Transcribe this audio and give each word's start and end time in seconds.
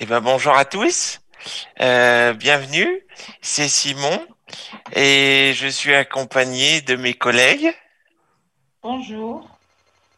Eh 0.00 0.06
ben 0.06 0.20
bonjour 0.20 0.54
à 0.54 0.64
tous, 0.64 1.20
euh, 1.80 2.32
bienvenue. 2.32 3.04
C'est 3.42 3.66
Simon 3.66 4.24
et 4.92 5.52
je 5.56 5.66
suis 5.66 5.92
accompagné 5.92 6.80
de 6.82 6.94
mes 6.94 7.14
collègues. 7.14 7.74
Bonjour, 8.80 9.58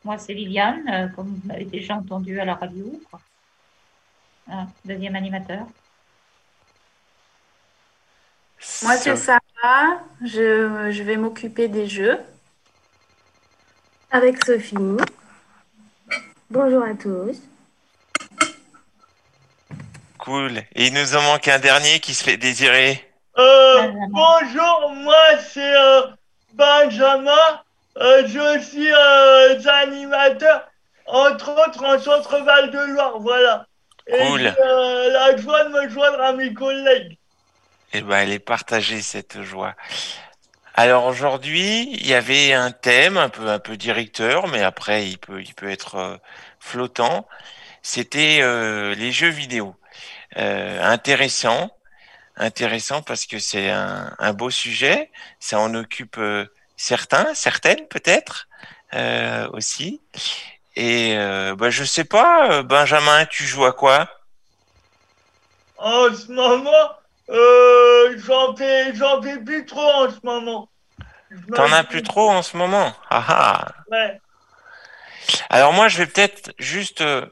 moi 0.05 0.19
c'est 0.19 0.35
Liliane, 0.35 0.87
euh, 0.87 1.09
comme 1.09 1.29
vous 1.29 1.49
m'avez 1.49 1.65
déjà 1.65 1.95
entendu 1.95 2.39
à 2.41 2.45
la 2.45 2.57
radio. 2.57 2.93
Ah, 4.51 4.67
deuxième 4.85 5.17
animateur. 5.17 5.67
Moi 8.83 8.99
c'est 8.99 9.17
Sarah, 9.17 10.03
je, 10.21 10.91
je 10.91 11.03
vais 11.03 11.17
m'occuper 11.17 11.69
des 11.69 11.89
jeux. 11.89 12.19
Avec 14.11 14.45
Sophie. 14.45 14.77
Bonjour 16.51 16.83
à 16.83 16.93
tous. 16.93 17.41
Cool. 20.21 20.59
Et 20.75 20.87
il 20.87 20.93
nous 20.93 21.17
en 21.17 21.23
manque 21.23 21.49
un 21.49 21.59
dernier 21.59 21.99
qui 21.99 22.13
se 22.13 22.23
fait 22.23 22.37
désirer. 22.37 23.11
Euh, 23.39 23.91
bonjour, 24.11 24.93
moi 24.97 25.39
c'est 25.49 25.75
euh, 25.75 26.03
Benjamin. 26.53 27.63
Euh, 27.97 28.27
je 28.27 28.61
suis 28.61 28.93
animateur, 29.67 30.69
entre 31.07 31.53
autres 31.53 31.83
en 31.85 31.99
centre 31.99 32.39
Val 32.41 32.71
de 32.71 32.93
Loire, 32.93 33.19
voilà. 33.19 33.67
Et 34.07 34.19
Cool. 34.19 34.43
la 34.43 35.37
joie 35.39 35.65
de 35.65 35.69
me 35.71 35.89
joindre 35.89 36.21
à 36.21 36.33
mes 36.33 36.53
collègues. 36.53 37.17
Eh 37.95 38.03
ben 38.03 38.19
elle 38.19 38.33
est 38.33 38.39
partagée 38.39 39.01
cette 39.01 39.43
joie. 39.43 39.75
Alors 40.75 41.07
aujourd'hui, 41.07 41.89
il 41.95 42.07
y 42.07 42.15
avait 42.15 42.53
un 42.53 42.73
thème 42.73 43.17
un 43.17 43.31
peu 43.31 43.49
un 43.49 43.59
peu 43.59 43.79
directeur, 43.79 44.49
mais 44.49 44.63
après 44.63 45.07
il 45.09 45.17
peut 45.17 45.41
il 45.41 45.55
peut 45.55 45.71
être 45.71 46.21
flottant. 46.59 47.27
C'était 47.83 48.43
les 48.97 49.13
jeux 49.13 49.31
vidéo. 49.31 49.75
Euh, 50.37 50.83
intéressant, 50.83 51.71
intéressant 52.37 53.03
parce 53.03 53.27
que 53.27 53.39
c'est 53.39 53.71
un, 53.71 54.15
un 54.19 54.33
beau 54.33 54.51
sujet. 54.51 55.11
Ça 55.41 55.59
en 55.59 55.75
occupe 55.75 56.19
euh, 56.19 56.47
certains, 56.77 57.35
certaines 57.35 57.87
peut-être 57.89 58.49
euh, 58.95 59.49
aussi. 59.53 60.01
Et 60.77 61.17
euh, 61.17 61.55
bah, 61.57 61.71
je 61.71 61.85
sais 61.85 62.05
pas, 62.05 62.63
Benjamin, 62.63 63.27
tu 63.27 63.45
joues 63.45 63.65
à 63.65 63.73
quoi? 63.73 64.09
En 65.79 66.15
ce 66.15 66.31
moment, 66.31 66.91
euh, 67.31 68.19
j'en 68.19 68.55
fais, 68.55 68.93
plus 69.45 69.65
trop 69.67 69.81
en 69.81 70.11
ce 70.11 70.19
moment. 70.23 70.69
T'en 71.55 71.73
as 71.73 71.85
plus 71.85 72.03
trop 72.03 72.31
en 72.31 72.43
ce 72.43 72.57
moment? 72.57 72.93
Ah 73.09 73.25
ah. 73.29 73.69
Ouais. 73.91 74.21
Alors 75.49 75.73
moi, 75.73 75.89
je 75.89 75.99
vais 75.99 76.07
peut-être 76.07 76.53
juste 76.59 77.03
euh, 77.03 77.27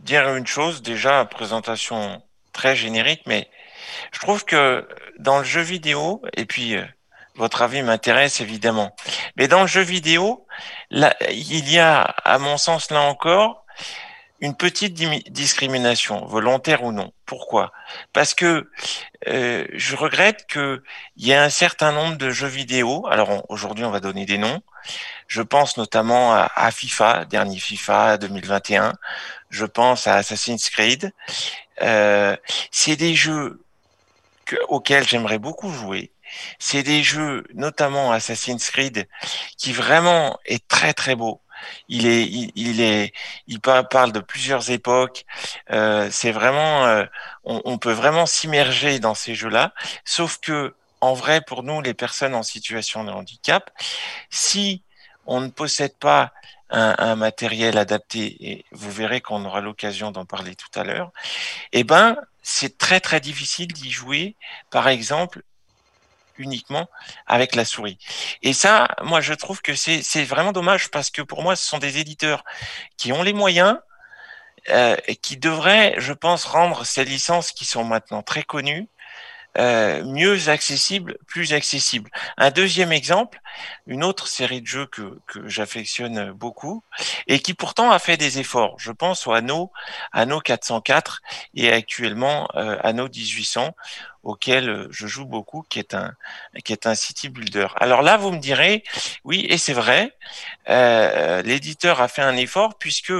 dire 0.00 0.34
une 0.34 0.46
chose, 0.46 0.82
déjà, 0.82 1.24
présentation 1.24 2.22
très 2.54 2.74
générique, 2.74 3.22
mais 3.26 3.50
je 4.12 4.20
trouve 4.20 4.44
que 4.44 4.88
dans 5.18 5.38
le 5.38 5.44
jeu 5.44 5.60
vidéo, 5.60 6.22
et 6.34 6.46
puis 6.46 6.76
euh, 6.76 6.84
votre 7.34 7.60
avis 7.62 7.82
m'intéresse 7.82 8.40
évidemment, 8.40 8.94
mais 9.36 9.48
dans 9.48 9.60
le 9.62 9.66
jeu 9.66 9.82
vidéo, 9.82 10.46
là, 10.90 11.14
il 11.30 11.68
y 11.70 11.78
a, 11.78 12.00
à 12.00 12.38
mon 12.38 12.56
sens, 12.56 12.90
là 12.90 13.02
encore, 13.02 13.64
une 14.40 14.54
petite 14.54 14.94
discrimination, 15.30 16.26
volontaire 16.26 16.82
ou 16.82 16.92
non. 16.92 17.12
Pourquoi? 17.24 17.72
Parce 18.12 18.34
que 18.34 18.70
euh, 19.26 19.66
je 19.72 19.96
regrette 19.96 20.46
que 20.46 20.82
il 21.16 21.26
y 21.26 21.30
ait 21.30 21.36
un 21.36 21.48
certain 21.48 21.92
nombre 21.92 22.16
de 22.16 22.30
jeux 22.30 22.48
vidéo. 22.48 23.06
Alors 23.10 23.44
aujourd'hui, 23.48 23.84
on 23.84 23.90
va 23.90 24.00
donner 24.00 24.26
des 24.26 24.36
noms. 24.36 24.60
Je 25.28 25.40
pense 25.40 25.78
notamment 25.78 26.34
à 26.34 26.70
FIFA, 26.70 27.24
dernier 27.24 27.58
FIFA 27.58 28.18
2021. 28.18 28.92
Je 29.48 29.64
pense 29.64 30.06
à 30.06 30.16
Assassin's 30.16 30.68
Creed. 30.68 31.12
Euh, 31.82 32.36
c'est 32.70 32.96
des 32.96 33.14
jeux 33.14 33.62
que- 34.46 34.56
auxquels 34.68 35.06
j'aimerais 35.08 35.38
beaucoup 35.38 35.70
jouer. 35.70 36.12
C'est 36.58 36.82
des 36.82 37.02
jeux, 37.02 37.44
notamment 37.54 38.12
Assassin's 38.12 38.70
Creed, 38.70 39.08
qui 39.58 39.72
vraiment 39.72 40.38
est 40.46 40.66
très 40.68 40.92
très 40.94 41.14
beau. 41.14 41.40
Il 41.88 42.06
est, 42.06 42.24
il, 42.26 42.80
est, 42.80 43.12
il 43.46 43.60
par- 43.60 43.88
parle 43.88 44.12
de 44.12 44.20
plusieurs 44.20 44.70
époques. 44.70 45.24
Euh, 45.70 46.08
c'est 46.10 46.32
vraiment, 46.32 46.86
euh, 46.86 47.04
on, 47.44 47.62
on 47.64 47.78
peut 47.78 47.92
vraiment 47.92 48.26
s'immerger 48.26 48.98
dans 48.98 49.14
ces 49.14 49.34
jeux-là. 49.34 49.72
Sauf 50.04 50.38
que, 50.40 50.74
en 51.00 51.14
vrai, 51.14 51.40
pour 51.42 51.62
nous, 51.62 51.80
les 51.80 51.94
personnes 51.94 52.34
en 52.34 52.42
situation 52.42 53.04
de 53.04 53.12
handicap, 53.12 53.70
si 54.30 54.82
on 55.26 55.40
ne 55.40 55.48
possède 55.48 55.96
pas 55.98 56.32
un, 56.74 57.16
matériel 57.16 57.78
adapté, 57.78 58.36
et 58.40 58.64
vous 58.72 58.90
verrez 58.90 59.20
qu'on 59.20 59.44
aura 59.44 59.60
l'occasion 59.60 60.10
d'en 60.10 60.24
parler 60.24 60.54
tout 60.56 60.78
à 60.78 60.84
l'heure, 60.84 61.12
eh 61.72 61.84
ben, 61.84 62.16
c'est 62.42 62.78
très 62.78 63.00
très 63.00 63.20
difficile 63.20 63.72
d'y 63.72 63.90
jouer, 63.90 64.36
par 64.70 64.88
exemple, 64.88 65.42
uniquement 66.36 66.88
avec 67.26 67.54
la 67.54 67.64
souris. 67.64 67.98
Et 68.42 68.52
ça, 68.52 68.88
moi, 69.02 69.20
je 69.20 69.34
trouve 69.34 69.62
que 69.62 69.74
c'est 69.74 70.24
vraiment 70.24 70.52
dommage 70.52 70.90
parce 70.90 71.10
que 71.10 71.22
pour 71.22 71.42
moi, 71.42 71.54
ce 71.56 71.66
sont 71.66 71.78
des 71.78 71.98
éditeurs 71.98 72.44
qui 72.96 73.12
ont 73.12 73.22
les 73.22 73.32
moyens 73.32 73.78
euh, 74.70 74.96
qui 75.22 75.36
devraient, 75.36 75.94
je 75.98 76.12
pense, 76.12 76.44
rendre 76.44 76.84
ces 76.84 77.04
licences 77.04 77.52
qui 77.52 77.64
sont 77.64 77.84
maintenant 77.84 78.22
très 78.22 78.42
connues 78.42 78.88
euh, 79.58 80.04
mieux 80.04 80.48
accessibles, 80.48 81.16
plus 81.26 81.52
accessibles. 81.52 82.10
Un 82.36 82.50
deuxième 82.50 82.92
exemple, 82.92 83.40
une 83.86 84.04
autre 84.04 84.26
série 84.26 84.60
de 84.60 84.66
jeux 84.66 84.86
que, 84.86 85.18
que 85.26 85.48
j'affectionne 85.48 86.32
beaucoup 86.32 86.82
et 87.26 87.38
qui 87.38 87.54
pourtant 87.54 87.90
a 87.90 87.98
fait 87.98 88.16
des 88.16 88.38
efforts. 88.38 88.76
Je 88.78 88.90
pense 88.90 89.26
au 89.26 89.32
Anno, 89.32 89.70
Anno 90.12 90.40
404 90.40 91.22
et 91.54 91.72
actuellement 91.72 92.48
euh, 92.56 92.78
Anno 92.82 93.08
1800 93.08 93.74
auquel 94.24 94.68
euh, 94.68 94.88
je 94.90 95.06
joue 95.06 95.26
beaucoup, 95.26 95.64
qui 95.68 95.78
est 95.78 95.94
un 95.94 96.14
qui 96.64 96.72
est 96.72 96.86
un 96.86 96.94
city 96.94 97.28
builder. 97.28 97.68
Alors 97.76 98.02
là, 98.02 98.16
vous 98.16 98.30
me 98.30 98.38
direz, 98.38 98.82
oui, 99.24 99.46
et 99.48 99.58
c'est 99.58 99.72
vrai, 99.72 100.16
euh, 100.68 101.42
l'éditeur 101.42 102.00
a 102.00 102.08
fait 102.08 102.22
un 102.22 102.36
effort 102.36 102.78
puisque 102.78 103.12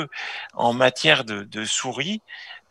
en 0.54 0.72
matière 0.72 1.24
de, 1.24 1.42
de 1.42 1.64
souris, 1.64 2.22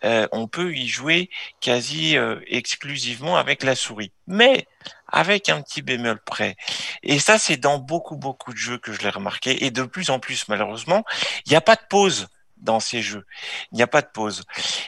euh, 0.03 0.27
on 0.31 0.47
peut 0.47 0.73
y 0.73 0.87
jouer 0.87 1.29
quasi 1.61 2.17
euh, 2.17 2.39
exclusivement 2.47 3.37
avec 3.37 3.63
la 3.63 3.75
souris, 3.75 4.11
mais 4.27 4.67
avec 5.07 5.49
un 5.49 5.61
petit 5.61 5.81
bémol 5.81 6.19
près. 6.23 6.55
Et 7.03 7.19
ça, 7.19 7.37
c'est 7.37 7.57
dans 7.57 7.77
beaucoup 7.77 8.17
beaucoup 8.17 8.53
de 8.53 8.57
jeux 8.57 8.77
que 8.77 8.91
je 8.91 9.01
l'ai 9.01 9.09
remarqué, 9.09 9.65
et 9.65 9.71
de 9.71 9.83
plus 9.83 10.09
en 10.09 10.19
plus 10.19 10.47
malheureusement, 10.47 11.03
il 11.45 11.51
n'y 11.51 11.55
a 11.55 11.61
pas 11.61 11.75
de 11.75 11.85
pause 11.89 12.27
dans 12.57 12.79
ces 12.79 13.01
jeux. 13.01 13.25
Il 13.71 13.75
n'y 13.75 13.83
a 13.83 13.87
pas 13.87 14.01
de 14.01 14.07
pause. 14.07 14.43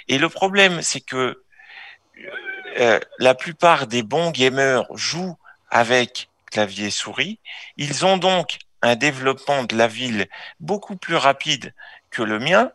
Et 0.07 0.17
le 0.17 0.29
problème, 0.29 0.81
c'est 0.81 1.01
que 1.01 1.43
euh, 2.79 2.99
la 3.19 3.35
plupart 3.35 3.87
des 3.87 4.03
bons 4.03 4.31
gamers 4.31 4.85
jouent 4.93 5.37
avec 5.69 6.29
clavier 6.51 6.89
souris. 6.89 7.39
Ils 7.77 8.05
ont 8.05 8.17
donc 8.17 8.57
un 8.81 8.95
développement 8.95 9.63
de 9.63 9.75
la 9.75 9.87
ville 9.87 10.27
beaucoup 10.59 10.95
plus 10.95 11.15
rapide 11.15 11.73
que 12.11 12.21
le 12.21 12.39
mien. 12.39 12.71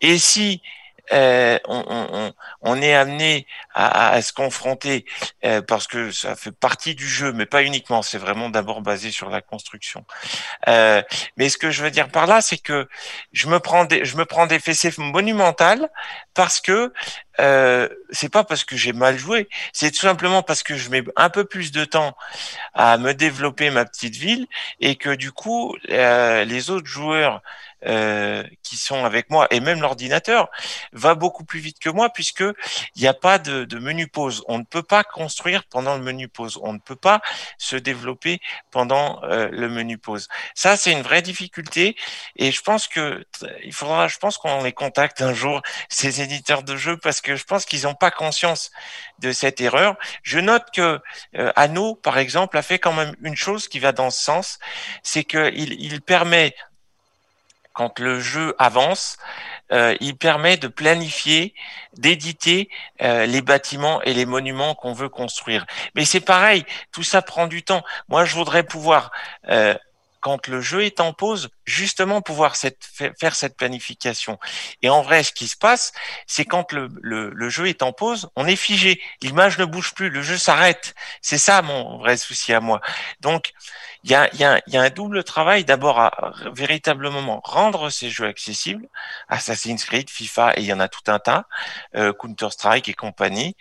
Et 0.00 0.18
si 0.18 0.62
euh, 1.12 1.58
on, 1.66 1.84
on, 1.88 2.32
on, 2.62 2.82
est 2.82 2.94
amené 2.94 3.46
à, 3.74 4.10
à 4.10 4.22
se 4.22 4.32
confronter 4.32 5.04
euh, 5.44 5.60
parce 5.60 5.86
que 5.86 6.10
ça 6.10 6.36
fait 6.36 6.52
partie 6.52 6.94
du 6.94 7.08
jeu, 7.08 7.32
mais 7.32 7.46
pas 7.46 7.62
uniquement. 7.62 8.02
C'est 8.02 8.18
vraiment 8.18 8.48
d'abord 8.50 8.82
basé 8.82 9.10
sur 9.10 9.28
la 9.28 9.40
construction. 9.40 10.04
Euh, 10.68 11.02
mais 11.36 11.48
ce 11.48 11.58
que 11.58 11.70
je 11.70 11.82
veux 11.82 11.90
dire 11.90 12.08
par 12.08 12.26
là, 12.26 12.40
c'est 12.40 12.58
que 12.58 12.88
je 13.32 13.48
me 13.48 13.58
prends 13.58 13.84
des, 13.84 14.04
je 14.04 14.16
me 14.16 14.24
prends 14.24 14.46
des 14.46 14.60
fessées 14.60 14.92
monumentales 14.98 15.88
parce 16.34 16.60
que 16.60 16.92
euh, 17.40 17.88
c'est 18.10 18.28
pas 18.28 18.44
parce 18.44 18.64
que 18.64 18.76
j'ai 18.76 18.92
mal 18.92 19.18
joué, 19.18 19.48
c'est 19.72 19.90
tout 19.90 20.00
simplement 20.00 20.42
parce 20.42 20.62
que 20.62 20.76
je 20.76 20.90
mets 20.90 21.02
un 21.16 21.30
peu 21.30 21.44
plus 21.44 21.72
de 21.72 21.84
temps 21.84 22.14
à 22.74 22.98
me 22.98 23.14
développer 23.14 23.70
ma 23.70 23.84
petite 23.84 24.16
ville 24.16 24.46
et 24.80 24.96
que 24.96 25.14
du 25.14 25.32
coup 25.32 25.74
euh, 25.90 26.44
les 26.44 26.70
autres 26.70 26.86
joueurs 26.86 27.42
euh, 27.86 28.44
qui 28.62 28.76
sont 28.76 29.04
avec 29.04 29.28
moi 29.28 29.48
et 29.50 29.58
même 29.58 29.80
l'ordinateur 29.80 30.48
va 30.92 31.16
beaucoup 31.16 31.44
plus 31.44 31.58
vite 31.58 31.78
que 31.80 31.90
moi 31.90 32.10
puisque 32.10 32.44
il 32.94 33.02
n'y 33.02 33.08
a 33.08 33.14
pas 33.14 33.38
de, 33.38 33.66
menu 33.78 34.06
pause. 34.06 34.44
On 34.46 34.58
ne 34.58 34.64
peut 34.64 34.84
pas 34.84 35.02
construire 35.02 35.64
pendant 35.64 35.96
le 35.96 36.02
menu 36.02 36.28
pause. 36.28 36.60
On 36.62 36.72
ne 36.72 36.78
peut 36.78 36.96
pas 36.96 37.20
se 37.58 37.74
développer 37.74 38.40
pendant 38.70 39.20
euh, 39.24 39.48
le 39.50 39.68
menu 39.68 39.98
pause. 39.98 40.28
Ça 40.54 40.76
c'est 40.76 40.92
une 40.92 41.02
vraie 41.02 41.22
difficulté 41.22 41.96
et 42.36 42.52
je 42.52 42.62
pense 42.62 42.86
que 42.86 43.24
il 43.64 43.72
faudra, 43.72 44.06
je 44.06 44.18
pense 44.18 44.38
qu'on 44.38 44.62
les 44.62 44.72
contacte 44.72 45.20
un 45.20 45.34
jour 45.34 45.60
ces 45.88 46.20
éditeurs 46.20 46.62
de 46.62 46.76
jeux 46.76 46.96
parce 46.96 47.20
que 47.20 47.34
je 47.34 47.44
pense 47.44 47.64
qu'ils 47.64 47.82
n'ont 47.82 47.94
pas 47.94 48.10
conscience 48.10 48.70
de 49.18 49.32
cette 49.32 49.60
erreur. 49.60 49.96
Je 50.22 50.38
note 50.38 50.66
que 50.72 51.00
euh, 51.36 51.52
Anno 51.56 51.96
par 51.96 52.18
exemple 52.18 52.56
a 52.56 52.62
fait 52.62 52.78
quand 52.78 52.92
même 52.92 53.14
une 53.22 53.36
chose 53.36 53.66
qui 53.66 53.80
va 53.80 53.92
dans 53.92 54.10
ce 54.10 54.22
sens, 54.22 54.58
c'est 55.02 55.24
qu'il 55.24 55.72
il 55.80 56.00
permet 56.00 56.54
quand 57.72 57.98
le 57.98 58.20
jeu 58.20 58.54
avance, 58.58 59.16
euh, 59.72 59.96
il 60.00 60.16
permet 60.16 60.56
de 60.56 60.68
planifier, 60.68 61.54
d'éditer 61.96 62.68
euh, 63.00 63.26
les 63.26 63.40
bâtiments 63.40 64.02
et 64.02 64.12
les 64.12 64.26
monuments 64.26 64.74
qu'on 64.74 64.92
veut 64.92 65.08
construire. 65.08 65.66
Mais 65.94 66.04
c'est 66.04 66.20
pareil, 66.20 66.64
tout 66.92 67.02
ça 67.02 67.22
prend 67.22 67.46
du 67.46 67.62
temps. 67.62 67.82
Moi, 68.08 68.24
je 68.24 68.34
voudrais 68.34 68.64
pouvoir 68.64 69.10
euh, 69.48 69.74
quand 70.22 70.46
le 70.46 70.60
jeu 70.60 70.84
est 70.84 71.00
en 71.00 71.12
pause, 71.12 71.50
justement 71.64 72.22
pouvoir 72.22 72.54
faire 72.56 73.34
cette 73.34 73.56
planification. 73.56 74.38
Et 74.80 74.88
en 74.88 75.02
vrai, 75.02 75.24
ce 75.24 75.32
qui 75.32 75.48
se 75.48 75.56
passe, 75.56 75.92
c'est 76.28 76.44
quand 76.44 76.70
le, 76.70 76.88
le, 77.02 77.30
le, 77.30 77.48
jeu 77.48 77.66
est 77.66 77.82
en 77.82 77.92
pause, 77.92 78.30
on 78.36 78.46
est 78.46 78.56
figé, 78.56 79.02
l'image 79.20 79.58
ne 79.58 79.64
bouge 79.64 79.94
plus, 79.94 80.10
le 80.10 80.22
jeu 80.22 80.38
s'arrête. 80.38 80.94
C'est 81.22 81.38
ça 81.38 81.60
mon 81.60 81.98
vrai 81.98 82.16
souci 82.16 82.52
à 82.52 82.60
moi. 82.60 82.80
Donc, 83.20 83.52
il 84.04 84.10
y 84.10 84.14
a, 84.14 84.34
y, 84.34 84.44
a, 84.44 84.60
y 84.66 84.76
a, 84.76 84.82
un 84.82 84.90
double 84.90 85.24
travail. 85.24 85.64
D'abord 85.64 86.00
à 86.00 86.32
véritablement 86.52 87.40
rendre 87.44 87.90
ces 87.90 88.10
jeux 88.10 88.26
accessibles, 88.26 88.88
Assassin's 89.28 89.84
Creed, 89.84 90.10
FIFA, 90.10 90.54
et 90.56 90.62
il 90.62 90.66
y 90.66 90.72
en 90.72 90.80
a 90.80 90.88
tout 90.88 91.10
un 91.10 91.18
tas, 91.18 91.46
euh, 91.94 92.12
Counter 92.12 92.50
Strike 92.50 92.88
et 92.88 92.94
compagnie, 92.94 93.56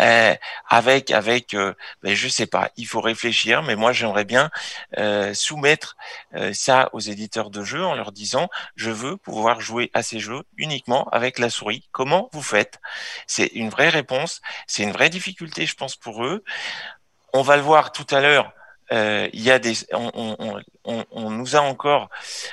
euh, 0.00 0.34
avec 0.68 1.10
avec, 1.10 1.54
euh, 1.54 1.74
ben, 2.02 2.14
je 2.14 2.28
sais 2.28 2.46
pas, 2.46 2.70
il 2.76 2.86
faut 2.86 3.00
réfléchir, 3.00 3.62
mais 3.62 3.76
moi 3.76 3.92
j'aimerais 3.92 4.24
bien 4.24 4.50
euh, 4.98 5.34
soumettre 5.34 5.96
euh, 6.34 6.52
ça 6.52 6.90
aux 6.92 7.00
éditeurs 7.00 7.50
de 7.50 7.62
jeux 7.62 7.84
en 7.84 7.94
leur 7.94 8.12
disant, 8.12 8.48
je 8.76 8.90
veux 8.90 9.16
pouvoir 9.16 9.60
jouer 9.60 9.90
à 9.94 10.02
ces 10.02 10.18
jeux 10.18 10.42
uniquement 10.56 11.08
avec 11.10 11.38
la 11.38 11.50
souris. 11.50 11.88
Comment 11.92 12.28
vous 12.32 12.42
faites? 12.42 12.80
C'est 13.26 13.46
une 13.54 13.70
vraie 13.70 13.88
réponse, 13.88 14.40
c'est 14.66 14.82
une 14.82 14.92
vraie 14.92 15.10
difficulté, 15.10 15.66
je 15.66 15.74
pense 15.76 15.96
pour 15.96 16.24
eux. 16.24 16.44
On 17.32 17.42
va 17.42 17.56
le 17.56 17.62
voir 17.62 17.92
tout 17.92 18.06
à 18.10 18.20
l'heure 18.20 18.52
euh, 18.92 19.28
il 19.32 19.42
y 19.42 19.50
a 19.50 19.58
des, 19.58 19.74
on, 19.92 20.10
on, 20.14 20.62
on, 20.84 21.04
on, 21.10 21.30
nous 21.30 21.56
a 21.56 21.60
encore, 21.60 22.10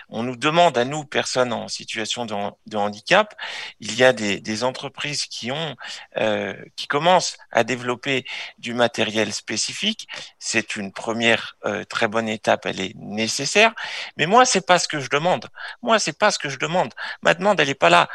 on 0.10 0.24
nous 0.24 0.36
demande 0.36 0.78
à 0.78 0.86
nous, 0.86 1.04
personnes 1.04 1.52
en 1.52 1.68
situation 1.68 2.26
de, 2.26 2.78
handicap, 2.78 3.36
il 3.80 3.96
y 3.96 4.04
a 4.04 4.14
des, 4.14 4.40
des 4.40 4.64
entreprises 4.64 5.26
qui 5.26 5.52
ont, 5.52 5.76
euh, 6.18 6.54
qui 6.76 6.88
commencent 6.88 7.38
à 7.52 7.64
développer 7.64 8.26
du 8.58 8.74
matériel 8.74 9.34
spécifique. 9.34 10.08
C'est 10.40 10.76
une 10.76 10.92
première 10.92 11.58
euh, 11.66 11.84
très 11.84 12.08
bonne 12.08 12.30
étape, 12.30 12.66
elle 12.66 12.80
est 12.80 12.96
nécessaire. 12.96 13.74
Mais 14.18 14.26
moi, 14.26 14.46
c'est 14.46 14.66
pas 14.66 14.80
ce 14.80 14.88
que 14.88 15.00
je 15.00 15.10
demande. 15.10 15.48
Moi, 15.82 16.00
c'est 16.00 16.18
pas 16.18 16.32
ce 16.32 16.40
que 16.40 16.50
je 16.50 16.58
demande. 16.58 16.94
Ma 17.22 17.34
demande, 17.34 17.60
elle 17.60 17.70
est 17.70 17.76
pas 17.76 17.90
là. 17.90 18.10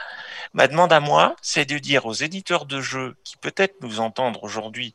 Ma 0.54 0.69
demande 0.69 0.92
à 0.92 1.00
moi, 1.00 1.36
c'est 1.42 1.66
de 1.66 1.78
dire 1.78 2.06
aux 2.06 2.14
éditeurs 2.14 2.66
de 2.66 2.80
jeux 2.80 3.16
qui 3.24 3.36
peut-être 3.36 3.76
nous 3.82 4.00
entendent 4.00 4.38
aujourd'hui 4.42 4.94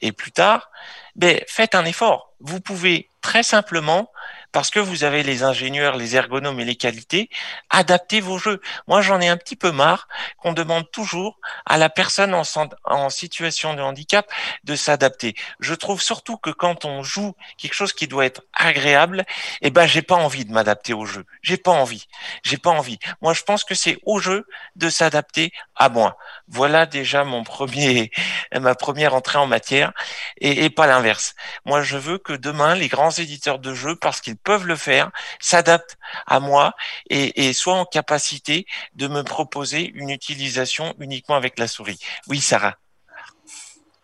et 0.00 0.12
plus 0.12 0.32
tard, 0.32 0.70
ben, 1.16 1.40
faites 1.46 1.74
un 1.74 1.84
effort. 1.84 2.32
Vous 2.40 2.60
pouvez 2.60 3.10
très 3.20 3.42
simplement 3.42 4.10
parce 4.52 4.70
que 4.70 4.80
vous 4.80 5.04
avez 5.04 5.22
les 5.22 5.42
ingénieurs, 5.42 5.96
les 5.96 6.16
ergonomes 6.16 6.60
et 6.60 6.64
les 6.64 6.76
qualités, 6.76 7.30
adaptez 7.70 8.20
vos 8.20 8.38
jeux. 8.38 8.60
Moi, 8.88 9.00
j'en 9.00 9.20
ai 9.20 9.28
un 9.28 9.36
petit 9.36 9.56
peu 9.56 9.70
marre 9.70 10.08
qu'on 10.38 10.52
demande 10.52 10.90
toujours 10.90 11.38
à 11.66 11.78
la 11.78 11.88
personne 11.88 12.34
en, 12.34 13.10
situation 13.10 13.74
de 13.74 13.82
handicap 13.82 14.30
de 14.64 14.74
s'adapter. 14.74 15.34
Je 15.60 15.74
trouve 15.74 16.02
surtout 16.02 16.36
que 16.36 16.50
quand 16.50 16.84
on 16.84 17.02
joue 17.02 17.34
quelque 17.58 17.74
chose 17.74 17.92
qui 17.92 18.06
doit 18.06 18.26
être 18.26 18.42
agréable, 18.54 19.24
eh 19.62 19.70
ben, 19.70 19.86
j'ai 19.86 20.02
pas 20.02 20.16
envie 20.16 20.44
de 20.44 20.52
m'adapter 20.52 20.92
au 20.92 21.06
jeu. 21.06 21.24
J'ai 21.42 21.56
pas 21.56 21.72
envie. 21.72 22.06
J'ai 22.42 22.58
pas 22.58 22.70
envie. 22.70 22.98
Moi, 23.20 23.34
je 23.34 23.42
pense 23.42 23.64
que 23.64 23.74
c'est 23.74 23.98
au 24.04 24.18
jeu 24.18 24.46
de 24.76 24.88
s'adapter 24.88 25.52
à 25.76 25.88
moi. 25.88 26.16
Voilà 26.48 26.86
déjà 26.86 27.24
mon 27.24 27.44
premier, 27.44 28.10
ma 28.60 28.74
première 28.74 29.14
entrée 29.14 29.38
en 29.38 29.46
matière 29.46 29.92
et, 30.38 30.64
et 30.64 30.70
pas 30.70 30.86
l'inverse. 30.86 31.34
Moi, 31.64 31.82
je 31.82 31.96
veux 31.96 32.18
que 32.18 32.32
demain, 32.32 32.74
les 32.74 32.88
grands 32.88 33.10
éditeurs 33.10 33.58
de 33.58 33.74
jeux, 33.74 33.96
parce 33.96 34.20
qu'ils 34.20 34.36
peuvent 34.44 34.66
le 34.66 34.76
faire, 34.76 35.10
s'adaptent 35.38 35.96
à 36.26 36.40
moi 36.40 36.74
et, 37.08 37.48
et 37.48 37.52
soient 37.52 37.74
en 37.74 37.84
capacité 37.84 38.66
de 38.94 39.08
me 39.08 39.22
proposer 39.22 39.90
une 39.94 40.10
utilisation 40.10 40.94
uniquement 40.98 41.36
avec 41.36 41.58
la 41.58 41.68
souris. 41.68 41.98
Oui, 42.28 42.40
Sarah. 42.40 42.76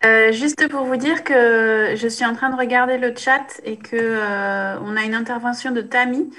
Euh, 0.04 0.30
juste 0.30 0.68
pour 0.68 0.84
vous 0.84 0.96
dire 0.96 1.24
que 1.24 1.94
je 1.96 2.08
suis 2.08 2.24
en 2.24 2.34
train 2.34 2.50
de 2.50 2.56
regarder 2.56 2.98
le 2.98 3.14
chat 3.16 3.60
et 3.64 3.78
que 3.78 3.96
euh, 3.96 4.78
on 4.80 4.96
a 4.96 5.02
une 5.02 5.14
intervention 5.14 5.72
de 5.72 5.80
Tammy 5.80 6.30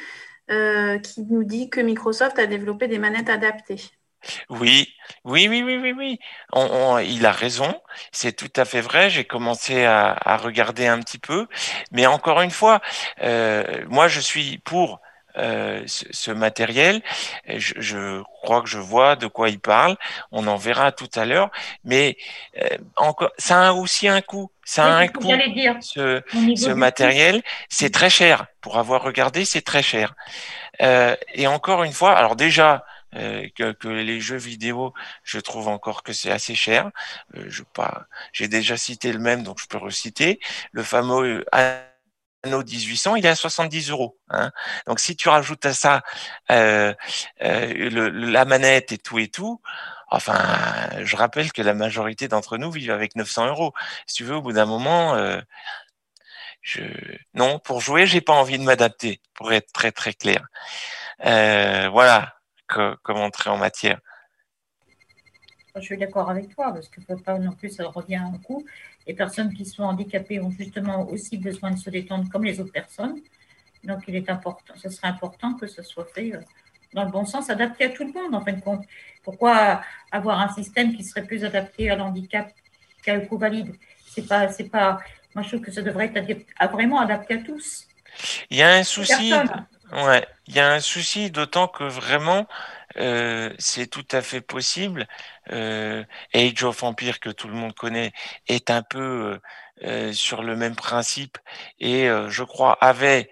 euh, 0.52 1.00
qui 1.00 1.24
nous 1.24 1.44
dit 1.44 1.70
que 1.70 1.82
Microsoft 1.82 2.40
a 2.40 2.46
développé 2.46 2.88
des 2.88 3.00
manettes 3.00 3.30
adaptées. 3.30 3.82
Oui, 4.50 4.94
oui, 5.24 5.48
oui, 5.48 5.64
oui, 5.64 5.78
oui, 5.78 5.94
oui. 5.98 6.20
On, 6.54 6.66
on, 6.66 6.98
il 7.00 7.26
a 7.26 7.32
raison. 7.32 7.80
C'est 8.12 8.36
tout 8.36 8.52
à 8.56 8.66
fait 8.66 8.82
vrai. 8.82 9.10
J'ai 9.10 9.26
commencé 9.26 9.86
à, 9.86 10.18
à, 10.20 10.38
regarder 10.38 10.88
un 10.88 11.00
petit 11.00 11.20
peu, 11.20 11.48
mais 11.92 12.06
encore 12.06 12.42
une 12.42 12.52
fois, 12.52 12.82
euh, 13.24 13.86
moi, 13.88 14.08
je 14.08 14.20
suis 14.20 14.58
pour 14.60 15.00
euh, 15.38 15.84
ce, 15.86 16.06
ce, 16.10 16.32
matériel. 16.32 17.02
Je, 17.48 17.76
je, 17.78 18.24
crois 18.42 18.62
que 18.64 18.68
je 18.68 18.80
vois 18.80 19.16
de 19.16 19.28
quoi 19.28 19.50
il 19.50 19.60
parle. 19.60 19.96
On 20.32 20.48
en 20.48 20.56
verra 20.56 20.92
tout 20.92 21.10
à 21.16 21.26
l'heure, 21.26 21.52
mais 21.84 22.18
euh, 22.60 22.78
encore, 22.96 23.30
ça 23.38 23.68
a 23.70 23.74
aussi 23.74 24.08
un 24.08 24.22
coût. 24.22 24.50
Ça 24.66 24.86
a 24.86 24.98
un 24.98 25.08
coût. 25.08 25.32
Dire, 25.54 25.76
ce, 25.82 26.24
ce 26.56 26.72
matériel, 26.72 27.44
c'est 27.70 27.92
très 27.92 28.10
cher. 28.10 28.48
Pour 28.62 28.80
avoir 28.80 29.04
regardé, 29.04 29.46
c'est 29.46 29.62
très 29.62 29.84
cher. 29.84 30.16
Euh, 30.82 31.16
et 31.34 31.46
encore 31.46 31.84
une 31.84 31.94
fois, 31.94 32.14
alors 32.14 32.36
déjà 32.36 32.84
que, 33.56 33.72
que, 33.72 33.88
les 33.88 34.20
jeux 34.22 34.38
vidéo, 34.38 34.94
je 35.24 35.40
trouve 35.40 35.68
encore 35.68 36.04
que 36.04 36.14
c'est 36.14 36.32
assez 36.32 36.56
cher. 36.56 36.92
Euh, 37.36 37.46
je 37.48 37.64
pas, 37.64 38.08
j'ai 38.34 38.48
déjà 38.48 38.78
cité 38.78 39.12
le 39.12 39.20
même, 39.20 39.44
donc 39.44 39.60
je 39.60 39.68
peux 39.68 39.78
reciter 39.78 40.40
le 40.72 40.84
fameux 40.84 41.46
Anno 41.52 42.64
1800, 42.64 43.16
il 43.16 43.26
est 43.26 43.30
à 43.30 43.36
70 43.36 43.90
euros. 43.90 44.18
Hein. 44.30 44.52
Donc 44.86 45.00
si 45.00 45.16
tu 45.16 45.30
rajoutes 45.30 45.66
à 45.66 45.74
ça 45.74 46.04
euh, 46.52 46.94
euh, 47.42 48.12
la 48.12 48.46
manette 48.46 48.92
et 48.92 48.98
tout 48.98 49.20
et 49.20 49.28
tout, 49.28 49.62
enfin, 50.10 50.38
je 51.04 51.16
rappelle 51.16 51.52
que 51.52 51.62
la 51.62 51.74
majorité 51.74 52.28
d'entre 52.28 52.58
nous 52.58 52.72
vivent 52.72 52.92
avec 52.92 53.16
900 53.16 53.48
euros. 53.48 53.74
Si 54.06 54.16
tu 54.16 54.24
veux, 54.24 54.36
au 54.36 54.42
bout 54.42 54.54
d'un 54.54 54.66
moment. 54.66 55.16
Euh. 55.16 55.42
Non, 57.34 57.60
pour 57.60 57.82
jouer, 57.82 58.06
j'ai 58.08 58.22
pas 58.22 58.34
envie 58.34 58.58
de 58.58 58.64
m'adapter, 58.64 59.22
pour 59.34 59.54
être 59.54 59.72
très 59.72 59.92
très 59.92 60.14
clair. 60.14 60.48
Euh, 61.26 61.88
voilà, 62.70 62.98
comme 63.04 63.18
entrée 63.18 63.50
en 63.50 63.58
matière. 63.58 64.00
Je 65.76 65.82
suis 65.82 65.98
d'accord 65.98 66.30
avec 66.30 66.54
toi, 66.56 66.74
parce 66.74 66.90
que 66.90 67.02
pas 67.14 67.38
non 67.38 67.52
plus, 67.52 67.70
ça 67.70 67.88
revient 67.88 68.16
à 68.16 68.24
un 68.24 68.38
coup. 68.40 68.66
Les 69.06 69.14
personnes 69.14 69.54
qui 69.54 69.66
sont 69.66 69.84
handicapées 69.84 70.40
ont 70.40 70.50
justement 70.50 71.08
aussi 71.08 71.38
besoin 71.38 71.72
de 71.72 71.78
se 71.78 71.90
détendre 71.90 72.30
comme 72.30 72.44
les 72.44 72.60
autres 72.60 72.72
personnes. 72.72 73.20
Donc, 73.84 74.04
il 74.08 74.16
est 74.16 74.30
important, 74.30 74.74
ce 74.76 74.90
serait 74.90 75.08
important 75.08 75.54
que 75.54 75.68
ce 75.68 75.84
soit 75.84 76.08
fait 76.14 76.34
euh, 76.34 76.40
dans 76.94 77.04
le 77.04 77.12
bon 77.12 77.26
sens, 77.26 77.50
adapté 77.50 77.86
à 77.86 77.90
tout 77.90 78.04
le 78.04 78.12
monde, 78.12 78.34
en 78.34 78.42
fin 78.42 78.54
de 78.54 78.62
compte. 78.62 78.86
Pourquoi 79.24 79.82
avoir 80.12 80.40
un 80.40 80.50
système 80.50 80.96
qui 80.96 81.04
serait 81.04 81.24
plus 81.24 81.46
adapté 81.46 81.90
à 81.90 81.96
l'handicap 81.96 82.52
qu'à 83.04 83.14
un 83.14 83.20
coup 83.20 83.38
valide 83.38 83.76
C'est 84.08 84.28
pas, 84.28 84.50
c'est 84.50 84.70
pas. 84.70 85.00
Moi, 85.36 85.44
je 85.44 85.50
trouve 85.50 85.62
que 85.62 85.72
ça 85.72 85.82
devrait 85.82 86.12
être 86.16 86.72
vraiment 86.72 87.00
adapté 87.00 87.36
à 87.36 87.38
tous. 87.38 87.88
Il 88.50 88.58
y 88.58 88.64
a 88.64 88.74
un 88.74 88.84
souci. 88.84 89.32
Ouais, 89.94 90.28
il 90.48 90.56
y 90.56 90.60
a 90.60 90.74
un 90.74 90.82
souci, 90.82 91.32
d'autant 91.32 91.68
que 91.70 91.84
vraiment, 91.86 92.46
euh, 92.98 93.54
c'est 93.58 93.88
tout 93.88 94.06
à 94.12 94.22
fait 94.22 94.42
possible. 94.42 95.08
Euh, 95.52 96.04
Age 96.34 96.64
of 96.64 96.84
Empire, 96.84 97.20
que 97.22 97.30
tout 97.30 97.48
le 97.48 97.54
monde 97.54 97.74
connaît, 97.74 98.12
est 98.48 98.70
un 98.70 98.82
peu 98.82 99.40
euh, 99.84 100.12
sur 100.14 100.44
le 100.44 100.56
même 100.58 100.76
principe 100.76 101.38
et 101.80 102.10
euh, 102.10 102.30
je 102.30 102.44
crois 102.44 102.74
avait 102.82 103.30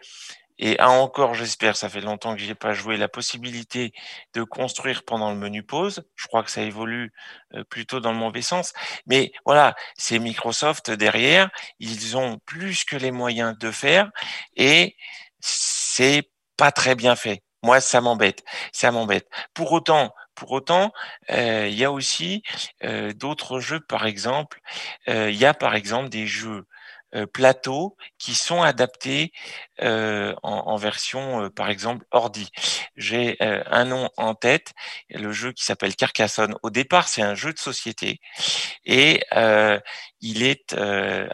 et 0.59 0.79
a 0.79 0.89
encore, 0.91 1.33
j'espère, 1.35 1.75
ça 1.77 1.89
fait 1.89 2.01
longtemps 2.01 2.35
que 2.35 2.41
j'ai 2.41 2.55
pas 2.55 2.73
joué, 2.73 2.97
la 2.97 3.09
possibilité 3.09 3.93
de 4.33 4.43
construire 4.43 5.03
pendant 5.03 5.31
le 5.31 5.37
menu 5.37 5.63
pause. 5.63 6.03
Je 6.15 6.27
crois 6.27 6.43
que 6.43 6.51
ça 6.51 6.61
évolue 6.63 7.11
euh, 7.55 7.63
plutôt 7.65 7.99
dans 7.99 8.11
le 8.13 8.17
mauvais 8.19 8.41
sens. 8.43 8.73
Mais 9.07 9.31
voilà, 9.45 9.75
c'est 9.97 10.19
Microsoft 10.19 10.91
derrière. 10.91 11.49
Ils 11.79 12.17
ont 12.17 12.39
plus 12.45 12.85
que 12.85 12.95
les 12.95 13.11
moyens 13.11 13.57
de 13.59 13.71
faire 13.71 14.11
et 14.55 14.95
c'est 15.39 16.29
pas 16.57 16.71
très 16.71 16.95
bien 16.95 17.15
fait. 17.15 17.43
Moi, 17.63 17.81
ça 17.81 18.01
m'embête, 18.01 18.43
ça 18.71 18.91
m'embête. 18.91 19.27
Pour 19.53 19.71
autant, 19.71 20.13
pour 20.35 20.51
autant, 20.51 20.91
euh, 21.31 21.67
il 21.67 21.75
y 21.75 21.83
a 21.83 21.91
aussi 21.91 22.43
euh, 22.83 23.13
d'autres 23.13 23.59
jeux, 23.59 23.79
par 23.79 24.05
exemple, 24.05 24.61
euh, 25.09 25.31
il 25.31 25.37
y 25.37 25.45
a 25.45 25.53
par 25.53 25.75
exemple 25.75 26.09
des 26.09 26.27
jeux 26.27 26.65
euh, 27.15 27.25
plateaux 27.25 27.95
qui 28.17 28.35
sont 28.35 28.61
adaptés 28.61 29.31
euh, 29.81 30.33
en, 30.43 30.51
en, 30.67 30.75
version, 30.75 31.43
euh, 31.43 31.49
par 31.49 31.69
exemple, 31.69 32.05
ordi. 32.11 32.49
J'ai 32.97 33.37
un 33.39 33.85
nom 33.85 34.09
en 34.17 34.35
tête, 34.35 34.73
le 35.09 35.31
jeu 35.31 35.51
qui 35.51 35.63
s'appelle 35.63 35.95
Carcassonne. 35.95 36.55
Au 36.63 36.69
départ, 36.69 37.07
c'est 37.07 37.21
un 37.21 37.35
jeu 37.35 37.53
de 37.53 37.59
société 37.59 38.19
et 38.85 39.21
il 40.21 40.43
est 40.43 40.75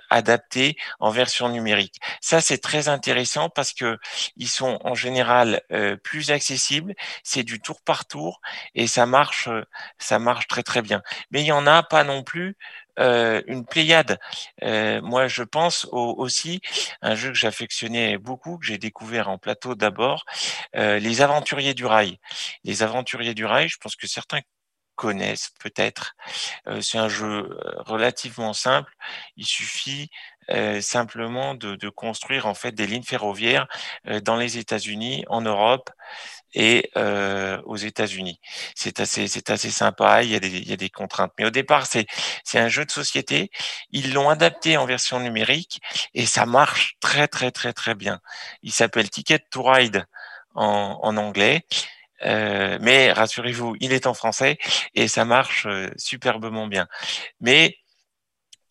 adapté 0.09 0.75
en 0.99 1.11
version 1.11 1.49
numérique. 1.49 1.99
Ça, 2.19 2.41
c'est 2.41 2.57
très 2.57 2.87
intéressant 2.89 3.49
parce 3.49 3.73
que 3.73 3.97
ils 4.37 4.47
sont 4.47 4.79
en 4.83 4.95
général 4.95 5.61
plus 6.03 6.31
accessibles. 6.31 6.95
C'est 7.23 7.43
du 7.43 7.61
tour 7.61 7.81
par 7.81 8.05
tour 8.07 8.41
et 8.75 8.87
ça 8.87 9.05
marche, 9.05 9.49
ça 9.99 10.19
marche 10.19 10.47
très 10.47 10.63
très 10.63 10.81
bien. 10.81 11.01
Mais 11.29 11.41
il 11.41 11.45
y 11.45 11.51
en 11.51 11.67
a 11.67 11.83
pas 11.83 12.03
non 12.03 12.23
plus 12.23 12.57
euh, 12.99 13.41
une 13.47 13.65
pléiade. 13.65 14.19
Euh, 14.63 15.01
moi, 15.01 15.27
je 15.27 15.43
pense 15.43 15.85
au, 15.91 16.15
aussi 16.17 16.61
un 17.01 17.15
jeu 17.15 17.29
que 17.29 17.37
j'affectionnais 17.37 18.17
beaucoup, 18.17 18.57
que 18.57 18.65
j'ai 18.65 18.77
découvert 18.77 19.29
en 19.29 19.37
plateau 19.37 19.75
d'abord, 19.75 20.25
euh, 20.75 20.99
Les 20.99 21.21
Aventuriers 21.21 21.73
du 21.73 21.85
Rail. 21.85 22.19
Les 22.63 22.83
Aventuriers 22.83 23.33
du 23.33 23.45
Rail, 23.45 23.69
je 23.69 23.77
pense 23.77 23.95
que 23.95 24.07
certains 24.07 24.41
connaissent 24.95 25.51
peut-être. 25.59 26.13
C'est 26.81 26.99
un 26.99 27.09
jeu 27.09 27.57
relativement 27.77 28.53
simple. 28.53 28.93
Il 29.35 29.45
suffit 29.47 30.09
simplement 30.81 31.55
de, 31.55 31.75
de, 31.75 31.89
construire 31.89 32.45
en 32.45 32.53
fait 32.53 32.73
des 32.73 32.85
lignes 32.85 33.01
ferroviaires 33.01 33.67
dans 34.21 34.35
les 34.35 34.59
États-Unis, 34.59 35.25
en 35.27 35.41
Europe 35.41 35.89
et 36.53 36.91
euh, 36.97 37.61
aux 37.65 37.77
États-Unis. 37.77 38.39
C'est 38.75 38.99
assez, 38.99 39.27
c'est 39.27 39.49
assez 39.49 39.71
sympa. 39.71 40.23
Il 40.23 40.29
y 40.29 40.35
a 40.35 40.39
des, 40.39 40.49
il 40.49 40.69
y 40.69 40.73
a 40.73 40.77
des 40.77 40.89
contraintes, 40.89 41.33
mais 41.37 41.45
au 41.45 41.49
départ, 41.49 41.85
c'est, 41.85 42.05
c'est 42.43 42.59
un 42.59 42.67
jeu 42.67 42.85
de 42.85 42.91
société. 42.91 43.51
Ils 43.91 44.13
l'ont 44.13 44.29
adapté 44.29 44.77
en 44.77 44.85
version 44.85 45.19
numérique 45.19 45.81
et 46.13 46.25
ça 46.25 46.45
marche 46.45 46.95
très, 46.99 47.27
très, 47.27 47.51
très, 47.51 47.73
très 47.73 47.95
bien. 47.95 48.19
Il 48.63 48.71
s'appelle 48.71 49.09
Ticket 49.09 49.39
to 49.49 49.63
Ride 49.63 50.05
en, 50.55 50.99
en 51.01 51.17
anglais. 51.17 51.65
Euh, 52.23 52.77
mais 52.81 53.11
rassurez-vous, 53.11 53.75
il 53.79 53.93
est 53.93 54.05
en 54.05 54.13
français 54.13 54.57
et 54.93 55.07
ça 55.07 55.25
marche 55.25 55.65
euh, 55.65 55.89
superbement 55.97 56.67
bien. 56.67 56.87
Mais 57.39 57.77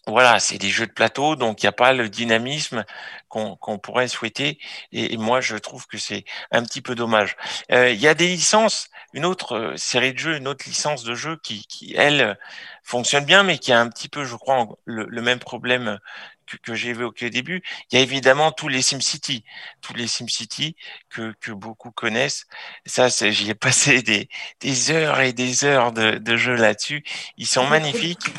voilà, 0.07 0.39
c'est 0.41 0.59
des 0.59 0.71
jeux 0.71 0.87
de 0.87 0.93
plateau, 0.93 1.37
donc 1.37 1.63
il 1.63 1.67
n'y 1.67 1.69
a 1.69 1.73
pas 1.73 1.93
le 1.93 2.09
dynamisme 2.09 2.85
qu'on 3.31 3.79
pourrait 3.79 4.09
souhaiter. 4.09 4.59
Et, 4.93 5.17
moi, 5.17 5.41
je 5.41 5.57
trouve 5.57 5.87
que 5.87 5.99
c'est 5.99 6.25
un 6.51 6.63
petit 6.63 6.83
peu 6.83 6.95
dommage. 6.95 7.37
Euh, 7.73 7.91
il 7.91 8.01
y 8.01 8.09
a 8.09 8.15
des 8.15 8.27
licences, 8.27 8.91
une 9.15 9.25
autre 9.25 9.57
euh, 9.57 9.77
série 9.77 10.13
de 10.13 10.19
jeux, 10.19 10.37
une 10.37 10.49
autre 10.49 10.65
licence 10.67 11.05
de 11.05 11.15
jeux 11.15 11.39
qui, 11.43 11.65
qui 11.67 11.95
elle, 11.97 12.39
fonctionne 12.83 13.25
bien, 13.25 13.43
mais 13.43 13.59
qui 13.59 13.73
a 13.73 13.81
un 13.81 13.89
petit 13.89 14.09
peu, 14.09 14.25
je 14.25 14.35
crois, 14.35 14.67
le, 14.85 15.23
même 15.23 15.39
problème 15.39 16.01
que, 16.47 16.57
que 16.57 16.75
j'ai 16.75 16.89
évoqué 16.91 17.27
au 17.27 17.31
début. 17.31 17.63
Il 17.91 17.97
y 17.97 17.99
a 17.99 18.03
évidemment 18.03 18.51
tous 18.51 18.69
les 18.69 18.83
SimCity, 18.83 19.45
tous 19.81 19.95
les 19.95 20.09
SimCity 20.09 20.75
que, 21.09 21.33
que 21.41 21.53
beaucoup 21.53 21.93
connaissent. 21.93 22.47
Ça, 22.85 23.09
j'y 23.09 23.51
ai 23.51 23.55
passé 23.55 24.03
des, 24.03 24.29
des 24.61 24.91
heures 24.91 25.21
et 25.21 25.33
des 25.33 25.65
heures 25.65 25.93
de, 25.93 26.19
de 26.19 26.37
jeux 26.37 26.57
là-dessus. 26.57 27.05
Ils 27.37 27.47
sont 27.47 27.67
magnifiques 27.67 28.33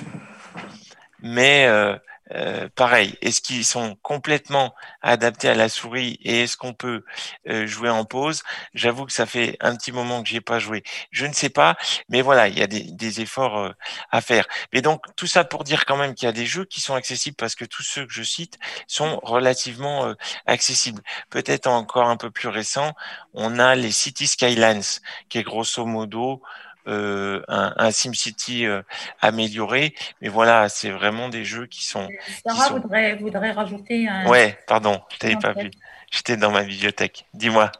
mais 1.21 1.65
euh, 1.67 1.95
euh, 2.35 2.69
pareil, 2.75 3.17
est-ce 3.21 3.41
qu'ils 3.41 3.65
sont 3.65 3.95
complètement 4.01 4.73
adaptés 5.01 5.49
à 5.49 5.55
la 5.55 5.69
souris 5.69 6.19
et 6.23 6.43
est-ce 6.43 6.57
qu'on 6.57 6.73
peut 6.73 7.03
euh, 7.47 7.67
jouer 7.67 7.89
en 7.89 8.05
pause? 8.05 8.43
J'avoue 8.73 9.05
que 9.05 9.13
ça 9.13 9.25
fait 9.25 9.57
un 9.59 9.75
petit 9.75 9.91
moment 9.91 10.23
que 10.23 10.29
j'y 10.29 10.37
ai 10.37 10.41
pas 10.41 10.59
joué. 10.59 10.83
Je 11.11 11.25
ne 11.25 11.33
sais 11.33 11.49
pas, 11.49 11.77
mais 12.09 12.21
voilà, 12.21 12.47
il 12.47 12.57
y 12.57 12.61
a 12.61 12.67
des, 12.67 12.83
des 12.83 13.21
efforts 13.21 13.73
à 14.11 14.21
faire. 14.21 14.45
Mais 14.73 14.81
donc 14.81 15.03
tout 15.15 15.27
ça 15.27 15.43
pour 15.43 15.63
dire 15.63 15.85
quand 15.85 15.97
même 15.97 16.15
qu'il 16.15 16.25
y 16.25 16.29
a 16.29 16.33
des 16.33 16.45
jeux 16.45 16.65
qui 16.65 16.81
sont 16.81 16.95
accessibles 16.95 17.35
parce 17.35 17.55
que 17.55 17.65
tous 17.65 17.83
ceux 17.83 18.05
que 18.05 18.13
je 18.13 18.23
cite 18.23 18.57
sont 18.87 19.19
relativement 19.23 20.13
accessibles. 20.45 21.01
Peut-être 21.29 21.67
encore 21.67 22.07
un 22.07 22.17
peu 22.17 22.31
plus 22.31 22.47
récent, 22.47 22.93
on 23.33 23.59
a 23.59 23.75
les 23.75 23.91
City 23.91 24.27
Skylines, 24.27 24.81
qui 25.29 25.37
est 25.37 25.43
grosso 25.43 25.85
modo 25.85 26.41
euh, 26.87 27.41
un, 27.47 27.73
un 27.77 27.91
SimCity 27.91 28.65
euh, 28.65 28.81
amélioré. 29.21 29.93
Mais 30.21 30.29
voilà, 30.29 30.69
c'est 30.69 30.89
vraiment 30.89 31.29
des 31.29 31.45
jeux 31.45 31.67
qui 31.67 31.85
sont. 31.85 32.07
Sarah 32.45 32.69
Voudrait, 32.73 33.15
voudrait, 33.15 33.51
rajouter 33.51 34.07
un. 34.07 34.27
Ouais, 34.27 34.57
pardon, 34.67 35.01
je 35.11 35.17
t'avais 35.17 35.35
pas 35.35 35.53
vu. 35.53 35.71
J'étais 36.11 36.37
dans 36.37 36.51
ma 36.51 36.63
bibliothèque. 36.63 37.25
Dis-moi. 37.33 37.71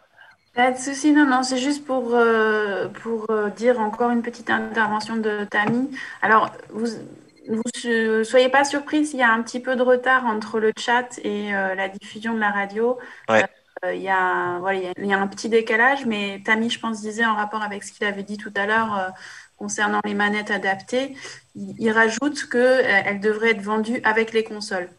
Pas 0.54 0.72
de 0.72 0.78
souci, 0.78 1.12
non, 1.14 1.26
non, 1.26 1.44
c'est 1.44 1.58
juste 1.58 1.86
pour, 1.86 2.14
euh, 2.14 2.90
pour 2.90 3.28
dire 3.56 3.80
encore 3.80 4.12
une 4.12 4.22
petite 4.22 4.50
intervention 4.50 5.16
de 5.16 5.46
Tammy. 5.46 5.90
Alors, 6.22 6.52
vous 6.70 6.88
ne 7.48 8.24
soyez 8.24 8.50
pas 8.50 8.66
surpris 8.66 9.06
s'il 9.06 9.20
y 9.20 9.24
a 9.24 9.32
un 9.32 9.42
petit 9.42 9.62
peu 9.62 9.76
de 9.76 9.82
retard 9.82 10.26
entre 10.26 10.60
le 10.60 10.74
chat 10.78 11.20
et 11.24 11.52
la 11.52 11.88
diffusion 11.88 12.34
de 12.34 12.40
la 12.40 12.52
radio. 12.52 13.00
Ouais. 13.30 13.46
Euh, 13.84 13.96
il 13.96 14.02
y, 14.04 14.10
a, 14.10 14.20
un 14.20 15.28
petit 15.28 15.50
décalage, 15.50 16.06
mais 16.06 16.42
Tammy, 16.46 16.70
je 16.70 16.80
pense, 16.80 17.02
disait 17.02 17.26
en 17.26 17.36
rapport 17.36 17.64
avec 17.64 17.84
ce 17.84 17.92
qu'il 17.92 18.06
avait 18.06 18.22
dit 18.22 18.38
tout 18.38 18.54
à 18.56 18.68
l'heure 18.68 18.96
euh, 18.96 19.10
concernant 19.58 20.02
les 20.06 20.14
manettes 20.14 20.52
adaptées, 20.52 21.16
il, 21.56 21.92
rajoute 21.92 22.48
qu'elles 22.48 23.16
euh, 23.16 23.20
devraient 23.20 23.52
être 23.52 23.62
vendues 23.62 24.00
avec 24.04 24.34
les 24.34 24.44
consoles. 24.44 24.90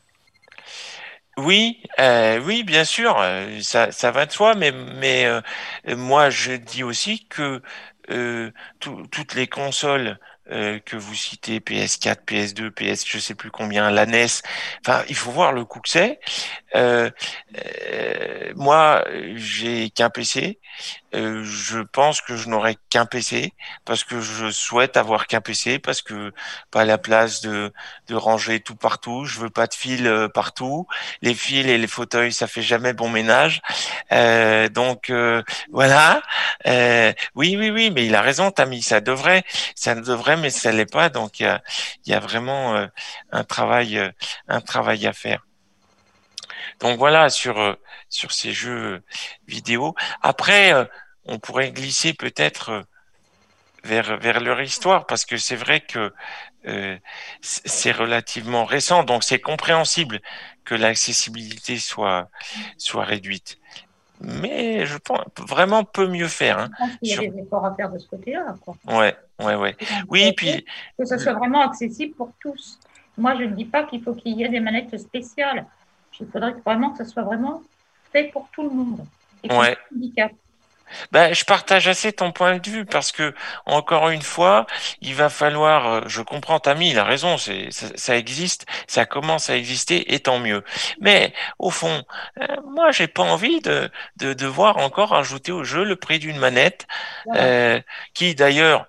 Oui, 1.38 1.80
oui, 1.98 2.62
bien 2.64 2.84
sûr, 2.84 3.16
ça, 3.62 4.10
va 4.10 4.26
de 4.26 4.32
soi, 4.32 4.54
mais, 4.54 4.72
moi 5.96 6.28
je 6.28 6.52
dis 6.52 6.84
aussi 6.84 7.26
que 7.26 7.62
toutes 8.80 9.34
les 9.34 9.46
consoles 9.46 10.18
que 10.46 10.96
vous 10.96 11.14
citez, 11.14 11.60
PS4, 11.60 12.26
PS2, 12.26 12.70
PS, 12.70 13.06
je 13.06 13.18
sais 13.18 13.34
plus 13.34 13.50
combien, 13.50 13.90
la 13.90 14.04
NES. 14.04 14.26
Enfin, 14.84 15.04
il 15.08 15.14
faut 15.14 15.30
voir 15.30 15.52
le 15.52 15.64
coût 15.64 15.80
que 15.80 15.88
c'est. 15.88 16.20
Euh, 16.74 17.10
euh, 17.56 18.52
moi, 18.56 19.04
j'ai 19.34 19.90
qu'un 19.90 20.10
PC. 20.10 20.58
Euh, 21.14 21.44
je 21.44 21.80
pense 21.80 22.22
que 22.22 22.36
je 22.36 22.48
n'aurai 22.48 22.76
qu'un 22.88 23.04
PC 23.04 23.52
parce 23.84 24.04
que 24.04 24.20
je 24.20 24.50
souhaite 24.50 24.96
avoir 24.96 25.26
qu'un 25.26 25.42
PC 25.42 25.78
parce 25.78 26.00
que 26.00 26.32
pas 26.70 26.84
la 26.86 26.96
place 26.98 27.42
de, 27.42 27.72
de 28.08 28.14
ranger 28.14 28.60
tout 28.60 28.76
partout. 28.76 29.24
Je 29.26 29.38
veux 29.40 29.50
pas 29.50 29.66
de 29.66 29.74
fils 29.74 30.02
euh, 30.06 30.28
partout. 30.28 30.86
Les 31.20 31.34
fils 31.34 31.66
et 31.66 31.78
les 31.78 31.86
fauteuils, 31.86 32.32
ça 32.32 32.46
fait 32.46 32.62
jamais 32.62 32.92
bon 32.94 33.08
ménage. 33.10 33.60
Euh, 34.12 34.68
donc 34.68 35.12
voilà. 35.70 36.22
oui, 37.34 37.56
oui, 37.58 37.70
oui, 37.70 37.90
mais 37.90 38.06
il 38.06 38.14
a 38.14 38.22
raison, 38.22 38.50
Tammy. 38.50 38.82
Ça 38.82 39.00
devrait, 39.00 39.44
ça 39.74 39.94
devrait, 39.94 40.36
mais 40.36 40.50
ça 40.50 40.72
l'est 40.72 40.90
pas. 40.90 41.08
Donc 41.10 41.40
il 41.40 41.44
y 41.44 41.46
a, 41.46 41.62
y 42.06 42.14
a 42.14 42.20
vraiment 42.20 42.86
un 43.32 43.44
travail, 43.44 44.00
un 44.48 44.60
travail 44.60 45.06
à 45.06 45.12
faire. 45.12 45.44
Donc 46.82 46.98
voilà 46.98 47.30
sur 47.30 47.58
euh, 47.58 47.74
sur 48.08 48.32
ces 48.32 48.52
jeux 48.52 49.02
vidéo. 49.46 49.94
Après, 50.20 50.74
euh, 50.74 50.84
on 51.24 51.38
pourrait 51.38 51.70
glisser 51.70 52.12
peut-être 52.12 52.70
euh, 52.70 52.82
vers 53.84 54.18
vers 54.18 54.40
leur 54.40 54.60
histoire 54.60 55.06
parce 55.06 55.24
que 55.24 55.36
c'est 55.36 55.56
vrai 55.56 55.80
que 55.80 56.12
c'est 57.40 57.90
relativement 57.90 58.64
récent, 58.64 59.02
donc 59.02 59.24
c'est 59.24 59.40
compréhensible 59.40 60.20
que 60.64 60.76
l'accessibilité 60.76 61.78
soit 61.78 62.28
soit 62.78 63.04
réduite. 63.04 63.58
Mais 64.20 64.86
je 64.86 64.96
pense 64.98 65.24
vraiment 65.38 65.82
peut 65.82 66.06
mieux 66.06 66.28
faire. 66.28 66.58
Hein, 66.58 66.70
je 66.70 66.78
pense 66.78 66.96
qu'il 66.98 67.08
y 67.08 67.14
a 67.14 67.30
des 67.30 67.38
efforts 67.40 67.64
à 67.64 67.74
faire 67.74 67.90
de 67.90 67.98
ce 67.98 68.06
côté-là. 68.06 68.54
Ouais, 68.86 69.16
ouais, 69.40 69.56
ouais. 69.56 69.76
Oui, 70.08 70.32
puis 70.36 70.64
que 70.96 71.04
ce 71.04 71.18
soit 71.18 71.32
vraiment 71.32 71.68
accessible 71.68 72.14
pour 72.14 72.30
tous. 72.38 72.78
Moi, 73.18 73.34
je 73.36 73.42
ne 73.42 73.54
dis 73.56 73.64
pas 73.64 73.82
qu'il 73.82 74.00
faut 74.00 74.14
qu'il 74.14 74.38
y 74.38 74.44
ait 74.44 74.48
des 74.48 74.60
manettes 74.60 74.96
spéciales. 74.96 75.66
Il 76.20 76.26
faudrait 76.28 76.54
vraiment 76.64 76.90
que 76.90 77.04
ce 77.04 77.10
soit 77.10 77.22
vraiment 77.22 77.62
fait 78.12 78.24
pour 78.32 78.48
tout 78.52 78.62
le 78.62 78.70
monde. 78.70 79.04
Et 79.44 79.52
ouais. 79.52 79.76
Ben, 81.10 81.34
je 81.34 81.44
partage 81.44 81.88
assez 81.88 82.12
ton 82.12 82.32
point 82.32 82.58
de 82.58 82.70
vue 82.70 82.84
parce 82.84 83.12
que 83.12 83.34
encore 83.66 84.10
une 84.10 84.22
fois, 84.22 84.66
il 85.00 85.14
va 85.14 85.28
falloir. 85.28 85.86
Euh, 85.86 86.00
je 86.06 86.22
comprends 86.22 86.60
Tammy, 86.60 86.90
il 86.90 86.98
a 86.98 87.04
raison. 87.04 87.38
C'est 87.38 87.70
ça, 87.70 87.86
ça, 87.94 88.16
existe, 88.16 88.66
ça 88.86 89.06
commence 89.06 89.50
à 89.50 89.56
exister 89.56 90.14
et 90.14 90.20
tant 90.20 90.38
mieux. 90.38 90.62
Mais 91.00 91.32
au 91.58 91.70
fond, 91.70 92.02
euh, 92.40 92.46
moi, 92.66 92.90
j'ai 92.90 93.08
pas 93.08 93.22
envie 93.22 93.60
de, 93.60 93.90
de 94.16 94.32
devoir 94.32 94.78
encore 94.78 95.14
ajouter 95.14 95.52
au 95.52 95.64
jeu 95.64 95.84
le 95.84 95.96
prix 95.96 96.18
d'une 96.18 96.38
manette, 96.38 96.86
euh, 97.34 97.80
qui 98.14 98.34
d'ailleurs, 98.34 98.86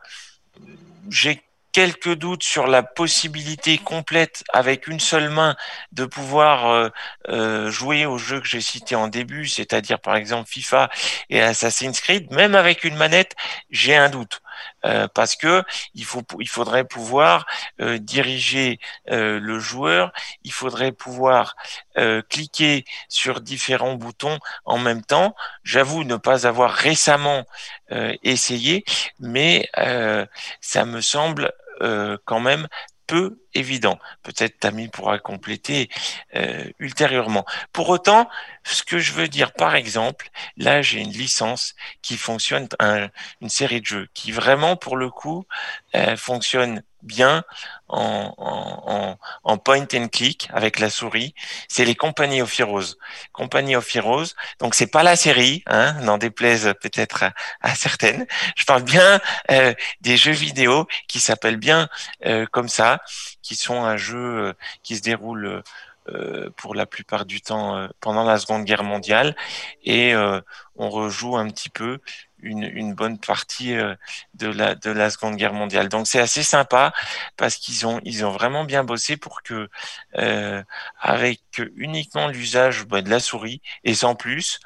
j'ai 1.10 1.42
quelques 1.74 2.14
doutes 2.14 2.44
sur 2.44 2.68
la 2.68 2.84
possibilité 2.84 3.80
complète 3.80 4.44
avec 4.54 4.88
une 4.88 5.00
seule 5.00 5.30
main 5.30 5.58
de 5.92 6.06
pouvoir 6.06 6.68
euh, 6.68 6.90
euh, 7.30 7.72
jouer 7.72 8.06
aux 8.06 8.20
jeux 8.20 8.40
que 8.40 8.48
j'ai 8.48 8.62
cités 8.62 8.96
en 8.96 9.08
début, 9.08 9.48
c'est-à-dire 9.48 10.00
par 10.00 10.16
exemple 10.16 10.48
FIFA 10.48 10.90
et 11.30 11.42
Assassin's 11.42 12.00
Creed, 12.00 12.32
même 12.32 12.54
avec 12.56 12.84
une 12.84 12.96
manette, 12.96 13.36
j'ai 13.72 13.96
un 13.96 14.10
doute. 14.10 14.40
Euh, 14.86 15.08
parce 15.14 15.36
que 15.36 15.64
il 15.96 16.06
faut 16.06 16.22
il 16.40 16.48
faudrait 16.48 16.84
pouvoir 16.84 17.46
diriger 17.80 18.80
le 19.08 19.60
joueur, 19.60 20.14
il 20.44 20.54
faudrait 20.54 20.92
pouvoir 20.92 21.56
cliquer 22.30 22.86
sur 23.10 23.42
différents 23.42 23.96
boutons 23.96 24.38
en 24.66 24.78
même 24.78 25.04
temps. 25.04 25.36
J'avoue 25.64 26.04
ne 26.04 26.18
pas 26.18 26.46
avoir 26.48 26.72
récemment 26.72 27.46
essayé, 28.24 28.86
mais 29.20 29.70
ça 30.62 30.86
me 30.86 31.02
semble 31.02 31.52
euh, 31.82 32.18
quand 32.26 32.40
même 32.40 32.68
peu 33.08 33.43
évident. 33.56 34.00
Peut-être 34.24 34.60
Tammy 34.60 34.88
pourra 34.88 35.20
compléter 35.20 35.90
euh, 36.36 36.66
ultérieurement. 36.80 37.46
Pour 37.72 37.90
autant, 37.90 38.30
ce 38.64 38.84
que 38.84 39.00
je 39.00 39.12
veux 39.14 39.28
dire, 39.28 39.54
par 39.54 39.76
exemple, 39.76 40.30
là 40.58 40.82
j'ai 40.82 41.00
une 41.00 41.12
licence 41.12 41.76
qui 42.02 42.18
fonctionne, 42.18 42.68
une 43.42 43.50
série 43.50 43.82
de 43.82 43.86
jeux 43.86 44.08
qui 44.14 44.32
vraiment, 44.32 44.76
pour 44.76 44.98
le 44.98 45.10
coup, 45.10 45.46
euh, 45.96 46.16
fonctionne 46.16 46.84
bien 47.04 47.44
en, 47.90 48.34
en, 48.38 49.18
en, 49.44 49.58
point 49.58 49.86
and 49.94 50.08
click 50.08 50.48
avec 50.54 50.80
la 50.80 50.90
souris, 50.90 51.36
c'est 51.68 51.84
les 51.84 51.96
Compagnies 51.96 52.42
of 52.42 52.58
Heroes. 52.58 52.96
Company 53.34 53.76
of 53.76 53.94
Heroes, 53.94 54.34
donc 54.60 54.74
c'est 54.74 54.88
pas 54.88 55.04
la 55.04 55.18
série, 55.18 55.64
hein, 55.68 55.94
n'en 56.02 56.18
déplaise 56.18 56.74
peut-être 56.82 57.26
à, 57.62 57.76
certaines. 57.76 58.26
Je 58.56 58.64
parle 58.64 58.84
bien 58.84 59.20
euh, 59.52 59.74
des 60.00 60.16
jeux 60.16 60.32
vidéo 60.32 60.88
qui 61.10 61.20
s'appellent 61.20 61.58
bien 61.58 61.90
comme 62.52 62.70
ça, 62.70 63.02
qui 63.44 63.56
sont 63.56 63.84
un 63.84 63.98
jeu 63.98 64.18
euh, 64.18 64.54
qui 64.82 64.96
se 64.96 65.02
déroule 65.02 65.64
euh, 66.10 66.50
pour 66.58 66.76
la 66.76 66.86
plupart 66.86 67.26
du 67.26 67.42
temps 67.42 67.88
pendant 68.00 68.24
la 68.24 68.40
Seconde 68.40 68.66
Guerre 68.66 68.84
mondiale. 68.84 69.36
Et 69.84 70.14
on 70.76 70.90
rejoue 70.90 71.38
un 71.38 71.48
petit 71.50 71.70
peu 71.70 72.00
une, 72.44 72.64
une 72.64 72.94
bonne 72.94 73.18
partie 73.18 73.76
euh, 73.76 73.96
de 74.36 74.48
la 74.48 74.76
de 74.76 74.92
la 74.92 75.10
Seconde 75.10 75.36
Guerre 75.38 75.54
mondiale. 75.54 75.90
Donc 75.90 76.08
c'est 76.08 76.20
assez 76.20 76.44
sympa 76.44 76.94
parce 77.38 77.56
qu'ils 77.56 77.88
ont 77.88 78.00
ils 78.04 78.26
ont 78.26 78.32
vraiment 78.32 78.64
bien 78.66 78.84
bossé 78.84 79.18
pour 79.18 79.42
que 79.42 79.70
euh, 80.18 80.62
avec 81.00 81.42
uniquement 81.76 82.28
l'usage 82.28 82.86
bah, 82.86 83.02
de 83.02 83.10
la 83.10 83.20
souris 83.20 83.62
et 83.84 83.94
sans 83.94 84.16
plus, 84.16 84.60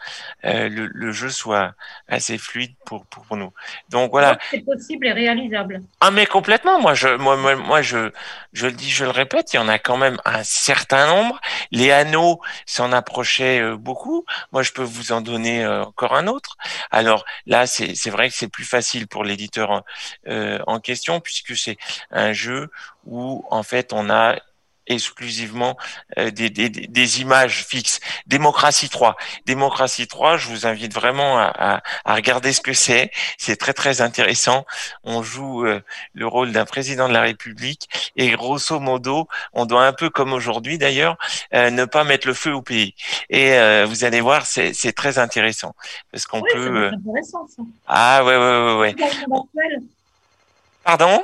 euh, 0.45 0.69
le, 0.69 0.87
le, 0.87 1.11
jeu 1.11 1.29
soit 1.29 1.75
assez 2.07 2.37
fluide 2.37 2.73
pour 2.85 3.05
pour 3.05 3.37
nous. 3.37 3.53
Donc 3.89 4.11
voilà. 4.11 4.37
C'est 4.51 4.65
possible 4.65 5.07
et 5.07 5.13
réalisable. 5.13 5.81
Ah 6.01 6.11
mais 6.11 6.25
complètement. 6.25 6.79
Moi 6.79 6.93
je 6.93 7.09
moi 7.09 7.37
moi, 7.37 7.55
moi 7.55 7.81
je 7.81 8.11
je 8.53 8.67
le 8.67 8.73
dis 8.73 8.89
je 8.89 9.05
le 9.05 9.11
répète, 9.11 9.53
il 9.53 9.57
y 9.57 9.59
en 9.59 9.69
a 9.69 9.77
quand 9.77 9.97
même 9.97 10.17
un 10.25 10.43
certain 10.43 11.07
nombre. 11.07 11.39
Les 11.71 11.91
anneaux 11.91 12.41
s'en 12.65 12.91
approchaient 12.91 13.75
beaucoup. 13.75 14.25
Moi 14.51 14.63
je 14.63 14.71
peux 14.71 14.83
vous 14.83 15.11
en 15.11 15.21
donner 15.21 15.65
encore 15.67 16.15
un 16.15 16.27
autre. 16.27 16.57
Alors 16.91 17.25
là 17.45 17.66
c'est 17.67 18.09
vrai 18.09 18.29
que 18.29 18.35
c'est 18.35 18.47
plus 18.47 18.65
facile 18.65 19.07
pour 19.07 19.23
l'éditeur 19.23 19.83
euh, 20.27 20.59
en 20.67 20.79
question 20.79 21.19
puisque 21.19 21.55
c'est 21.55 21.77
un 22.11 22.33
jeu 22.33 22.69
où 23.05 23.45
en 23.49 23.63
fait 23.63 23.93
on 23.93 24.09
a 24.09 24.37
exclusivement 24.87 25.77
euh, 26.17 26.31
des, 26.31 26.49
des, 26.49 26.69
des, 26.69 27.21
images 27.21 27.65
fixes. 27.65 27.99
Démocratie 28.25 28.89
3. 28.89 29.15
Démocratie 29.45 30.07
3, 30.07 30.37
je 30.37 30.47
vous 30.47 30.65
invite 30.65 30.93
vraiment 30.93 31.39
à, 31.39 31.81
à, 32.05 32.15
regarder 32.15 32.53
ce 32.53 32.61
que 32.61 32.73
c'est. 32.73 33.11
C'est 33.37 33.55
très 33.55 33.73
très 33.73 34.01
intéressant. 34.01 34.65
On 35.03 35.23
joue 35.23 35.65
euh, 35.65 35.81
le 36.13 36.27
rôle 36.27 36.51
d'un 36.51 36.65
président 36.65 37.07
de 37.07 37.13
la 37.13 37.21
République 37.21 37.89
et 38.15 38.31
grosso 38.31 38.79
modo, 38.79 39.27
on 39.53 39.65
doit 39.65 39.85
un 39.85 39.93
peu 39.93 40.09
comme 40.09 40.33
aujourd'hui 40.33 40.77
d'ailleurs, 40.77 41.17
euh, 41.53 41.69
ne 41.69 41.85
pas 41.85 42.03
mettre 42.03 42.27
le 42.27 42.33
feu 42.33 42.53
au 42.53 42.61
pays. 42.61 42.95
Et 43.29 43.57
vous 43.85 44.03
allez 44.03 44.21
voir, 44.21 44.45
c'est 44.45 44.93
très 44.93 45.19
intéressant 45.19 45.75
parce 46.11 46.25
qu'on 46.25 46.41
peut. 46.41 46.91
Intéressant, 46.93 47.47
ça. 47.47 47.63
Ah 47.87 48.23
ouais 48.23 48.37
ouais 48.37 48.63
ouais 48.65 48.77
ouais. 48.77 48.95
Pardon? 50.83 51.23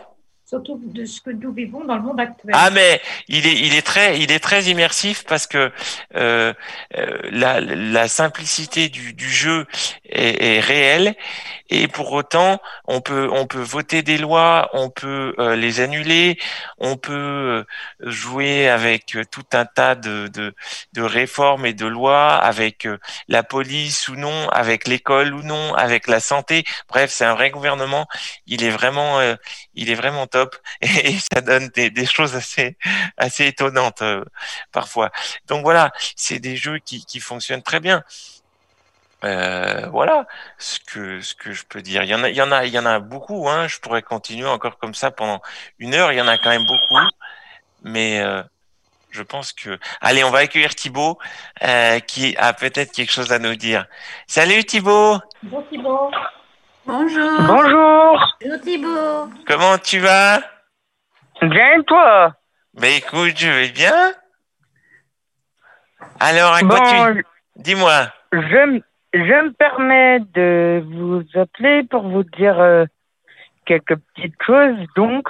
De 0.60 1.06
ce 1.06 1.22
que 1.22 1.32
nous 1.32 1.52
vivons 1.54 1.84
dans 1.86 1.96
le 1.96 2.02
monde 2.02 2.20
actuel. 2.20 2.54
Ah 2.54 2.70
mais 2.70 3.02
il 3.28 3.46
est 3.48 3.60
il 3.60 3.76
est 3.76 3.82
très 3.82 4.20
il 4.20 4.32
est 4.32 4.40
très 4.40 4.64
immersif 4.64 5.24
parce 5.26 5.48
que 5.48 5.72
euh, 6.16 6.54
euh, 6.98 7.18
la, 7.32 7.60
la 7.62 8.08
simplicité 8.08 8.90
du, 8.90 9.14
du 9.14 9.30
jeu 9.30 9.66
est, 10.06 10.44
est, 10.44 10.60
réelle 10.60 11.16
et 11.70 11.88
pour 11.88 12.12
autant 12.14 12.60
on 12.88 13.02
peut 13.02 13.30
on 13.32 13.48
peut 13.48 13.62
voter 13.62 14.04
des 14.04 14.18
lois, 14.18 14.70
on 14.74 14.90
peut 14.90 15.34
euh, 15.40 15.56
les 15.56 15.80
annuler, 15.80 16.38
on 16.78 16.98
peut 16.98 17.14
euh, 17.14 17.64
jouer 18.00 18.70
avec 18.70 19.18
tout 19.32 19.46
un 19.54 19.66
tas 19.66 19.96
de, 19.96 20.28
de, 20.28 20.54
de 20.94 21.02
réformes 21.02 21.66
et 21.66 21.74
de 21.74 21.86
lois, 21.86 22.36
avec 22.36 22.86
euh, 22.86 22.98
la 23.28 23.44
police 23.44 24.08
ou 24.10 24.16
non, 24.16 24.50
avec 24.50 24.88
l'école 24.88 25.34
ou 25.34 25.42
non, 25.42 25.74
avec 25.76 26.08
la 26.08 26.20
santé. 26.20 26.64
Bref, 26.90 27.12
c'est 27.12 27.26
un 27.26 27.34
vrai 27.34 27.50
gouvernement. 27.52 28.08
Il 28.48 28.64
est 28.64 28.70
vraiment 28.70 29.20
il 29.76 29.90
est 29.90 29.96
vraiment 29.96 30.28
top 30.28 30.43
et, 30.82 31.18
ça 31.20 31.42
donne 31.42 31.70
des, 31.70 32.06
choses 32.06 32.36
assez 32.36 32.78
assez 33.18 33.48
étonnantes 33.48 34.02
euh, 34.02 34.24
parfois. 34.72 35.12
Donc 35.48 35.64
voilà, 35.64 35.92
c'est 36.16 36.40
des 36.40 36.56
jeux 36.56 36.80
qui, 36.80 37.06
qui 37.06 37.20
fonctionnent 37.20 37.64
très 37.64 37.80
bien. 37.80 38.04
Euh, 39.24 39.88
voilà 39.90 40.28
ce 40.58 40.80
que 40.82 41.22
ce 41.22 41.34
que 41.34 41.54
je 41.54 41.66
peux 41.66 41.82
dire. 41.82 42.04
Il 42.04 42.10
y 42.10 42.16
en 42.16 42.24
a 42.24 42.30
il 42.30 42.36
y 42.36 42.42
en 42.42 42.52
a 42.52 42.66
il 42.66 42.74
y 42.74 42.80
en 42.80 42.86
a 42.86 43.00
beaucoup. 43.00 43.48
Hein. 43.50 43.68
Je 43.68 43.80
pourrais 43.80 44.02
continuer 44.02 44.48
encore 44.48 44.78
comme 44.78 44.94
ça 44.94 45.12
pendant 45.12 45.42
une 45.80 45.94
heure. 45.94 46.12
Il 46.12 46.18
y 46.18 46.22
en 46.22 46.28
a 46.28 46.38
quand 46.38 46.50
même 46.50 46.66
beaucoup, 46.66 46.98
mais 47.84 48.22
euh, 48.22 48.44
je 49.12 49.24
pense 49.24 49.54
que. 49.54 49.80
Allez, 50.02 50.24
on 50.24 50.32
va 50.32 50.40
accueillir 50.40 50.76
Thibaut 50.76 51.18
qui 52.08 52.36
a 52.38 52.54
peut-être 52.54 52.92
quelque 52.92 53.12
chose 53.12 53.32
à 53.32 53.40
nous 53.40 53.56
dire. 53.56 53.86
Salut 54.28 54.64
Thibaut. 54.66 55.20
Bonjour 55.44 55.70
Thibaut. 55.70 56.12
Bonjour. 56.86 57.32
Bonjour. 57.48 58.36
Bonjour 58.42 58.62
Thibaut. 58.62 59.30
Comment 59.48 59.78
tu 59.78 60.00
vas? 60.00 60.42
Bien 61.42 61.82
toi? 61.88 62.34
Mais 62.74 62.98
écoute, 62.98 63.38
je 63.38 63.48
vais 63.48 63.70
bien. 63.70 64.12
Alors, 66.20 66.54
à 66.54 66.60
quoi 66.62 66.80
tu... 67.14 67.26
Dis-moi. 67.56 68.08
Je, 68.34 68.82
je 69.14 69.46
me 69.46 69.52
permets 69.54 70.20
de 70.34 70.84
vous 70.86 71.24
appeler 71.36 71.84
pour 71.84 72.04
vous 72.10 72.24
dire 72.24 72.60
euh, 72.60 72.86
quelques 73.66 73.96
petites 73.96 74.42
choses. 74.46 74.76
Donc, 74.98 75.30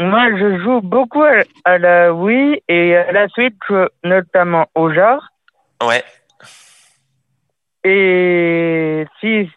moi, 0.00 0.30
je 0.36 0.58
joue 0.62 0.80
beaucoup 0.80 1.24
à, 1.64 1.78
la 1.78 2.12
Wii 2.12 2.60
et 2.68 2.96
à 2.96 3.12
la 3.12 3.28
Switch, 3.28 3.54
notamment 4.02 4.66
au 4.74 4.92
genre. 4.92 5.22
Ouais. 5.80 6.02
Et 7.84 9.06
si 9.20 9.48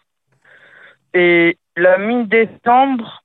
et 1.14 1.58
la 1.76 1.98
mi-décembre, 1.98 3.22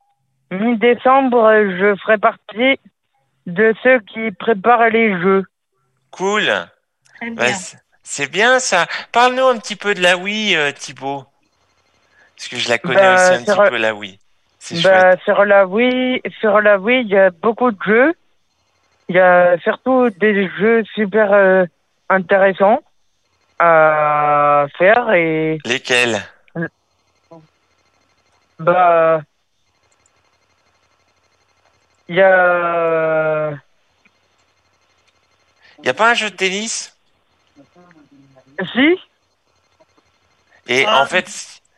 mi-décembre, 0.52 1.52
je 1.80 1.96
ferai 2.02 2.18
partie 2.18 2.80
de 3.46 3.74
ceux 3.84 4.00
qui 4.02 4.32
préparent 4.32 4.90
les 4.90 5.20
jeux. 5.20 5.44
Cool. 6.12 6.52
c'est 8.04 8.32
bien 8.32 8.60
ça. 8.60 8.86
Parle-nous 9.12 9.48
un 9.48 9.58
petit 9.58 9.76
peu 9.76 9.94
de 9.94 10.02
la 10.02 10.18
Wii, 10.18 10.56
euh, 10.56 10.72
Thibaut. 10.72 11.26
Parce 12.36 12.50
que 12.50 12.58
je 12.58 12.70
la 12.70 12.78
connais 12.78 12.96
bah, 12.96 13.16
aussi 13.16 13.34
un 13.34 13.44
petit 13.44 13.70
peu, 13.70 13.78
la 13.78 13.96
Wii. 13.96 14.20
Bah, 14.84 15.18
sur 15.24 15.46
la 15.46 15.66
Wii, 15.66 16.22
sur 16.40 16.62
la 16.62 16.78
Wii, 16.78 17.02
il 17.02 17.08
y 17.08 17.18
a 17.18 17.32
beaucoup 17.32 17.72
de 17.72 17.78
jeux. 17.86 18.14
Il 19.10 19.16
y 19.16 19.20
a 19.20 19.58
surtout 19.60 20.10
des 20.10 20.50
jeux 20.60 20.84
super 20.94 21.32
euh, 21.32 21.66
intéressants 22.10 22.82
à 23.60 24.68
faire 24.78 25.12
et. 25.14 25.58
Lesquels? 25.66 26.22
Bah. 28.60 29.22
Il 32.10 32.16
y 32.16 32.22
a. 32.22 33.52
Il 35.80 35.84
n'y 35.84 35.90
a 35.90 35.94
pas 35.94 36.12
un 36.12 36.14
jeu 36.14 36.30
de 36.30 36.36
tennis? 36.36 36.98
Si. 38.74 39.00
Et 40.68 40.86
en 40.88 41.06
fait. 41.06 41.28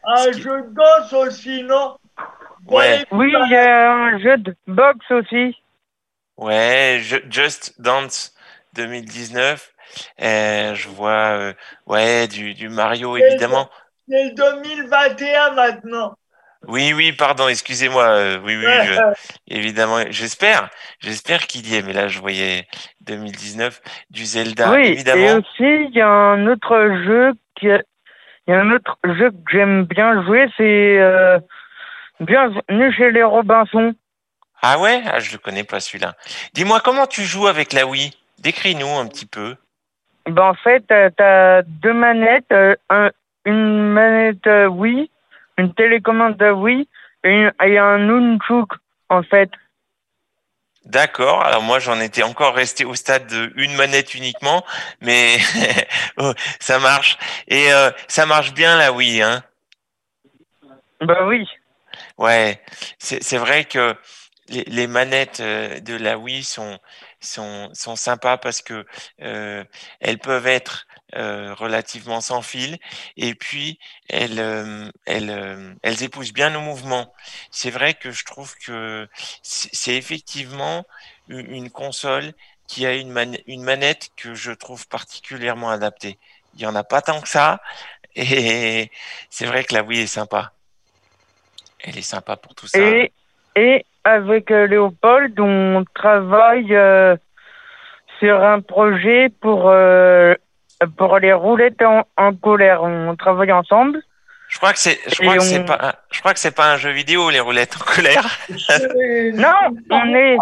Un 0.04 0.32
jeu 0.32 0.62
de 0.62 0.70
boxe 0.70 1.14
aussi, 1.14 1.64
non? 1.64 1.98
Ouais. 2.68 3.06
Oui, 3.12 3.34
il 3.34 3.52
y 3.52 3.56
a 3.56 3.92
un 3.92 4.20
jeu 4.20 4.38
de 4.38 4.56
boxe 4.68 5.12
aussi. 5.12 5.56
Ouais, 6.38 7.02
Just 7.30 7.80
Dance 7.82 8.34
2019. 8.74 9.74
Euh, 10.22 10.76
je 10.76 10.88
vois, 10.88 11.38
euh, 11.38 11.54
ouais, 11.88 12.28
du, 12.28 12.54
du 12.54 12.70
Mario, 12.70 13.18
évidemment. 13.18 13.70
C'est 14.08 14.32
2021 14.36 15.52
maintenant. 15.52 16.16
Oui, 16.68 16.94
oui, 16.94 17.14
pardon, 17.14 17.48
excusez-moi. 17.48 18.04
Euh, 18.04 18.40
oui, 18.44 18.58
oui, 18.58 18.66
évidemment. 19.48 20.00
J'espère, 20.10 20.70
j'espère 21.00 21.48
qu'il 21.48 21.68
y 21.68 21.76
est. 21.76 21.82
Mais 21.82 21.94
là, 21.94 22.08
je 22.08 22.20
voyais 22.20 22.68
2019 23.02 23.82
du 24.10 24.26
Zelda, 24.26 24.72
oui, 24.72 24.88
évidemment. 24.88 25.22
Et 25.22 25.34
aussi, 25.34 25.88
il 25.90 25.92
y 25.94 26.02
a 26.02 26.08
un 26.08 26.48
autre 26.48 27.02
jeu 27.06 27.34
qui, 27.56 27.68
il 27.68 28.52
y 28.52 28.54
a 28.54 28.60
un 28.60 28.72
autre 28.72 28.98
jeu 29.06 29.32
que 29.32 29.52
j'aime 29.52 29.86
bien 29.86 30.24
jouer, 30.26 30.48
c'est 30.58 31.00
euh, 31.00 31.40
Bienvenue 32.20 32.92
chez 32.92 33.12
les 33.12 33.24
Robinson. 33.24 33.96
Ah 34.62 34.78
ouais, 34.78 35.02
ah, 35.06 35.20
je 35.20 35.32
le 35.32 35.38
connais 35.38 35.64
pas 35.64 35.80
celui-là. 35.80 36.16
Dis-moi, 36.54 36.82
comment 36.82 37.08
tu 37.08 37.22
joues 37.22 37.48
avec 37.48 37.72
la 37.72 37.88
Wii? 37.88 38.12
Décris-nous 38.40 38.98
un 38.98 39.08
petit 39.08 39.26
peu. 39.26 39.56
Ben, 40.26 40.50
en 40.50 40.54
fait, 40.54 40.84
tu 40.86 41.24
as 41.24 41.62
deux 41.66 41.94
manettes, 41.94 42.52
euh, 42.52 42.76
un, 42.90 43.12
une 43.46 43.94
manette 43.94 44.50
Wii 44.70 45.10
une 45.60 45.74
télécommande 45.74 46.42
Wii 46.42 46.88
et, 47.24 47.48
et 47.64 47.78
un 47.78 47.98
Nunchuk, 48.00 48.70
en 49.10 49.24
fait. 49.24 49.52
D'accord. 50.86 51.44
Alors 51.44 51.62
moi, 51.62 51.80
j'en 51.80 52.00
étais 52.00 52.24
encore 52.24 52.56
resté 52.56 52.86
au 52.86 52.96
stade 52.96 53.28
de 53.28 53.52
une 53.58 53.76
manette 53.76 54.16
uniquement, 54.16 54.66
mais 55.02 55.38
oh, 56.18 56.34
ça 56.60 56.80
marche. 56.80 57.18
Et 57.48 57.72
euh, 57.72 57.92
ça 58.08 58.26
marche 58.26 58.54
bien 58.54 58.78
la 58.78 58.92
Wii, 58.94 59.22
hein? 59.22 59.44
Bah 61.02 61.26
oui. 61.28 61.48
Ouais, 62.18 62.62
c'est 62.98 63.38
vrai 63.38 63.66
que 63.66 63.96
les, 64.48 64.64
les, 64.66 64.88
manettes 64.88 65.42
euh, 65.42 65.80
de 65.80 65.96
la 65.96 66.18
Wii 66.18 66.44
sont 66.44 66.80
sont 67.20 67.70
sont 67.74 67.96
sympas 67.96 68.38
parce 68.38 68.62
que 68.62 68.86
euh, 69.22 69.64
elles 70.00 70.20
peuvent 70.20 70.48
être 70.48 70.88
euh, 71.16 71.56
relativement 71.56 72.22
sans 72.22 72.44
fil 72.44 72.78
et 73.18 73.34
puis 73.34 73.80
elles, 74.10 74.40
euh, 74.40 74.92
elles, 75.08 75.32
euh, 75.32 75.74
épousent 76.02 76.34
bien 76.34 76.52
nos 76.52 76.62
mouvements. 76.62 77.12
C'est 77.50 77.72
vrai 77.72 77.96
que 77.96 78.12
je 78.12 78.24
trouve 78.26 78.56
que 78.64 79.08
c'est 79.42 79.96
effectivement 79.96 80.86
une 81.28 81.72
console 81.72 82.34
qui 82.68 82.86
a 82.86 82.94
une, 82.94 83.36
une 83.48 83.64
manette 83.64 84.10
que 84.18 84.36
je 84.36 84.52
trouve 84.52 84.88
particulièrement 84.88 85.72
adaptée. 85.72 86.20
Il 86.54 86.62
y 86.62 86.68
en 86.68 86.76
a 86.76 86.84
pas 86.84 87.02
tant 87.02 87.22
que 87.22 87.28
ça 87.28 87.60
et 88.16 88.92
c'est 89.32 89.48
vrai 89.48 89.64
que 89.64 89.74
la 89.74 89.82
Wii 89.82 90.02
est 90.02 90.06
sympa. 90.06 90.52
Elle 91.80 91.98
est 91.98 92.04
sympa 92.04 92.36
pour 92.36 92.54
tout 92.54 92.68
ça. 92.68 92.78
Et, 92.78 93.12
et 93.56 93.84
avec 94.04 94.52
Léopold, 94.52 95.40
on 95.40 95.84
travaille 95.96 96.78
sur 98.20 98.44
un 98.44 98.62
projet 98.62 99.30
pour 99.42 99.72
pour 100.98 101.18
les 101.20 101.34
roulettes 101.34 101.82
en, 102.18 102.34
colère. 102.36 102.84
On 102.84 103.16
travaille 103.16 103.52
ensemble 103.52 104.02
Je 104.48 104.58
crois 104.58 104.74
que 104.74 104.80
c'est, 104.80 105.00
je 105.08 105.16
crois 105.16 105.38
que 105.38 105.44
c'est 105.44 105.66
pas, 105.66 105.96
je 106.12 106.20
crois 106.20 106.34
que 106.34 106.40
c'est 106.40 106.56
pas 106.56 106.72
un 106.72 106.78
jeu 106.78 106.92
vidéo 106.92 107.30
les 107.30 107.40
roulettes 107.40 107.76
en 107.80 107.84
colère. 107.84 108.26
non, 109.34 109.78
on 109.90 110.16
est. 110.16 110.38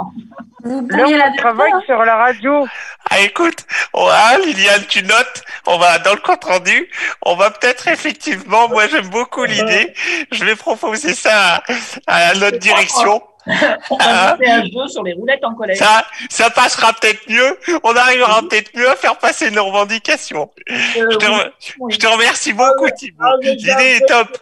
Vous 0.63 0.87
Là, 0.89 1.29
on 1.31 1.35
travaille 1.37 1.71
sur 1.85 2.03
la 2.03 2.17
radio. 2.17 2.67
Ah 3.09 3.19
écoute, 3.19 3.65
on, 3.93 4.07
ah, 4.09 4.37
Liliane, 4.43 4.83
tu 4.89 5.01
notes, 5.03 5.43
on 5.65 5.77
va 5.77 5.99
dans 5.99 6.13
le 6.13 6.19
compte 6.19 6.43
rendu, 6.43 6.89
on 7.21 7.35
va 7.35 7.51
peut-être 7.51 7.87
effectivement, 7.87 8.67
moi 8.67 8.87
j'aime 8.87 9.07
beaucoup 9.07 9.45
l'idée, 9.45 9.93
je 10.31 10.43
vais 10.43 10.55
proposer 10.55 11.13
ça 11.13 11.63
à, 12.07 12.29
à 12.29 12.33
notre 12.33 12.57
direction. 12.57 13.21
On 13.89 13.97
va 13.97 14.37
faire 14.37 14.61
un 14.61 14.63
jeu 14.65 14.87
sur 14.87 15.03
les 15.03 15.13
roulettes 15.13 15.43
en 15.43 15.53
colère. 15.55 15.75
Ça, 15.77 16.05
ça 16.29 16.49
passera 16.49 16.93
peut-être 16.93 17.29
mieux. 17.29 17.57
On 17.83 17.95
arrivera 17.95 18.41
peut-être 18.41 18.75
mieux 18.75 18.89
à 18.89 18.95
faire 18.95 19.17
passer 19.17 19.49
nos 19.51 19.65
revendications. 19.65 20.49
Euh, 20.69 20.75
Je 21.11 21.17
te, 21.17 21.25
re- 21.25 21.51
oui. 21.79 21.93
je 21.93 21.97
te 21.99 22.07
remercie 22.07 22.53
beaucoup, 22.53 22.89
Thibaut. 22.95 23.23
avec 23.23 23.57
L'idée 23.59 23.71
un 23.71 23.77
est 23.79 24.05
top. 24.07 24.37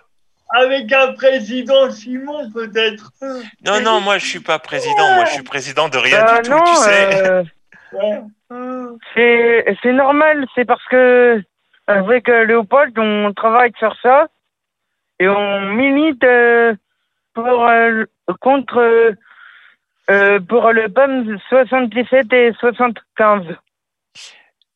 Avec 0.58 0.92
un 0.94 1.14
président 1.14 1.90
Simon, 1.92 2.50
peut-être. 2.52 3.12
Non, 3.66 3.80
non, 3.82 4.00
moi 4.02 4.18
je 4.20 4.26
suis 4.26 4.40
pas 4.40 4.60
président. 4.60 5.16
Moi 5.16 5.26
je 5.26 5.32
suis 5.32 5.44
président 5.44 5.90
de 5.90 5.98
rien 5.98 6.24
Euh, 6.26 6.42
du 6.42 6.50
tout, 6.50 6.56
non, 6.56 6.64
tu 6.64 6.76
sais. 6.76 7.28
euh, 7.28 7.44
c'est 9.84 9.92
normal, 9.94 10.46
c'est 10.56 10.66
parce 10.66 10.84
que 10.90 11.42
avec 11.88 12.28
Léopold, 12.28 12.98
on 12.98 13.34
travaille 13.34 13.72
sur 13.80 13.96
ça 14.02 14.28
et 15.20 15.28
on 15.28 15.62
milite 15.62 16.24
euh, 16.24 16.74
pour 17.34 17.68
euh, 17.68 18.06
contre 18.42 18.78
euh, 18.80 19.12
euh, 20.10 20.40
pour 20.40 20.72
le 20.72 20.90
PAM 20.90 21.38
77 21.50 22.32
et 22.34 22.52
75. 22.60 23.44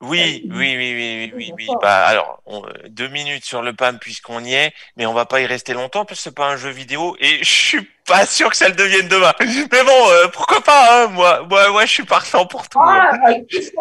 Oui, 0.01 0.43
oui, 0.49 0.75
oui, 0.77 0.77
oui, 0.77 0.95
oui, 0.95 1.33
oui, 1.35 1.53
oui. 1.57 1.67
Bah, 1.81 2.05
alors, 2.05 2.41
on- 2.45 2.63
euh, 2.65 2.69
deux 2.87 3.09
minutes 3.09 3.43
sur 3.43 3.61
le 3.61 3.73
PAM 3.73 3.99
puisqu'on 3.99 4.39
y 4.45 4.53
est, 4.53 4.71
mais 4.95 5.05
on 5.05 5.13
va 5.13 5.25
pas 5.25 5.41
y 5.41 5.45
rester 5.45 5.73
longtemps 5.73 6.05
parce 6.05 6.19
que 6.19 6.23
c'est 6.23 6.35
pas 6.35 6.47
un 6.47 6.55
jeu 6.55 6.69
vidéo 6.69 7.17
et 7.19 7.39
je 7.43 7.53
suis 7.53 7.81
pas 8.07 8.25
sûr 8.25 8.49
que 8.49 8.55
ça 8.55 8.69
le 8.69 8.75
devienne 8.75 9.09
demain. 9.09 9.33
Mais 9.41 9.83
bon, 9.83 10.09
euh, 10.09 10.27
pourquoi 10.31 10.61
pas, 10.61 11.03
hein, 11.03 11.07
moi, 11.09 11.45
moi, 11.49 11.69
moi, 11.71 11.85
je 11.85 11.91
suis 11.91 12.05
partant 12.05 12.45
pour 12.45 12.69
tout. 12.69 12.79
Ah, 12.81 13.11
ouais, 13.25 13.45
qui 13.51 13.61
sait 13.61 13.73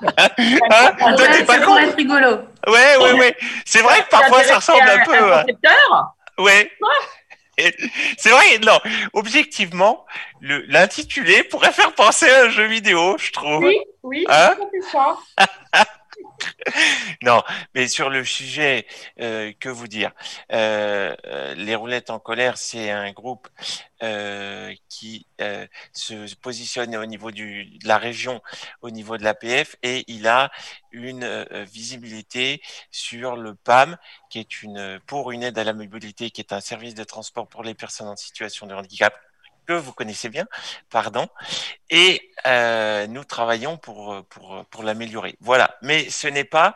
Hein 0.16 0.28
Toi, 0.36 1.12
Ouais, 1.16 1.32
t'es 1.38 1.44
pas 1.44 1.54
ça 1.54 1.62
pourrait 1.64 1.86
con 1.90 1.96
rigolo. 1.96 2.38
Ouais, 2.68 2.96
ouais, 3.00 3.12
ouais. 3.14 3.36
C'est 3.64 3.80
vrai 3.82 4.00
que 4.04 4.08
parfois 4.10 4.44
ça 4.44 4.56
ressemble 4.56 4.88
un 4.88 5.04
peu. 5.04 5.32
à- 5.32 5.42
concepteur 5.42 6.14
Ouais. 6.38 6.70
C'est 8.18 8.30
vrai, 8.30 8.58
non. 8.62 8.78
Objectivement, 9.12 10.04
l'intitulé 10.40 11.42
pourrait 11.44 11.72
faire 11.72 11.92
penser 11.94 12.28
à 12.28 12.44
un 12.44 12.48
jeu 12.50 12.66
vidéo, 12.66 13.16
je 13.18 13.32
trouve. 13.32 13.64
Oui, 13.64 13.78
oui, 14.02 14.24
Hein 14.28 14.54
c'est 14.72 14.90
ça. 14.90 15.18
Non, 17.22 17.42
mais 17.74 17.88
sur 17.88 18.10
le 18.10 18.24
sujet, 18.24 18.86
euh, 19.20 19.52
que 19.58 19.68
vous 19.68 19.88
dire 19.88 20.12
Euh, 20.52 21.14
euh, 21.26 21.54
Les 21.54 21.74
Roulettes 21.74 22.10
en 22.10 22.18
colère, 22.18 22.58
c'est 22.58 22.90
un 22.90 23.12
groupe 23.12 23.48
qui 24.90 25.26
se 25.92 26.34
positionne 26.36 26.94
au 26.94 27.06
niveau 27.06 27.30
du, 27.30 27.78
de 27.78 27.88
la 27.88 27.96
région, 27.96 28.42
au 28.82 28.90
niveau 28.90 29.16
de 29.16 29.24
l'APF, 29.24 29.76
et 29.82 30.04
il 30.08 30.28
a 30.28 30.50
une 30.92 31.46
visibilité 31.64 32.60
sur 32.90 33.36
le 33.36 33.54
PAM, 33.54 33.96
qui 34.28 34.40
est 34.40 34.62
une 34.62 35.00
pour 35.06 35.32
une 35.32 35.42
aide 35.42 35.58
à 35.58 35.64
la 35.64 35.72
mobilité, 35.72 36.30
qui 36.30 36.42
est 36.42 36.52
un 36.52 36.60
service 36.60 36.94
de 36.94 37.04
transport 37.04 37.48
pour 37.48 37.62
les 37.62 37.74
personnes 37.74 38.08
en 38.08 38.16
situation 38.16 38.66
de 38.66 38.74
handicap 38.74 39.14
que 39.66 39.72
vous 39.74 39.92
connaissez 39.92 40.28
bien, 40.28 40.46
pardon, 40.90 41.26
et 41.90 42.30
euh, 42.46 43.06
nous 43.08 43.24
travaillons 43.24 43.76
pour 43.78 44.24
pour 44.28 44.64
pour 44.70 44.82
l'améliorer. 44.82 45.36
Voilà, 45.40 45.76
mais 45.82 46.10
ce 46.10 46.28
n'est 46.28 46.44
pas 46.44 46.74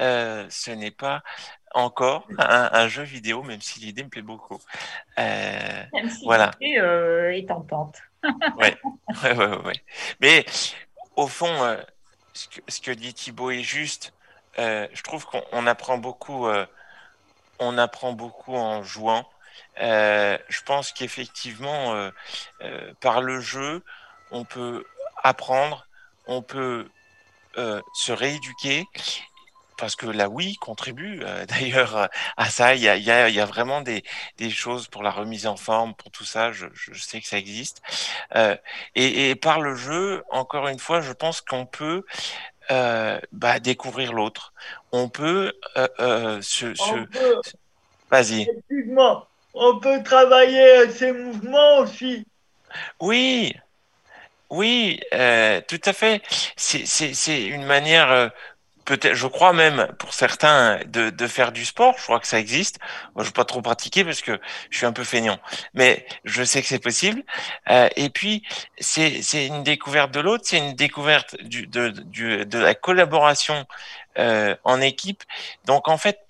euh, 0.00 0.46
ce 0.50 0.70
n'est 0.70 0.90
pas 0.90 1.22
encore 1.74 2.26
un, 2.38 2.70
un 2.72 2.88
jeu 2.88 3.02
vidéo, 3.02 3.42
même 3.42 3.60
si 3.60 3.80
l'idée 3.80 4.02
me 4.04 4.08
plaît 4.08 4.22
beaucoup. 4.22 4.58
Euh, 5.18 5.82
Même 5.92 6.10
si 6.10 6.24
Voilà. 6.24 6.50
l'idée, 6.60 6.78
euh, 6.80 7.34
est 7.36 7.46
tentante. 7.48 7.98
ouais, 8.56 8.76
ouais, 9.22 9.34
ouais, 9.36 9.56
ouais. 9.66 9.84
Mais 10.20 10.44
au 11.16 11.26
fond, 11.28 11.52
euh, 11.64 11.76
ce, 12.32 12.48
que, 12.48 12.60
ce 12.68 12.80
que 12.80 12.90
dit 12.90 13.14
Thibaut 13.14 13.50
est 13.50 13.62
juste. 13.62 14.12
Euh, 14.58 14.88
je 14.92 15.02
trouve 15.02 15.24
qu'on 15.26 15.42
on 15.52 15.66
apprend 15.66 15.98
beaucoup. 15.98 16.46
euh, 16.48 16.66
on 17.58 17.78
apprend 17.78 18.12
beaucoup 18.12 18.54
en 18.56 18.82
jouant. 18.82 19.26
Euh, 19.80 20.38
je 20.48 20.62
pense 20.62 20.92
qu'effectivement, 20.92 21.94
euh, 21.94 22.10
euh, 22.62 22.92
par 23.00 23.20
le 23.20 23.40
jeu, 23.40 23.82
on 24.30 24.44
peut 24.44 24.84
apprendre, 25.22 25.86
on 26.26 26.42
peut 26.42 26.88
se 27.94 28.12
rééduquer. 28.12 28.86
Parce 29.76 29.94
que 29.94 30.06
la 30.06 30.28
Wii 30.28 30.56
contribue 30.56 31.20
d'ailleurs 31.48 32.08
à 32.36 32.50
ça. 32.50 32.74
Il 32.74 32.82
y 32.82 32.88
a, 32.88 32.96
il 32.96 33.02
y 33.02 33.10
a, 33.10 33.28
il 33.28 33.34
y 33.34 33.40
a 33.40 33.46
vraiment 33.46 33.80
des, 33.80 34.04
des 34.36 34.50
choses 34.50 34.88
pour 34.88 35.02
la 35.02 35.10
remise 35.10 35.46
en 35.46 35.56
forme, 35.56 35.94
pour 35.94 36.10
tout 36.10 36.24
ça. 36.24 36.52
Je, 36.52 36.66
je 36.72 37.00
sais 37.00 37.20
que 37.20 37.26
ça 37.26 37.38
existe. 37.38 37.80
Et, 38.94 39.30
et 39.30 39.34
par 39.34 39.60
le 39.60 39.74
jeu, 39.74 40.22
encore 40.30 40.68
une 40.68 40.78
fois, 40.78 41.00
je 41.00 41.12
pense 41.12 41.40
qu'on 41.40 41.66
peut 41.66 42.04
bah, 42.68 43.60
découvrir 43.60 44.12
l'autre. 44.12 44.52
On 44.92 45.08
peut 45.08 45.52
se, 45.76 46.74
se... 46.74 47.06
Vas-y. 48.10 48.42
effectivement, 48.42 49.27
on 49.58 49.78
peut 49.80 50.02
travailler 50.02 50.88
ces 50.90 51.12
mouvements 51.12 51.78
aussi. 51.78 52.24
Oui, 53.00 53.52
oui, 54.50 55.00
euh, 55.12 55.60
tout 55.66 55.80
à 55.84 55.92
fait. 55.92 56.22
C'est, 56.56 57.46
une 57.46 57.64
manière, 57.64 58.10
euh, 58.12 58.28
peut-être, 58.84 59.14
je 59.14 59.26
crois 59.26 59.52
même 59.52 59.88
pour 59.98 60.14
certains, 60.14 60.78
de, 60.86 61.10
de 61.10 61.26
faire 61.26 61.50
du 61.50 61.64
sport. 61.64 61.96
Je 61.98 62.04
crois 62.04 62.20
que 62.20 62.28
ça 62.28 62.38
existe. 62.38 62.78
Moi, 63.16 63.24
je 63.24 63.30
ne 63.30 63.34
pas 63.34 63.44
trop 63.44 63.60
pratiquer 63.60 64.04
parce 64.04 64.20
que 64.20 64.40
je 64.70 64.76
suis 64.76 64.86
un 64.86 64.92
peu 64.92 65.04
feignant, 65.04 65.40
mais 65.74 66.06
je 66.24 66.44
sais 66.44 66.62
que 66.62 66.68
c'est 66.68 66.78
possible. 66.78 67.24
Euh, 67.68 67.88
et 67.96 68.10
puis, 68.10 68.44
c'est, 68.78 69.20
une 69.46 69.64
découverte 69.64 70.12
de 70.12 70.20
l'autre, 70.20 70.44
c'est 70.46 70.58
une 70.58 70.74
découverte 70.74 71.34
du, 71.42 71.66
de, 71.66 71.88
du, 71.88 72.46
de 72.46 72.58
la 72.58 72.74
collaboration 72.74 73.66
en 74.64 74.80
équipe. 74.80 75.22
Donc, 75.64 75.86
en 75.86 75.96
fait, 75.96 76.27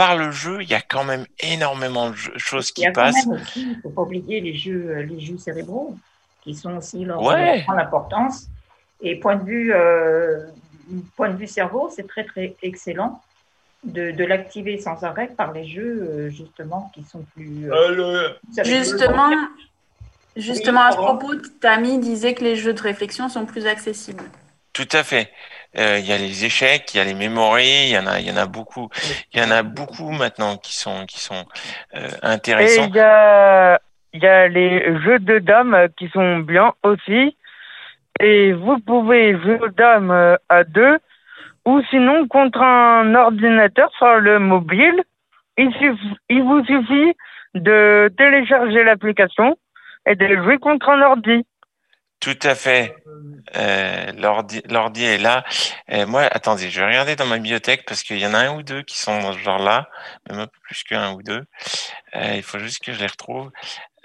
par 0.00 0.16
le 0.16 0.30
jeu, 0.30 0.62
il 0.62 0.70
y 0.70 0.72
a 0.72 0.80
quand 0.80 1.04
même 1.04 1.26
énormément 1.40 2.08
de 2.08 2.16
choses 2.38 2.72
qui 2.72 2.90
passent. 2.90 3.26
il 3.54 3.68
ne 3.68 3.74
faut 3.82 3.90
pas 3.90 4.00
oublier 4.00 4.40
les 4.40 4.54
jeux, 4.54 4.86
euh, 4.96 5.02
les 5.02 5.20
jeux 5.20 5.36
cérébraux, 5.36 5.98
qui 6.40 6.54
sont 6.54 6.74
aussi 6.78 7.04
leur 7.04 7.20
Ouais. 7.20 7.62
grande 7.66 7.80
importance. 7.80 8.48
Et 9.02 9.20
point 9.20 9.36
de 9.36 9.44
vue, 9.44 9.74
euh, 9.74 10.46
point 11.16 11.28
de 11.28 11.36
vue 11.36 11.46
cerveau, 11.46 11.90
c'est 11.94 12.08
très 12.08 12.24
très 12.24 12.56
excellent 12.62 13.22
de, 13.84 14.10
de 14.10 14.24
l'activer 14.24 14.78
sans 14.78 15.04
arrêt 15.04 15.28
par 15.36 15.52
les 15.52 15.66
jeux 15.66 15.82
euh, 16.02 16.30
justement 16.30 16.90
qui 16.94 17.04
sont 17.04 17.22
plus. 17.34 17.70
euh, 17.70 17.74
Euh, 17.74 17.94
le- 17.94 18.64
Justement, 18.64 19.30
justement 20.34 20.80
à 20.80 20.92
ce 20.92 20.96
propos, 20.96 21.34
Tammy 21.60 21.98
disait 21.98 22.32
que 22.32 22.42
les 22.42 22.56
jeux 22.56 22.72
de 22.72 22.80
réflexion 22.80 23.28
sont 23.28 23.44
plus 23.44 23.66
accessibles. 23.66 24.24
Tout 24.72 24.88
à 24.92 25.02
fait. 25.02 25.30
Euh, 25.78 25.98
Il 25.98 26.06
y 26.06 26.12
a 26.12 26.18
les 26.18 26.44
échecs, 26.44 26.92
il 26.94 26.98
y 26.98 27.00
a 27.00 27.04
les 27.04 27.14
mémories, 27.14 27.88
il 27.88 27.90
y 27.90 27.98
en 27.98 28.06
a, 28.06 28.18
il 28.20 28.26
y 28.26 28.32
en 28.32 28.36
a 28.36 28.46
beaucoup. 28.46 28.88
Il 29.32 29.40
y 29.40 29.44
en 29.44 29.50
a 29.50 29.62
beaucoup 29.62 30.10
maintenant 30.10 30.56
qui 30.56 30.74
sont, 30.76 31.06
qui 31.06 31.20
sont 31.20 31.44
euh, 31.94 32.08
intéressants. 32.22 32.88
il 32.88 32.96
y 32.96 33.00
a, 33.00 33.80
y 34.14 34.26
a 34.26 34.48
les 34.48 35.00
jeux 35.02 35.20
de 35.20 35.38
dames 35.38 35.88
qui 35.96 36.08
sont 36.08 36.38
bien 36.38 36.72
aussi. 36.82 37.36
Et 38.18 38.52
vous 38.52 38.78
pouvez 38.80 39.38
jouer 39.40 39.58
aux 39.60 39.68
dames 39.68 40.10
euh, 40.10 40.36
à 40.48 40.64
deux 40.64 40.98
ou 41.64 41.80
sinon 41.90 42.26
contre 42.26 42.60
un 42.60 43.14
ordinateur 43.14 43.90
sur 43.96 44.16
le 44.16 44.38
mobile. 44.38 45.00
Il, 45.56 45.70
il 46.28 46.42
vous 46.42 46.64
suffit 46.64 47.14
de 47.54 48.12
télécharger 48.16 48.82
l'application 48.82 49.56
et 50.06 50.14
de 50.16 50.26
jouer 50.42 50.58
contre 50.58 50.88
un 50.90 51.02
ordi. 51.02 51.44
Tout 52.20 52.38
à 52.42 52.54
fait. 52.54 52.94
Euh, 53.56 54.12
l'ordi, 54.12 55.04
est 55.04 55.18
là. 55.18 55.44
Euh, 55.90 56.06
moi, 56.06 56.22
attendez, 56.30 56.70
je 56.70 56.80
vais 56.80 56.86
regarder 56.86 57.16
dans 57.16 57.26
ma 57.26 57.36
bibliothèque 57.38 57.84
parce 57.86 58.02
qu'il 58.02 58.18
y 58.18 58.26
en 58.26 58.34
a 58.34 58.38
un 58.38 58.56
ou 58.56 58.62
deux 58.62 58.82
qui 58.82 58.98
sont 58.98 59.20
dans 59.22 59.32
ce 59.32 59.38
genre-là, 59.38 59.88
même 60.28 60.40
un 60.40 60.46
peu 60.46 60.58
plus 60.62 60.82
qu'un 60.84 61.12
ou 61.12 61.22
deux. 61.22 61.44
Euh, 62.14 62.34
il 62.34 62.42
faut 62.42 62.58
juste 62.58 62.82
que 62.84 62.92
je 62.92 63.00
les 63.00 63.06
retrouve. 63.06 63.50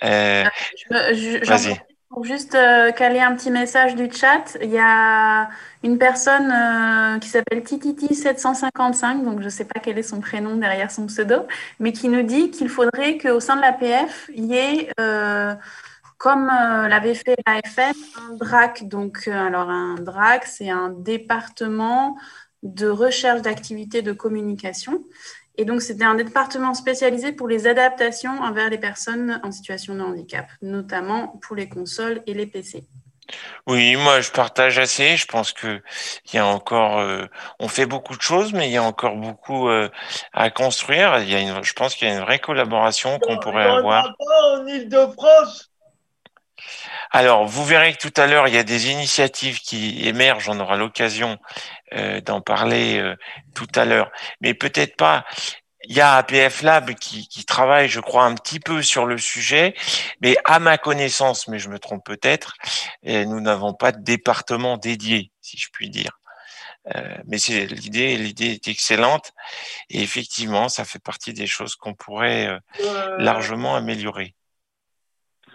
Euh, 0.04 0.46
Je 0.90 0.96
me- 0.96 1.14
je- 1.14 1.46
j'en 1.46 1.58
Vas-y. 1.58 1.80
Pour 2.10 2.24
juste 2.24 2.54
caler 2.96 3.20
un 3.20 3.36
petit 3.36 3.52
message 3.52 3.96
du 3.96 4.10
chat, 4.10 4.58
il 4.62 4.70
y 4.70 4.78
a 4.80 5.50
une 5.84 5.98
personne 5.98 7.20
qui 7.20 7.28
s'appelle 7.28 7.62
Tititi755, 7.62 9.26
donc 9.26 9.40
je 9.42 9.46
ne 9.46 9.50
sais 9.50 9.66
pas 9.66 9.82
quel 9.82 9.98
est 9.98 10.04
son 10.04 10.22
prénom 10.22 10.56
derrière 10.56 10.92
son 10.92 11.08
pseudo, 11.08 11.46
mais 11.80 11.92
qui 11.92 12.08
nous 12.08 12.22
dit 12.24 12.52
qu'il 12.52 12.70
faudrait 12.70 13.18
qu'au 13.18 13.42
sein 13.42 13.58
de 13.58 13.62
l'APF, 13.62 14.30
il 14.34 14.46
y 14.46 14.56
ait, 14.56 14.90
comme 16.18 16.50
euh, 16.50 16.88
l'avait 16.88 17.16
fait 17.16 17.36
l'AFM, 17.46 17.94
un 18.18 18.36
DRAC. 18.36 18.88
Donc, 18.88 19.24
euh, 19.28 19.32
alors 19.32 19.70
un 19.70 19.96
DRAC, 19.96 20.46
c'est 20.46 20.70
un 20.70 20.90
département 20.90 22.18
de 22.64 22.88
recherche 22.88 23.42
d'activités 23.42 24.02
de 24.02 24.12
communication. 24.12 25.04
Et 25.58 25.66
donc, 25.66 25.82
c'était 25.82 26.04
un 26.04 26.16
département 26.16 26.74
spécialisé 26.74 27.32
pour 27.32 27.48
les 27.48 27.68
adaptations 27.68 28.42
envers 28.42 28.70
les 28.70 28.78
personnes 28.78 29.40
en 29.44 29.52
situation 29.52 29.96
de 29.96 30.02
handicap, 30.02 30.48
notamment 30.62 31.40
pour 31.42 31.56
les 31.56 31.70
consoles 31.70 32.22
et 32.28 32.34
les 32.34 32.46
PC. 32.46 32.86
Oui, 33.68 33.96
moi 33.96 34.22
je 34.22 34.32
partage 34.32 34.78
assez. 34.78 35.18
Je 35.18 35.26
pense 35.26 35.52
que 35.52 35.82
il 36.26 36.36
y 36.36 36.40
a 36.40 36.46
encore, 36.46 37.00
euh, 37.00 37.26
on 37.60 37.68
fait 37.68 37.86
beaucoup 37.86 38.16
de 38.16 38.22
choses, 38.22 38.54
mais 38.54 38.68
il 38.68 38.72
y 38.72 38.78
a 38.78 38.84
encore 38.84 39.16
beaucoup 39.16 39.68
euh, 39.70 39.90
à 40.34 40.50
construire. 40.52 41.20
Il 41.20 41.30
y 41.30 41.36
a 41.36 41.40
une, 41.40 41.64
je 41.64 41.74
pense 41.74 41.96
qu'il 41.96 42.08
y 42.08 42.12
a 42.12 42.14
une 42.14 42.22
vraie 42.22 42.40
collaboration 42.40 43.20
qu'on 43.20 43.40
pourrait 43.40 43.64
avoir. 43.68 44.14
en 44.20 44.68
Ile-de-France 44.68 45.72
Alors, 47.18 47.46
vous 47.46 47.64
verrez 47.64 47.94
que 47.94 48.10
tout 48.10 48.22
à 48.22 48.28
l'heure, 48.28 48.50
il 48.50 48.56
y 48.56 48.58
a 48.58 48.64
des 48.64 48.92
initiatives 48.92 49.62
qui 49.62 50.06
émergent. 50.06 50.50
On 50.50 50.60
aura 50.60 50.76
l'occasion 50.76 51.38
euh, 51.94 52.20
d'en 52.20 52.42
parler 52.42 53.00
euh, 53.00 53.16
tout 53.54 53.70
à 53.76 53.86
l'heure, 53.86 54.12
mais 54.42 54.54
peut-être 54.54 54.98
pas. 54.98 55.24
Il 55.86 55.96
y 55.96 56.02
a 56.02 56.18
APF 56.18 56.62
Lab 56.62 56.94
qui, 56.96 57.30
qui 57.30 57.46
travaille, 57.46 57.88
je 57.88 58.02
crois, 58.02 58.26
un 58.26 58.36
petit 58.36 58.60
peu 58.60 58.82
sur 58.82 59.06
le 59.06 59.18
sujet, 59.18 59.76
mais 60.20 60.36
à 60.44 60.60
ma 60.60 60.78
connaissance, 60.78 61.48
mais 61.48 61.58
je 61.58 61.70
me 61.70 61.80
trompe 61.80 62.04
peut-être, 62.04 62.56
euh, 63.08 63.24
nous 63.24 63.40
n'avons 63.40 63.74
pas 63.74 63.94
de 63.94 64.04
département 64.04 64.76
dédié, 64.76 65.32
si 65.40 65.56
je 65.58 65.70
puis 65.72 65.90
dire. 65.90 66.20
Euh, 66.96 67.16
mais 67.28 67.38
c'est 67.38 67.66
l'idée, 67.66 68.18
l'idée 68.18 68.52
est 68.52 68.68
excellente 68.68 69.32
et 69.90 70.02
effectivement, 70.02 70.68
ça 70.68 70.84
fait 70.84 71.00
partie 71.00 71.32
des 71.32 71.48
choses 71.48 71.78
qu'on 71.78 71.94
pourrait 71.94 72.60
largement 73.18 73.78
améliorer. 73.78 74.36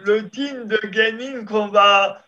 Le 0.05 0.29
team 0.29 0.67
de 0.67 0.77
gaming 0.87 1.45
qu'on 1.45 1.67
va, 1.67 2.21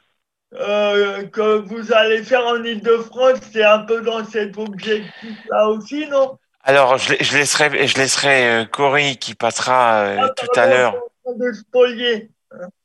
euh, 0.53 1.25
que 1.27 1.59
vous 1.59 1.93
allez 1.93 2.23
faire 2.23 2.45
en 2.45 2.63
Ile-de-France, 2.63 3.39
c'est 3.51 3.63
un 3.63 3.79
peu 3.79 4.01
dans 4.01 4.23
cet 4.25 4.57
objectif-là 4.57 5.69
aussi, 5.69 6.07
non? 6.07 6.37
Alors, 6.63 6.97
je, 6.97 7.13
je 7.19 7.37
laisserai, 7.37 7.87
je 7.87 7.97
laisserai 7.97 8.49
euh, 8.61 8.65
Cory 8.65 9.17
qui 9.17 9.35
passera 9.35 10.03
euh, 10.03 10.17
Ah, 10.21 10.29
tout 10.35 10.47
à 10.59 10.65
l'heure. 10.67 10.95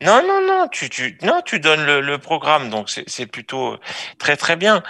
Non, 0.00 0.22
non, 0.26 0.40
non, 0.46 0.68
tu, 0.68 0.88
tu, 0.88 1.18
non, 1.22 1.42
tu 1.44 1.58
donnes 1.58 1.84
le, 1.84 2.00
le 2.00 2.18
programme, 2.18 2.70
donc 2.70 2.88
c'est 2.88 3.02
c'est 3.08 3.26
plutôt 3.26 3.76
très, 4.18 4.36
très 4.36 4.54
bien. 4.56 4.82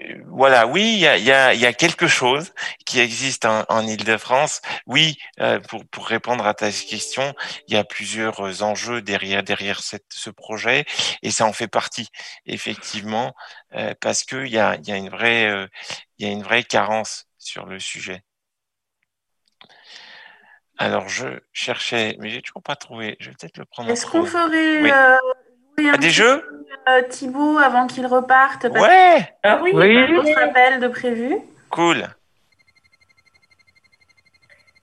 Euh, 0.00 0.22
voilà, 0.26 0.66
oui, 0.66 0.92
il 0.94 0.98
y 0.98 1.06
a, 1.06 1.16
il 1.16 1.24
y, 1.24 1.32
a, 1.32 1.54
il 1.54 1.60
y 1.60 1.66
a 1.66 1.72
quelque 1.72 2.06
chose 2.06 2.52
qui 2.86 3.00
existe 3.00 3.44
en, 3.44 3.64
en 3.68 3.86
Ile-de-France. 3.86 4.60
Oui, 4.86 5.18
euh, 5.40 5.60
pour, 5.60 5.84
pour 5.86 6.06
répondre 6.06 6.46
à 6.46 6.54
ta 6.54 6.70
question, 6.70 7.34
il 7.66 7.74
y 7.74 7.76
a 7.76 7.84
plusieurs 7.84 8.62
enjeux 8.62 9.02
derrière, 9.02 9.42
derrière 9.42 9.80
cette, 9.80 10.06
ce 10.10 10.30
projet, 10.30 10.84
et 11.22 11.30
ça 11.30 11.46
en 11.46 11.52
fait 11.52 11.68
partie, 11.68 12.08
effectivement, 12.46 13.34
euh, 13.74 13.94
parce 14.00 14.24
qu'il 14.24 14.48
y 14.48 14.58
a, 14.58 14.76
il 14.76 14.88
y, 14.88 14.92
a 14.92 14.96
une 14.96 15.10
vraie, 15.10 15.46
euh, 15.46 15.66
il 16.18 16.26
y 16.26 16.30
a 16.30 16.32
une 16.32 16.42
vraie 16.42 16.64
carence 16.64 17.26
sur 17.38 17.66
le 17.66 17.80
sujet. 17.80 18.22
Alors, 20.80 21.08
je 21.08 21.26
cherchais, 21.52 22.16
mais 22.20 22.30
j'ai 22.30 22.40
toujours 22.40 22.62
pas 22.62 22.76
trouvé. 22.76 23.16
Je 23.18 23.30
vais 23.30 23.36
peut-être 23.36 23.58
le 23.58 23.64
prendre 23.64 23.90
en 23.90 23.92
Est-ce 23.92 24.06
qu'on 24.06 24.24
ferait 24.24 24.80
Oui. 24.82 24.92
Un 25.86 25.96
des 25.98 26.10
jeux 26.10 26.42
euh, 26.88 27.02
Thibaut 27.08 27.58
avant 27.58 27.86
qu'il 27.86 28.06
reparte 28.06 28.62
parce 28.72 28.86
Ouais, 28.86 29.28
Ah 29.42 29.60
oui, 29.62 29.72
Oui. 29.74 29.82
qu'il 29.84 29.94
y 29.94 29.98
a 29.98 30.04
un 30.04 30.16
autre 30.16 30.38
appel 30.42 30.80
de 30.80 30.88
prévu. 30.88 31.36
cool. 31.70 32.06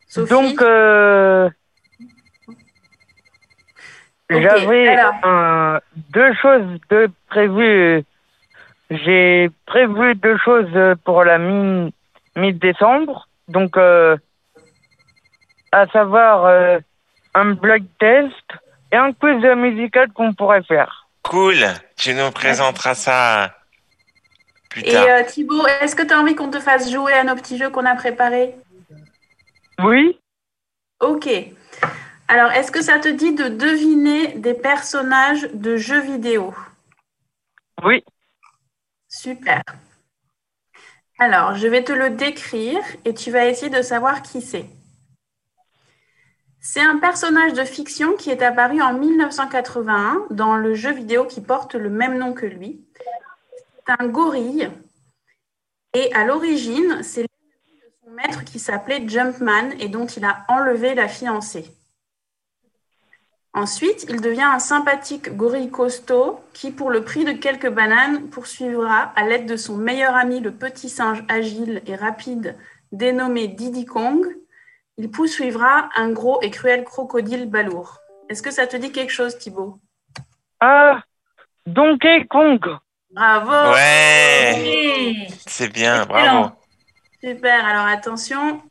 Sophie 0.08 0.29
Donc, 0.31 0.62
euh, 0.62 1.49
j'avais 4.29 4.88
alors. 4.88 5.13
euh, 5.25 5.79
deux 6.10 6.34
choses 6.36 6.79
de 6.89 7.10
prévues. 7.29 8.03
J'ai 8.89 9.49
prévu 9.65 10.15
deux 10.15 10.38
choses 10.38 10.95
pour 11.03 11.23
la 11.23 11.38
mi- 11.38 11.93
mi-décembre. 12.36 13.27
Donc, 13.47 13.77
euh, 13.77 14.15
à 15.71 15.88
savoir 15.88 16.45
euh, 16.45 16.79
un 17.34 17.51
blog 17.53 17.84
test 17.99 18.45
et 18.91 18.95
un 18.98 19.13
quiz 19.13 19.43
musical 19.58 20.12
qu'on 20.13 20.34
pourrait 20.34 20.63
faire. 20.63 21.08
Cool. 21.24 21.65
Tu 21.98 22.13
nous 22.13 22.32
présenteras 22.32 22.95
ça 22.95 23.56
plus 24.69 24.82
Et 24.84 24.91
tard. 24.91 25.06
euh, 25.10 25.24
Thibaut, 25.24 25.65
est-ce 25.82 25.95
que 25.95 26.04
tu 26.04 26.13
as 26.13 26.19
envie 26.19 26.36
qu'on 26.36 26.50
te 26.52 26.60
fasse 26.60 26.91
jouer 26.91 27.13
à 27.13 27.24
nos 27.24 27.36
petits 27.36 27.58
jeux 27.58 27.69
qu'on 27.69 27.86
a 27.86 27.95
préparés? 27.95 28.56
Oui 29.84 30.19
Ok. 31.02 31.28
Alors, 32.28 32.52
est-ce 32.52 32.71
que 32.71 32.82
ça 32.82 33.00
te 33.00 33.08
dit 33.08 33.34
de 33.34 33.50
deviner 33.50 34.34
des 34.34 34.54
personnages 34.54 35.48
de 35.54 35.78
jeux 35.78 36.02
vidéo? 36.02 36.54
Oui. 37.84 38.04
Super. 39.10 39.62
Alors, 41.19 41.56
je 41.56 41.67
vais 41.67 41.84
te 41.84 41.91
le 41.91 42.10
décrire 42.12 42.80
et 43.06 43.13
tu 43.13 43.32
vas 43.32 43.45
essayer 43.45 43.69
de 43.69 43.82
savoir 43.82 44.21
qui 44.21 44.41
c'est. 44.41 44.65
C'est 46.67 46.82
un 46.82 46.97
personnage 46.97 47.54
de 47.54 47.63
fiction 47.63 48.15
qui 48.15 48.32
est 48.32 48.41
apparu 48.41 48.82
en 48.82 48.93
1981 48.93 50.25
dans 50.32 50.56
le 50.56 50.73
jeu 50.73 50.91
vidéo 50.91 51.25
qui 51.25 51.39
porte 51.39 51.75
le 51.75 51.91
même 51.91 52.17
nom 52.17 52.34
que 52.34 52.47
lui. 52.47 52.84
C'est 53.75 53.93
un 53.99 54.08
gorille 54.08 54.71
et 55.93 56.12
à 56.15 56.25
l'origine, 56.25 57.04
c'est 57.04 57.21
l'ennemi 57.21 57.80
de 57.80 57.91
son 58.04 58.12
maître 58.15 58.43
qui 58.45 58.58
s'appelait 58.58 59.08
Jumpman 59.08 59.75
et 59.80 59.89
dont 59.89 60.08
il 60.08 60.25
a 60.25 60.43
enlevé 60.47 60.95
la 60.95 61.08
fiancée. 61.08 61.71
Ensuite, 63.54 64.08
il 64.10 64.19
devient 64.19 64.49
un 64.51 64.60
sympathique 64.60 65.38
gorille 65.38 65.69
costaud 65.69 66.39
qui, 66.51 66.71
pour 66.71 66.89
le 66.89 67.04
prix 67.04 67.25
de 67.25 67.34
quelques 67.34 67.69
bananes, 67.69 68.28
poursuivra 68.30 69.13
à 69.15 69.28
l'aide 69.28 69.45
de 69.45 69.56
son 69.56 69.78
meilleur 69.78 70.15
ami, 70.15 70.39
le 70.39 70.51
petit 70.51 70.89
singe 70.89 71.23
agile 71.30 71.84
et 71.86 71.95
rapide 71.95 72.56
dénommé 72.91 73.49
Diddy 73.49 73.86
Kong, 73.86 74.36
il 74.97 75.10
poursuivra 75.12 75.89
un 75.95 76.12
gros 76.12 76.41
et 76.41 76.49
cruel 76.51 76.84
crocodile 76.84 77.49
balourd. 77.49 77.99
Est-ce 78.29 78.41
que 78.41 78.51
ça 78.51 78.65
te 78.67 78.77
dit 78.77 78.91
quelque 78.91 79.12
chose, 79.12 79.38
Thibaut? 79.38 79.79
Ah, 80.60 81.01
Donkey 81.65 82.25
Kong. 82.29 82.60
Bravo 83.12 83.73
Ouais, 83.73 84.53
Oui. 84.58 85.27
c'est 85.47 85.71
bien, 85.71 86.03
Excellent. 86.03 86.41
bravo. 86.41 86.55
Super, 87.23 87.65
alors 87.65 87.86
attention. 87.86 88.62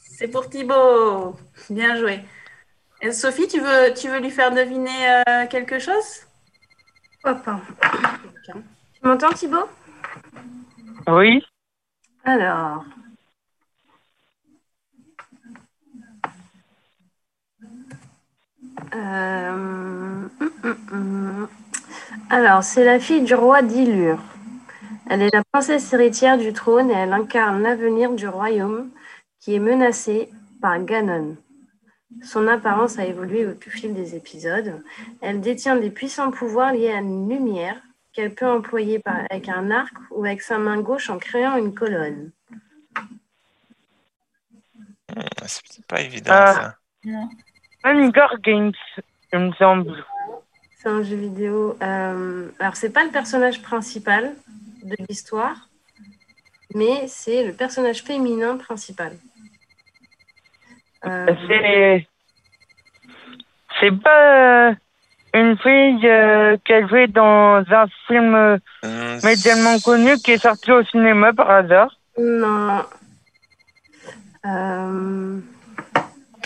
C'est 0.00 0.28
pour 0.28 0.48
Thibaut. 0.48 1.36
Bien 1.70 1.96
joué. 1.96 2.20
Et 3.02 3.12
Sophie, 3.12 3.46
tu 3.48 3.60
veux, 3.60 3.92
tu 3.94 4.08
veux 4.08 4.20
lui 4.20 4.30
faire 4.30 4.50
deviner 4.52 5.20
euh, 5.28 5.46
quelque 5.48 5.78
chose? 5.78 6.22
Hop. 7.24 7.38
Tu 8.44 8.52
m'entends, 9.02 9.32
Thibaut? 9.32 9.68
Oui. 11.08 11.44
Alors. 12.24 12.84
Euh, 18.94 19.50
hum, 19.50 20.30
hum, 20.64 20.76
hum. 20.92 21.48
Alors, 22.30 22.62
c'est 22.62 22.84
la 22.84 22.98
fille 22.98 23.22
du 23.22 23.34
roi 23.34 23.62
d'Ilur. 23.62 24.18
Elle 25.08 25.22
est 25.22 25.34
la 25.34 25.44
princesse 25.52 25.92
héritière 25.92 26.38
du 26.38 26.52
trône 26.52 26.90
et 26.90 26.94
elle 26.94 27.12
incarne 27.12 27.62
l'avenir 27.62 28.12
du 28.12 28.26
royaume 28.26 28.90
qui 29.40 29.54
est 29.54 29.60
menacé 29.60 30.28
par 30.60 30.82
Ganon. 30.84 31.36
Son 32.22 32.48
apparence 32.48 32.98
a 32.98 33.04
évolué 33.04 33.46
au 33.46 33.54
fil 33.60 33.94
des 33.94 34.14
épisodes. 34.16 34.82
Elle 35.20 35.40
détient 35.40 35.76
des 35.76 35.90
puissants 35.90 36.30
pouvoirs 36.30 36.72
liés 36.72 36.90
à 36.92 36.98
une 37.00 37.28
lumière 37.28 37.76
qu'elle 38.12 38.34
peut 38.34 38.46
employer 38.48 38.98
par- 38.98 39.20
avec 39.30 39.48
un 39.48 39.70
arc 39.70 39.92
ou 40.10 40.24
avec 40.24 40.40
sa 40.42 40.58
main 40.58 40.80
gauche 40.80 41.10
en 41.10 41.18
créant 41.18 41.56
une 41.56 41.74
colonne. 41.74 42.30
C'est 45.46 45.86
pas 45.86 46.00
évident, 46.00 46.32
Ah. 46.34 46.54
ça. 46.54 46.76
Non. 47.04 47.28
Hunger 47.86 48.26
Games, 48.42 48.72
il 49.32 49.38
me 49.38 49.52
semble. 49.52 50.04
C'est 50.78 50.88
un 50.88 51.02
jeu 51.02 51.16
vidéo. 51.16 51.76
euh, 51.82 52.48
alors, 52.58 52.76
c'est 52.76 52.90
pas 52.90 53.04
le 53.04 53.10
personnage 53.10 53.62
principal 53.62 54.34
de 54.82 54.96
l'histoire, 55.08 55.68
mais 56.74 57.06
c'est 57.06 57.44
le 57.44 57.52
personnage 57.52 58.02
féminin 58.02 58.56
principal. 58.56 59.12
Euh, 61.04 61.26
C'est. 61.48 62.06
C'est 63.78 64.02
pas 64.02 64.70
euh, 64.70 64.74
une 65.34 65.56
fille 65.58 66.08
euh, 66.08 66.56
qui 66.64 66.72
a 66.72 66.86
joué 66.88 67.06
dans 67.08 67.62
un 67.70 67.86
film 68.06 68.34
euh, 68.34 68.58
médialement 69.22 69.78
connu 69.80 70.16
qui 70.16 70.32
est 70.32 70.38
sorti 70.38 70.72
au 70.72 70.82
cinéma 70.84 71.32
par 71.34 71.50
hasard. 71.50 71.90
non. 72.18 72.84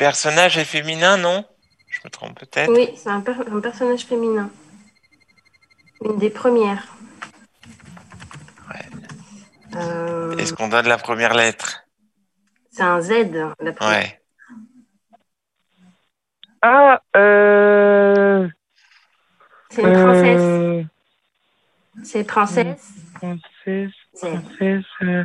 Personnage 0.00 0.56
est 0.56 0.64
féminin, 0.64 1.18
non? 1.18 1.44
Je 1.90 1.98
me 2.04 2.08
trompe 2.08 2.38
peut-être. 2.40 2.72
oui, 2.72 2.88
c'est 2.96 3.10
un, 3.10 3.20
per- 3.20 3.34
un 3.52 3.60
personnage 3.60 4.06
féminin. 4.06 4.48
Une 6.02 6.16
des 6.16 6.30
premières. 6.30 6.86
Euh, 9.76 10.34
Est-ce 10.38 10.54
qu'on 10.54 10.68
donne 10.68 10.88
la 10.88 10.96
première 10.96 11.34
lettre? 11.34 11.84
c'est 12.72 12.82
un 12.82 13.02
Z, 13.02 13.10
la 13.60 13.72
première. 13.74 13.98
Ouais. 13.98 14.22
Ah, 16.62 17.02
euh. 17.16 18.48
C'est 19.68 19.82
une 19.82 19.92
princesse. 19.92 20.40
euh, 20.40 20.82
C'est 22.02 22.24
princesse. 22.24 22.94
Princesse, 23.14 23.90
Z. 24.14 24.20
princesse. 24.22 24.84
euh, 25.02 25.24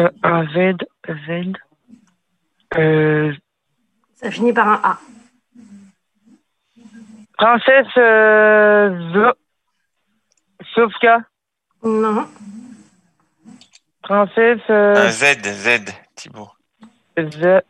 euh, 0.00 0.10
un 0.24 0.44
Z, 0.48 0.76
Z. 1.08 1.52
Euh, 2.76 3.32
Ça 4.20 4.30
finit 4.30 4.52
par 4.52 4.68
un 4.68 4.80
A. 4.82 4.98
Princesse 7.36 7.86
euh, 7.96 9.12
Zo- 9.12 9.34
Sofia. 10.74 11.20
Non. 11.82 12.28
Princesse 14.02 14.60
euh, 14.70 15.06
Un 15.06 15.10
Z, 15.10 15.24
Z, 15.44 15.80
Thibaut. 16.14 16.50
Z- 17.16 17.62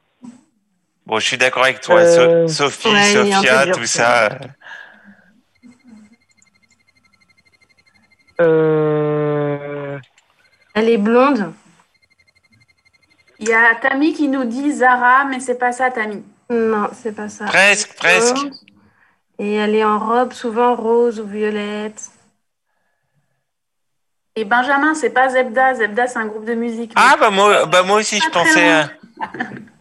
Bon, 1.07 1.19
je 1.19 1.25
suis 1.27 1.39
d'accord 1.39 1.65
avec 1.65 1.81
toi. 1.81 2.01
Euh, 2.01 2.47
So- 2.49 2.69
Sophie, 2.71 2.89
ouais, 2.89 3.13
Sophia, 3.13 3.65
dur, 3.67 3.77
tout 3.79 3.87
ça. 3.87 4.29
ça. 4.31 4.39
euh, 8.89 9.99
Elle 10.75 10.89
est 10.89 10.99
blonde. 10.99 11.53
Il 13.39 13.49
y 13.49 13.53
a 13.53 13.75
Tammy 13.77 14.13
qui 14.15 14.29
nous 14.29 14.45
dit 14.45 14.73
Zara, 14.73 15.25
mais 15.25 15.41
c'est 15.41 15.59
pas 15.59 15.73
ça, 15.73 15.91
Tammy. 15.91 16.25
Non, 16.51 16.89
c'est 16.93 17.13
pas 17.15 17.29
ça. 17.29 17.45
Presque, 17.45 17.95
presque. 17.97 18.37
Et 19.39 19.55
elle 19.55 19.75
est 19.75 19.85
en 19.85 19.99
robe 19.99 20.33
souvent 20.33 20.75
rose 20.75 21.21
ou 21.21 21.27
violette. 21.27 22.11
Et 24.35 24.45
Benjamin, 24.45 24.95
c'est 24.95 25.11
pas 25.11 25.29
Zebda. 25.29 25.75
Zebda, 25.75 26.07
c'est 26.07 26.19
un 26.19 26.27
groupe 26.27 26.45
de 26.45 26.55
musique. 26.55 26.93
Ah, 26.97 27.17
bah 27.19 27.31
moi, 27.31 27.67
bah 27.67 27.83
moi 27.83 27.99
aussi, 27.99 28.19
je 28.21 28.29
pensais. 28.31 28.69
à- 28.69 28.89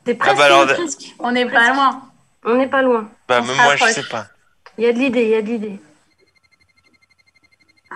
C'est 0.05 0.15
presque, 0.15 0.37
bah 0.37 0.45
alors, 0.45 0.65
presque. 0.67 1.15
On 1.19 1.31
n'est 1.31 1.45
pas 1.49 1.73
loin. 1.73 2.01
On 2.43 2.55
n'est 2.55 2.67
pas 2.67 2.81
loin. 2.81 3.09
Bah, 3.27 3.41
mais 3.41 3.53
moi, 3.55 3.75
je 3.75 3.85
sais 3.85 4.03
pas. 4.03 4.27
Il 4.77 4.83
y 4.83 4.87
a 4.87 4.93
de 4.93 4.99
l'idée, 4.99 5.23
il 5.23 5.29
y 5.29 5.35
a 5.35 5.41
de 5.41 5.47
l'idée. 5.47 5.79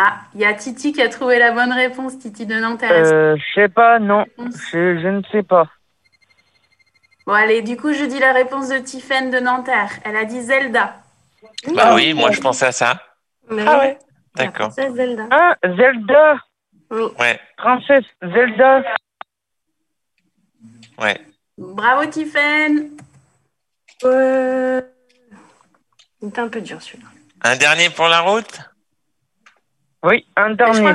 Ah, 0.03 0.21
il 0.33 0.41
y 0.41 0.45
a 0.45 0.53
Titi 0.55 0.93
qui 0.93 1.01
a 1.03 1.09
trouvé 1.09 1.37
la 1.37 1.51
bonne 1.51 1.71
réponse, 1.71 2.17
Titi 2.17 2.47
de 2.47 2.55
Nanterre. 2.55 2.91
euh, 2.91 3.35
je 3.37 3.53
sais 3.53 3.69
pas, 3.69 3.99
non. 3.99 4.25
Je, 4.39 4.99
je 4.99 5.07
ne 5.07 5.21
sais 5.31 5.43
pas. 5.43 5.69
Bon, 7.27 7.33
allez, 7.33 7.61
du 7.61 7.77
coup, 7.77 7.93
je 7.93 8.05
dis 8.05 8.17
la 8.17 8.33
réponse 8.33 8.69
de 8.69 8.79
Tiffaine 8.79 9.29
de 9.29 9.39
Nanterre. 9.39 9.91
Elle 10.03 10.15
a 10.15 10.25
dit 10.25 10.41
Zelda. 10.41 10.95
Bah 11.75 11.93
oui, 11.93 12.15
moi, 12.15 12.31
je 12.31 12.41
pensais 12.41 12.65
à 12.65 12.71
ça. 12.71 12.99
Mais 13.51 13.63
Ah 13.67 13.77
ouais, 13.77 13.99
d'accord. 14.35 14.71
Zelda. 14.71 15.27
Ah, 15.29 15.55
Zelda. 15.63 16.35
Oui. 16.89 17.03
Ouais, 17.19 17.39
Princesse 17.57 18.05
Zelda. 18.23 18.81
ouais. 20.99 21.21
Bravo, 21.59 22.07
Tiffaine. 22.07 22.89
Euh... 24.03 24.81
C'est 26.21 26.39
un 26.39 26.47
peu 26.47 26.61
dur 26.61 26.81
celui-là. 26.81 27.07
Un 27.43 27.55
dernier 27.55 27.91
pour 27.91 28.07
la 28.07 28.21
route? 28.21 28.61
Oui, 30.03 30.25
un 30.35 30.51
dernier. 30.51 30.93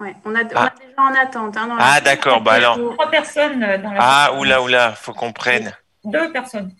Ouais, 0.00 0.14
on 0.24 0.34
a, 0.34 0.42
on 0.42 0.44
a 0.44 0.48
Ah. 0.54 0.72
déjà 0.78 0.92
en 1.02 1.14
attente. 1.14 1.56
hein, 1.56 1.66
dans 1.66 1.74
la- 1.74 1.84
Ah, 1.94 2.00
d'accord, 2.00 2.40
bah 2.40 2.52
alors. 2.52 2.76
Trois 2.94 3.10
personnes 3.10 3.62
euh, 3.64 3.78
dans 3.78 3.92
la 3.92 3.98
Ah, 4.00 4.32
oula, 4.34 4.62
oula, 4.62 4.92
faut 4.92 5.12
qu'on 5.12 5.32
prenne. 5.32 5.72
Deux 6.04 6.30
personnes. 6.30 6.70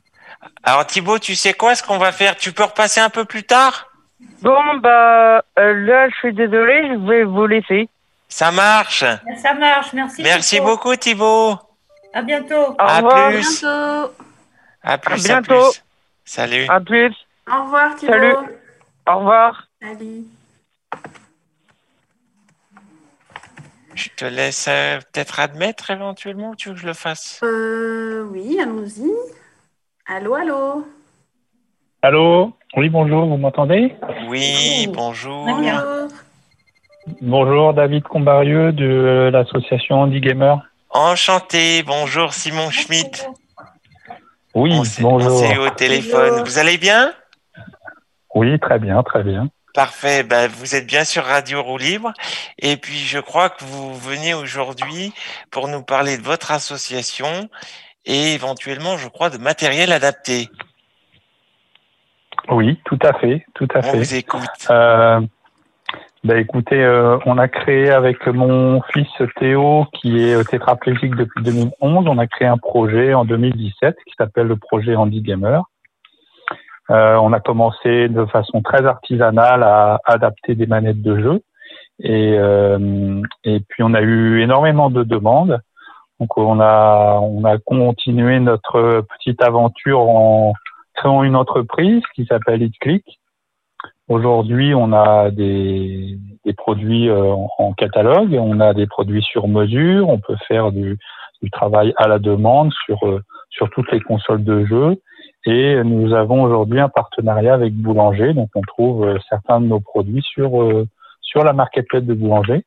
Alors, 0.62 0.86
Thibaut, 0.86 1.18
tu 1.18 1.34
sais 1.34 1.52
quoi, 1.52 1.74
ce 1.74 1.82
qu'on 1.82 1.98
va 1.98 2.12
faire? 2.12 2.36
Tu 2.36 2.52
peux 2.52 2.62
repasser 2.62 3.00
un 3.00 3.10
peu 3.10 3.24
plus 3.24 3.42
tard? 3.42 3.88
Bon, 4.40 4.76
bah, 4.76 5.42
euh, 5.58 5.74
là, 5.86 6.08
je 6.10 6.14
suis 6.16 6.32
désolé, 6.32 6.88
je 6.92 7.08
vais 7.08 7.24
vous 7.24 7.46
laisser. 7.46 7.88
Ça 8.28 8.52
marche. 8.52 9.04
Ça 9.42 9.54
marche, 9.54 9.92
merci. 9.94 10.22
Merci 10.22 10.56
Thibaut. 10.56 10.66
beaucoup, 10.68 10.94
Thibaut. 10.94 11.58
À 12.14 12.22
bientôt. 12.22 12.54
Au 12.54 12.74
À 12.78 12.96
revoir. 12.98 13.30
plus. 13.30 13.60
Bientôt. 13.62 14.12
À 14.84 14.98
plus, 14.98 15.14
à, 15.30 15.40
bientôt. 15.40 15.70
plus. 15.72 15.82
Salut. 16.24 16.66
À 16.68 16.78
plus. 16.80 17.14
Au 17.50 17.62
revoir, 17.64 17.96
Thibaut. 17.96 18.12
Salut. 18.12 18.34
Au 19.08 19.18
revoir. 19.18 19.64
Salut. 19.82 20.22
Je 23.98 24.10
te 24.10 24.24
laisse 24.24 24.66
euh, 24.68 24.98
peut-être 25.12 25.40
admettre 25.40 25.90
éventuellement 25.90 26.50
ou 26.50 26.54
tu 26.54 26.68
veux 26.68 26.74
que 26.76 26.80
je 26.80 26.86
le 26.86 26.92
fasse 26.94 27.40
Euh, 27.42 28.22
oui, 28.30 28.60
allons-y. 28.60 29.10
Allô, 30.06 30.34
allô. 30.36 30.86
Allô? 32.02 32.52
Oui, 32.76 32.90
bonjour, 32.90 33.26
vous 33.26 33.36
m'entendez? 33.38 33.96
Oui, 34.28 34.86
Bonjour. 34.94 35.56
bonjour. 35.56 36.08
Bonjour. 37.20 37.74
David 37.74 38.04
Combarieux 38.04 38.70
de 38.70 39.30
l'association 39.32 40.02
Andy 40.02 40.20
Gamer. 40.20 40.60
Enchanté, 40.90 41.82
bonjour 41.82 42.34
Simon 42.34 42.70
Schmitt. 42.70 43.28
Oui, 44.54 44.70
On 44.74 44.78
on 44.78 44.84
bonjour. 44.84 45.40
s'est 45.40 45.54
eu 45.54 45.58
au 45.58 45.70
téléphone. 45.70 46.30
Bonjour. 46.30 46.46
Vous 46.46 46.58
allez 46.58 46.78
bien? 46.78 47.12
Oui, 48.36 48.60
très 48.60 48.78
bien, 48.78 49.02
très 49.02 49.24
bien. 49.24 49.48
Parfait, 49.78 50.24
ben, 50.24 50.50
vous 50.50 50.74
êtes 50.74 50.88
bien 50.88 51.04
sur 51.04 51.22
Radio 51.22 51.62
Roue 51.62 51.78
Libre. 51.78 52.12
Et 52.58 52.76
puis 52.76 52.98
je 52.98 53.20
crois 53.20 53.48
que 53.48 53.62
vous 53.62 53.94
venez 53.94 54.34
aujourd'hui 54.34 55.12
pour 55.52 55.68
nous 55.68 55.84
parler 55.84 56.18
de 56.18 56.22
votre 56.24 56.50
association 56.50 57.48
et 58.04 58.34
éventuellement, 58.34 58.96
je 58.96 59.06
crois, 59.06 59.30
de 59.30 59.38
matériel 59.38 59.92
adapté. 59.92 60.48
Oui, 62.48 62.80
tout 62.86 62.98
à 63.04 63.12
fait, 63.20 63.46
tout 63.54 63.68
à 63.72 63.78
On 63.78 63.82
fait. 63.82 63.98
vous 63.98 64.14
écoute. 64.16 64.66
Euh, 64.68 65.20
bah, 66.24 66.40
écoutez, 66.40 66.82
euh, 66.82 67.16
on 67.24 67.38
a 67.38 67.46
créé 67.46 67.88
avec 67.90 68.26
mon 68.26 68.82
fils 68.92 69.06
Théo, 69.38 69.86
qui 69.92 70.24
est 70.24 70.34
euh, 70.34 70.42
tétraplégique 70.42 71.14
depuis 71.14 71.44
2011, 71.44 72.08
on 72.08 72.18
a 72.18 72.26
créé 72.26 72.48
un 72.48 72.58
projet 72.58 73.14
en 73.14 73.24
2017 73.24 73.94
qui 74.04 74.14
s'appelle 74.18 74.48
le 74.48 74.56
projet 74.56 74.96
Andy 74.96 75.22
Gamer. 75.22 75.62
Euh, 76.90 77.16
on 77.16 77.32
a 77.32 77.40
commencé 77.40 78.08
de 78.08 78.24
façon 78.26 78.62
très 78.62 78.86
artisanale 78.86 79.62
à 79.62 80.00
adapter 80.04 80.54
des 80.54 80.66
manettes 80.66 81.02
de 81.02 81.20
jeu. 81.20 81.42
Et, 82.00 82.34
euh, 82.38 83.22
et 83.44 83.60
puis 83.60 83.82
on 83.82 83.92
a 83.94 84.00
eu 84.00 84.40
énormément 84.40 84.88
de 84.88 85.02
demandes. 85.02 85.60
Donc 86.20 86.36
on 86.36 86.60
a 86.60 87.20
on 87.20 87.44
a 87.44 87.58
continué 87.58 88.40
notre 88.40 89.02
petite 89.02 89.42
aventure 89.42 90.00
en 90.00 90.52
créant 90.94 91.22
une 91.22 91.36
entreprise 91.36 92.02
qui 92.14 92.26
s'appelle 92.26 92.62
HitClick. 92.62 93.04
Aujourd'hui, 94.08 94.74
on 94.74 94.92
a 94.92 95.30
des, 95.30 96.18
des 96.44 96.54
produits 96.54 97.08
euh, 97.08 97.32
en, 97.34 97.50
en 97.58 97.72
catalogue, 97.74 98.34
on 98.40 98.58
a 98.58 98.72
des 98.72 98.86
produits 98.86 99.22
sur 99.22 99.46
mesure, 99.46 100.08
on 100.08 100.18
peut 100.18 100.36
faire 100.48 100.72
du, 100.72 100.98
du 101.42 101.50
travail 101.50 101.92
à 101.96 102.08
la 102.08 102.18
demande 102.18 102.72
sur 102.86 103.06
euh, 103.06 103.22
sur 103.50 103.70
toutes 103.70 103.90
les 103.92 104.00
consoles 104.00 104.44
de 104.44 104.64
jeux. 104.64 104.96
Et 105.50 105.82
nous 105.82 106.12
avons 106.12 106.42
aujourd'hui 106.42 106.78
un 106.78 106.90
partenariat 106.90 107.54
avec 107.54 107.72
Boulanger, 107.72 108.34
donc 108.34 108.50
on 108.54 108.60
trouve 108.60 109.08
euh, 109.08 109.18
certains 109.30 109.62
de 109.62 109.66
nos 109.66 109.80
produits 109.80 110.20
sur 110.20 110.62
euh, 110.62 110.86
sur 111.22 111.42
la 111.42 111.54
marketplace 111.54 112.02
de 112.04 112.12
Boulanger. 112.12 112.66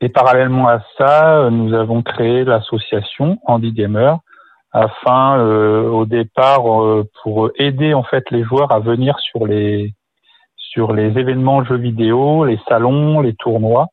Et 0.00 0.08
parallèlement 0.08 0.66
à 0.66 0.80
ça, 0.98 1.42
euh, 1.42 1.50
nous 1.50 1.74
avons 1.74 2.02
créé 2.02 2.42
l'association 2.42 3.38
Andy 3.44 3.70
Gamer 3.70 4.18
afin, 4.72 5.38
euh, 5.38 5.88
au 5.88 6.06
départ, 6.06 6.82
euh, 6.82 7.08
pour 7.22 7.50
aider 7.54 7.94
en 7.94 8.02
fait 8.02 8.28
les 8.32 8.42
joueurs 8.42 8.72
à 8.72 8.80
venir 8.80 9.16
sur 9.20 9.46
les 9.46 9.94
sur 10.56 10.92
les 10.92 11.16
événements 11.16 11.62
jeux 11.62 11.76
vidéo, 11.76 12.44
les 12.46 12.58
salons, 12.68 13.20
les 13.20 13.34
tournois. 13.34 13.86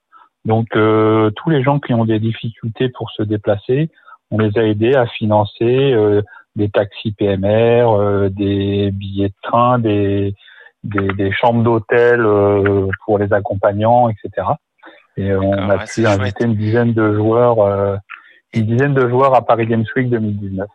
Donc 0.45 0.76
euh, 0.76 1.30
tous 1.36 1.52
les 1.52 1.62
gens 1.62 1.80
qui 1.80 1.93
ont 1.93 2.06
des 2.06 2.19
difficultés 2.19 2.89
pour 2.89 3.12
se 3.12 3.21
déplacer, 3.21 3.91
on 4.32 4.39
les 4.39 4.58
a 4.58 4.63
aidés 4.63 4.95
à 4.95 5.06
financer 5.06 5.95
des 6.55 6.69
taxis 6.69 7.11
PMR, 7.13 7.85
euh, 7.89 8.29
des 8.29 8.91
billets 8.91 9.29
de 9.29 9.33
train, 9.41 9.79
des 9.79 10.35
des, 10.83 11.07
des 11.13 11.31
chambres 11.31 11.63
d'hôtel 11.63 12.19
euh, 12.25 12.87
pour 13.05 13.17
les 13.17 13.31
accompagnants, 13.31 14.09
etc. 14.09 14.47
Et 15.15 15.33
on 15.33 15.53
a 15.69 15.77
ouais, 15.77 15.85
pu 15.85 16.05
inviter 16.05 16.15
chouette. 16.17 16.35
une 16.41 16.55
dizaine 16.55 16.93
de 16.93 17.13
joueurs, 17.15 17.59
euh, 17.61 17.95
une 18.53 18.65
dizaine 18.65 18.93
de 18.93 19.07
joueurs 19.07 19.33
à 19.33 19.45
Paris 19.45 19.65
Games 19.65 19.85
Week 19.95 20.09
2019. 20.09 20.67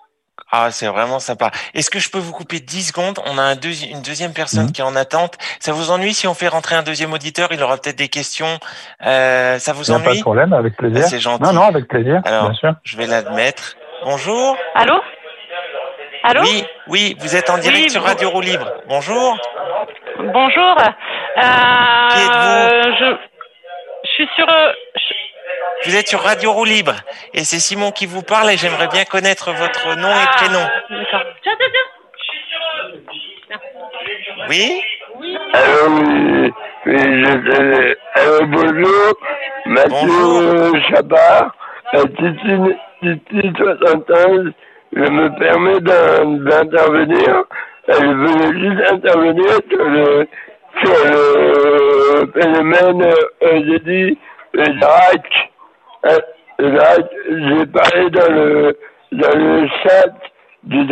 Ah, 0.51 0.71
c'est 0.71 0.87
vraiment 0.87 1.19
sympa. 1.19 1.51
Est-ce 1.75 1.91
que 1.91 1.99
je 1.99 2.09
peux 2.11 2.19
vous 2.19 2.33
couper 2.33 2.59
10 2.59 2.85
secondes? 2.89 3.19
On 3.27 3.37
a 3.37 3.43
un 3.43 3.55
deuxi- 3.55 3.91
une 3.93 4.01
deuxième 4.01 4.33
personne 4.33 4.65
Mhm. 4.67 4.73
qui 4.73 4.81
est 4.81 4.85
en 4.85 4.97
attente. 4.97 5.37
Ça 5.61 5.73
vous 5.73 5.91
ennuie 5.91 6.15
si 6.15 6.27
on 6.27 6.33
fait 6.33 6.49
rentrer 6.49 6.75
un 6.75 6.83
deuxième 6.83 7.13
auditeur? 7.13 7.49
Il 7.53 7.63
aura 7.63 7.77
peut-être 7.77 7.99
des 7.99 8.09
questions. 8.09 8.59
Euh, 9.05 9.59
ça 9.59 9.75
vous 9.75 9.83
Il 9.85 9.91
n'y 9.91 9.97
a 9.97 9.99
pas 9.99 10.05
de 10.07 10.11
ennuie 10.13 10.21
problème, 10.23 10.53
avec 10.55 10.73
Ah, 10.79 10.81
plaisir. 10.81 11.03
C'est 11.07 11.21
gentil. 11.21 11.43
non, 11.43 11.53
non, 11.53 11.63
avec 11.65 11.87
plaisir, 11.87 12.23
Alors, 12.25 12.45
bien 12.49 12.55
sûr. 12.55 12.75
Je 12.83 12.97
vais 12.97 13.07
l'admettre. 13.07 13.77
Bonjour. 14.05 14.57
Allô? 14.75 14.95
Allô 16.23 16.43
Oui, 16.43 16.65
oui, 16.89 17.17
vous 17.21 17.37
êtes 17.37 17.51
en 17.51 17.59
direct 17.59 17.85
Oui, 17.85 17.91
sur 17.91 18.03
Radio 18.03 18.31
Roue 18.31 18.41
Libre. 18.41 18.73
Bonjour. 18.89 19.39
Bonjour. 20.19 20.77
Euh, 20.79 22.09
Qui 22.11 22.19
êtes-vous 22.19 22.97
je, 22.99 23.17
je 24.05 24.09
suis 24.11 24.29
sur. 24.37 24.49
euh, 24.49 24.73
je- 24.97 25.89
Vous 25.91 25.97
êtes 25.97 26.09
sur 26.09 26.21
Radio 26.23 26.53
Roue 26.53 26.65
Libre 26.65 26.95
et 27.35 27.45
c'est 27.45 27.59
Simon 27.61 27.93
qui 27.93 28.07
vous 28.07 28.23
parle 28.23 28.51
et 28.51 28.57
j'aimerais 28.57 28.89
bien 28.89 29.05
connaître 29.05 29.53
votre 29.53 29.95
nom 29.97 30.09
et 30.11 30.27
Ah, 30.27 30.35
prénom. 30.37 30.61
D'accord. 30.91 31.23
Tiens, 31.43 31.55
tiens, 31.59 31.69
tiens. 31.73 33.59
Oui 34.49 34.83
Allô, 35.53 35.89
oui, 35.91 36.53
oui, 36.87 36.99
je 36.99 37.95
Allô, 38.15 38.47
bonjour, 38.47 39.15
Mathieu 39.67 39.91
Bonjour. 39.91 40.77
Chabat, 40.91 41.53
Titi, 41.93 43.21
Titi 43.31 43.53
71, 43.57 44.53
je 44.93 45.01
me 45.01 45.39
permets 45.39 45.81
d'in- 45.81 46.25
d'intervenir. 46.45 47.45
Euh, 47.91 47.95
Je 48.01 48.07
voulais 48.07 48.61
juste 48.61 48.93
intervenir 48.93 49.51
sur 49.71 49.85
le, 49.85 50.29
sur 50.83 51.05
le 51.07 52.33
phénomène, 52.39 53.03
euh, 53.43 53.63
j'ai 53.67 53.79
dit, 53.81 54.19
le 54.53 54.81
DRAC. 54.81 55.51
Euh, 56.07 56.19
le 56.59 56.71
DRAC, 56.71 57.07
j'ai 57.29 57.67
parlé 57.67 58.11
dans 58.11 58.33
le, 58.33 58.79
dans 59.13 59.39
le 59.39 59.69
chat 59.83 60.13
du. 60.65 60.85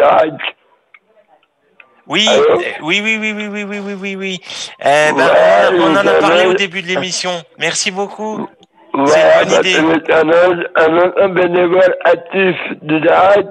Oui, 2.09 2.25
Allô 2.29 2.61
euh, 2.61 2.63
oui, 2.83 3.01
oui, 3.03 3.19
oui, 3.21 3.33
oui, 3.37 3.49
oui, 3.49 3.65
oui, 3.65 3.79
oui, 3.85 3.95
oui, 4.01 4.17
oui. 4.17 4.41
Euh, 4.85 5.11
ben, 5.13 5.17
Ouais, 5.27 5.81
on, 5.81 5.91
on 5.91 5.97
en 5.97 6.07
a 6.07 6.15
parlé 6.21 6.47
au 6.47 6.55
début 6.55 6.81
de 6.81 6.87
l'émission. 6.87 7.33
Merci 7.59 7.91
beaucoup. 7.91 8.49
Voilà, 8.95 9.43
une 9.43 9.49
bonne 9.49 9.55
parce 9.57 9.67
idée. 9.67 11.21
un 11.21 11.29
bénévole 11.29 11.97
actif 12.05 12.57
du 12.83 13.01
DAC, 13.01 13.47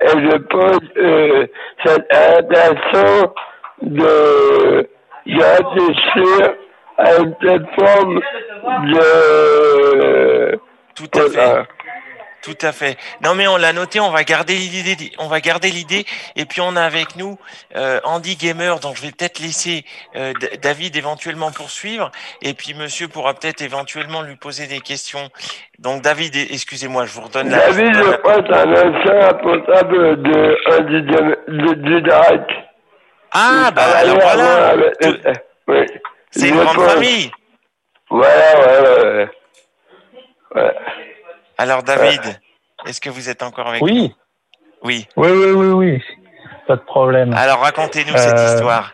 je 0.00 0.36
pense 0.48 0.80
euh, 0.96 1.46
c'est 1.84 2.06
intéressant 2.38 3.34
de, 3.82 4.88
réfléchir 5.26 6.54
à 6.98 7.16
une 7.18 7.34
plateforme 7.34 8.20
de... 8.92 10.58
Tout 10.94 11.18
à 11.18 11.28
fait. 11.28 11.75
Tout 12.46 12.64
à 12.64 12.70
fait. 12.70 12.96
Non, 13.24 13.34
mais 13.34 13.48
on 13.48 13.56
l'a 13.56 13.72
noté, 13.72 13.98
on 13.98 14.10
va 14.10 14.22
garder 14.22 14.54
l'idée, 14.54 15.10
on 15.18 15.26
va 15.26 15.40
garder 15.40 15.68
l'idée. 15.68 16.06
Et 16.36 16.44
puis 16.44 16.60
on 16.60 16.76
a 16.76 16.82
avec 16.82 17.16
nous 17.16 17.36
euh, 17.74 17.98
Andy 18.04 18.36
Gamer, 18.36 18.78
donc 18.78 18.94
je 18.94 19.02
vais 19.02 19.10
peut-être 19.10 19.40
laisser 19.40 19.84
euh, 20.14 20.32
David 20.62 20.94
éventuellement 20.94 21.50
poursuivre. 21.50 22.12
Et 22.42 22.54
puis 22.54 22.72
Monsieur 22.74 23.08
pourra 23.08 23.34
peut-être 23.34 23.62
éventuellement 23.62 24.22
lui 24.22 24.36
poser 24.36 24.68
des 24.68 24.78
questions. 24.78 25.28
Donc 25.80 26.02
David, 26.02 26.36
excusez-moi, 26.36 27.04
je 27.06 27.14
vous 27.14 27.22
redonne 27.22 27.50
la. 27.50 27.66
David, 27.66 27.94
je 27.94 27.98
vous 28.00 28.12
je 28.12 28.16
redonne 28.16 28.22
crois, 28.22 28.34
c'est 28.46 28.54
un 28.54 28.72
ancien 28.72 29.14
responsable 29.26 30.22
de, 30.22 31.72
du 31.74 32.02
DAC. 32.02 32.48
Ah, 33.32 33.72
bah 33.74 33.82
alors 33.96 34.20
voilà. 34.20 34.74
euh, 35.02 35.32
oui. 35.66 35.84
C'est 36.30 36.50
une 36.50 36.60
grande 36.60 36.76
pense. 36.76 36.92
famille. 36.92 37.32
Voilà, 38.08 38.60
ouais, 38.60 39.02
ouais. 39.02 39.28
ouais. 40.54 40.74
Alors 41.58 41.82
David, 41.82 42.20
est-ce 42.86 43.00
que 43.00 43.10
vous 43.10 43.28
êtes 43.28 43.42
encore 43.42 43.68
avec 43.68 43.82
nous? 43.82 43.88
Oui, 43.88 44.14
Oui. 44.84 45.06
oui, 45.16 45.28
oui, 45.30 45.50
oui, 45.52 45.66
oui. 45.72 46.02
Pas 46.66 46.76
de 46.76 46.80
problème. 46.82 47.32
Alors 47.34 47.60
racontez-nous 47.60 48.16
cette 48.16 48.38
Euh, 48.38 48.54
histoire. 48.54 48.92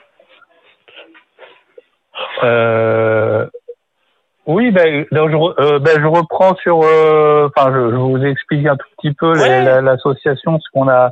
Euh, 2.44 3.46
oui, 4.46 4.70
ben, 4.70 5.06
donc, 5.12 5.30
je, 5.30 5.36
euh, 5.62 5.78
ben, 5.78 6.00
je 6.00 6.06
reprends 6.06 6.54
sur. 6.56 6.80
euh, 6.82 7.48
Enfin, 7.54 7.72
je, 7.72 7.90
je 7.90 7.96
vous 7.96 8.24
explique 8.24 8.66
un 8.66 8.76
tout 8.76 8.86
petit 8.98 9.12
peu 9.14 9.32
Ouais. 9.38 9.80
l'association, 9.82 10.58
ce 10.60 10.68
qu'on 10.72 10.88
a, 10.88 11.10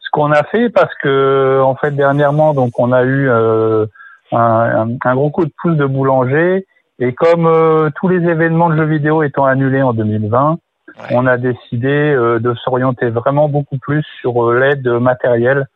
ce 0.00 0.08
qu'on 0.12 0.32
a 0.32 0.42
fait, 0.44 0.70
parce 0.70 0.94
que 1.02 1.60
en 1.62 1.74
fait 1.76 1.90
dernièrement, 1.92 2.54
donc 2.54 2.78
on 2.78 2.92
a 2.92 3.02
eu 3.02 3.28
euh, 3.28 3.86
un, 4.32 4.38
un- 4.38 4.96
un 5.04 5.14
gros 5.14 5.30
coup 5.30 5.44
de 5.44 5.52
pouce 5.60 5.76
de 5.76 5.84
boulanger, 5.86 6.66
et 6.98 7.12
comme 7.14 7.46
euh, 7.46 7.90
tous 7.96 8.08
les 8.08 8.28
événements 8.28 8.70
de 8.70 8.76
jeux 8.76 8.84
vidéo 8.86 9.22
étant 9.22 9.44
annulés 9.46 9.82
en 9.82 9.92
2020, 9.92 10.58
Ouais. 10.98 11.06
on 11.12 11.26
a 11.26 11.36
décidé 11.36 11.88
euh, 11.88 12.38
de 12.40 12.54
s'orienter 12.54 13.08
vraiment 13.10 13.48
beaucoup 13.48 13.78
plus 13.78 14.04
sur 14.20 14.44
euh, 14.44 14.58
l'aide 14.58 14.86
matérielle 14.88 15.66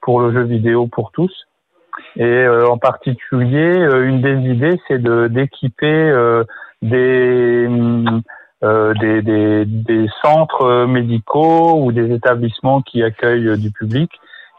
pour 0.00 0.20
le 0.20 0.32
jeu 0.32 0.42
vidéo 0.42 0.86
pour 0.86 1.10
tous. 1.12 1.32
Et 2.16 2.24
euh, 2.24 2.66
en 2.68 2.78
particulier, 2.78 3.78
euh, 3.78 4.06
une 4.06 4.22
des 4.22 4.36
idées, 4.48 4.80
c'est 4.86 5.02
de 5.02 5.28
d'équiper 5.28 5.86
euh, 5.86 6.44
des, 6.82 7.68
des, 9.00 9.22
des 9.22 9.64
des 9.66 10.06
centres 10.22 10.86
médicaux 10.86 11.82
ou 11.82 11.92
des 11.92 12.12
établissements 12.14 12.80
qui 12.80 13.02
accueillent 13.02 13.48
euh, 13.48 13.56
du 13.56 13.70
public 13.70 14.10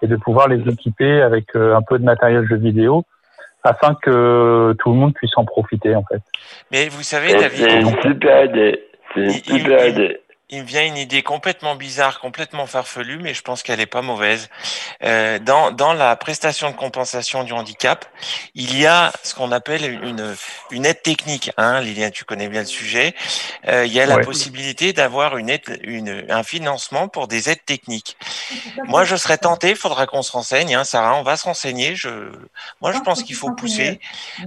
et 0.02 0.08
de 0.08 0.16
pouvoir 0.18 0.48
les 0.50 0.60
équiper 0.70 1.22
avec 1.22 1.56
euh, 1.56 1.76
un 1.76 1.82
peu 1.82 1.98
de 2.00 2.04
matériel 2.04 2.46
jeu 2.48 2.58
vidéo 2.58 3.06
afin 3.64 3.96
que 4.02 4.74
tout 4.80 4.90
le 4.90 4.96
monde 4.96 5.14
puisse 5.14 5.38
en 5.38 5.46
profiter 5.46 5.96
en 5.96 6.04
fait. 6.04 6.22
Mais 6.72 6.90
vous 6.90 7.04
savez, 7.04 7.34
David, 7.34 7.50
C'est 7.58 7.82
une 7.82 8.02
super 8.02 8.46
idée. 8.46 8.84
C'est 9.14 9.48
une 9.50 9.64
petite 9.64 10.21
il- 10.52 10.62
me 10.62 10.66
vient 10.68 10.86
une 10.86 10.98
idée 10.98 11.24
complètement 11.24 11.76
bizarre, 11.76 12.20
complètement 12.20 12.68
farfelue, 12.68 13.18
mais 13.18 13.34
je 13.34 13.42
pense 13.42 13.64
qu'elle 13.64 13.80
est 13.80 13.86
pas 13.86 14.02
mauvaise. 14.02 14.50
Euh, 15.04 15.40
dans, 15.40 15.72
dans 15.72 15.94
la 15.94 16.16
prestation 16.16 16.70
de 16.70 16.76
compensation 16.76 17.44
du 17.44 17.54
handicap, 17.54 18.06
il 18.54 18.78
y 18.78 18.86
a 18.86 19.12
ce 19.24 19.34
qu'on 19.34 19.52
appelle 19.52 19.84
une, 20.04 20.36
une 20.70 20.86
aide 20.86 21.02
technique. 21.02 21.52
Hein, 21.58 21.82
Liliane, 21.82 22.12
tu 22.12 22.26
connais 22.26 22.48
bien 22.48 22.62
le 22.62 22.68
sujet. 22.68 23.16
Euh, 23.68 23.86
il 23.86 23.92
y 23.94 24.00
a 24.00 24.06
la 24.06 24.16
possibilité 24.26 24.94
d'avoir 24.94 25.38
une 25.38 25.50
aide, 25.50 25.80
une, 25.84 26.26
un 26.30 26.44
financement 26.44 27.08
pour 27.08 27.28
des 27.28 27.50
aides 27.50 27.66
techniques. 27.66 28.18
Moi, 28.86 29.04
je 29.04 29.16
serais 29.16 29.38
tenté. 29.38 29.70
Il 29.72 29.76
faudra 29.76 30.06
qu'on 30.06 30.22
se 30.22 30.32
renseigne, 30.32 30.76
hein, 30.76 30.84
Sarah. 30.84 31.16
On 31.16 31.24
va 31.24 31.38
se 31.38 31.46
renseigner. 31.46 31.96
Je, 31.96 32.10
moi, 32.82 32.92
je 32.92 33.00
pense 33.00 33.24
qu'il 33.24 33.36
faut 33.36 33.52
pousser 33.52 34.00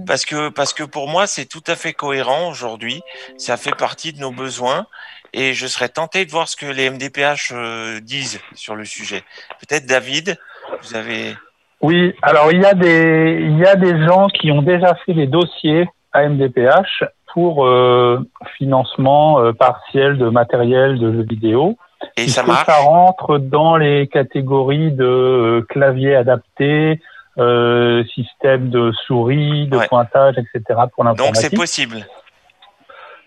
parce 0.07 0.25
que 0.25 0.49
parce 0.49 0.73
que 0.73 0.83
pour 0.83 1.07
moi, 1.07 1.27
c'est 1.27 1.45
tout 1.45 1.63
à 1.67 1.75
fait 1.75 1.93
cohérent 1.93 2.49
aujourd'hui. 2.49 3.01
Ça 3.37 3.57
fait 3.57 3.75
partie 3.75 4.13
de 4.13 4.19
nos 4.19 4.31
besoins 4.31 4.87
et 5.35 5.53
je 5.53 5.67
serais 5.67 5.89
tenté 5.89 6.25
de 6.25 6.31
voir 6.31 6.47
ce 6.47 6.55
que 6.55 6.65
les 6.65 6.89
MDPH 6.89 7.51
euh, 7.51 7.99
disent 7.99 8.39
sur 8.55 8.75
le 8.75 8.85
sujet. 8.85 9.23
Peut-être 9.59 9.85
David, 9.85 10.37
vous 10.81 10.95
avez. 10.95 11.35
Oui, 11.81 12.13
alors 12.21 12.51
il 12.51 12.61
y 12.61 12.65
a 12.65 12.73
des 12.73 13.37
il 13.41 13.59
y 13.59 13.65
a 13.65 13.75
des 13.75 14.05
gens 14.05 14.27
qui 14.27 14.49
ont 14.51 14.61
déjà 14.61 14.95
fait 15.05 15.13
des 15.13 15.27
dossiers 15.27 15.87
à 16.13 16.27
MDPH 16.27 17.03
pour 17.33 17.65
euh, 17.65 18.19
financement 18.57 19.41
euh, 19.41 19.51
partiel 19.51 20.17
de 20.17 20.29
matériel 20.29 20.97
de 20.97 21.11
jeux 21.11 21.25
vidéo. 21.29 21.77
Et 22.15 22.29
ça 22.29 22.43
marche? 22.43 22.65
ça 22.65 22.77
rentre 22.77 23.37
dans 23.37 23.75
les 23.75 24.07
catégories 24.07 24.91
de 24.91 25.65
clavier 25.69 26.15
adapté, 26.15 27.01
système 28.13 28.69
de 28.69 28.93
souris, 29.05 29.67
de 29.67 29.77
Ouais. 29.77 29.87
pointage, 29.87 30.35
etc. 30.37 30.79
pour 30.95 31.03
Donc 31.15 31.35
c'est 31.35 31.53
possible. 31.53 32.05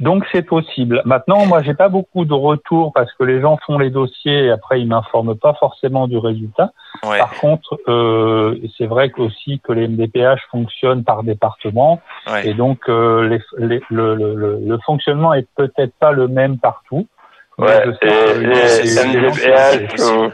Donc 0.00 0.24
c'est 0.30 0.42
possible. 0.42 1.02
Maintenant, 1.04 1.44
moi, 1.46 1.60
j'ai 1.62 1.74
pas 1.74 1.88
beaucoup 1.88 2.24
de 2.24 2.32
retours 2.32 2.92
parce 2.94 3.12
que 3.14 3.24
les 3.24 3.40
gens 3.40 3.58
font 3.66 3.78
les 3.78 3.90
dossiers 3.90 4.44
et 4.44 4.50
après 4.50 4.80
ils 4.80 4.86
m'informent 4.86 5.34
pas 5.36 5.54
forcément 5.54 6.06
du 6.06 6.16
résultat. 6.18 6.70
Ouais. 7.04 7.18
Par 7.18 7.32
contre, 7.34 7.78
euh, 7.88 8.56
c'est 8.76 8.86
vrai 8.86 9.10
que 9.10 9.22
aussi 9.22 9.60
que 9.60 9.72
les 9.72 9.88
MDPH 9.88 10.40
fonctionnent 10.52 11.02
par 11.02 11.24
département 11.24 12.00
Ouais. 12.30 12.48
et 12.48 12.54
donc 12.54 12.78
euh, 12.88 13.28
les, 13.28 13.40
les- 13.58 13.82
le, 13.90 14.14
le, 14.14 14.34
le, 14.36 14.58
le 14.64 14.78
fonctionnement 14.86 15.34
est 15.34 15.48
peut-être 15.56 15.94
pas 15.98 16.12
le 16.12 16.28
même 16.28 16.58
partout. 16.58 17.08
Ouais, 17.58 17.82
et 18.02 18.34
les 18.38 19.04
MDPH 19.04 19.96
sont, 19.96 20.30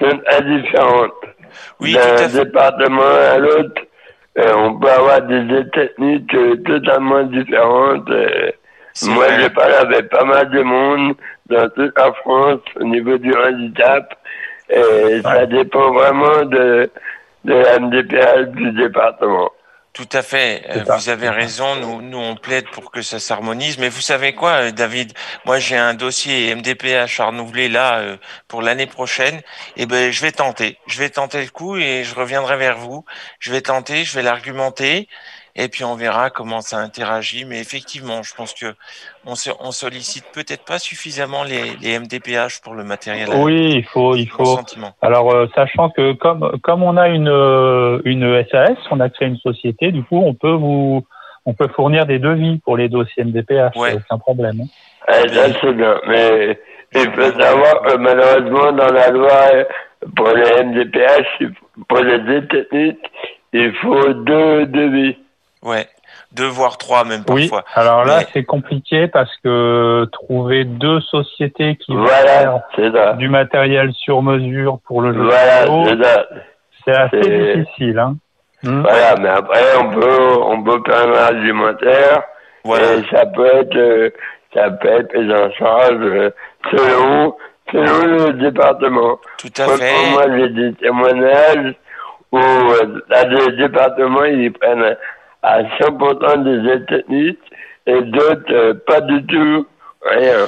sont 0.00 0.20
indifférentes. 0.36 1.12
Oui, 1.80 1.94
D'un 1.94 2.28
département 2.44 3.02
à 3.02 3.38
l'autre, 3.38 3.82
on 4.36 4.78
peut 4.78 4.90
avoir 4.90 5.22
des 5.22 5.68
techniques 5.70 6.34
euh, 6.34 6.56
totalement 6.64 7.22
différentes. 7.24 8.08
euh. 8.10 8.50
Moi, 9.06 9.26
j'ai 9.38 9.50
parlé 9.50 9.74
avec 9.74 10.08
pas 10.08 10.24
mal 10.24 10.50
de 10.50 10.62
monde 10.62 11.14
dans 11.48 11.68
toute 11.70 11.96
la 11.96 12.12
France 12.14 12.60
au 12.80 12.84
niveau 12.84 13.16
du 13.18 13.32
handicap. 13.34 14.12
Et 14.70 15.22
ça 15.22 15.46
dépend 15.46 15.92
vraiment 15.92 16.44
de, 16.44 16.90
de 17.44 17.54
la 17.54 17.78
MDPH 17.78 18.48
du 18.56 18.72
département. 18.72 19.50
Tout 19.98 20.08
à 20.12 20.22
fait. 20.22 20.64
Euh, 20.70 20.84
vous 20.96 21.08
avez 21.08 21.28
raison. 21.28 21.74
Nous, 21.74 22.00
nous, 22.02 22.18
on 22.18 22.36
plaide 22.36 22.70
pour 22.70 22.92
que 22.92 23.02
ça 23.02 23.18
s'harmonise. 23.18 23.78
Mais 23.78 23.88
vous 23.88 24.00
savez 24.00 24.32
quoi, 24.32 24.68
euh, 24.68 24.70
David? 24.70 25.12
Moi, 25.44 25.58
j'ai 25.58 25.76
un 25.76 25.92
dossier 25.94 26.54
MDPH 26.54 27.18
à 27.18 27.26
renouveler 27.26 27.68
là 27.68 27.98
euh, 27.98 28.16
pour 28.46 28.62
l'année 28.62 28.86
prochaine. 28.86 29.42
Et 29.74 29.86
ben, 29.86 30.12
je 30.12 30.22
vais 30.22 30.30
tenter. 30.30 30.78
Je 30.86 31.00
vais 31.00 31.10
tenter 31.10 31.42
le 31.42 31.50
coup 31.50 31.76
et 31.76 32.04
je 32.04 32.14
reviendrai 32.14 32.56
vers 32.56 32.78
vous. 32.78 33.04
Je 33.40 33.50
vais 33.50 33.60
tenter. 33.60 34.04
Je 34.04 34.14
vais 34.14 34.22
l'argumenter. 34.22 35.08
Et 35.60 35.68
puis 35.68 35.82
on 35.84 35.94
verra 35.96 36.30
comment 36.30 36.60
ça 36.60 36.78
interagit. 36.78 37.44
Mais 37.44 37.60
effectivement, 37.60 38.22
je 38.22 38.32
pense 38.34 38.54
que 38.54 38.66
on, 39.26 39.34
se, 39.34 39.50
on 39.60 39.72
sollicite 39.72 40.24
peut-être 40.32 40.64
pas 40.64 40.78
suffisamment 40.78 41.42
les, 41.42 41.76
les 41.82 41.98
MDPH 41.98 42.60
pour 42.62 42.74
le 42.74 42.84
matériel. 42.84 43.28
Oui, 43.36 43.72
il 43.78 43.84
faut, 43.84 44.14
il 44.14 44.28
faut. 44.28 44.44
sentiment. 44.44 44.92
Alors, 45.02 45.30
euh, 45.34 45.46
sachant 45.54 45.90
que 45.90 46.12
comme 46.12 46.58
comme 46.62 46.82
on 46.82 46.96
a 46.96 47.08
une 47.08 47.28
euh, 47.28 48.00
une 48.04 48.44
SAS, 48.50 48.78
on 48.90 49.00
a 49.00 49.08
créé 49.10 49.28
une 49.28 49.36
société, 49.38 49.90
du 49.92 50.02
coup, 50.04 50.22
on 50.24 50.32
peut 50.34 50.52
vous 50.52 51.04
on 51.44 51.54
peut 51.54 51.68
fournir 51.74 52.06
des 52.06 52.18
devis 52.18 52.58
pour 52.58 52.76
les 52.76 52.88
dossiers 52.88 53.24
MDPH, 53.24 53.74
Ouais. 53.76 53.90
c'est 53.90 53.96
aucun 53.96 54.18
problème. 54.18 54.60
hein. 54.62 54.66
Eh, 55.24 55.28
ça, 55.28 55.46
c'est 55.60 55.72
bien. 55.72 55.98
Mais 56.06 56.58
il 56.94 57.10
faut 57.12 57.32
savoir 57.40 57.82
que 57.82 57.96
malheureusement, 57.96 58.72
dans 58.72 58.92
la 58.92 59.08
loi, 59.10 59.40
euh, 59.54 59.64
pour 60.14 60.28
les 60.28 60.62
MDPH, 60.64 61.42
pour 61.88 61.98
les 62.00 62.46
techniques, 62.48 63.10
il 63.52 63.72
faut 63.76 64.12
deux 64.12 64.66
devis. 64.66 65.16
Ouais. 65.62 65.86
Deux 66.32 66.46
voire 66.46 66.78
trois 66.78 67.04
même 67.04 67.22
Oui. 67.28 67.48
parfois. 67.48 67.64
Alors 67.74 68.04
là, 68.04 68.18
Mais- 68.18 68.26
c'est 68.32 68.44
compliqué 68.44 69.08
parce 69.08 69.34
que 69.42 70.06
trouver 70.12 70.64
deux 70.64 71.00
sociétés 71.00 71.76
qui 71.76 71.94
Voilà, 71.94 72.62
du 73.14 73.28
matériel 73.28 73.92
sur 73.94 74.22
mesure 74.22 74.78
pour 74.86 75.00
le 75.02 75.14
jeu 75.14 75.22
Voilà, 75.24 75.64
vidéo, 75.64 75.84
c'est 75.88 76.04
ça. 76.04 76.26
c'est 76.84 76.96
assez 76.96 77.22
c'est- 77.22 77.56
difficile. 77.56 77.98
Hein. 77.98 78.16
Hmm. 78.62 78.82
Voilà, 78.82 79.14
mais 79.20 79.28
après, 79.28 79.76
on 79.80 79.90
peut, 79.90 80.42
on 80.42 80.62
peut 80.62 80.80
faire 80.86 81.08
un 81.08 81.14
argumentaire. 81.14 82.22
Voilà. 82.64 82.94
Et 82.94 83.04
ça 83.10 83.24
peut 83.26 83.46
être, 83.46 83.76
euh, 83.76 84.10
ça 84.54 84.70
peut 84.70 84.88
être 84.88 85.08
pris 85.08 85.32
en 85.32 85.50
charge 85.52 85.96
euh, 86.00 86.30
selon, 86.70 87.36
selon 87.72 88.06
le 88.26 88.32
département. 88.34 89.18
Tout 89.38 89.52
à 89.58 89.68
fait. 89.76 90.10
Moi, 90.10 90.24
j'ai 90.36 90.48
des 90.48 90.72
témoignages 90.74 91.74
où 92.32 92.38
euh, 92.38 93.00
là, 93.08 93.24
les 93.24 93.56
départements, 93.56 94.24
ils 94.24 94.52
prennent 94.52 94.96
à 95.48 95.62
100% 95.78 96.44
des 96.44 96.84
techniques 96.86 97.38
et 97.86 98.00
d'autres, 98.02 98.52
euh, 98.52 98.74
pas 98.86 99.00
du 99.00 99.24
tout, 99.26 99.66
rien. 100.02 100.46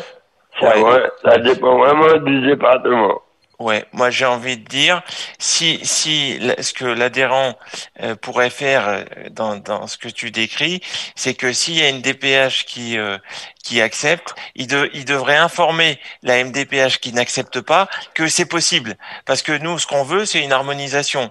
Ça, 0.60 0.76
Ouais. 0.78 0.82
va- 0.82 1.10
ça 1.24 1.38
dépend 1.38 1.78
vraiment 1.78 2.16
du 2.18 2.46
département. 2.46 3.20
Ouais, 3.58 3.84
moi 3.92 4.08
j'ai 4.10 4.24
envie 4.24 4.56
de 4.56 4.64
dire, 4.66 5.02
si 5.38 5.80
si 5.84 6.40
ce 6.60 6.72
que 6.72 6.86
l'adhérent 6.86 7.58
euh, 8.02 8.14
pourrait 8.14 8.48
faire 8.48 8.88
euh, 8.88 9.00
dans, 9.30 9.56
dans 9.56 9.86
ce 9.86 9.98
que 9.98 10.08
tu 10.08 10.30
décris, 10.30 10.80
c'est 11.14 11.34
que 11.34 11.52
s'il 11.52 11.78
y 11.78 11.82
a 11.82 11.90
une 11.90 12.00
DPH 12.00 12.64
qui 12.64 12.96
euh, 12.98 13.18
qui 13.62 13.82
accepte, 13.82 14.34
il, 14.54 14.66
de- 14.66 14.88
il 14.94 15.04
devrait 15.04 15.36
informer 15.36 15.98
la 16.22 16.42
MDPH 16.42 17.00
qui 17.00 17.12
n'accepte 17.12 17.60
pas 17.60 17.86
que 18.14 18.28
c'est 18.28 18.48
possible, 18.48 18.94
parce 19.26 19.42
que 19.42 19.52
nous 19.52 19.78
ce 19.78 19.86
qu'on 19.86 20.04
veut 20.04 20.24
c'est 20.24 20.42
une 20.42 20.52
harmonisation. 20.52 21.30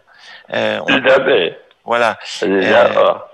Euh, 0.53 0.79
on- 0.87 0.99
Tout 0.99 1.07
à 1.09 1.23
fait. 1.25 1.59
voilà. 1.83 2.19
On 2.43 2.45
est 2.45 2.65
Euh, 2.67 2.71
d'accord. 2.71 3.25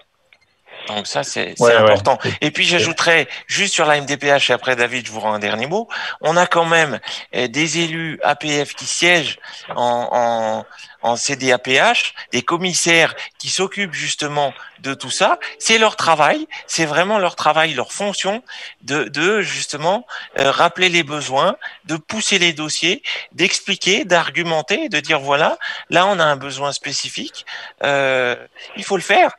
Donc 0.87 1.07
ça, 1.07 1.23
c'est 1.23 1.59
ouais. 1.59 1.73
important. 1.73 2.17
Et 2.41 2.51
puis 2.51 2.65
j'ajouterais, 2.65 3.27
juste 3.47 3.73
sur 3.73 3.85
la 3.85 3.99
MDPH, 3.99 4.49
et 4.49 4.53
après 4.53 4.75
David, 4.75 5.05
je 5.05 5.11
vous 5.11 5.19
rends 5.19 5.33
un 5.33 5.39
dernier 5.39 5.67
mot, 5.67 5.87
on 6.21 6.37
a 6.37 6.45
quand 6.45 6.65
même 6.65 6.99
euh, 7.35 7.47
des 7.47 7.79
élus 7.79 8.19
APF 8.23 8.73
qui 8.75 8.85
siègent 8.85 9.39
en, 9.75 10.09
en, 10.11 10.65
en 11.01 11.15
CDAPH, 11.15 12.13
des 12.31 12.41
commissaires 12.41 13.15
qui 13.37 13.49
s'occupent 13.49 13.93
justement 13.93 14.53
de 14.79 14.93
tout 14.93 15.11
ça. 15.11 15.39
C'est 15.59 15.77
leur 15.77 15.95
travail, 15.95 16.47
c'est 16.67 16.85
vraiment 16.85 17.19
leur 17.19 17.35
travail, 17.35 17.73
leur 17.73 17.91
fonction 17.91 18.43
de, 18.81 19.05
de 19.05 19.41
justement 19.41 20.05
euh, 20.39 20.49
rappeler 20.51 20.89
les 20.89 21.03
besoins, 21.03 21.57
de 21.85 21.97
pousser 21.97 22.39
les 22.39 22.53
dossiers, 22.53 23.03
d'expliquer, 23.33 24.03
d'argumenter, 24.03 24.89
de 24.89 24.99
dire 24.99 25.19
voilà, 25.19 25.57
là 25.89 26.07
on 26.07 26.19
a 26.19 26.25
un 26.25 26.37
besoin 26.37 26.71
spécifique, 26.71 27.45
euh, 27.83 28.35
il 28.75 28.83
faut 28.83 28.97
le 28.97 29.03
faire. 29.03 29.31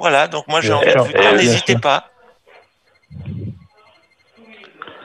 Voilà, 0.00 0.26
donc 0.28 0.48
moi 0.48 0.60
j'ai 0.60 0.72
envie 0.72 0.86
de 0.86 0.98
vous 1.04 1.12
dire, 1.12 1.20
n'hésitez 1.36 1.74
pas. 1.80 2.04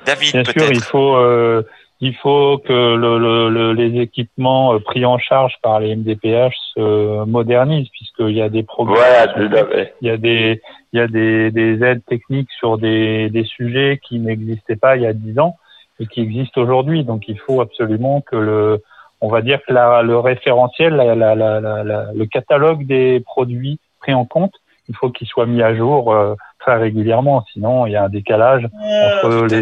David, 0.05 0.31
Bien 0.33 0.43
sûr, 0.43 0.61
il 0.71 0.81
faut, 0.83 1.15
euh, 1.15 1.63
il 1.99 2.15
faut 2.15 2.59
que 2.59 2.95
le, 2.95 3.17
le- 3.17 3.49
le- 3.49 3.73
les 3.73 3.99
équipements 4.01 4.73
euh, 4.75 4.79
pris 4.79 5.03
en 5.05 5.17
charge 5.17 5.55
par 5.63 5.79
les 5.79 5.95
MDPH 5.95 6.53
se 6.75 7.25
modernisent, 7.25 7.89
puisqu'il 7.89 8.31
y 8.35 8.41
a 8.41 8.49
des 8.49 8.63
progrès. 8.63 8.95
Voilà, 8.95 9.27
tout 9.29 9.55
à 9.55 9.65
fait. 9.65 9.95
Il 10.01 10.07
y 10.07 10.11
a 10.11 10.17
des, 10.17 10.61
il 10.93 10.99
y 10.99 11.01
a 11.01 11.07
des, 11.07 11.51
des 11.51 11.83
aides 11.83 12.05
techniques 12.05 12.51
sur 12.59 12.77
des, 12.77 13.29
des 13.31 13.43
sujets 13.45 13.99
qui 14.07 14.19
n'existaient 14.19 14.75
pas 14.75 14.95
il 14.95 15.03
y 15.03 15.07
a 15.07 15.13
dix 15.13 15.39
ans 15.39 15.57
et 15.99 16.05
qui 16.05 16.21
existent 16.21 16.61
aujourd'hui. 16.61 17.03
Donc, 17.03 17.27
il 17.27 17.39
faut 17.39 17.61
absolument 17.61 18.21
que 18.21 18.35
le, 18.35 18.83
on 19.21 19.29
va 19.29 19.41
dire 19.41 19.59
que 19.67 19.73
la, 19.73 20.03
le 20.03 20.19
référentiel, 20.19 20.93
la, 20.93 21.15
la, 21.15 21.33
la, 21.35 21.59
la- 21.59 21.83
la- 21.83 22.07
le 22.13 22.25
catalogue 22.27 22.85
des 22.85 23.21
produits 23.21 23.79
pris 24.01 24.13
en 24.13 24.25
compte, 24.25 24.53
il 24.87 24.95
faut 24.95 25.09
qu'il 25.09 25.27
soit 25.27 25.45
mis 25.45 25.61
à 25.61 25.75
jour 25.75 26.13
euh, 26.13 26.35
très 26.59 26.75
régulièrement. 26.77 27.45
Sinon, 27.53 27.85
il 27.85 27.93
y 27.93 27.95
a 27.95 28.03
un 28.03 28.09
décalage 28.09 28.65
Euh, 28.65 29.17
entre 29.23 29.55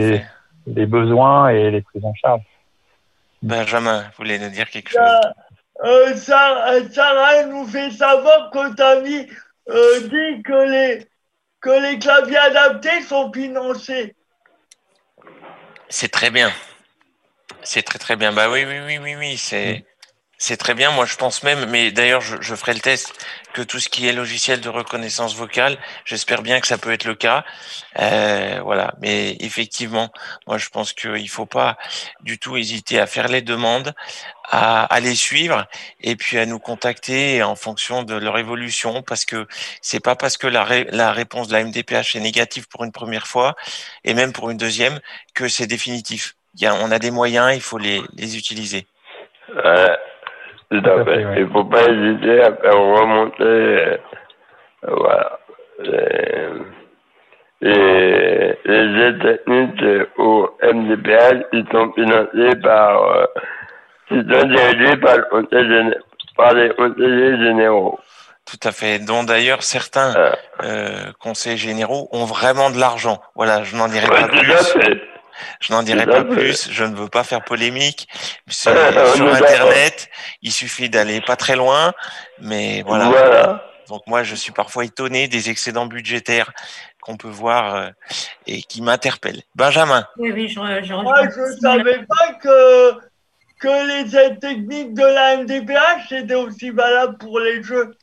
les, 0.65 0.85
besoins 0.85 1.49
et 1.49 1.71
les 1.71 1.81
prises 1.81 2.05
en 2.05 2.13
charge. 2.13 2.41
Benjamin, 3.41 3.99
vous 4.03 4.17
voulez 4.17 4.39
nous 4.39 4.49
dire 4.49 4.69
quelque 4.69 4.89
chose? 4.89 5.01
euh, 5.83 6.15
Sarah, 6.15 6.83
Sarah 6.91 7.43
nous 7.45 7.65
fait 7.67 7.91
savoir 7.91 8.49
que 8.51 8.73
ta 8.73 9.01
vie 9.01 9.27
euh, 9.69 9.99
dit 10.01 10.43
que 10.43 10.69
les, 10.69 11.07
que 11.59 11.81
les 11.81 11.99
claviers 11.99 12.37
adaptés 12.37 13.01
sont 13.01 13.31
financés. 13.33 14.15
C'est 15.89 16.11
très 16.11 16.31
bien. 16.31 16.51
C'est 17.63 17.83
très 17.83 17.99
très 17.99 18.15
bien. 18.15 18.31
Bah 18.33 18.47
oui, 18.51 18.65
oui, 18.65 18.79
oui, 18.85 18.97
oui, 18.97 19.15
oui, 19.15 19.37
c'est 19.37 19.85
c'est 20.37 20.57
très 20.57 20.73
bien. 20.73 20.91
Moi, 20.91 21.05
je 21.05 21.15
pense 21.15 21.43
même, 21.43 21.69
mais 21.69 21.91
d'ailleurs, 21.91 22.19
je, 22.21 22.35
je 22.41 22.55
ferai 22.55 22.73
le 22.73 22.81
test 22.81 23.13
que 23.53 23.61
tout 23.61 23.79
ce 23.79 23.87
qui 23.87 24.07
est 24.07 24.13
logiciel 24.13 24.59
de 24.59 24.69
reconnaissance 24.69 25.35
vocale, 25.35 25.77
j'espère 26.05 26.41
bien 26.41 26.59
que 26.59 26.67
ça 26.67 26.77
peut 26.77 26.91
être 26.91 27.05
le 27.05 27.15
cas. 27.15 27.45
Euh, 27.99 28.59
voilà. 28.63 28.93
Mais 28.99 29.37
effectivement, 29.39 30.11
moi, 30.47 30.57
je 30.57 30.69
pense 30.69 30.91
qu'il 30.93 31.29
faut 31.29 31.45
pas 31.45 31.77
du 32.21 32.39
tout 32.39 32.57
hésiter 32.57 32.99
à 32.99 33.07
faire 33.07 33.27
les 33.27 33.41
demandes, 33.41 33.93
à, 34.49 34.83
à 34.85 34.99
les 34.99 35.15
suivre 35.15 35.65
et 36.01 36.15
puis 36.15 36.37
à 36.37 36.45
nous 36.45 36.59
contacter 36.59 37.43
en 37.43 37.55
fonction 37.55 38.03
de 38.03 38.15
leur 38.15 38.37
évolution, 38.37 39.01
parce 39.03 39.23
que 39.25 39.47
c'est 39.81 40.01
pas 40.01 40.15
parce 40.15 40.37
que 40.37 40.47
la, 40.47 40.65
la 40.91 41.11
réponse 41.11 41.47
de 41.47 41.53
la 41.53 41.63
MDPH 41.63 42.15
est 42.15 42.19
négative 42.19 42.67
pour 42.67 42.83
une 42.83 42.91
première 42.91 43.27
fois 43.27 43.55
et 44.03 44.13
même 44.13 44.33
pour 44.33 44.49
une 44.49 44.57
deuxième 44.57 44.99
que 45.33 45.47
c'est 45.47 45.67
définitif. 45.67 46.35
Il 46.55 46.61
y 46.61 46.65
a, 46.65 46.75
on 46.75 46.91
a 46.91 46.99
des 46.99 47.11
moyens, 47.11 47.55
il 47.55 47.61
faut 47.61 47.77
les, 47.77 48.01
les 48.15 48.37
utiliser. 48.37 48.85
Ouais, 49.55 49.97
tout 50.81 50.89
à 50.89 51.05
fait. 51.05 51.21
Il 51.37 51.45
ne 51.45 51.49
faut 51.51 51.65
pas 51.65 51.83
hésiter 51.89 52.41
à 52.41 52.53
faire 52.55 52.73
remonter 52.79 53.43
euh, 53.43 53.97
voilà, 54.87 55.39
les, 55.79 56.49
les, 57.61 58.57
les 58.65 59.01
aides 59.03 59.21
techniques 59.21 59.83
au 60.17 60.49
MDPH 60.61 61.49
qui 61.51 61.63
sont 61.71 61.91
financées 61.93 62.55
par, 62.61 63.11
euh, 63.17 63.25
qui 64.09 64.15
sont 64.15 64.47
dirigées 64.47 64.97
par, 64.97 65.17
le 65.17 65.23
conseil 65.29 65.65
géné- 65.69 65.97
par 66.35 66.53
les 66.53 66.69
conseillers 66.75 67.37
généraux. 67.37 67.99
Tout 68.45 68.67
à 68.67 68.71
fait. 68.73 68.99
Dont 68.99 69.23
d'ailleurs 69.23 69.63
certains 69.63 70.13
Euh, 70.17 70.31
euh, 70.63 71.11
conseils 71.21 71.57
généraux 71.57 72.09
ont 72.11 72.25
vraiment 72.25 72.69
de 72.69 72.77
l'argent. 72.77 73.21
Voilà, 73.35 73.63
je 73.63 73.75
n'en 73.77 73.87
dirai 73.87 74.07
ouais, 74.09 74.21
pas 74.21 74.27
tout 74.27 74.35
à 74.35 74.79
plus. 74.81 75.01
Je 75.59 75.73
n'en 75.73 75.83
dirai 75.83 76.05
pas 76.05 76.23
plus. 76.23 76.69
Je 76.71 76.83
ne 76.83 76.95
veux 76.95 77.09
pas 77.09 77.23
faire 77.23 77.43
polémique. 77.43 78.07
Sur. 78.47 78.71
Internet. 78.71 80.09
Il 80.41 80.51
suffit 80.51 80.89
d'aller 80.89 81.21
pas 81.21 81.35
très 81.35 81.55
loin. 81.55 81.93
Mais 82.39 82.83
voilà. 82.85 83.05
Voilà. 83.05 83.63
Donc 83.89 84.07
moi, 84.07 84.23
je 84.23 84.35
suis 84.35 84.51
parfois 84.51 84.85
étonné 84.85 85.27
des 85.27 85.49
excédents 85.49 85.85
budgétaires 85.85 86.51
qu'on 87.01 87.17
peut 87.17 87.29
voir 87.29 87.75
euh, 87.75 87.89
et 88.47 88.63
qui 88.63 88.81
m'interpellent. 88.81 89.43
Benjamin. 89.55 90.05
Oui, 90.17 90.31
oui, 90.31 90.47
je, 90.47 90.53
je 90.53 90.93
Moi, 90.93 91.29
je 91.35 91.41
ne 91.41 91.59
savais 91.59 92.05
pas 92.05 92.33
que, 92.41 92.93
que 93.59 94.03
les 94.03 94.15
aides 94.15 94.39
techniques 94.39 94.93
de 94.93 95.03
la 95.03 95.37
MDPH 95.37 96.11
étaient 96.11 96.33
aussi 96.33 96.69
valables 96.69 97.17
pour 97.17 97.39
les 97.39 97.61
jeux. 97.61 97.93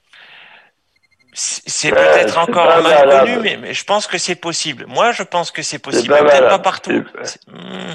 C'est 1.32 1.92
Ouais, 1.92 1.98
peut-être 1.98 2.38
encore 2.38 2.66
mal 2.66 2.82
valable. 2.82 3.26
connu, 3.30 3.38
mais, 3.42 3.56
mais 3.60 3.74
je 3.74 3.84
pense 3.84 4.06
que 4.06 4.18
c'est 4.18 4.34
possible. 4.34 4.84
Moi, 4.88 5.12
je 5.12 5.22
pense 5.22 5.50
que 5.52 5.62
c'est 5.62 5.78
possible. 5.78 6.08
Peut-être 6.14 6.26
pas 6.26 6.40
valable. 6.40 6.62
partout. 6.62 7.04
Hmm. 7.48 7.94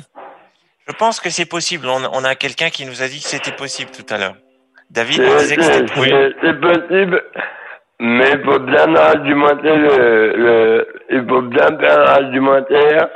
Je 0.87 0.93
pense 0.93 1.19
que 1.19 1.29
c'est 1.29 1.45
possible. 1.45 1.87
On, 1.87 2.01
on 2.13 2.23
a 2.23 2.35
quelqu'un 2.35 2.69
qui 2.69 2.85
nous 2.85 3.01
a 3.01 3.07
dit 3.07 3.19
que 3.21 3.27
c'était 3.27 3.51
possible 3.51 3.91
tout 3.91 4.05
à 4.13 4.17
l'heure. 4.17 4.35
David 4.89 5.21
nous 5.21 5.29
C'est 5.31 5.37
disait 5.39 5.55
que 5.57 5.61
c'était 5.63 5.77
c'est- 5.87 5.93
possible. 5.93 6.35
c'est- 6.41 6.47
c'est 6.47 6.61
possible, 6.61 7.23
mais 7.99 8.31
il 8.33 8.43
faut 8.45 8.59
bien 8.59 8.95
argumenter 8.95 9.75
le, 9.75 10.33
le 10.37 10.87
il 11.09 11.27
faut 11.27 11.41
bien 11.41 11.77
faire 11.79 11.99
l'argumentaire 12.05 13.09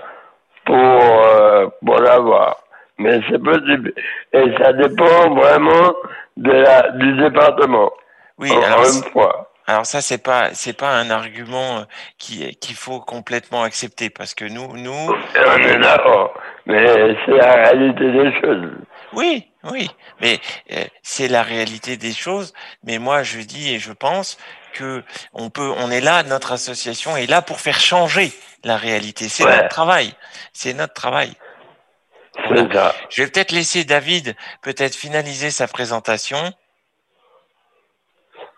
pour, 0.65 0.75
euh, 0.75 1.67
pour 1.85 1.99
l'avoir. 1.99 2.57
Mais 2.97 3.21
c'est 3.29 3.41
possible. 3.41 3.93
Et 4.33 4.43
ça 4.61 4.73
dépend 4.73 5.33
vraiment 5.35 5.93
de 6.37 6.51
la, 6.51 6.89
du 6.91 7.13
département. 7.21 7.91
Oui, 8.39 8.51
Encore 8.51 8.63
alors, 8.65 8.85
une 8.85 9.11
fois. 9.11 9.48
Alors 9.69 9.85
ça 9.85 10.01
c'est 10.01 10.17
pas 10.17 10.49
c'est 10.53 10.73
pas 10.73 10.89
un 10.97 11.11
argument 11.11 11.79
euh, 11.79 11.83
qui 12.17 12.55
qu'il 12.57 12.75
faut 12.75 12.99
complètement 12.99 13.61
accepter 13.61 14.09
parce 14.09 14.33
que 14.33 14.45
nous 14.45 14.75
nous 14.77 15.13
Et 15.35 15.39
on 15.47 15.57
est 15.57 15.79
d'accord. 15.79 16.33
Mais 16.65 16.85
c'est 17.25 17.37
la 17.37 17.53
réalité 17.53 18.11
des 18.11 18.31
choses. 18.41 18.71
oui 19.13 19.47
oui 19.63 19.89
mais 20.21 20.39
euh, 20.71 20.83
c'est 21.03 21.27
la 21.27 21.43
réalité 21.43 21.97
des 21.97 22.13
choses. 22.13 22.53
Mais 22.83 22.97
moi 22.97 23.21
je 23.21 23.39
dis 23.41 23.73
et 23.73 23.79
je 23.79 23.91
pense 23.91 24.37
que 24.73 25.03
on 25.33 25.51
peut 25.51 25.71
on 25.77 25.91
est 25.91 26.01
là 26.01 26.23
notre 26.23 26.51
association 26.51 27.15
est 27.15 27.27
là 27.29 27.41
pour 27.43 27.59
faire 27.59 27.79
changer 27.79 28.31
la 28.63 28.75
réalité. 28.75 29.29
C'est 29.29 29.45
Ouais. 29.45 29.55
notre 29.55 29.69
travail. 29.69 30.13
C'est 30.51 30.73
notre 30.73 30.93
travail. 30.95 31.31
Ça. 32.73 32.95
Je 33.09 33.21
vais 33.21 33.29
peut-être 33.29 33.51
laisser 33.51 33.83
David 33.83 34.35
peut-être 34.63 34.95
finaliser 34.95 35.51
sa 35.51 35.67
présentation. 35.67 36.53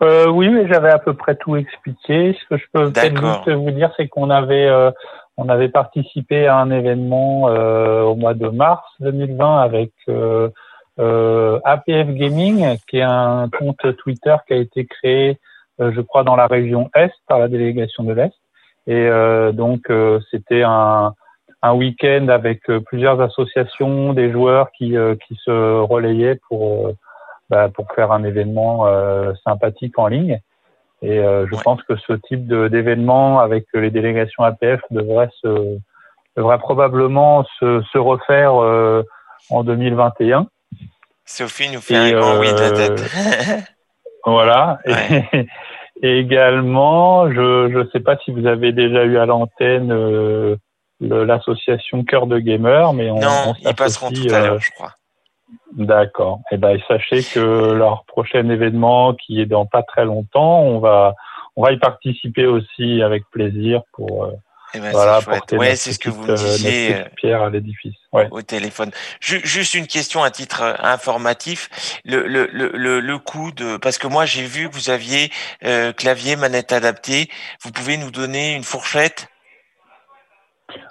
Euh, 0.03 0.27
oui, 0.27 0.49
mais 0.49 0.67
j'avais 0.67 0.89
à 0.89 0.97
peu 0.97 1.13
près 1.13 1.35
tout 1.35 1.55
expliqué. 1.55 2.35
Ce 2.39 2.47
que 2.49 2.57
je 2.57 2.65
peux 2.73 2.91
peut-être 2.91 3.17
juste 3.17 3.49
vous 3.49 3.71
dire, 3.71 3.91
c'est 3.97 4.07
qu'on 4.07 4.29
avait 4.29 4.67
euh, 4.67 4.91
on 5.37 5.47
avait 5.47 5.69
participé 5.69 6.47
à 6.47 6.57
un 6.57 6.71
événement 6.71 7.49
euh, 7.49 8.01
au 8.01 8.15
mois 8.15 8.33
de 8.33 8.47
mars 8.47 8.83
2020 8.99 9.61
avec 9.61 9.91
euh, 10.09 10.49
euh, 10.99 11.59
APF 11.63 12.07
Gaming, 12.09 12.77
qui 12.89 12.97
est 12.97 13.03
un 13.03 13.47
compte 13.49 13.95
Twitter 13.97 14.35
qui 14.47 14.53
a 14.53 14.57
été 14.57 14.85
créé, 14.85 15.39
euh, 15.79 15.91
je 15.95 16.01
crois, 16.01 16.23
dans 16.23 16.35
la 16.35 16.47
région 16.47 16.89
Est 16.95 17.13
par 17.27 17.39
la 17.39 17.47
délégation 17.47 18.03
de 18.03 18.13
l'Est. 18.13 18.33
Et 18.87 18.95
euh, 18.95 19.51
donc 19.51 19.89
euh, 19.89 20.19
c'était 20.31 20.63
un 20.63 21.13
un 21.63 21.73
week-end 21.75 22.27
avec 22.29 22.61
plusieurs 22.87 23.21
associations, 23.21 24.13
des 24.13 24.31
joueurs 24.31 24.71
qui 24.71 24.97
euh, 24.97 25.15
qui 25.27 25.35
se 25.45 25.79
relayaient 25.79 26.39
pour 26.49 26.87
euh, 26.87 26.93
bah, 27.51 27.69
pour 27.69 27.91
faire 27.93 28.11
un 28.13 28.23
événement 28.23 28.87
euh, 28.87 29.33
sympathique 29.43 29.99
en 29.99 30.07
ligne. 30.07 30.39
Et 31.03 31.19
euh, 31.19 31.45
je 31.47 31.55
Ouais. 31.55 31.61
pense 31.63 31.81
que 31.83 31.95
ce 32.07 32.13
type 32.13 32.47
d'événement 32.47 33.39
avec 33.39 33.65
les 33.73 33.91
délégations 33.91 34.43
APF 34.43 34.79
devrait 34.89 35.29
se 35.41 35.77
devrait 36.37 36.59
probablement 36.59 37.43
se, 37.59 37.83
se 37.91 37.97
refaire 37.97 38.55
euh, 38.55 39.03
en 39.49 39.63
2021. 39.65 40.47
Sophie 41.25 41.69
nous 41.71 41.81
fait 41.81 41.95
Et, 41.95 41.97
un 41.97 42.11
grand 42.19 42.39
oui 42.39 42.53
de 42.53 42.59
la 42.59 42.71
tête. 42.71 43.01
Voilà. 44.25 44.79
Ouais. 44.85 45.27
Et, 45.33 45.47
et 46.03 46.19
également, 46.19 47.29
je 47.31 47.67
ne 47.67 47.89
sais 47.91 47.99
pas 47.99 48.17
si 48.23 48.31
vous 48.31 48.45
avez 48.45 48.71
déjà 48.71 49.03
eu 49.03 49.17
à 49.17 49.25
l'antenne 49.25 49.91
euh, 49.91 50.55
l'association 51.01 52.03
Cœur 52.03 52.27
de 52.27 52.37
Gamer, 52.39 52.93
mais 52.93 53.09
on, 53.09 53.19
non, 53.19 53.43
on 53.47 53.53
ils 53.55 53.75
passeront 53.75 54.11
tout 54.11 54.27
à 54.29 54.37
euh, 54.37 54.47
l'heure, 54.47 54.59
je 54.61 54.71
crois. 54.71 54.93
D'accord. 55.73 56.41
Et 56.51 56.57
ben 56.57 56.77
sachez 56.87 57.23
que 57.23 57.71
leur 57.73 58.03
prochain 58.05 58.49
événement, 58.49 59.13
qui 59.13 59.39
est 59.41 59.45
dans 59.45 59.65
pas 59.65 59.83
très 59.83 60.05
longtemps, 60.05 60.61
on 60.61 60.79
va 60.79 61.15
on 61.55 61.63
va 61.63 61.71
y 61.71 61.77
participer 61.77 62.45
aussi 62.45 63.01
avec 63.01 63.23
plaisir 63.31 63.81
pour 63.93 64.25
euh, 64.25 64.31
Eh 64.73 64.79
ben, 64.79 64.91
voilà 64.91 65.21
porter 65.21 65.57
Ouais, 65.57 65.69
notre 65.69 65.77
c'est 65.79 65.93
ce 65.93 65.99
que 65.99 66.09
vous 66.09 66.23
me 66.23 66.31
euh, 66.31 66.35
disiez. 66.35 66.95
euh, 66.95 67.03
pierre 67.15 67.41
à 67.41 67.49
l'édifice. 67.49 67.95
Ouais. 68.13 68.27
au 68.31 68.41
téléphone. 68.41 68.91
Ju- 69.21 69.41
Juste 69.45 69.73
une 69.75 69.87
question 69.87 70.23
à 70.23 70.31
titre 70.31 70.61
informatif. 70.81 71.69
Le, 72.05 72.27
le, 72.27 72.49
le, 72.51 72.71
le, 72.73 72.99
le 72.99 73.17
coût 73.17 73.51
de 73.51 73.77
parce 73.77 73.97
que 73.97 74.07
moi 74.07 74.25
j'ai 74.25 74.43
vu 74.43 74.69
que 74.69 74.73
vous 74.75 74.89
aviez 74.89 75.31
euh, 75.65 75.93
clavier 75.93 76.35
manette 76.35 76.73
adaptée. 76.73 77.29
Vous 77.63 77.71
pouvez 77.71 77.95
nous 77.97 78.11
donner 78.11 78.55
une 78.55 78.63
fourchette? 78.63 79.27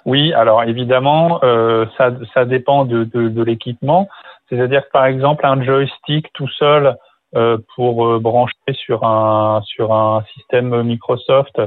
Oui, 0.05 0.33
alors 0.33 0.63
évidemment, 0.63 1.39
euh, 1.43 1.85
ça, 1.97 2.11
ça 2.33 2.45
dépend 2.45 2.85
de, 2.85 3.03
de, 3.03 3.29
de 3.29 3.43
l'équipement. 3.43 4.07
C'est-à-dire 4.49 4.85
que 4.85 4.91
par 4.91 5.05
exemple, 5.05 5.45
un 5.45 5.61
joystick 5.63 6.31
tout 6.33 6.49
seul 6.49 6.97
euh, 7.35 7.57
pour 7.75 8.05
euh, 8.05 8.19
brancher 8.19 8.53
sur 8.73 9.03
un 9.05 9.61
sur 9.65 9.93
un 9.93 10.23
système 10.33 10.83
Microsoft, 10.83 11.61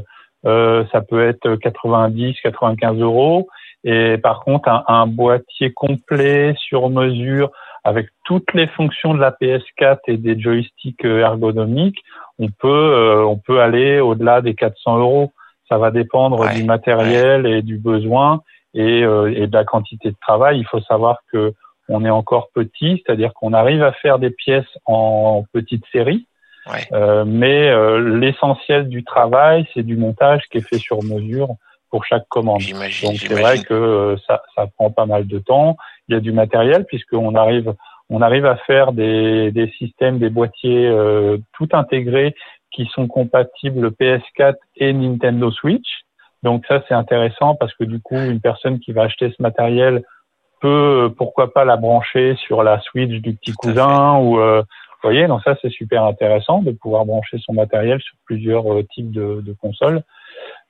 euh, 0.44 0.84
ça 0.92 1.00
peut 1.00 1.26
être 1.26 1.56
90, 1.56 2.36
95 2.42 2.98
euros. 2.98 3.48
Et 3.84 4.18
par 4.18 4.40
contre, 4.40 4.68
un, 4.68 4.84
un 4.88 5.06
boîtier 5.06 5.72
complet 5.72 6.54
sur 6.58 6.90
mesure 6.90 7.50
avec 7.84 8.08
toutes 8.24 8.52
les 8.54 8.66
fonctions 8.68 9.14
de 9.14 9.20
la 9.20 9.30
PS4 9.30 9.98
et 10.08 10.16
des 10.16 10.40
joysticks 10.40 11.04
euh, 11.04 11.20
ergonomiques, 11.20 12.02
on 12.38 12.48
peut 12.48 12.68
euh, 12.68 13.24
on 13.24 13.36
peut 13.36 13.60
aller 13.60 14.00
au-delà 14.00 14.40
des 14.40 14.54
400 14.54 14.98
euros. 14.98 15.32
Ça 15.68 15.78
va 15.78 15.90
dépendre 15.90 16.40
Ouais, 16.40 16.54
du 16.54 16.64
matériel 16.64 17.46
et 17.46 17.62
du 17.62 17.78
besoin 17.78 18.42
et, 18.74 19.02
euh, 19.02 19.32
et 19.34 19.46
de 19.46 19.52
la 19.52 19.64
quantité 19.64 20.10
de 20.10 20.16
travail. 20.20 20.58
Il 20.58 20.66
faut 20.66 20.80
savoir 20.80 21.18
que 21.32 21.54
on 21.88 22.04
est 22.04 22.10
encore 22.10 22.48
petit, 22.54 23.02
c'est-à-dire 23.04 23.32
qu'on 23.34 23.52
arrive 23.52 23.82
à 23.82 23.92
faire 23.92 24.18
des 24.18 24.30
pièces 24.30 24.64
en 24.86 25.44
petite 25.52 25.84
série, 25.92 26.26
Ouais. 26.66 26.86
euh, 26.94 27.24
mais 27.26 27.68
euh, 27.68 28.18
l'essentiel 28.18 28.88
du 28.88 29.04
travail, 29.04 29.66
c'est 29.74 29.82
du 29.82 29.96
montage 29.98 30.40
qui 30.50 30.58
est 30.58 30.66
fait 30.66 30.78
sur 30.78 31.02
mesure 31.02 31.48
pour 31.90 32.06
chaque 32.06 32.26
commande. 32.28 32.62
Donc 33.02 33.16
c'est 33.18 33.34
vrai 33.34 33.58
que 33.58 33.74
euh, 33.74 34.16
ça, 34.26 34.42
ça 34.56 34.66
prend 34.78 34.90
pas 34.90 35.04
mal 35.04 35.26
de 35.26 35.38
temps. 35.38 35.76
Il 36.08 36.14
y 36.14 36.16
a 36.16 36.20
du 36.20 36.32
matériel 36.32 36.86
puisqu'on 36.86 37.34
arrive, 37.34 37.74
on 38.08 38.22
arrive 38.22 38.46
à 38.46 38.56
faire 38.56 38.92
des, 38.92 39.52
des 39.52 39.68
systèmes, 39.78 40.18
des 40.18 40.30
boîtiers 40.30 40.86
euh, 40.88 41.36
tout 41.52 41.68
intégrés 41.72 42.34
qui 42.74 42.86
sont 42.94 43.06
compatibles 43.06 43.88
PS4 43.88 44.54
et 44.76 44.92
Nintendo 44.92 45.50
Switch. 45.50 46.04
Donc 46.42 46.64
ça 46.66 46.82
c'est 46.86 46.94
intéressant 46.94 47.54
parce 47.54 47.72
que 47.74 47.84
du 47.84 48.00
coup 48.00 48.16
une 48.16 48.40
personne 48.40 48.78
qui 48.78 48.92
va 48.92 49.02
acheter 49.04 49.32
ce 49.36 49.42
matériel 49.42 50.02
peut 50.60 51.04
euh, 51.04 51.08
pourquoi 51.08 51.52
pas 51.52 51.64
la 51.64 51.76
brancher 51.76 52.36
sur 52.36 52.62
la 52.62 52.80
Switch 52.80 53.20
du 53.20 53.34
petit 53.34 53.52
cousin 53.52 54.18
ou 54.18 54.38
euh, 54.38 54.60
vous 54.60 55.10
voyez 55.10 55.26
donc 55.26 55.42
ça 55.42 55.56
c'est 55.62 55.70
super 55.70 56.04
intéressant 56.04 56.62
de 56.62 56.72
pouvoir 56.72 57.06
brancher 57.06 57.38
son 57.38 57.54
matériel 57.54 58.00
sur 58.00 58.14
plusieurs 58.26 58.72
euh, 58.72 58.82
types 58.94 59.10
de, 59.10 59.40
de 59.40 59.52
consoles. 59.54 60.02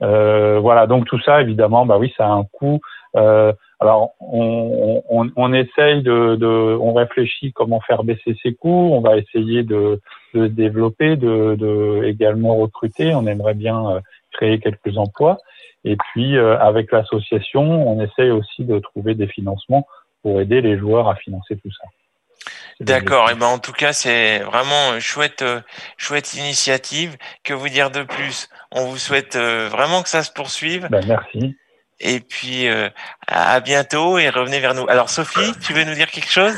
Euh, 0.02 0.58
voilà, 0.60 0.86
donc 0.86 1.06
tout 1.06 1.20
ça, 1.20 1.40
évidemment, 1.40 1.86
bah 1.86 1.98
oui, 1.98 2.12
ça 2.16 2.26
a 2.26 2.30
un 2.30 2.44
coût. 2.44 2.80
Euh, 3.16 3.52
alors, 3.80 4.14
on, 4.20 5.02
on, 5.08 5.30
on 5.36 5.52
essaye 5.52 6.02
de, 6.02 6.36
de, 6.36 6.46
on 6.46 6.94
réfléchit 6.94 7.52
comment 7.52 7.80
faire 7.80 8.02
baisser 8.02 8.36
ces 8.42 8.54
coûts. 8.54 8.90
On 8.92 9.00
va 9.00 9.16
essayer 9.16 9.62
de, 9.62 10.00
de 10.34 10.46
développer, 10.46 11.16
de, 11.16 11.54
de 11.54 12.04
également 12.04 12.56
recruter. 12.56 13.14
On 13.14 13.26
aimerait 13.26 13.54
bien 13.54 13.90
euh, 13.90 14.00
créer 14.32 14.58
quelques 14.58 14.96
emplois. 14.96 15.38
Et 15.84 15.96
puis, 15.96 16.36
euh, 16.36 16.58
avec 16.58 16.90
l'association, 16.92 17.62
on 17.62 18.00
essaye 18.00 18.30
aussi 18.30 18.64
de 18.64 18.78
trouver 18.78 19.14
des 19.14 19.26
financements 19.26 19.86
pour 20.22 20.40
aider 20.40 20.60
les 20.60 20.78
joueurs 20.78 21.08
à 21.08 21.14
financer 21.16 21.56
tout 21.56 21.70
ça. 21.70 21.86
D'accord. 22.80 23.30
Et 23.30 23.34
l'objectif. 23.34 23.38
ben 23.40 23.46
en 23.46 23.58
tout 23.58 23.72
cas 23.72 23.92
c'est 23.92 24.38
vraiment 24.40 24.94
une 24.94 25.00
chouette 25.00 25.42
euh, 25.42 25.60
chouette 25.96 26.34
initiative. 26.34 27.16
Que 27.44 27.54
vous 27.54 27.68
dire 27.68 27.90
de 27.90 28.02
plus? 28.02 28.48
On 28.70 28.86
vous 28.86 28.98
souhaite 28.98 29.36
euh, 29.36 29.68
vraiment 29.70 30.02
que 30.02 30.08
ça 30.08 30.22
se 30.22 30.32
poursuive. 30.32 30.88
Ben, 30.90 31.04
merci. 31.06 31.56
Et 32.00 32.20
puis 32.20 32.68
euh, 32.68 32.88
à 33.28 33.60
bientôt 33.60 34.18
et 34.18 34.28
revenez 34.28 34.60
vers 34.60 34.74
nous. 34.74 34.86
Alors 34.88 35.10
Sophie, 35.10 35.52
tu 35.60 35.72
veux 35.72 35.84
nous 35.84 35.94
dire 35.94 36.10
quelque 36.10 36.30
chose? 36.30 36.56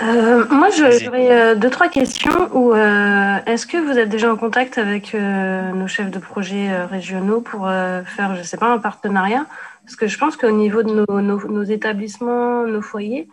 Euh, 0.00 0.44
moi, 0.48 0.68
j'aurais 0.70 1.32
euh, 1.32 1.54
deux, 1.56 1.70
trois 1.70 1.88
questions. 1.88 2.48
Ou 2.52 2.72
euh, 2.72 3.36
Est-ce 3.46 3.66
que 3.66 3.76
vous 3.76 3.98
êtes 3.98 4.08
déjà 4.08 4.30
en 4.30 4.36
contact 4.36 4.78
avec 4.78 5.12
euh, 5.14 5.72
nos 5.72 5.88
chefs 5.88 6.10
de 6.10 6.20
projet 6.20 6.70
euh, 6.70 6.86
régionaux 6.86 7.40
pour 7.40 7.66
euh, 7.66 8.02
faire, 8.04 8.36
je 8.36 8.42
sais 8.42 8.56
pas, 8.58 8.66
un 8.68 8.78
partenariat? 8.78 9.44
Parce 9.84 9.96
que 9.96 10.06
je 10.06 10.18
pense 10.18 10.36
qu'au 10.36 10.52
niveau 10.52 10.82
de 10.84 10.92
nos, 10.92 11.20
nos- 11.20 11.48
nos 11.48 11.62
établissements, 11.64 12.64
nos 12.64 12.82
foyers, 12.82 13.28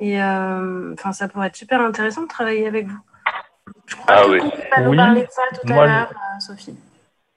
et, 0.00 0.22
euh, 0.22 0.94
enfin, 0.94 1.12
ça 1.12 1.28
pourrait 1.28 1.48
être 1.48 1.56
super 1.56 1.80
intéressant 1.80 2.22
de 2.22 2.28
travailler 2.28 2.66
avec 2.66 2.86
vous. 2.86 2.98
Je 3.86 3.96
crois 3.96 4.14
Ah 4.16 4.22
que 4.24 4.30
oui. 4.30 4.38
Cory 4.40 4.52
va 4.76 4.80
nous 4.82 4.96
parler 4.96 5.20
de 5.22 5.30
ça 5.30 5.42
tout 5.52 5.66
Moi, 5.72 5.84
à 5.84 5.86
je- 5.86 5.92
l'heure, 5.92 6.10
euh, 6.10 6.40
Sophie. 6.40 6.76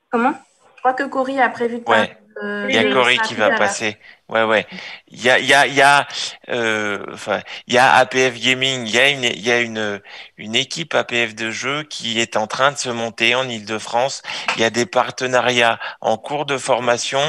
Comment? 0.10 0.34
Je 0.76 0.80
crois 0.80 0.94
que 0.94 1.04
Cory 1.04 1.40
a 1.40 1.50
prévu 1.50 1.80
de 1.80 1.84
parler 1.84 2.02
Ouais. 2.02 2.18
de- 2.42 2.66
Il 2.70 2.76
y 2.76 2.78
a 2.78 2.92
Cory 2.92 3.18
qui 3.20 3.36
va 3.36 3.52
passer. 3.52 3.98
Ouais, 4.30 4.44
ouais. 4.44 4.66
Il 5.10 5.22
y 5.22 5.30
a, 5.30 5.38
il 5.40 5.46
y 5.46 5.54
a, 5.54 5.68
il 5.68 5.74
y 5.74 5.82
a, 5.82 6.08
euh, 6.50 7.06
enfin, 7.14 7.42
il 7.68 7.74
y 7.74 7.78
a 7.78 7.94
APF 7.96 8.40
Gaming. 8.40 8.88
Il 8.88 8.96
y 8.96 9.00
a 9.00 9.10
une, 9.10 9.24
il 9.26 9.42
y 9.46 9.52
a 9.52 9.60
une, 9.60 10.02
une 10.38 10.56
équipe 10.56 10.94
APF 10.96 11.36
de 11.36 11.52
jeux 11.52 11.84
qui 11.84 12.20
est 12.22 12.38
en 12.38 12.48
train 12.48 12.72
de 12.72 12.78
se 12.78 12.90
monter 12.90 13.36
en 13.36 13.48
Île-de-France. 13.48 14.22
Il 14.56 14.62
y 14.62 14.64
a 14.64 14.70
des 14.70 14.86
partenariats 14.86 15.78
en 16.00 16.18
cours 16.18 16.46
de 16.46 16.58
formation. 16.58 17.20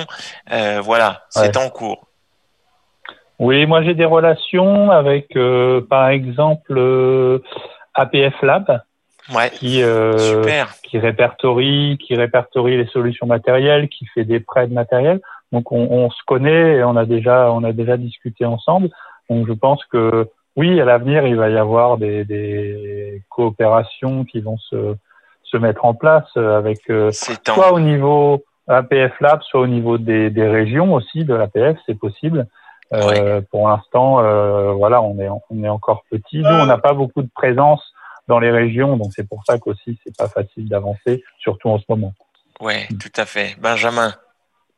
Euh, 0.53 0.80
voilà, 0.80 1.24
c'est 1.30 1.57
en 1.57 1.68
cours. 1.68 2.07
Oui, 3.43 3.66
moi 3.66 3.82
j'ai 3.82 3.95
des 3.95 4.05
relations 4.05 4.93
avec, 4.93 5.34
euh, 5.34 5.80
par 5.80 6.11
exemple, 6.11 6.74
euh, 6.76 7.40
APF 7.93 8.40
Lab, 8.40 8.82
Ouais. 9.34 9.51
qui, 9.51 9.82
euh, 9.82 10.64
qui 10.84 10.97
répertorie, 11.01 11.99
qui 12.01 12.14
répertorie 12.14 12.76
les 12.76 12.86
solutions 12.86 13.26
matérielles, 13.26 13.88
qui 13.88 14.07
fait 14.14 14.24
des 14.24 14.38
prêts 14.38 14.68
de 14.68 14.72
matériel. 14.72 15.20
Donc 15.51 15.72
on, 15.72 15.88
on 15.90 16.09
se 16.11 16.22
connaît 16.24 16.76
et 16.76 16.84
on 16.84 16.95
a 16.95 17.05
déjà, 17.05 17.51
on 17.51 17.64
a 17.64 17.72
déjà 17.72 17.97
discuté 17.97 18.45
ensemble. 18.45 18.90
Donc 19.28 19.49
je 19.49 19.53
pense 19.53 19.84
que 19.86 20.28
oui, 20.55 20.80
à 20.80 20.84
l'avenir 20.84 21.26
il 21.26 21.34
va 21.34 21.51
y 21.51 21.59
avoir 21.59 21.99
des, 21.99 22.24
des 22.24 23.22
coopérations 23.28 24.24
qui 24.24 24.40
vont 24.40 24.59
se, 24.59 24.95
se 25.43 25.57
mettre 25.57 25.84
en 25.84 25.95
place 25.95 26.30
avec 26.36 26.78
soit 27.43 27.72
au 27.72 27.80
niveau 27.80 28.45
APF 28.68 29.18
Lab, 29.20 29.43
soit 29.43 29.62
au 29.62 29.66
niveau 29.66 29.99
des, 29.99 30.30
des 30.30 30.47
régions 30.47 30.95
aussi 30.95 31.24
de 31.24 31.34
l'APF, 31.34 31.76
c'est 31.86 31.99
possible. 31.99 32.47
Euh, 32.93 33.40
Pour 33.51 33.68
l'instant, 33.68 34.20
euh, 34.20 34.72
voilà, 34.72 35.01
on 35.01 35.18
est 35.18 35.28
on 35.28 35.64
est 35.64 35.68
encore 35.68 36.05
petit. 36.11 36.38
Nous, 36.38 36.49
on 36.49 36.66
n'a 36.66 36.78
pas 36.78 36.93
beaucoup 36.93 37.22
de 37.22 37.30
présence 37.34 37.82
dans 38.28 38.38
les 38.38 38.51
régions, 38.51 38.97
donc 38.97 39.12
c'est 39.14 39.26
pour 39.26 39.43
ça 39.47 39.59
qu'aussi 39.59 39.99
c'est 40.05 40.16
pas 40.16 40.28
facile 40.28 40.68
d'avancer, 40.68 41.24
surtout 41.38 41.70
en 41.70 41.78
ce 41.78 41.84
moment. 41.88 42.12
Ouais, 42.61 42.86
tout 43.01 43.12
à 43.16 43.24
fait. 43.24 43.57
Benjamin. 43.61 44.14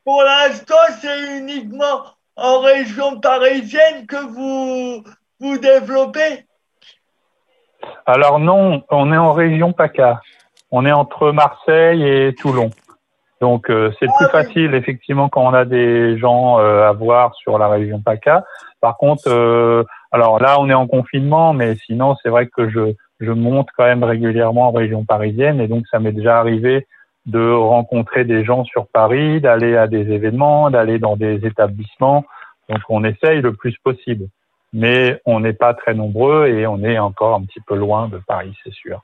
Pour 0.04 0.22
l'instant, 0.22 0.74
c'est 1.00 1.38
uniquement 1.38 2.04
en 2.36 2.60
région 2.60 3.20
parisienne 3.20 4.06
que 4.06 4.16
vous 4.16 5.04
vous 5.40 5.58
développez? 5.58 6.46
Alors 8.06 8.38
non, 8.38 8.82
on 8.90 9.12
est 9.12 9.16
en 9.16 9.32
région 9.32 9.72
PACA. 9.72 10.20
On 10.70 10.86
est 10.86 10.92
entre 10.92 11.32
Marseille 11.32 12.02
et 12.02 12.34
Toulon. 12.34 12.70
Donc 13.44 13.68
euh, 13.68 13.92
c'est 14.00 14.06
plus 14.06 14.28
facile 14.32 14.74
effectivement 14.74 15.28
quand 15.28 15.42
on 15.42 15.52
a 15.52 15.66
des 15.66 16.16
gens 16.16 16.58
euh, 16.60 16.88
à 16.88 16.92
voir 16.92 17.34
sur 17.34 17.58
la 17.58 17.68
région 17.68 18.00
PACA. 18.00 18.42
Par 18.80 18.96
contre, 18.96 19.24
euh, 19.26 19.84
alors 20.12 20.40
là 20.40 20.58
on 20.58 20.70
est 20.70 20.80
en 20.84 20.86
confinement, 20.86 21.52
mais 21.52 21.76
sinon 21.84 22.16
c'est 22.22 22.30
vrai 22.30 22.46
que 22.46 22.70
je 22.70 22.94
je 23.20 23.32
monte 23.32 23.68
quand 23.76 23.84
même 23.84 24.02
régulièrement 24.02 24.68
en 24.68 24.72
région 24.72 25.04
parisienne 25.04 25.60
et 25.60 25.68
donc 25.68 25.84
ça 25.90 25.98
m'est 25.98 26.12
déjà 26.12 26.38
arrivé 26.38 26.86
de 27.26 27.50
rencontrer 27.52 28.24
des 28.24 28.46
gens 28.46 28.64
sur 28.64 28.86
Paris, 28.86 29.42
d'aller 29.42 29.76
à 29.76 29.88
des 29.88 30.10
événements, 30.10 30.70
d'aller 30.70 30.98
dans 30.98 31.16
des 31.16 31.44
établissements. 31.44 32.24
Donc 32.70 32.80
on 32.88 33.04
essaye 33.04 33.42
le 33.42 33.52
plus 33.52 33.76
possible, 33.84 34.28
mais 34.72 35.20
on 35.26 35.40
n'est 35.40 35.58
pas 35.64 35.74
très 35.74 35.92
nombreux 35.92 36.46
et 36.46 36.66
on 36.66 36.82
est 36.82 36.98
encore 36.98 37.34
un 37.34 37.42
petit 37.42 37.60
peu 37.60 37.76
loin 37.76 38.08
de 38.08 38.16
Paris, 38.26 38.56
c'est 38.64 38.72
sûr. 38.72 39.02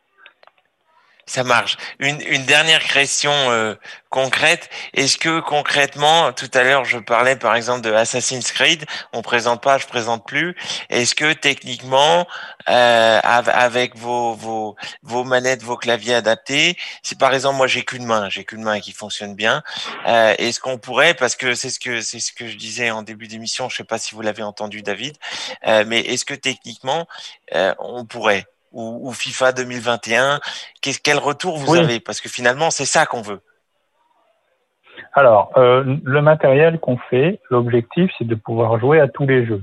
Ça 1.30 1.44
marche. 1.44 1.76
Une, 2.00 2.20
une 2.22 2.44
dernière 2.44 2.82
question 2.82 3.30
euh, 3.32 3.76
concrète. 4.08 4.68
Est-ce 4.94 5.16
que 5.16 5.38
concrètement, 5.38 6.32
tout 6.32 6.50
à 6.54 6.64
l'heure, 6.64 6.84
je 6.84 6.98
parlais 6.98 7.36
par 7.36 7.54
exemple 7.54 7.82
de 7.82 7.92
Assassin's 7.92 8.50
Creed. 8.50 8.84
On 9.12 9.22
présente 9.22 9.62
pas, 9.62 9.78
je 9.78 9.86
présente 9.86 10.26
plus. 10.26 10.56
Est-ce 10.88 11.14
que 11.14 11.32
techniquement, 11.32 12.26
euh, 12.68 13.20
av- 13.22 13.48
avec 13.48 13.96
vos, 13.96 14.34
vos, 14.34 14.74
vos 15.04 15.22
manettes, 15.22 15.62
vos 15.62 15.76
claviers 15.76 16.14
adaptés, 16.14 16.76
si 17.04 17.14
par 17.14 17.32
exemple 17.32 17.58
moi 17.58 17.68
j'ai 17.68 17.84
qu'une 17.84 18.06
main, 18.06 18.28
j'ai 18.28 18.42
qu'une 18.44 18.64
main 18.64 18.80
qui 18.80 18.90
fonctionne 18.90 19.36
bien, 19.36 19.62
euh, 20.08 20.34
est-ce 20.36 20.58
qu'on 20.58 20.78
pourrait, 20.78 21.14
parce 21.14 21.36
que 21.36 21.54
c'est 21.54 21.70
ce 21.70 21.78
que 21.78 22.00
c'est 22.00 22.18
ce 22.18 22.32
que 22.32 22.48
je 22.48 22.56
disais 22.56 22.90
en 22.90 23.02
début 23.02 23.28
d'émission, 23.28 23.68
je 23.68 23.76
sais 23.76 23.84
pas 23.84 23.98
si 23.98 24.16
vous 24.16 24.20
l'avez 24.22 24.42
entendu, 24.42 24.82
David, 24.82 25.16
euh, 25.68 25.84
mais 25.86 26.00
est-ce 26.00 26.24
que 26.24 26.34
techniquement 26.34 27.06
euh, 27.54 27.72
on 27.78 28.04
pourrait 28.04 28.46
ou, 28.72 29.08
ou 29.08 29.12
FIFA 29.12 29.52
2021 29.52 30.40
Qu'est- 30.82 31.02
Quel 31.02 31.18
retour 31.18 31.58
vous 31.58 31.72
Oui. 31.72 31.78
avez? 31.78 32.00
Parce 32.00 32.20
que 32.20 32.28
finalement, 32.28 32.70
c'est 32.70 32.84
ça 32.84 33.06
qu'on 33.06 33.22
veut. 33.22 33.40
Alors, 35.14 35.50
euh, 35.56 35.96
le 36.04 36.22
matériel 36.22 36.78
qu'on 36.78 36.96
fait, 36.96 37.40
l'objectif, 37.50 38.10
c'est 38.18 38.26
de 38.26 38.34
pouvoir 38.34 38.78
jouer 38.78 39.00
à 39.00 39.08
tous 39.08 39.26
les 39.26 39.44
jeux. 39.46 39.62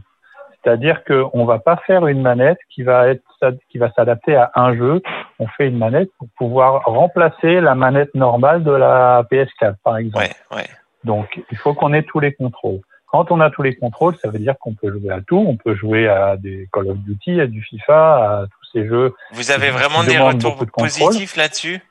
C'est-à-dire 0.64 1.04
qu'on 1.06 1.46
va 1.46 1.60
pas 1.60 1.78
faire 1.88 2.08
une 2.08 2.22
manette 2.22 2.58
qui 2.70 2.84
va 2.84 3.08
être 3.08 3.22
qui 3.70 3.78
va 3.78 3.92
s'adapter 3.94 4.36
à 4.36 4.52
un 4.56 4.76
jeu. 4.76 5.02
On 5.40 5.48
fait 5.48 5.68
une 5.68 5.78
manette 5.78 6.10
pour 6.18 6.28
pouvoir 6.38 6.82
remplacer 6.86 7.62
la 7.62 7.76
manette 7.76 8.14
normale 8.16 8.64
de 8.64 8.72
la 8.72 9.24
PS4, 9.32 9.76
par 9.84 9.98
exemple. 9.98 10.26
Ouais, 10.52 10.58
ouais. 10.58 10.68
Donc, 11.04 11.40
il 11.52 11.58
faut 11.58 11.76
qu'on 11.76 11.94
ait 11.94 12.02
tous 12.04 12.20
les 12.20 12.34
contrôles. 12.34 12.80
Quand 13.06 13.32
on 13.32 13.40
a 13.40 13.50
tous 13.52 13.62
les 13.62 13.76
contrôles, 13.76 14.18
ça 14.18 14.30
veut 14.30 14.40
dire 14.40 14.56
qu'on 14.60 14.74
peut 14.74 14.92
jouer 14.92 15.12
à 15.12 15.22
tout. 15.22 15.38
On 15.48 15.56
peut 15.56 15.76
jouer 15.76 16.10
à 16.10 16.36
des 16.36 16.68
Call 16.74 16.90
of 16.90 16.98
Duty, 16.98 17.40
à 17.40 17.48
du 17.48 17.62
FIFA, 17.62 18.16
à 18.42 18.46
ces 18.82 18.88
jeux. 18.88 19.14
Vous 19.32 19.52
avez 19.52 19.70
vraiment 19.70 20.04
des 20.04 20.18
retours 20.18 20.56
de 20.58 20.66
positifs 20.66 21.36
là-dessus? 21.36 21.82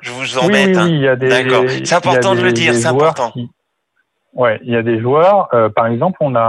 Je 0.00 0.10
vous 0.12 0.38
embête. 0.38 0.68
oui, 0.68 0.76
hein. 0.76 0.84
oui, 0.86 0.92
il 0.94 1.00
y 1.02 1.08
a 1.08 1.16
des. 1.16 1.28
D'accord. 1.28 1.64
C'est 1.68 1.94
important 1.94 2.34
de 2.34 2.40
le 2.40 2.52
dire, 2.52 2.74
c'est 2.74 2.86
important. 2.86 3.30
qui- 3.32 3.50
Ouais, 4.34 4.60
il 4.62 4.70
y 4.72 4.76
a 4.76 4.82
des 4.82 5.00
joueurs. 5.00 5.48
euh, 5.54 5.68
par 5.68 5.86
exemple, 5.86 6.18
on 6.20 6.34
a 6.36 6.40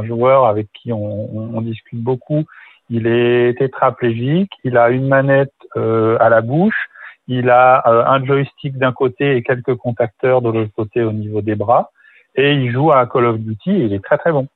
un 0.00 0.06
joueur 0.06 0.46
avec 0.46 0.68
qui 0.72 0.92
on, 0.92 1.04
on- 1.36 1.50
on 1.58 1.60
discute 1.60 2.00
beaucoup. 2.00 2.44
Il 2.88 3.06
est 3.06 3.58
tétraplégique. 3.58 4.52
Il 4.64 4.78
a 4.78 4.88
une 4.90 5.08
manette 5.08 5.52
euh, 5.76 6.16
à 6.20 6.28
la 6.30 6.40
bouche. 6.40 6.88
Il 7.28 7.50
a 7.50 7.82
euh, 7.88 8.04
un 8.06 8.24
joystick 8.24 8.78
d'un 8.78 8.92
côté 8.92 9.36
et 9.36 9.42
quelques 9.42 9.74
contacteurs 9.74 10.40
de 10.40 10.50
l'autre 10.50 10.70
côté 10.74 11.02
au 11.02 11.12
niveau 11.12 11.42
des 11.42 11.56
bras. 11.56 11.90
Et 12.36 12.52
il 12.52 12.70
joue 12.72 12.92
à 12.92 13.06
Call 13.06 13.26
of 13.26 13.38
Duty. 13.38 13.70
Et 13.72 13.84
il 13.86 13.92
est 13.92 14.02
très 14.04 14.16
très 14.18 14.32
bon. 14.32 14.46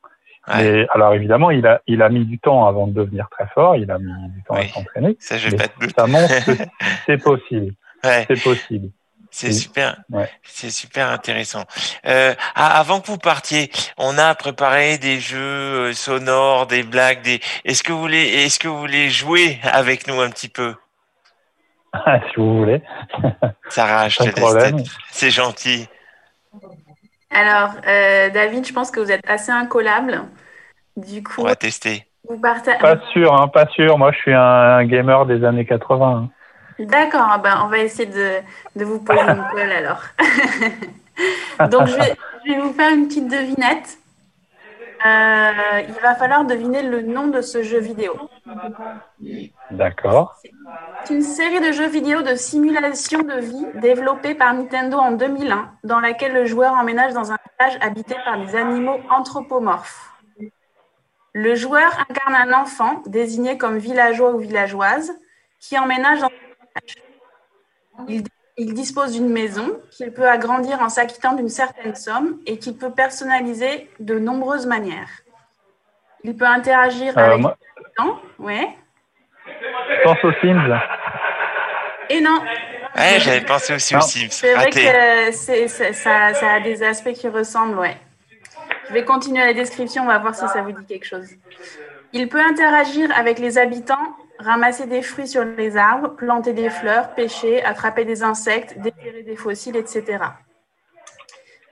Alors 0.46 1.14
évidemment, 1.14 1.50
il 1.50 1.66
a 1.66 1.80
il 1.86 2.02
a 2.02 2.08
mis 2.08 2.24
du 2.24 2.38
temps 2.38 2.66
avant 2.66 2.86
de 2.86 2.92
devenir 2.92 3.28
très 3.30 3.46
fort. 3.54 3.76
Il 3.76 3.90
a 3.90 3.98
mis 3.98 4.12
du 4.30 4.42
temps 4.42 4.54
à 4.54 4.66
s'entraîner. 4.66 5.16
Ça, 5.20 5.36
Mais 5.50 5.56
pas 5.56 5.66
de 5.66 5.72
doute. 5.86 5.94
ça 5.96 6.06
montre 6.06 6.44
que 6.44 6.52
c'est 7.06 7.18
possible. 7.18 7.74
Ouais. 8.02 8.24
C'est 8.28 8.42
possible. 8.42 8.90
C'est 9.32 9.46
Oui. 9.48 9.54
super, 9.54 9.96
Ouais. 10.10 10.28
c'est 10.42 10.70
super 10.70 11.08
intéressant. 11.08 11.62
Euh, 12.04 12.34
avant 12.56 13.00
que 13.00 13.06
vous 13.06 13.18
partiez, 13.18 13.70
on 13.96 14.18
a 14.18 14.34
préparé 14.34 14.98
des 14.98 15.20
jeux 15.20 15.38
euh, 15.90 15.92
sonores, 15.92 16.66
des 16.66 16.82
blagues. 16.82 17.22
Des... 17.22 17.40
Est-ce 17.64 17.84
que 17.84 17.92
vous 17.92 18.00
voulez, 18.00 18.24
est-ce 18.26 18.58
que 18.58 18.66
vous 18.66 18.78
voulez 18.80 19.08
jouer 19.08 19.60
avec 19.62 20.08
nous 20.08 20.20
un 20.20 20.30
petit 20.30 20.48
peu, 20.48 20.74
si 21.94 22.36
vous 22.38 22.58
voulez. 22.58 22.82
Sarah 23.68 24.08
Je 24.08 24.18
te 24.18 24.40
laisse. 24.40 24.90
C'est 25.10 25.30
gentil. 25.30 25.86
Alors, 27.30 27.74
euh, 27.86 28.28
David, 28.30 28.66
je 28.66 28.72
pense 28.72 28.90
que 28.90 29.00
vous 29.00 29.10
êtes 29.12 29.28
assez 29.28 29.52
incollable. 29.52 30.22
Du 30.96 31.22
coup, 31.22 31.40
On 31.42 31.44
va 31.44 31.54
tester. 31.56 32.04
vous 32.28 32.38
partagez. 32.40 32.78
Pas 32.80 32.98
sûr, 33.12 33.32
hein, 33.40 33.48
pas 33.48 33.66
sûr. 33.68 33.96
Moi, 33.98 34.12
je 34.12 34.18
suis 34.18 34.32
un, 34.34 34.40
un 34.40 34.84
gamer 34.84 35.26
des 35.26 35.44
années 35.44 35.64
80. 35.64 36.06
hein. 36.24 36.30
D'accord, 36.80 37.28
ah 37.30 37.38
ben, 37.38 37.60
on 37.64 37.68
va 37.68 37.78
essayer 37.78 38.06
de, 38.06 38.38
de 38.74 38.84
vous 38.84 39.00
poser 39.00 39.20
une 39.20 39.44
colle 39.52 39.70
alors. 39.70 40.02
Donc, 41.70 41.86
je 41.88 41.94
vais, 41.94 42.16
je 42.46 42.52
vais 42.52 42.58
vous 42.60 42.72
faire 42.72 42.90
une 42.92 43.06
petite 43.06 43.28
devinette. 43.28 43.98
Euh, 45.04 45.80
il 45.88 45.94
va 46.02 46.14
falloir 46.14 46.44
deviner 46.44 46.82
le 46.82 47.00
nom 47.00 47.28
de 47.28 47.40
ce 47.40 47.62
jeu 47.62 47.78
vidéo. 47.78 48.14
D'accord. 49.70 50.36
C'est 51.04 51.14
une 51.14 51.22
série 51.22 51.60
de 51.60 51.72
jeux 51.72 51.88
vidéo 51.88 52.20
de 52.20 52.34
simulation 52.34 53.20
de 53.20 53.40
vie 53.40 53.66
développée 53.76 54.34
par 54.34 54.52
Nintendo 54.52 54.98
en 54.98 55.12
2001, 55.12 55.72
dans 55.84 56.00
laquelle 56.00 56.34
le 56.34 56.44
joueur 56.44 56.74
emménage 56.74 57.14
dans 57.14 57.32
un 57.32 57.38
village 57.58 57.78
habité 57.80 58.14
par 58.26 58.44
des 58.44 58.54
animaux 58.56 58.98
anthropomorphes. 59.08 60.12
Le 61.32 61.54
joueur 61.54 61.90
incarne 62.08 62.34
un 62.34 62.60
enfant, 62.60 63.02
désigné 63.06 63.56
comme 63.56 63.78
villageois 63.78 64.32
ou 64.32 64.38
villageoise, 64.38 65.12
qui 65.60 65.78
emménage 65.78 66.20
dans 66.20 66.26
un 66.26 66.28
village. 66.28 67.04
Il, 68.08 68.24
il 68.60 68.74
dispose 68.74 69.12
d'une 69.12 69.30
maison 69.30 69.80
qu'il 69.90 70.12
peut 70.12 70.28
agrandir 70.28 70.80
en 70.82 70.90
s'acquittant 70.90 71.32
d'une 71.32 71.48
certaine 71.48 71.94
somme 71.94 72.38
et 72.46 72.58
qu'il 72.58 72.76
peut 72.76 72.90
personnaliser 72.90 73.88
de 74.00 74.18
nombreuses 74.18 74.66
manières. 74.66 75.08
Il 76.24 76.36
peut 76.36 76.44
interagir 76.46 77.16
Euh, 77.16 77.22
avec 77.22 77.40
moi- 77.40 77.56
les 77.58 77.82
habitants, 77.86 78.20
ouais. 78.38 78.68
Je 79.46 80.02
pense 80.04 80.22
aux 80.24 80.32
Sims. 80.40 80.78
Et 82.10 82.20
non, 82.20 82.38
Ouais, 82.96 83.20
j'avais 83.20 83.40
pensé 83.42 83.72
aussi 83.74 83.94
aux 83.94 83.98
Non. 83.98 84.04
Sims. 84.04 84.28
C'est 84.30 84.52
vrai 84.54 84.68
que 84.70 85.30
ça, 85.94 86.34
ça 86.34 86.52
a 86.54 86.60
des 86.60 86.82
aspects 86.82 87.12
qui 87.12 87.28
ressemblent, 87.28 87.78
ouais. 87.78 87.96
Je 88.88 88.92
vais 88.94 89.04
continuer 89.04 89.42
la 89.46 89.54
description, 89.54 90.02
on 90.02 90.06
va 90.06 90.18
voir 90.18 90.34
si 90.34 90.46
ça 90.48 90.60
vous 90.62 90.72
dit 90.72 90.84
quelque 90.86 91.06
chose. 91.06 91.28
Il 92.12 92.28
peut 92.28 92.40
interagir 92.40 93.08
avec 93.16 93.38
les 93.38 93.56
habitants, 93.56 94.16
ramasser 94.40 94.86
des 94.86 95.02
fruits 95.02 95.28
sur 95.28 95.44
les 95.44 95.76
arbres, 95.76 96.16
planter 96.16 96.52
des 96.52 96.70
fleurs, 96.70 97.14
pêcher, 97.14 97.62
attraper 97.64 98.04
des 98.04 98.22
insectes, 98.22 98.78
déterrer 98.78 99.22
des 99.22 99.36
fossiles, 99.36 99.76
etc. 99.76 100.24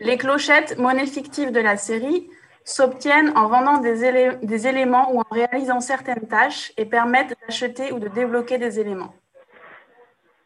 Les 0.00 0.16
clochettes, 0.16 0.78
monnaie 0.78 1.06
fictive 1.06 1.50
de 1.50 1.60
la 1.60 1.76
série, 1.76 2.28
s'obtiennent 2.64 3.32
en 3.36 3.48
vendant 3.48 3.78
des, 3.78 4.04
élé- 4.04 4.38
des 4.42 4.66
éléments 4.66 5.12
ou 5.12 5.20
en 5.20 5.26
réalisant 5.30 5.80
certaines 5.80 6.28
tâches 6.28 6.72
et 6.76 6.84
permettent 6.84 7.34
d'acheter 7.42 7.92
ou 7.92 7.98
de 7.98 8.08
débloquer 8.08 8.58
des 8.58 8.78
éléments. 8.78 9.14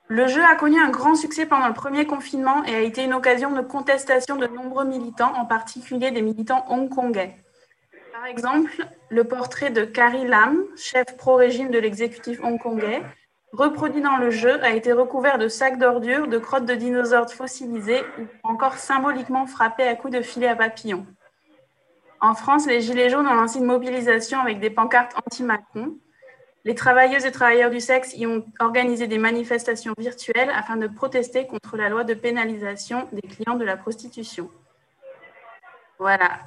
Le 0.08 0.26
jeu 0.28 0.42
a 0.44 0.54
connu 0.56 0.80
un 0.80 0.90
grand 0.90 1.14
succès 1.14 1.46
pendant 1.46 1.68
le 1.68 1.74
premier 1.74 2.06
confinement 2.06 2.62
et 2.64 2.74
a 2.74 2.80
été 2.80 3.02
une 3.02 3.14
occasion 3.14 3.50
de 3.50 3.60
contestation 3.62 4.36
de 4.36 4.46
nombreux 4.46 4.84
militants, 4.84 5.32
en 5.36 5.46
particulier 5.46 6.10
des 6.10 6.22
militants 6.22 6.64
hongkongais. 6.68 7.41
Par 8.22 8.30
exemple, 8.30 8.86
le 9.08 9.24
portrait 9.24 9.70
de 9.70 9.84
Carrie 9.84 10.28
Lam, 10.28 10.62
chef 10.76 11.16
pro-régime 11.16 11.72
de 11.72 11.78
l'exécutif 11.80 12.38
hongkongais, 12.44 13.02
reproduit 13.52 14.00
dans 14.00 14.16
le 14.16 14.30
jeu, 14.30 14.62
a 14.62 14.70
été 14.70 14.92
recouvert 14.92 15.38
de 15.38 15.48
sacs 15.48 15.76
d'ordures, 15.76 16.28
de 16.28 16.38
crottes 16.38 16.64
de 16.64 16.76
dinosaures 16.76 17.28
fossilisées 17.32 18.00
ou 18.20 18.26
encore 18.44 18.74
symboliquement 18.74 19.48
frappé 19.48 19.82
à 19.82 19.96
coups 19.96 20.14
de 20.14 20.22
filet 20.22 20.46
à 20.46 20.54
papillons. 20.54 21.04
En 22.20 22.34
France, 22.34 22.68
les 22.68 22.80
Gilets 22.80 23.10
jaunes 23.10 23.26
ont 23.26 23.34
lancé 23.34 23.58
une 23.58 23.64
mobilisation 23.64 24.38
avec 24.38 24.60
des 24.60 24.70
pancartes 24.70 25.16
anti-Macron. 25.16 25.96
Les 26.64 26.76
travailleuses 26.76 27.26
et 27.26 27.32
travailleurs 27.32 27.70
du 27.70 27.80
sexe 27.80 28.14
y 28.16 28.24
ont 28.28 28.44
organisé 28.60 29.08
des 29.08 29.18
manifestations 29.18 29.94
virtuelles 29.98 30.50
afin 30.54 30.76
de 30.76 30.86
protester 30.86 31.48
contre 31.48 31.76
la 31.76 31.88
loi 31.88 32.04
de 32.04 32.14
pénalisation 32.14 33.08
des 33.10 33.22
clients 33.22 33.56
de 33.56 33.64
la 33.64 33.76
prostitution. 33.76 34.48
Voilà. 35.98 36.38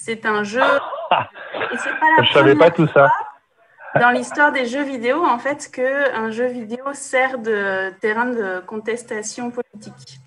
C'est 0.00 0.24
un 0.26 0.44
jeu. 0.44 0.60
Et 0.62 1.76
c'est 1.76 1.90
pas 1.98 2.06
la 2.16 2.24
Je 2.24 2.32
savais 2.32 2.54
pas 2.54 2.70
tout 2.70 2.88
ça. 2.94 3.10
dans 4.00 4.10
l'histoire 4.10 4.52
des 4.52 4.66
jeux 4.66 4.84
vidéo, 4.84 5.24
en 5.26 5.38
fait, 5.38 5.68
qu'un 5.72 6.30
jeu 6.30 6.46
vidéo 6.46 6.84
sert 6.92 7.38
de 7.38 7.90
terrain 8.00 8.26
de 8.26 8.60
contestation 8.66 9.50
politique. 9.50 10.20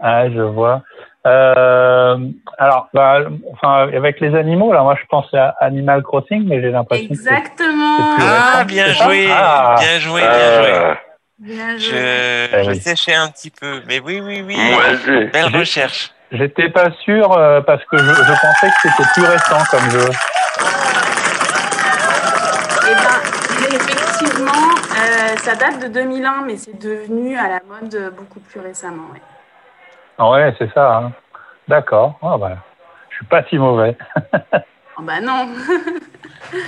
Ah, 0.00 0.30
je 0.30 0.40
vois. 0.40 0.82
Euh, 1.26 2.16
alors, 2.56 2.88
bah, 2.94 3.18
enfin, 3.52 3.88
avec 3.94 4.20
les 4.20 4.34
animaux, 4.34 4.72
là, 4.72 4.82
moi, 4.82 4.96
je 5.00 5.04
pense 5.10 5.32
à 5.34 5.54
Animal 5.60 6.02
Crossing, 6.02 6.48
mais 6.48 6.62
j'ai 6.62 6.70
l'impression 6.70 7.08
que 7.08 7.14
c'est- 7.14 7.28
Exactement. 7.28 7.96
plus 8.14 8.24
Ah, 8.26 8.52
récent, 8.54 8.66
bien 8.66 8.86
joué, 8.94 9.28
Ah. 9.30 9.74
bien 9.78 9.98
joué, 9.98 10.20
bien 10.20 10.62
joué. 10.62 10.94
Bien 11.40 11.76
joué. 11.76 11.90
Je, 11.90 12.56
Eh 12.56 12.64
je 12.64 12.72
séchais 12.80 13.14
un 13.14 13.28
petit 13.28 13.50
peu, 13.50 13.82
mais 13.86 14.00
oui, 14.00 14.20
oui, 14.24 14.42
oui. 14.46 14.56
Belle 15.32 15.50
J'ai- 15.50 15.58
recherche. 15.58 16.12
J'étais 16.30 16.68
pas 16.68 16.90
sûr 17.04 17.32
euh, 17.32 17.60
parce 17.62 17.82
que 17.86 17.96
je, 17.96 18.04
je 18.04 18.40
pensais 18.40 18.68
que 18.68 18.74
c'était 18.82 19.08
plus 19.14 19.24
récent 19.24 19.58
comme 19.70 19.90
jeu. 19.90 20.08
Eh 22.90 22.94
ben, 22.94 23.76
effectivement, 23.76 24.52
euh, 24.52 25.36
ça 25.38 25.54
date 25.54 25.80
de 25.82 25.88
2001, 25.88 26.42
mais 26.46 26.56
c'est 26.56 26.78
devenu 26.78 27.36
à 27.38 27.48
la 27.48 27.60
mode 27.66 28.12
beaucoup 28.16 28.40
plus 28.40 28.60
récemment. 28.60 29.04
ouais. 29.12 29.22
Ah 30.18 30.30
ouais, 30.30 30.54
c'est 30.58 30.72
ça. 30.74 30.96
hein. 30.98 31.12
D'accord. 31.66 32.18
Ah, 32.22 32.36
bah, 32.38 32.56
je 33.10 33.16
suis 33.16 33.26
pas 33.26 33.42
si 33.44 33.56
mauvais. 33.58 33.96
Oh, 34.98 35.02
bah 35.02 35.20
non. 35.22 35.48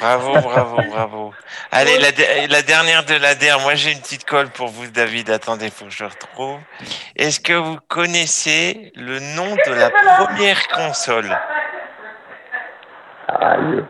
Bravo, 0.00 0.32
bravo, 0.40 0.82
bravo. 0.90 1.34
Allez, 1.72 1.98
la, 1.98 2.12
de- 2.12 2.50
la 2.50 2.62
dernière 2.62 3.04
de 3.04 3.14
la 3.14 3.34
dernière. 3.34 3.60
Moi, 3.60 3.74
j'ai 3.76 3.92
une 3.92 4.00
petite 4.00 4.24
colle 4.24 4.48
pour 4.50 4.68
vous, 4.68 4.86
David. 4.88 5.30
Attendez, 5.30 5.70
faut 5.70 5.86
que 5.86 5.90
je 5.90 6.04
retrouve. 6.04 6.58
Est-ce 7.16 7.40
que 7.40 7.52
vous 7.54 7.78
connaissez 7.88 8.92
le 8.94 9.18
nom 9.20 9.54
de 9.66 9.72
la 9.72 9.90
première 9.90 10.68
console? 10.68 11.38
Aïe. 13.28 13.84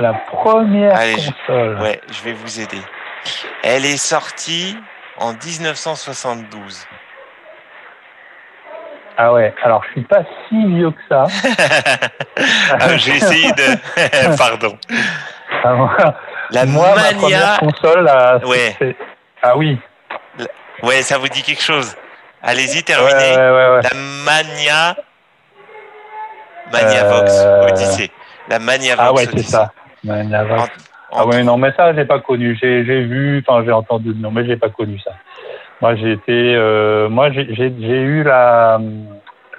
La 0.00 0.12
première 0.14 0.94
Allez, 0.96 1.18
je- 1.18 1.30
console. 1.30 1.80
Ouais, 1.80 2.00
je 2.08 2.22
vais 2.22 2.32
vous 2.32 2.60
aider. 2.60 2.80
Elle 3.62 3.84
est 3.84 3.96
sortie 3.96 4.76
en 5.16 5.32
1972. 5.32 6.86
Ah 9.20 9.32
ouais. 9.32 9.52
Alors, 9.64 9.82
je 9.88 9.92
suis 9.92 10.02
pas 10.04 10.20
si 10.48 10.64
vieux 10.66 10.90
que 10.92 11.00
ça. 11.08 11.24
Ah, 12.80 12.96
J'ai 12.96 13.16
essayé 13.16 13.50
de. 13.52 14.36
Pardon. 14.38 14.78
Ah, 15.64 15.72
moi, 15.74 15.96
La 16.50 16.66
moi, 16.66 16.88
ma 16.94 17.02
Mania. 17.02 17.18
première 17.18 17.58
console, 17.58 18.04
là, 18.04 18.38
Ouais. 18.46 18.76
Ah 19.42 19.56
oui. 19.56 19.76
Ouais, 20.84 21.02
ça 21.02 21.18
vous 21.18 21.26
dit 21.28 21.42
quelque 21.42 21.62
chose. 21.62 21.96
Allez-y, 22.42 22.84
terminez. 22.84 23.10
ouais, 23.10 23.36
ouais, 23.36 23.68
ouais. 23.74 23.80
La 23.82 23.90
Mania. 24.24 24.96
Maniavox 26.72 27.32
Euh, 27.44 27.68
Odyssey. 27.68 28.10
La 28.48 28.58
Maniavox 28.60 29.08
Ah 29.08 29.12
ouais, 29.12 29.24
c'est 29.26 29.42
ça. 29.42 29.72
Maniavox. 30.04 30.62
En- 30.62 31.20
Ah 31.20 31.26
ouais, 31.26 31.42
non, 31.42 31.56
mais 31.56 31.72
ça, 31.76 31.92
j'ai 31.94 32.04
pas 32.04 32.20
connu. 32.20 32.56
J'ai, 32.60 32.84
j'ai 32.84 33.00
vu, 33.02 33.42
enfin, 33.46 33.64
j'ai 33.64 33.72
entendu 33.72 34.10
le 34.10 34.14
nom, 34.20 34.30
mais 34.30 34.44
j'ai 34.46 34.56
pas 34.56 34.68
connu 34.68 35.00
ça. 35.00 35.12
Moi, 35.80 35.94
j'ai 35.96 36.12
été, 36.12 36.54
euh, 36.56 37.08
moi, 37.08 37.30
j'ai, 37.30 37.46
j'ai, 37.54 37.72
j'ai 37.80 38.00
eu 38.00 38.22
la, 38.24 38.80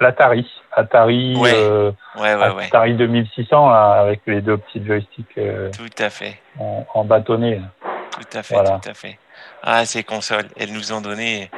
l'Atari. 0.00 0.46
Atari, 0.72 1.34
Ouais. 1.36 1.52
euh, 1.54 1.90
Ouais, 2.16 2.34
ouais, 2.34 2.50
ouais. 2.50 2.66
Atari 2.66 2.94
2600 2.94 3.70
là, 3.70 3.92
avec 4.00 4.20
les 4.26 4.40
deux 4.40 4.56
petits 4.58 4.84
joysticks 4.84 5.26
euh, 5.38 5.70
Tout 5.76 6.02
à 6.02 6.10
fait. 6.10 6.38
en, 6.58 6.86
en 6.94 7.04
bâtonnet. 7.04 7.56
là. 7.56 7.90
Tout 8.12 8.38
à 8.38 8.42
fait, 8.42 8.54
Voilà. 8.54 8.78
tout 8.82 8.88
à 8.90 8.94
fait. 8.94 9.18
Ah, 9.62 9.84
ces 9.84 10.04
consoles, 10.04 10.46
elles 10.58 10.72
nous 10.72 10.92
ont 10.92 11.00
donné 11.00 11.50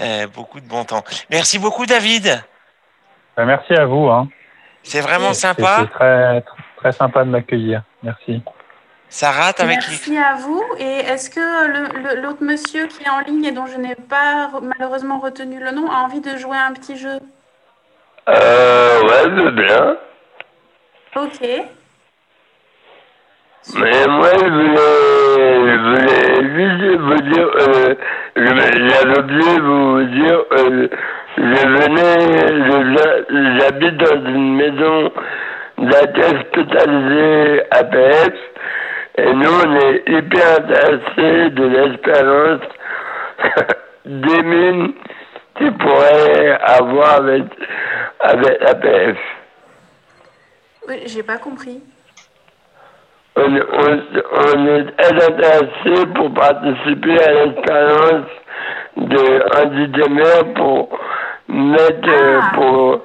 euh, 0.00 0.26
beaucoup 0.32 0.60
de 0.60 0.66
bon 0.68 0.84
temps. 0.84 1.02
Merci 1.30 1.58
beaucoup, 1.58 1.84
David. 1.86 2.42
Ben, 3.36 3.44
merci 3.46 3.74
à 3.74 3.84
vous. 3.84 4.08
Hein. 4.08 4.28
C'est 4.82 5.00
vraiment 5.00 5.32
sympa. 5.34 5.86
très, 5.92 6.42
très 6.76 6.92
sympa 6.92 7.24
de 7.24 7.30
m'accueillir. 7.30 7.82
Merci. 8.02 8.42
Ça 9.14 9.30
rate 9.30 9.60
avec 9.60 9.76
les... 9.76 9.90
Merci 9.90 10.18
à 10.18 10.34
vous. 10.34 10.60
Et 10.80 10.98
est-ce 11.10 11.30
que 11.30 12.16
l'autre 12.20 12.42
monsieur 12.42 12.88
qui 12.88 13.04
est 13.04 13.08
en 13.08 13.20
ligne 13.20 13.44
et 13.44 13.52
dont 13.52 13.66
je 13.66 13.76
n'ai 13.76 13.94
pas 13.94 14.48
re- 14.52 14.60
malheureusement 14.76 15.20
retenu 15.20 15.60
le 15.60 15.70
nom 15.70 15.88
a 15.88 15.98
envie 15.98 16.20
de 16.20 16.36
jouer 16.36 16.56
à 16.56 16.66
un 16.66 16.72
petit 16.72 16.96
jeu? 16.98 17.20
Euh, 18.28 19.02
ouais, 19.02 19.22
c'est 19.36 19.52
bien. 19.52 19.96
Ok. 21.14 21.40
Mais 23.76 24.06
moi, 24.08 24.30
je 24.32 24.48
voulais, 24.48 25.70
je 25.70 25.76
voulais 25.86 26.34
juste 26.58 27.00
vous 27.00 27.20
dire, 27.32 27.48
euh, 27.54 27.94
je- 28.34 28.88
j'avais 28.88 29.18
oublié 29.20 29.54
de 29.54 29.60
vous 29.62 30.02
dire, 30.06 30.38
euh, 30.58 30.88
je 31.38 31.68
venais, 31.68 32.18
je- 32.66 33.60
j'habite 33.60 33.96
dans 33.96 34.26
une 34.28 34.56
maison 34.56 35.12
d'accueil 35.78 36.36
spécialisée 36.50 37.62
APF, 37.70 38.34
et 39.16 39.32
nous, 39.32 39.50
on 39.50 39.76
est 39.76 40.02
hyper 40.08 40.58
intéressés 40.58 41.50
de 41.50 41.64
l'expérience 41.66 42.60
des 44.04 44.42
mines 44.42 44.92
qu'ils 45.56 45.76
pourraient 45.76 46.58
avoir 46.62 47.14
avec, 47.16 47.44
avec 48.20 48.62
APF. 48.62 49.16
Oui, 50.88 51.02
j'ai 51.06 51.22
pas 51.22 51.38
compris. 51.38 51.80
On, 53.36 53.42
on, 53.42 54.02
on 54.32 54.66
est 54.76 54.96
très 54.96 55.24
intéressé 55.28 56.06
pour 56.14 56.32
participer 56.34 57.20
à 57.24 57.32
l'expérience 57.32 58.26
de 58.96 59.58
Andy 59.60 59.88
Demer 59.88 60.54
pour 60.54 60.98
mettre, 61.48 62.08
Ah. 62.42 62.50
pour, 62.54 63.00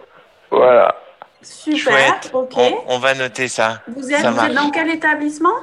voilà. 0.51 0.95
Super. 1.41 1.77
Chouette. 1.93 2.31
Ok. 2.33 2.51
On, 2.57 2.95
on 2.95 2.99
va 2.99 3.13
noter 3.15 3.47
ça. 3.47 3.81
Vous 3.87 4.11
êtes, 4.11 4.19
ça 4.19 4.31
vous 4.31 4.43
êtes 4.45 4.53
dans 4.53 4.69
quel 4.71 4.89
établissement? 4.89 5.55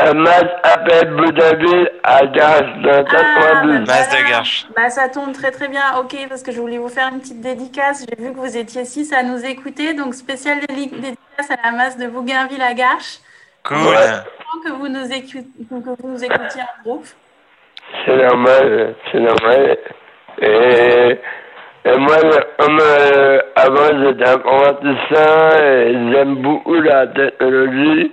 Un 0.00 0.14
match 0.14 0.50
appelle 0.62 1.10
Boudabil 1.16 1.90
à 2.04 2.24
Gage 2.26 2.72
dans 2.82 3.04
92. 3.04 3.80
Masse 3.80 4.08
de 4.08 4.16
voilà. 4.16 4.30
Garches. 4.30 4.66
Bah, 4.76 4.90
ça 4.90 5.08
tombe 5.08 5.32
très 5.32 5.50
très 5.50 5.68
bien. 5.68 5.82
Ok, 5.98 6.14
parce 6.28 6.42
que 6.42 6.52
je 6.52 6.60
voulais 6.60 6.78
vous 6.78 6.88
faire 6.88 7.08
une 7.12 7.20
petite 7.20 7.40
dédicace. 7.40 8.06
J'ai 8.08 8.22
vu 8.22 8.32
que 8.32 8.38
vous 8.38 8.56
étiez 8.56 8.84
six 8.84 9.12
à 9.12 9.22
nous 9.22 9.44
écouter. 9.44 9.94
Donc, 9.94 10.14
spéciale 10.14 10.60
dédicace 10.68 11.50
à 11.50 11.56
la 11.64 11.72
masse 11.72 11.98
de 11.98 12.06
Bougainville 12.06 12.62
à 12.62 12.74
Garches. 12.74 13.18
Cool. 13.64 13.76
Content 13.78 14.64
que 14.64 14.72
vous 14.72 14.88
nous, 14.88 15.08
que 15.08 16.02
vous 16.02 16.08
nous 16.08 16.24
écoutiez 16.24 16.62
en 16.62 16.82
groupe. 16.84 17.06
C'est 18.04 18.16
normal, 18.16 18.94
c'est 19.10 19.20
normal. 19.20 19.78
Et, 20.40 21.18
et 21.84 21.98
moi, 21.98 22.16
comme, 22.58 22.78
euh, 22.80 23.40
avant 23.56 23.88
j'étais 24.02 24.28
informaticien 24.28 25.64
et 25.64 26.12
j'aime 26.12 26.36
beaucoup 26.36 26.80
la 26.80 27.06
technologie. 27.08 28.12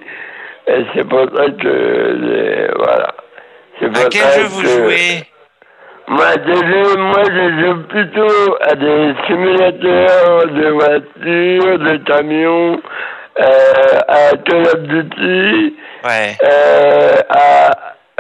Et 0.68 0.86
c'est 0.94 1.04
pour 1.08 1.22
ça 1.36 1.46
que, 1.62 1.68
euh, 1.68 2.72
voilà. 2.78 3.14
C'est 3.80 3.86
À 3.86 3.90
pour 3.90 4.10
quel 4.10 4.22
ça 4.22 4.40
jeu 4.40 4.46
vous 4.48 4.62
que- 4.62 4.68
jouez? 4.68 5.24
Moi, 6.08 6.26
moi, 6.98 7.24
je 7.26 7.62
joue 7.66 7.84
plutôt 7.88 8.58
à 8.62 8.76
des 8.76 9.14
simulateurs 9.26 10.46
de 10.48 10.68
voitures, 10.70 11.80
de 11.80 11.98
camions, 12.06 12.80
euh, 13.40 14.00
à 14.08 14.38
Call 14.38 14.62
of 14.68 14.80
Duty, 14.84 15.76
Ouais. 16.04 16.38
euh, 16.44 17.16
à 17.30 17.72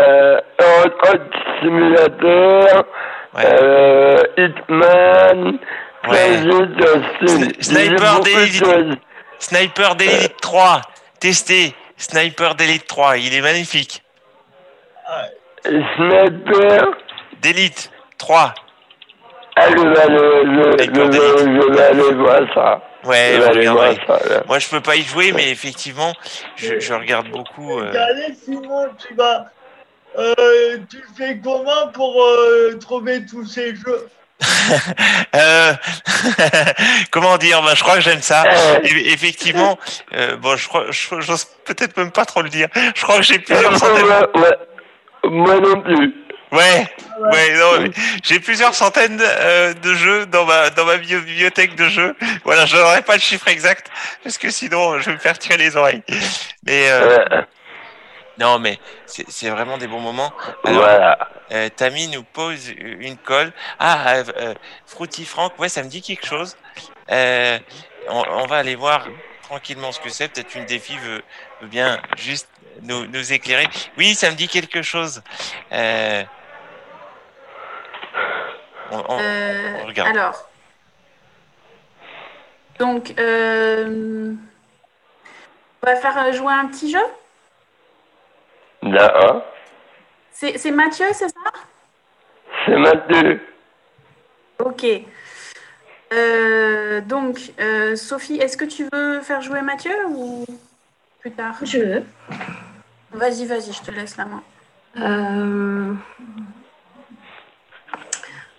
euh, 0.01 0.39
Truck 0.57 1.21
Simulator, 1.61 2.83
Ouais. 3.35 3.43
euh, 3.61 4.17
Hitman, 4.37 5.57
Ouais. 6.07 6.37
Sniper 7.61 8.19
d'élite. 8.21 8.63
Sniper 9.39 9.95
d'élite 9.95 10.35
3. 10.41 10.81
Testé. 11.19 11.73
Sniper 11.97 12.55
d'élite 12.55 12.87
3. 12.87 13.17
Il 13.17 13.33
est 13.33 13.41
magnifique. 13.41 14.03
Sniper, 15.63 16.91
D'élite 17.41 17.91
3. 18.17 18.53
ah, 19.55 19.69
je 19.69 19.75
vais 19.81 19.99
aller, 19.99 20.17
je, 20.17 20.83
Sniper 20.83 20.95
je 20.95 21.01
vais- 21.01 21.09
d'élite. 21.09 21.61
je 21.61 21.73
vais 21.73 21.81
aller 21.83 22.13
voir 22.13 22.39
ça. 22.53 22.81
Ouais, 23.03 23.35
je 23.39 24.05
ça. 24.07 24.43
Moi, 24.47 24.59
je 24.59 24.67
peux 24.69 24.81
pas 24.81 24.95
y 24.95 25.03
jouer, 25.03 25.31
mais 25.31 25.49
effectivement, 25.51 26.13
je, 26.55 26.79
je 26.79 26.93
regarde 26.93 27.29
beaucoup. 27.29 27.77
euh, 27.79 27.87
Regardez, 27.89 28.33
Simon, 28.33 28.87
tu 29.07 29.13
vas. 29.13 29.45
Euh, 30.17 30.77
tu 30.89 31.03
fais 31.17 31.39
comment 31.43 31.89
pour 31.93 32.23
euh, 32.23 32.77
trouver 32.79 33.25
tous 33.25 33.45
ces 33.45 33.75
jeux? 33.75 34.07
Euh, 35.35 35.73
comment 37.11 37.37
dire 37.37 37.61
bah, 37.61 37.73
Je 37.75 37.81
crois 37.83 37.95
que 37.95 38.01
j'aime 38.01 38.21
ça. 38.21 38.43
Euh. 38.45 38.79
Et- 38.83 39.11
effectivement, 39.13 39.77
euh, 40.13 40.35
bon, 40.37 40.55
je 40.55 40.67
crois, 40.67 40.85
j'ose 40.91 41.45
peut-être 41.65 41.95
même 41.97 42.11
pas 42.11 42.25
trop 42.25 42.41
le 42.41 42.49
dire. 42.49 42.67
Je 42.95 43.01
crois 43.03 43.17
que 43.17 43.23
j'ai 43.23 43.39
plusieurs 43.39 43.77
centaines. 43.77 44.05
moi, 44.05 44.27
moi- 44.35 44.49
moi 45.23 45.59
non 45.59 45.81
plus. 45.81 46.13
Ouais, 46.51 46.87
ouais, 47.31 47.53
non, 47.57 47.91
j'ai 48.23 48.39
plusieurs 48.39 48.73
centaines 48.75 49.19
euh, 49.21 49.73
de 49.73 49.93
jeux 49.93 50.25
dans 50.27 50.45
ma 50.45 50.69
dans 50.69 50.85
ma 50.85 50.97
bibliothèque 50.97 51.75
de 51.75 51.89
jeux. 51.89 52.15
Voilà, 52.45 52.65
je 52.65 52.77
n'aurai 52.77 53.01
pas 53.01 53.15
le 53.15 53.19
chiffre 53.21 53.47
exact 53.47 53.87
parce 54.23 54.37
que 54.37 54.49
sinon 54.51 54.99
je 54.99 55.05
vais 55.07 55.13
me 55.13 55.17
faire 55.17 55.37
tirer 55.37 55.57
les 55.57 55.75
oreilles. 55.75 56.03
Mais 56.65 56.87
non, 58.39 58.59
mais 58.59 58.79
c'est 59.05 59.49
vraiment 59.49 59.77
des 59.77 59.87
bons 59.87 59.99
moments. 60.01 60.31
Alors, 60.63 60.79
voilà. 60.81 61.29
Euh, 61.51 61.69
Tammy 61.69 62.07
nous 62.07 62.23
pose 62.23 62.69
une 62.69 63.17
colle. 63.17 63.53
Ah, 63.79 64.15
euh, 64.15 64.23
euh, 64.37 64.53
Fruity 64.85 65.25
Frank, 65.25 65.57
ouais, 65.59 65.69
ça 65.69 65.83
me 65.83 65.89
dit 65.89 66.01
quelque 66.01 66.25
chose. 66.25 66.57
Euh, 67.11 67.59
on, 68.09 68.23
on 68.29 68.45
va 68.47 68.57
aller 68.57 68.75
voir 68.75 69.07
tranquillement 69.43 69.91
ce 69.91 69.99
que 69.99 70.09
c'est. 70.09 70.27
Peut-être 70.27 70.55
une 70.55 70.65
des 70.65 70.79
filles 70.79 70.97
veut, 70.97 71.23
veut 71.61 71.67
bien 71.67 71.99
juste 72.17 72.49
nous, 72.81 73.05
nous 73.05 73.31
éclairer. 73.31 73.67
Oui, 73.97 74.15
ça 74.15 74.29
me 74.31 74.35
dit 74.35 74.47
quelque 74.47 74.81
chose. 74.81 75.21
Euh, 75.71 76.23
on- 78.91 79.03
on- 79.09 79.19
Euh, 79.19 79.73
on 79.83 79.85
regarde. 79.85 80.09
alors, 80.09 80.49
donc, 82.79 83.13
euh, 83.19 84.33
on 85.83 85.85
va 85.87 85.95
faire 85.95 86.33
jouer 86.33 86.53
un 86.53 86.67
petit 86.67 86.91
jeu? 86.91 86.99
D'accord. 88.85 89.43
C'est 90.31 90.57
c'est 90.57 90.71
Mathieu, 90.71 91.07
c'est 91.11 91.29
ça? 91.29 91.51
C'est 92.65 92.77
Mathieu. 92.77 93.41
Ok. 94.63 94.85
Euh, 96.13 97.01
donc, 97.01 97.51
euh, 97.59 97.95
Sophie, 97.95 98.37
est-ce 98.37 98.55
que 98.55 98.65
tu 98.65 98.87
veux 98.93 99.21
faire 99.21 99.41
jouer 99.41 99.61
Mathieu 99.61 99.95
ou 100.07 100.45
plus 101.19 101.31
tard? 101.31 101.55
Je 101.63 101.79
veux. 101.79 102.03
Vas-y, 103.11 103.45
vas-y, 103.45 103.73
je 103.73 103.81
te 103.81 103.91
laisse 103.91 104.17
la 104.17 104.25
main. 104.25 104.43
Euh, 104.97 105.93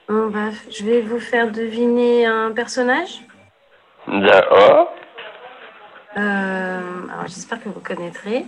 on 0.09 0.27
va, 0.27 0.51
je 0.70 0.85
vais 0.85 1.03
vous 1.03 1.20
faire 1.20 1.51
deviner 1.51 2.27
un 2.27 2.51
personnage. 2.51 3.20
D'accord. 4.09 4.93
Euh, 6.17 6.81
alors 7.12 7.27
j'espère 7.27 7.62
que 7.62 7.69
vous 7.69 7.81
connaîtrez. 7.81 8.47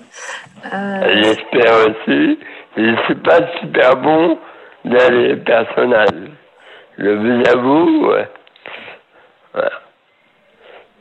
Euh, 0.72 1.22
J'espère 1.22 1.86
aussi. 1.86 2.38
Je 2.76 2.96
suis 3.04 3.14
pas 3.16 3.40
super 3.60 3.96
bon 3.96 4.38
dans 4.84 5.12
les 5.12 5.36
personnages. 5.36 6.30
Je 6.96 7.10
vous 7.10 7.48
avoue, 7.48 8.06
ouais. 8.08 8.28
Voilà. 9.52 9.72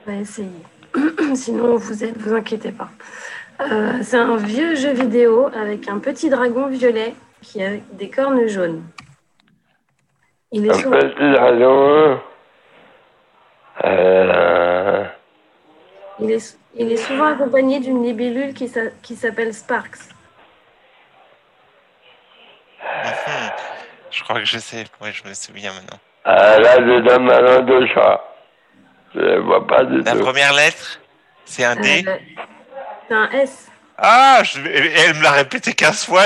on 0.05 0.11
va 0.11 0.17
essayer. 0.17 0.49
Sinon, 1.35 1.75
vous 1.77 2.03
êtes, 2.03 2.17
vous 2.17 2.33
inquiétez 2.35 2.71
pas. 2.71 2.89
Euh, 3.61 3.99
c'est 4.01 4.17
un 4.17 4.35
vieux 4.35 4.75
jeu 4.75 4.91
vidéo 4.91 5.49
avec 5.55 5.87
un 5.87 5.99
petit 5.99 6.29
dragon 6.29 6.67
violet 6.67 7.13
qui 7.41 7.63
a 7.63 7.71
des 7.93 8.09
cornes 8.09 8.47
jaunes. 8.47 8.83
Il 10.51 10.65
est 10.65 10.85
Un 10.85 10.91
petit 10.91 11.31
dragon. 11.31 12.19
Euh, 13.83 14.23
il 16.19 16.31
est, 16.31 16.57
il 16.75 16.91
est 16.91 16.97
souvent 16.97 17.25
accompagné 17.27 17.79
d'une 17.79 18.03
libellule 18.03 18.53
qui 18.53 18.67
s'a- 18.67 18.91
qui 19.03 19.15
s'appelle 19.15 19.53
Sparks. 19.53 19.97
Mhm. 23.03 23.51
Je 24.11 24.23
crois 24.23 24.39
que 24.39 24.45
je 24.45 24.57
sais. 24.57 24.85
Ouais, 25.01 25.11
je 25.11 25.27
me 25.27 25.33
souviens 25.33 25.73
maintenant. 25.73 25.99
ah, 26.25 26.57
là, 26.59 26.75
je 26.77 27.01
donne 27.01 27.25
ma 27.25 27.39
langue 27.41 27.65
de 27.65 27.87
chat. 27.93 28.23
Je 29.13 29.19
ne 29.19 29.37
vois 29.39 29.65
pas 29.65 29.83
du 29.85 30.01
La 30.01 30.13
tout. 30.13 30.19
première 30.19 30.53
lettre, 30.53 30.99
c'est 31.45 31.63
un 31.63 31.75
D. 31.75 32.03
Euh, 32.07 32.17
c'est 33.07 33.13
un 33.15 33.29
S. 33.31 33.67
Ah, 33.97 34.41
je- 34.43 34.59
elle 34.61 35.15
me 35.15 35.23
l'a 35.23 35.31
répété 35.31 35.73
15 35.73 36.05
fois. 36.05 36.25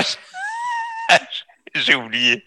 J'ai 1.75 1.95
oublié. 1.95 2.45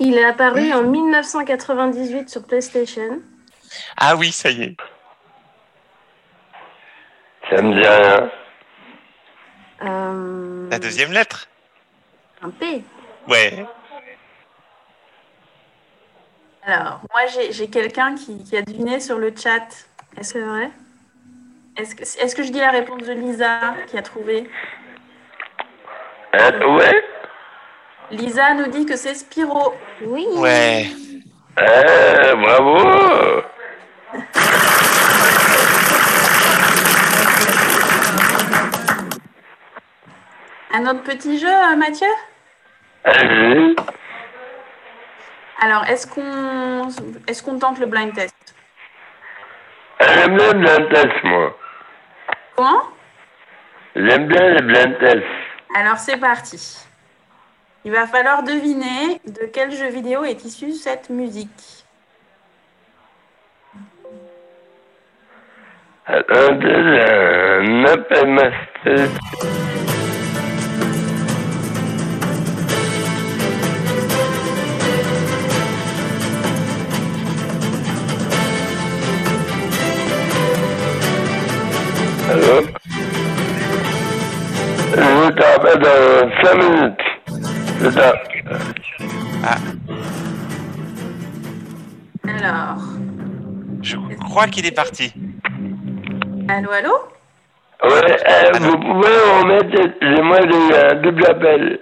Il 0.00 0.16
est 0.16 0.24
apparu 0.24 0.72
en 0.72 0.82
1998 0.82 2.28
sur 2.28 2.44
PlayStation. 2.44 3.20
Ah 3.96 4.16
oui, 4.16 4.32
ça 4.32 4.50
y 4.50 4.62
est. 4.62 4.76
Ça 7.54 7.60
me 7.60 7.74
dit 7.74 7.86
rien. 7.86 8.30
Euh, 9.84 10.68
La 10.70 10.78
deuxième 10.78 11.12
lettre 11.12 11.48
Un 12.40 12.48
P. 12.48 12.82
Ouais. 13.28 13.66
Alors, 16.64 17.00
moi, 17.12 17.26
j'ai 17.26 17.52
j'ai 17.52 17.68
quelqu'un 17.68 18.14
qui, 18.14 18.42
qui 18.42 18.56
a 18.56 18.62
deviné 18.62 19.00
sur 19.00 19.18
le 19.18 19.34
chat. 19.36 19.66
Est-ce 20.16 20.32
que 20.34 20.40
c'est 20.40 20.46
vrai? 20.46 20.70
Est-ce 21.76 21.94
que, 21.94 22.02
est 22.02 22.34
que 22.34 22.42
je 22.42 22.52
dis 22.52 22.60
la 22.60 22.70
réponse 22.70 23.02
de 23.02 23.12
Lisa 23.12 23.74
qui 23.86 23.98
a 23.98 24.02
trouvé? 24.02 24.48
Euh, 26.34 26.76
ouais 26.76 27.04
Lisa 28.12 28.54
nous 28.54 28.68
dit 28.68 28.86
que 28.86 28.96
c'est 28.96 29.14
Spiro. 29.14 29.74
Oui. 30.06 30.26
Ouais. 30.36 30.86
Eh, 31.58 32.34
bravo 32.34 33.42
Un 40.74 40.86
autre 40.86 41.02
petit 41.02 41.38
jeu, 41.38 41.48
euh, 41.48 41.76
Mathieu 41.76 42.08
Allez. 43.04 43.76
Alors, 45.60 45.84
est-ce 45.84 46.06
qu'on 46.06 46.88
est 47.28 47.44
qu'on 47.44 47.58
tente 47.58 47.78
le 47.78 47.84
blind 47.86 48.14
test 48.14 48.34
J'aime 50.00 50.36
bien 50.36 50.52
les 50.52 50.58
blind 50.60 50.88
tests, 50.88 51.24
moi. 51.24 51.58
Comment 52.56 52.82
J'aime 53.94 54.26
bien 54.28 54.48
les 54.48 54.62
blind 54.62 54.98
tests. 54.98 55.26
Alors, 55.76 55.98
c'est 55.98 56.16
parti. 56.16 56.78
Il 57.84 57.92
va 57.92 58.06
falloir 58.06 58.42
deviner 58.42 59.20
de 59.26 59.46
quel 59.52 59.72
jeu 59.72 59.88
vidéo 59.88 60.24
est 60.24 60.42
issue 60.44 60.72
cette 60.72 61.10
musique. 61.10 61.84
Attendez, 66.06 66.74
j'ai 66.74 67.60
Rappelle 85.40 85.78
dans 85.78 86.30
5 86.42 86.54
minutes. 86.56 87.00
C'est 87.80 87.90
ça. 87.92 88.14
Ah, 89.44 89.56
Alors, 92.28 92.82
je 93.82 93.96
crois 94.24 94.46
qu'il 94.46 94.66
est 94.66 94.74
parti. 94.74 95.12
allô, 96.48 96.70
allô? 96.70 96.92
Ouais, 97.84 98.16
euh, 98.28 98.58
vous 98.60 98.78
pouvez 98.78 99.18
remettre, 99.40 100.22
moi 100.22 100.38
j'ai 100.40 100.56
eu 100.68 100.74
un 100.74 100.94
double 101.02 101.26
appel. 101.26 101.80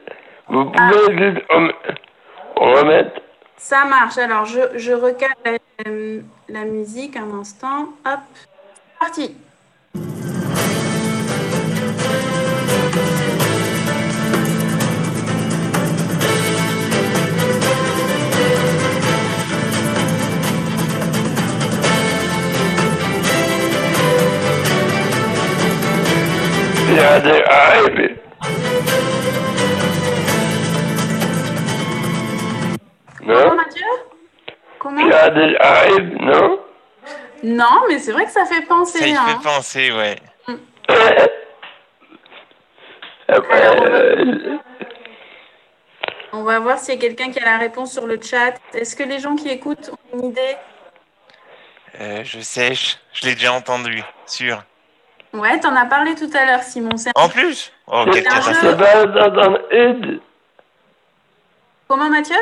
Vous 0.49 0.65
pouvez 0.65 1.19
juste 1.19 1.45
rem- 1.51 1.73
remettre. 2.57 3.21
Ça 3.59 3.85
marche. 3.85 4.17
Alors, 4.17 4.47
je, 4.47 4.61
je 4.77 4.93
recale 4.93 5.29
la, 5.45 5.91
la 6.49 6.65
musique 6.65 7.17
un 7.17 7.39
instant. 7.39 7.91
Hop, 8.07 8.21
c'est 8.33 8.99
parti. 8.99 9.37
Non 33.23 33.55
Mathieu 33.55 33.87
Comment 34.79 35.07
Pirates 35.07 35.35
des 35.35 35.55
Caraïbes, 35.55 36.21
non? 36.21 36.61
Non, 37.43 37.83
mais 37.89 37.99
c'est 37.99 38.13
vrai 38.13 38.27
que 38.27 38.31
ça 38.31 38.45
fait 38.45 38.67
penser. 38.67 39.15
Ça 39.15 39.23
hein. 39.23 39.27
fait 39.29 39.43
penser, 39.43 39.93
ouais. 39.93 40.17
Euh, 43.31 44.59
On 46.33 46.43
va 46.43 46.59
voir 46.59 46.79
s'il 46.79 46.95
y 46.95 46.97
a 46.99 47.01
quelqu'un 47.01 47.31
qui 47.31 47.39
a 47.39 47.45
la 47.45 47.59
réponse 47.59 47.93
sur 47.93 48.07
le 48.07 48.21
chat. 48.21 48.55
Est-ce 48.75 48.97
que 48.97 49.05
les 49.05 49.21
gens 49.21 49.37
qui 49.37 49.49
écoutent 49.49 49.91
ont 49.93 50.19
une 50.19 50.25
idée? 50.31 50.57
Euh, 52.01 52.25
je 52.25 52.41
sais, 52.41 52.75
je, 52.75 52.97
je 53.13 53.27
l'ai 53.27 53.35
déjà 53.35 53.53
entendu, 53.53 54.03
sûr. 54.27 54.63
Ouais, 55.33 55.61
t'en 55.61 55.75
as 55.77 55.87
parlé 55.87 56.15
tout 56.15 56.31
à 56.35 56.45
l'heure, 56.45 56.63
Simon. 56.63 56.91
En 57.15 57.29
plus 57.29 57.73
Oh, 57.87 58.05
C'est 58.13 58.23
quelle 58.23 58.33
un 58.33 58.41
jeu. 58.41 58.53
c'est 58.53 58.77
catastrophe. 58.77 58.79
pas 58.79 59.21
Assassin's 59.21 59.59
Creed. 59.71 60.21
Comment, 61.89 62.11
Mathieu? 62.11 62.37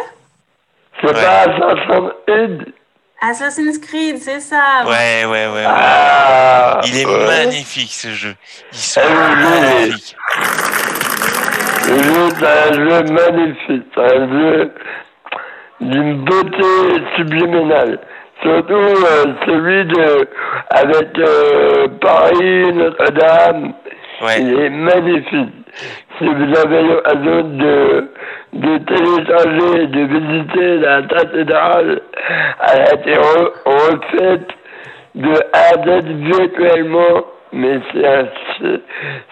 C'est 1.01 1.13
pas 1.13 1.41
Assassin's 1.41 2.13
Creed. 2.27 2.73
Assassin's 3.21 3.79
Creed, 3.79 4.19
c'est 4.19 4.41
ça. 4.41 4.85
Ouais, 4.87 5.25
ouais, 5.25 5.47
ouais. 5.49 5.53
ouais. 5.55 5.65
Ah, 5.67 6.81
Il 6.87 6.97
est 6.99 7.05
ouais. 7.07 7.27
magnifique 7.27 7.93
ce 7.93 8.09
jeu. 8.13 8.35
Ah 8.97 9.01
oui. 9.07 9.51
magnifiques. 9.51 10.17
Le 11.89 12.03
jeu, 12.03 12.29
c'est 12.39 12.47
un 12.47 12.73
jeu 12.73 13.03
magnifique. 13.13 13.87
C'est 13.95 14.01
un 14.03 14.29
jeu 14.31 14.75
d'une 15.81 16.25
beauté 16.25 17.05
subliminale. 17.17 17.99
Surtout 18.43 18.75
euh, 18.75 19.25
celui 19.47 19.85
de 19.87 20.29
avec 20.71 21.19
euh, 21.19 21.89
Paris, 22.01 22.73
Notre-Dame. 22.73 23.73
Ouais. 24.23 24.41
Il 24.41 24.61
est 24.61 24.71
magnifique. 24.71 25.55
Si 26.19 26.25
vous 26.27 26.59
avez 26.59 26.83
l'occasion 26.83 27.43
de, 27.43 28.09
de 28.55 28.79
télécharger, 28.79 29.87
de 29.87 30.01
visiter 30.07 30.77
la 30.79 31.03
cathédrale, 31.03 32.01
elle 32.73 32.81
a 32.81 32.95
été 32.95 33.13
re- 33.13 33.53
refaite 33.65 34.49
de 35.15 35.33
A 35.53 35.77
virtuellement, 36.27 37.25
mais 37.53 37.79
c'est 37.93 38.07
un, 38.07 38.25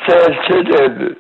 un 0.08 0.42
chef-d'œuvre. 0.46 1.14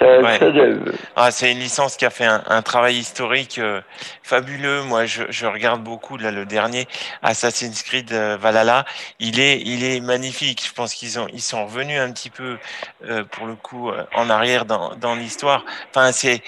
Ouais. 0.00 0.38
chef-d'œuvre. 0.38 0.92
Ah, 1.16 1.30
c'est 1.30 1.50
une 1.50 1.58
licence 1.58 1.96
qui 1.96 2.04
a 2.04 2.10
fait 2.10 2.24
un, 2.24 2.42
un 2.46 2.62
travail 2.62 2.96
historique 2.96 3.58
euh, 3.58 3.80
fabuleux. 4.22 4.82
Moi, 4.82 5.06
je, 5.06 5.24
je 5.30 5.46
regarde 5.46 5.82
beaucoup 5.82 6.16
là 6.16 6.30
le 6.30 6.44
dernier 6.46 6.86
Assassin's 7.22 7.82
Creed 7.82 8.12
euh, 8.12 8.36
Valhalla. 8.40 8.84
Il 9.18 9.40
est, 9.40 9.60
il 9.60 9.82
est 9.84 10.00
magnifique. 10.00 10.64
Je 10.66 10.72
pense 10.72 10.94
qu'ils 10.94 11.18
ont, 11.18 11.26
ils 11.32 11.42
sont 11.42 11.64
revenus 11.66 12.00
un 12.00 12.12
petit 12.12 12.30
peu 12.30 12.58
euh, 13.04 13.24
pour 13.24 13.46
le 13.46 13.56
coup 13.56 13.90
euh, 13.90 14.04
en 14.14 14.30
arrière 14.30 14.64
dans, 14.64 14.94
dans 14.94 15.14
l'histoire. 15.16 15.64
Enfin, 15.90 16.12
c'est, 16.12 16.42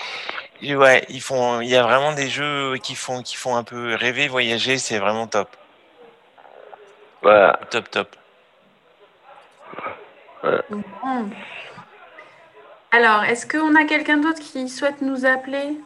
ouais, 0.62 1.04
ils 1.08 1.20
font, 1.22 1.60
il 1.60 1.68
y 1.68 1.76
a 1.76 1.82
vraiment 1.82 2.12
des 2.12 2.28
jeux 2.28 2.76
qui 2.82 2.94
font, 2.94 3.22
qui 3.22 3.36
font 3.36 3.56
un 3.56 3.64
peu 3.64 3.94
rêver, 3.96 4.28
voyager. 4.28 4.78
C'est 4.78 4.98
vraiment 4.98 5.26
top, 5.26 5.48
Voilà. 7.22 7.58
top, 7.70 7.90
top. 7.90 8.16
Bon. 10.42 10.82
Alors, 12.92 13.24
est-ce 13.24 13.46
qu'on 13.46 13.74
a 13.76 13.84
quelqu'un 13.84 14.16
d'autre 14.18 14.40
qui 14.40 14.68
souhaite 14.68 15.00
nous 15.00 15.24
appeler? 15.24 15.78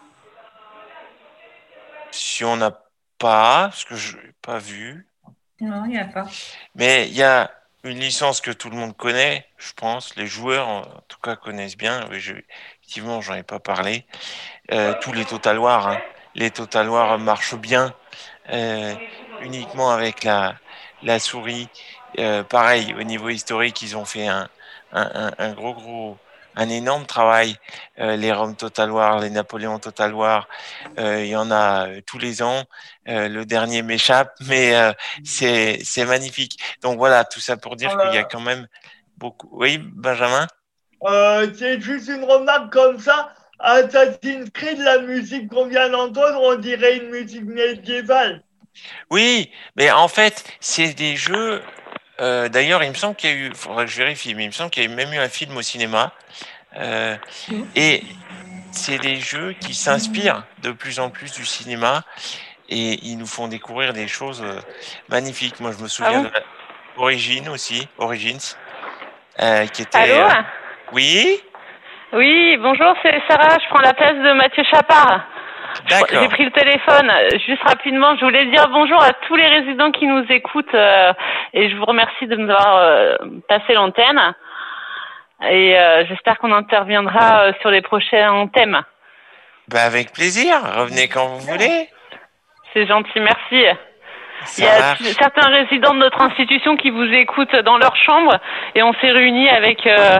Si 2.11 2.45
on 2.45 2.57
n'a 2.57 2.73
pas, 3.19 3.71
ce 3.75 3.85
que 3.85 3.95
je 3.97 4.17
n'ai 4.17 4.33
pas 4.41 4.59
vu, 4.59 5.07
Non, 5.61 5.85
il 5.85 5.91
n'y 5.91 5.99
a 5.99 6.05
pas. 6.05 6.27
Mais 6.75 7.09
il 7.09 7.15
y 7.15 7.23
a 7.23 7.51
une 7.85 7.99
licence 8.01 8.41
que 8.41 8.51
tout 8.51 8.71
le 8.71 8.77
monde 8.77 8.97
connaît, 8.97 9.47
je 9.59 9.73
pense, 9.75 10.17
les 10.17 10.27
joueurs 10.27 10.69
en 10.69 10.83
tout 11.09 11.19
cas 11.23 11.37
connaissent 11.37 11.77
bien. 11.77 12.07
Oui, 12.11 12.21
je, 12.21 12.35
effectivement, 12.81 13.21
j'en 13.21 13.35
ai 13.35 13.43
pas 13.43 13.61
parlé. 13.61 14.07
Euh, 14.73 14.95
tous 15.01 15.13
les 15.13 15.25
Total 15.27 15.59
War, 15.59 15.89
hein. 15.89 15.99
les 16.35 16.51
Total 16.51 16.89
War 16.89 17.19
marchent 17.19 17.57
bien, 17.57 17.95
euh, 18.51 18.95
uniquement 19.43 19.91
avec 19.91 20.25
la, 20.25 20.57
la 21.03 21.19
souris. 21.19 21.69
Euh, 22.19 22.43
pareil, 22.45 22.95
au 22.99 23.03
niveau 23.03 23.29
historique, 23.29 23.83
ils 23.83 23.97
ont 23.97 24.05
fait 24.05 24.29
un, 24.29 24.49
un, 24.93 25.11
un, 25.15 25.33
un 25.39 25.53
gros, 25.53 25.75
gros, 25.75 26.19
un 26.57 26.69
énorme 26.69 27.07
travail. 27.07 27.57
Euh, 27.99 28.17
les 28.17 28.33
Rome 28.33 28.57
Total 28.57 28.91
War, 28.91 29.21
les 29.21 29.31
Napoléon 29.31 29.79
Total 29.79 30.15
War, 30.15 30.49
euh, 30.99 31.25
il 31.25 31.29
y 31.31 31.37
en 31.37 31.51
a 31.51 31.89
euh, 31.89 32.01
tous 32.07 32.19
les 32.19 32.43
ans. 32.43 32.65
Euh, 33.09 33.29
le 33.29 33.45
dernier 33.45 33.83
m'échappe, 33.83 34.35
mais 34.47 34.75
c'est 35.25 36.05
magnifique. 36.07 36.59
Donc 36.83 36.99
voilà, 36.99 37.25
tout 37.25 37.41
ça 37.41 37.57
pour 37.57 37.77
dire 37.77 37.91
Voilà. 37.91 38.11
qu'il 38.11 38.17
y 38.17 38.23
a 38.23 38.25
quand 38.25 38.41
même 38.41 38.67
beaucoup. 39.17 39.49
Oui, 39.53 39.79
Benjamin? 39.79 40.47
C'est 41.59 41.81
juste 41.81 42.09
une 42.09 42.25
remarque 42.25 42.73
comme 42.73 42.99
ça. 42.99 43.33
Assassin's 43.59 44.51
Creed, 44.51 44.79
la 44.79 44.99
musique 44.99 45.49
qu'on 45.49 45.67
vient 45.67 45.89
d'entendre, 45.89 46.41
on 46.43 46.57
dirait 46.57 46.97
une 46.97 47.11
musique 47.11 47.45
médiévale. 47.45 48.43
Oui, 49.11 49.51
mais 49.77 49.91
en 49.91 50.09
fait, 50.09 50.45
c'est 50.61 50.95
des 50.95 51.17
jeux. 51.17 51.63
Euh, 52.21 52.49
D'ailleurs, 52.49 52.83
il 52.83 52.91
me 52.91 52.95
semble 52.95 53.17
qu'il 53.17 53.31
y 53.31 53.33
a 53.33 53.37
eu, 53.37 53.53
faudrait 53.55 53.85
que 53.87 53.91
je 53.91 53.99
vérifie, 53.99 54.35
mais 54.35 54.45
il 54.45 54.49
me 54.49 54.53
semble 54.53 54.71
qu'il 54.71 54.83
y 54.83 54.87
a 54.87 54.95
même 54.95 55.12
eu 55.12 55.19
un 55.19 55.29
film 55.29 55.57
au 55.57 55.62
cinéma. 55.62 56.12
Euh, 56.77 57.17
et 57.77 58.03
c'est 58.73 58.99
des 58.99 59.17
jeux 59.17 59.53
qui 59.61 59.75
s'inspirent 59.75 60.43
de 60.62 60.73
plus 60.73 60.99
en 60.99 61.11
plus 61.11 61.33
du 61.33 61.45
cinéma. 61.45 62.03
et 62.69 62.99
ils 63.03 63.17
nous 63.19 63.27
font 63.27 63.47
découvrir 63.47 63.93
des 63.93 64.09
choses 64.09 64.43
euh, 64.43 64.59
magnifiques. 65.09 65.61
Moi, 65.61 65.73
je 65.77 65.83
me 65.83 65.89
souviens 65.89 66.23
bon 66.23 66.29
de 66.29 66.43
Origine 66.97 67.49
aussi, 67.51 67.87
Origins, 67.99 68.57
euh, 69.41 69.67
qui 69.67 69.83
était. 69.83 69.99
Allô? 69.99 70.29
Oui, 70.93 71.41
Oui, 72.12 72.57
bonjour, 72.59 72.95
c'est 73.03 73.21
Sarah. 73.29 73.59
Je 73.62 73.69
prends 73.69 73.81
la 73.83 73.93
place 73.95 74.15
de 74.15 74.33
Mathieu 74.35 74.62
Chapard. 74.71 75.27
J'ai 75.89 76.28
pris 76.28 76.45
le 76.45 76.51
téléphone. 76.51 77.11
Euh, 77.11 77.39
Juste 77.47 77.62
rapidement, 77.62 78.16
je 78.16 78.24
voulais 78.24 78.47
dire 78.47 78.68
bonjour 78.70 79.03
à 79.03 79.12
tous 79.26 79.37
les 79.37 79.47
résidents 79.47 79.91
qui 79.91 80.07
nous 80.07 80.24
écoutent 80.30 80.74
euh, 80.74 81.12
et 81.53 81.68
je 81.70 81.76
vous 81.76 81.85
remercie 81.85 82.26
de 82.26 82.37
nous 82.37 82.51
avoir 82.51 82.76
euh, 82.78 83.16
passé 83.49 83.74
l'antenne. 83.74 84.35
Et 85.51 85.78
euh, 85.78 86.05
j'espère 86.07 86.39
qu'on 86.39 86.53
interviendra 86.53 87.43
euh, 87.43 87.53
sur 87.61 87.70
les 87.70 87.82
prochains 87.82 88.47
thèmes. 88.49 88.80
Bah, 89.68 89.82
avec 89.85 90.12
plaisir. 90.12 90.55
Revenez 90.76 91.09
quand 91.09 91.26
vous 91.26 91.41
voulez. 91.53 91.89
C'est 92.72 92.87
gentil, 92.87 93.20
merci. 93.20 93.64
Il 94.41 94.47
Ça 94.47 94.64
y 94.64 94.68
a 94.68 94.78
marche. 94.80 95.03
certains 95.03 95.49
résidents 95.49 95.95
de 95.95 96.01
notre 96.01 96.20
institution 96.20 96.76
qui 96.76 96.91
vous 96.91 97.05
écoutent 97.12 97.57
dans 97.57 97.78
leur 97.78 97.95
chambre 97.97 98.35
et 98.74 98.82
on 98.82 98.93
s'est 98.95 99.11
réunis 99.11 99.49
avec 99.49 99.87
euh, 99.87 100.18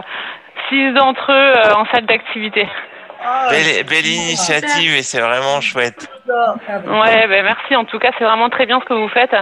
six 0.69 0.91
d'entre 0.93 1.31
eux 1.31 1.53
euh, 1.57 1.73
en 1.75 1.85
salle 1.87 2.05
d'activité. 2.05 2.67
Ah, 3.27 3.47
Belle, 3.49 3.83
belle 3.85 4.05
initiative 4.05 4.95
et 4.95 5.01
c'est 5.03 5.19
vraiment 5.19 5.59
chouette. 5.61 6.07
Ouais, 6.27 7.27
ben 7.27 7.43
merci. 7.43 7.75
En 7.75 7.85
tout 7.85 7.97
cas, 7.99 8.11
c'est 8.17 8.23
vraiment 8.23 8.49
très 8.49 8.65
bien 8.65 8.79
ce 8.79 8.85
que 8.85 8.93
vous 8.93 9.09
faites. 9.09 9.35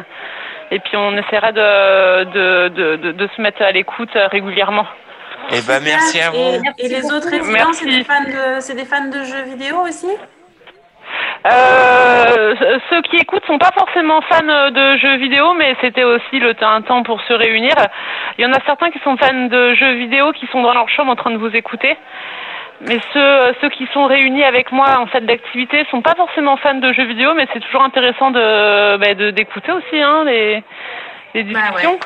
Et 0.72 0.80
puis 0.80 0.96
on 0.96 1.16
essaiera 1.18 1.52
de, 1.52 2.24
de, 2.24 2.68
de, 2.70 2.96
de, 2.96 3.12
de 3.12 3.30
se 3.36 3.42
mettre 3.42 3.62
à 3.62 3.72
l'écoute 3.72 4.10
régulièrement. 4.32 4.88
Et 5.52 5.62
ben 5.68 5.82
merci 5.84 6.22
à 6.22 6.28
Et, 6.28 6.30
vous. 6.58 6.62
et 6.80 6.88
les 6.88 7.12
autres 7.12 7.30
résidents, 7.30 7.74
c'est 7.74 7.86
des, 7.86 8.04
fans 8.06 8.24
de- 8.24 8.60
c'est 8.62 8.76
des 8.76 8.86
fans 8.86 9.10
de 9.10 9.24
jeux 9.26 9.44
vidéo 9.44 9.82
aussi? 9.82 10.08
Euh, 11.46 12.56
ceux 12.90 13.02
qui 13.02 13.18
écoutent 13.18 13.46
sont 13.46 13.58
pas 13.58 13.72
forcément 13.78 14.22
fans 14.22 14.70
de 14.72 14.98
jeux 14.98 15.18
vidéo, 15.18 15.54
mais 15.54 15.76
c'était 15.82 16.06
aussi 16.06 16.40
le 16.40 16.56
un 16.62 16.82
temps 16.82 17.04
pour 17.04 17.22
se 17.24 17.34
réunir. 17.34 17.74
Il 18.38 18.44
y 18.44 18.48
en 18.48 18.54
a 18.54 18.60
certains 18.66 18.90
qui 18.92 19.00
sont 19.00 19.18
fans 19.18 19.48
de 19.48 19.74
jeux 19.76 19.94
vidéo, 19.96 20.32
qui 20.32 20.48
sont 20.48 20.62
dans 20.62 20.74
leur 20.74 20.88
chambre 20.90 21.12
en 21.12 21.16
train 21.16 21.32
de 21.32 21.38
vous 21.38 21.54
écouter. 21.56 21.98
Mais 22.86 23.00
ceux, 23.14 23.54
ceux 23.62 23.70
qui 23.70 23.88
sont 23.94 24.06
réunis 24.08 24.44
avec 24.44 24.72
moi 24.72 24.98
en 25.00 25.08
salle 25.12 25.26
d'activité 25.26 25.86
sont 25.90 26.02
pas 26.02 26.16
forcément 26.16 26.58
fans 26.58 26.74
de 26.76 26.92
jeux 26.92 27.06
vidéo, 27.06 27.34
mais 27.34 27.48
c'est 27.54 27.62
toujours 27.62 27.84
intéressant 27.84 28.32
de 28.32 28.98
bah, 28.98 29.32
d'écouter 29.32 29.72
aussi 29.72 30.02
hein, 30.02 30.24
les, 30.26 30.64
les 31.34 31.44
Bah 31.44 31.60
discussions. 31.62 32.00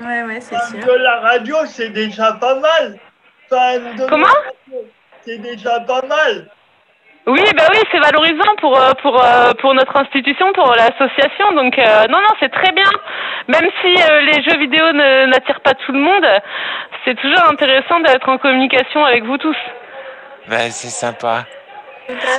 Ouais, 0.00 0.22
ouais, 0.24 0.40
c'est 0.40 0.58
sûr. 0.58 0.86
de 0.86 0.98
la 0.98 1.20
radio, 1.20 1.56
c'est 1.64 1.90
déjà 1.90 2.32
pas 2.34 2.54
mal. 2.56 2.98
Fan 3.48 3.96
de 3.96 4.06
Comment? 4.08 4.26
c'est 5.22 5.38
déjà 5.38 5.80
pas 5.80 6.02
mal. 6.06 6.46
Oui, 7.26 7.42
bah 7.56 7.64
oui, 7.72 7.80
c'est 7.92 7.98
valorisant 7.98 8.54
pour 8.60 8.78
euh, 8.80 8.92
pour 9.02 9.22
euh, 9.22 9.52
pour 9.60 9.74
notre 9.74 9.94
institution, 9.96 10.52
pour 10.54 10.70
l'association. 10.74 11.52
Donc 11.52 11.78
euh, 11.78 12.06
non, 12.08 12.18
non, 12.18 12.34
c'est 12.40 12.48
très 12.50 12.72
bien. 12.72 12.88
Même 13.48 13.68
si 13.82 13.88
euh, 14.10 14.20
les 14.22 14.42
jeux 14.42 14.58
vidéo 14.58 14.92
ne- 14.92 15.26
n'attirent 15.26 15.60
pas 15.60 15.74
tout 15.74 15.92
le 15.92 15.98
monde, 15.98 16.26
c'est 17.04 17.14
toujours 17.16 17.46
intéressant 17.50 18.00
d'être 18.00 18.28
en 18.28 18.38
communication 18.38 19.04
avec 19.04 19.24
vous 19.24 19.36
tous. 19.38 19.56
Ben, 20.48 20.70
c'est 20.70 20.88
sympa. 20.88 21.44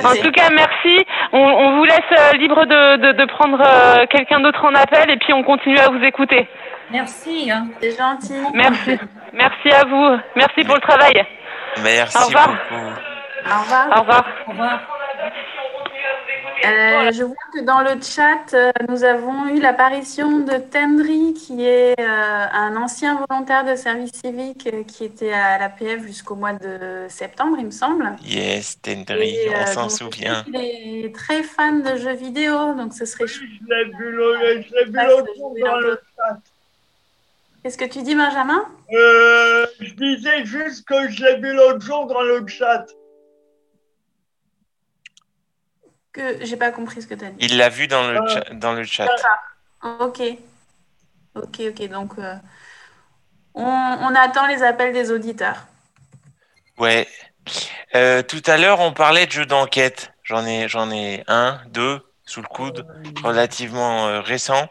En 0.04 0.14
tout 0.16 0.30
cas, 0.32 0.50
merci. 0.50 1.06
On, 1.32 1.38
on 1.38 1.76
vous 1.78 1.84
laisse 1.84 2.00
euh, 2.12 2.36
libre 2.36 2.66
de, 2.66 2.96
de, 2.96 3.12
de 3.12 3.24
prendre 3.24 3.58
euh, 3.60 4.06
quelqu'un 4.06 4.40
d'autre 4.40 4.64
en 4.64 4.74
appel 4.74 5.10
et 5.10 5.16
puis 5.16 5.32
on 5.32 5.42
continue 5.42 5.78
à 5.78 5.88
vous 5.88 6.02
écouter. 6.02 6.46
Merci. 6.90 7.50
Hein. 7.50 7.68
C'est 7.80 7.96
gentil. 7.96 8.42
Merci. 8.52 8.98
Merci 9.32 9.70
à 9.72 9.84
vous. 9.86 10.18
Merci 10.36 10.64
pour 10.64 10.74
le 10.74 10.80
travail. 10.82 11.24
Merci 11.82 12.18
Au 12.18 12.26
revoir. 12.26 12.48
beaucoup. 12.48 12.92
Au 13.46 13.60
revoir. 13.62 13.86
Au 13.96 14.00
revoir. 14.00 14.24
Au 14.46 14.50
revoir. 14.50 14.80
Euh, 16.64 17.10
je 17.12 17.24
vois 17.24 17.34
que 17.52 17.60
dans 17.60 17.80
le 17.80 18.00
chat, 18.00 18.54
euh, 18.54 18.70
nous 18.88 19.02
avons 19.04 19.46
eu 19.48 19.60
l'apparition 19.60 20.38
de 20.40 20.58
Tendry, 20.58 21.34
qui 21.34 21.64
est 21.64 21.98
euh, 21.98 22.46
un 22.52 22.76
ancien 22.76 23.20
volontaire 23.28 23.64
de 23.64 23.74
service 23.74 24.12
civique 24.24 24.68
qui 24.86 25.04
était 25.04 25.32
à 25.32 25.58
l'APF 25.58 26.02
jusqu'au 26.06 26.36
mois 26.36 26.52
de 26.52 27.06
septembre, 27.08 27.56
il 27.58 27.66
me 27.66 27.70
semble. 27.72 28.14
Yes, 28.24 28.80
Tendry, 28.80 29.30
Et, 29.30 29.50
on 29.50 29.54
euh, 29.60 29.66
s'en 29.66 29.88
souvient. 29.88 30.44
qu'il 30.44 30.56
est 30.56 31.14
très 31.14 31.42
fan 31.42 31.82
de 31.82 31.96
jeux 31.96 32.14
vidéo, 32.14 32.74
donc 32.74 32.92
ce 32.94 33.04
serait 33.06 33.26
chou- 33.26 33.42
Je 33.44 33.74
l'ai 33.74 33.84
vu 33.96 34.12
l'autre 34.12 34.40
je 34.42 34.74
l'ai 34.76 34.84
vu 34.84 34.92
l'autre 35.08 35.28
c'est 35.34 35.38
jour 35.38 35.54
dans 35.64 35.76
le 35.78 36.00
chat. 36.16 36.38
Qu'est-ce 37.62 37.78
que 37.78 37.84
tu 37.84 38.02
dis, 38.02 38.14
Benjamin? 38.14 38.64
Euh, 38.92 39.66
je 39.80 39.94
disais 39.94 40.44
juste 40.44 40.84
que 40.86 41.08
je 41.08 41.24
l'ai 41.24 41.36
vu 41.36 41.52
l'autre 41.54 41.80
jour 41.80 42.06
dans 42.06 42.22
le 42.22 42.44
chat. 42.46 42.84
Que 46.12 46.44
j'ai 46.44 46.56
pas 46.56 46.70
compris 46.70 47.00
ce 47.00 47.06
que 47.06 47.14
tu 47.14 47.24
as 47.24 47.30
dit. 47.30 47.36
Il 47.40 47.56
l'a 47.56 47.68
vu 47.70 47.88
dans 47.88 48.06
le, 48.10 48.18
Euh, 48.18 48.40
dans 48.52 48.72
le 48.72 48.84
chat. 48.84 49.06
Ok. 50.00 50.20
Ok, 51.34 51.60
ok. 51.60 51.88
Donc, 51.88 52.12
euh, 52.18 52.34
on, 53.54 53.64
on 53.64 54.14
attend 54.14 54.46
les 54.46 54.62
appels 54.62 54.92
des 54.92 55.10
auditeurs. 55.10 55.66
Ouais. 56.76 57.08
Euh, 57.94 58.22
tout 58.22 58.42
à 58.46 58.58
l'heure, 58.58 58.80
on 58.80 58.92
parlait 58.92 59.26
de 59.26 59.32
jeux 59.32 59.46
d'enquête. 59.46 60.12
J'en 60.22 60.44
ai, 60.46 60.68
j'en 60.68 60.90
ai 60.90 61.24
un, 61.28 61.60
deux 61.68 62.06
sous 62.24 62.42
le 62.42 62.48
coude, 62.48 62.86
relativement 63.24 64.06
euh, 64.06 64.20
récents, 64.20 64.68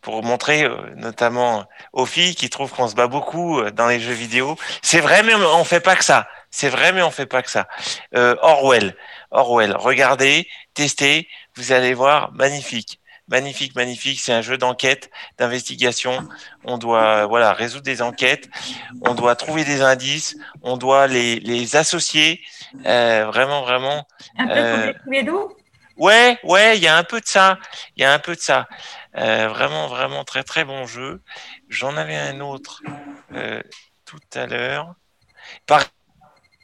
pour 0.00 0.22
montrer 0.22 0.64
euh, 0.64 0.76
notamment 0.96 1.64
aux 1.92 2.06
filles 2.06 2.34
qui 2.34 2.50
trouvent 2.50 2.72
qu'on 2.72 2.88
se 2.88 2.94
bat 2.94 3.06
beaucoup 3.06 3.60
euh, 3.60 3.70
dans 3.70 3.86
les 3.86 4.00
jeux 4.00 4.12
vidéo. 4.12 4.56
C'est 4.82 5.00
vrai, 5.00 5.22
mais 5.22 5.34
on 5.34 5.64
fait 5.64 5.80
pas 5.80 5.96
que 5.96 6.04
ça. 6.04 6.28
C'est 6.50 6.68
vrai, 6.68 6.92
mais 6.92 7.02
on 7.02 7.10
fait 7.10 7.26
pas 7.26 7.42
que 7.42 7.50
ça. 7.50 7.68
Euh, 8.16 8.36
Orwell, 8.42 8.96
Orwell. 9.30 9.74
Regardez, 9.76 10.48
testez, 10.80 11.28
vous 11.56 11.72
allez 11.72 11.94
voir, 11.94 12.32
magnifique. 12.32 13.00
Magnifique, 13.28 13.76
magnifique. 13.76 14.18
C'est 14.20 14.32
un 14.32 14.42
jeu 14.42 14.58
d'enquête, 14.58 15.10
d'investigation. 15.38 16.14
On 16.64 16.78
doit, 16.78 17.26
voilà, 17.26 17.52
résoudre 17.52 17.84
des 17.84 18.02
enquêtes. 18.02 18.48
On 19.02 19.14
doit 19.14 19.36
trouver 19.36 19.64
des 19.64 19.82
indices. 19.82 20.36
On 20.62 20.76
doit 20.76 21.06
les, 21.06 21.38
les 21.38 21.76
associer. 21.76 22.40
Euh, 22.86 23.26
vraiment, 23.26 23.62
vraiment. 23.62 24.08
Un 24.36 24.46
peu 24.46 24.52
Euh, 24.52 24.92
comme 24.92 25.12
les 25.12 25.20
Cluedo 25.22 25.56
Ouais, 25.96 26.38
ouais, 26.44 26.78
il 26.78 26.82
y 26.82 26.88
a 26.88 26.96
un 26.96 27.04
peu 27.04 27.20
de 27.20 27.26
ça. 27.26 27.58
Il 27.94 28.02
y 28.02 28.04
a 28.04 28.12
un 28.12 28.18
peu 28.18 28.34
de 28.34 28.40
ça. 28.40 28.66
Euh, 29.16 29.48
vraiment, 29.48 29.86
vraiment 29.86 30.24
très, 30.24 30.42
très 30.42 30.64
bon 30.64 30.86
jeu. 30.86 31.22
J'en 31.68 31.96
avais 31.96 32.16
un 32.16 32.40
autre 32.40 32.82
euh, 33.34 33.62
tout 34.06 34.18
à 34.34 34.46
l'heure. 34.46 34.94
Pareil, 35.66 35.86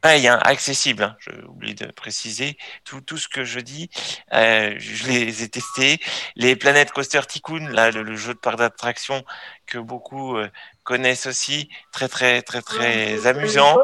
hein, 0.05 0.39
accessible. 0.43 1.03
Hein, 1.03 1.17
J'ai 1.21 1.45
oublié 1.45 1.75
de 1.75 1.87
préciser. 1.87 2.57
Tout, 2.85 3.01
tout 3.01 3.19
ce 3.19 3.29
que 3.29 3.45
je 3.45 3.61
dis, 3.61 3.91
euh, 4.33 4.75
je 4.79 5.07
les 5.07 5.43
ai 5.43 5.49
testés. 5.49 6.01
Les 6.37 6.57
Planet 6.57 6.91
Coaster 6.93 7.21
Tycoon, 7.27 7.69
là, 7.69 7.91
le, 7.91 8.03
le 8.03 8.17
jeu 8.17 8.35
de 8.35 8.39
parc 8.39 8.57
d'attraction 8.57 9.25
que 9.67 9.79
beaucoup 9.79 10.37
euh, 10.37 10.49
connaissent 10.85 11.27
aussi, 11.27 11.69
très, 11.93 12.09
très, 12.09 12.43
très, 12.43 12.63
très 12.63 13.27
amusant. 13.27 13.79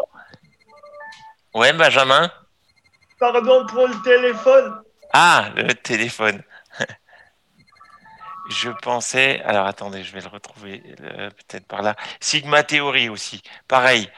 Ouais, 1.54 1.72
Benjamin? 1.72 2.30
Pardon 3.18 3.66
pour 3.66 3.86
le 3.86 4.02
téléphone. 4.02 4.82
Ah, 5.12 5.50
le 5.56 5.74
téléphone. 5.74 6.42
Je 8.50 8.70
pensais. 8.70 9.40
Alors 9.42 9.66
attendez, 9.66 10.02
je 10.02 10.12
vais 10.12 10.20
le 10.20 10.28
retrouver 10.28 10.82
euh, 11.00 11.30
peut-être 11.30 11.66
par 11.66 11.82
là. 11.82 11.94
Sigma 12.20 12.62
Theory 12.64 13.08
aussi. 13.08 13.42
Pareil. 13.68 14.10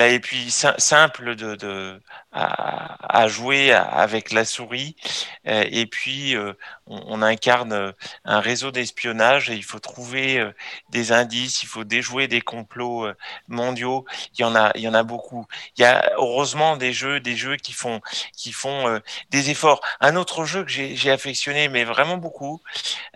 Là, 0.00 0.08
et 0.08 0.20
puis 0.20 0.50
sim- 0.50 0.74
simple 0.78 1.36
de, 1.36 1.54
de 1.56 2.00
à, 2.32 3.26
jouer 3.28 3.72
avec 3.72 4.32
la 4.32 4.44
souris. 4.44 4.96
Euh, 5.46 5.64
et 5.70 5.86
puis 5.86 6.36
euh, 6.36 6.52
on, 6.86 7.22
incarne 7.22 7.72
euh, 7.72 7.92
un 8.24 8.40
réseau 8.40 8.70
d'espionnage 8.70 9.50
et 9.50 9.54
il 9.54 9.64
faut 9.64 9.78
trouver 9.78 10.50
des 10.90 11.12
indices, 11.12 11.62
il 11.62 11.66
faut 11.66 11.84
déjouer 11.84 12.28
des 12.28 12.40
complots 12.40 13.08
mondiaux. 13.48 14.04
Il 14.34 14.42
y 14.42 14.44
en 14.44 14.54
a, 14.54 14.72
il 14.74 14.82
y 14.82 14.88
en 14.88 14.94
a 14.94 15.02
beaucoup. 15.02 15.46
Il 15.76 15.82
y 15.82 15.84
a 15.84 16.12
heureusement 16.16 16.76
des 16.76 16.92
jeux, 16.92 17.20
des 17.20 17.36
jeux 17.36 17.56
qui 17.56 17.72
font, 17.72 18.00
qui 18.36 18.52
font 18.52 19.00
des 19.30 19.50
efforts. 19.50 19.80
Un 20.00 20.16
autre 20.16 20.44
jeu 20.44 20.64
que 20.64 20.70
j'ai 20.70 21.10
affectionné, 21.10 21.68
mais 21.68 21.84
vraiment 21.84 22.16
beaucoup, 22.16 22.60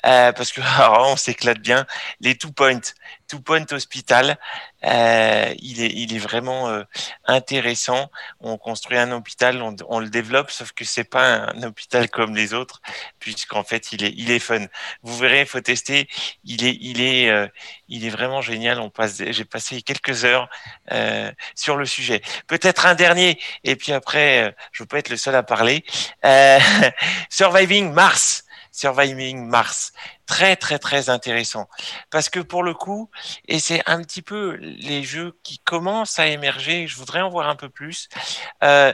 parce 0.02 0.52
que 0.52 0.60
on 1.00 1.16
s'éclate 1.16 1.60
bien, 1.60 1.86
les 2.20 2.36
Two 2.36 2.52
Point, 2.52 2.80
Two 3.28 3.40
Point 3.40 3.66
Hospital. 3.72 4.38
Il 4.82 5.82
est, 5.82 5.92
il 5.92 6.14
est 6.14 6.18
vraiment 6.18 6.82
intéressant. 7.26 8.10
On 8.40 8.58
construit 8.58 8.98
un 8.98 9.03
hôpital, 9.12 9.62
on, 9.62 9.98
le 10.00 10.08
développe, 10.08 10.50
sauf 10.50 10.72
que 10.72 10.84
c'est 10.84 11.04
pas 11.04 11.48
un, 11.48 11.62
hôpital 11.62 12.08
comme 12.10 12.34
les 12.34 12.54
autres, 12.54 12.80
puisqu'en 13.18 13.64
fait, 13.64 13.92
il 13.92 14.04
est, 14.04 14.14
il 14.16 14.30
est 14.30 14.38
fun. 14.38 14.66
Vous 15.02 15.16
verrez, 15.16 15.40
il 15.40 15.46
faut 15.46 15.60
tester. 15.60 16.08
Il 16.44 16.64
est, 16.64 16.76
il 16.80 17.00
est, 17.00 17.30
euh, 17.30 17.46
il 17.88 18.04
est 18.06 18.10
vraiment 18.10 18.40
génial. 18.40 18.80
On 18.80 18.90
passe, 18.90 19.22
j'ai 19.26 19.44
passé 19.44 19.82
quelques 19.82 20.24
heures 20.24 20.48
euh, 20.92 21.30
sur 21.54 21.76
le 21.76 21.86
sujet. 21.86 22.22
Peut-être 22.46 22.86
un 22.86 22.94
dernier, 22.94 23.38
et 23.64 23.76
puis 23.76 23.92
après, 23.92 24.48
euh, 24.48 24.52
je 24.72 24.82
veux 24.82 24.86
pas 24.86 24.98
être 24.98 25.10
le 25.10 25.16
seul 25.16 25.34
à 25.34 25.42
parler. 25.42 25.84
Surviving 27.30 27.92
Mars. 27.92 28.43
Surviving 28.74 29.46
Mars. 29.46 29.92
Très, 30.26 30.56
très, 30.56 30.80
très 30.80 31.08
intéressant. 31.08 31.68
Parce 32.10 32.28
que 32.28 32.40
pour 32.40 32.64
le 32.64 32.74
coup, 32.74 33.08
et 33.46 33.60
c'est 33.60 33.82
un 33.88 34.02
petit 34.02 34.20
peu 34.20 34.56
les 34.60 35.04
jeux 35.04 35.38
qui 35.44 35.58
commencent 35.60 36.18
à 36.18 36.26
émerger, 36.26 36.88
je 36.88 36.96
voudrais 36.96 37.20
en 37.20 37.28
voir 37.28 37.48
un 37.48 37.54
peu 37.54 37.68
plus, 37.68 38.08
euh, 38.64 38.92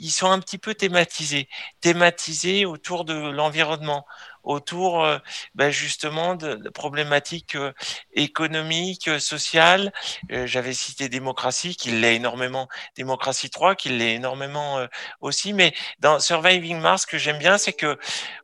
ils 0.00 0.10
sont 0.10 0.30
un 0.30 0.40
petit 0.40 0.58
peu 0.58 0.74
thématisés. 0.74 1.48
Thématisés 1.80 2.64
autour 2.64 3.04
de 3.04 3.14
l'environnement, 3.14 4.04
autour 4.42 5.04
euh, 5.04 5.18
ben, 5.54 5.70
justement 5.70 6.34
de, 6.34 6.68
problématiques 6.70 7.54
euh, 7.54 7.72
économiques, 8.12 9.08
euh, 9.08 9.18
sociales. 9.18 9.92
J'avais 10.30 10.72
cité 10.72 11.08
démocratie, 11.08 11.76
qui 11.76 11.90
l'est 11.90 12.16
énormément, 12.16 12.68
démocratie 12.96 13.50
3, 13.50 13.74
qui 13.74 13.90
l'est 13.90 14.14
énormément 14.14 14.86
aussi. 15.20 15.52
Mais 15.52 15.74
dans 15.98 16.20
Surviving 16.20 16.78
Mars, 16.80 17.02
ce 17.02 17.06
que 17.06 17.18
j'aime 17.18 17.38
bien, 17.38 17.58
c'est 17.58 17.72
que 17.72 17.98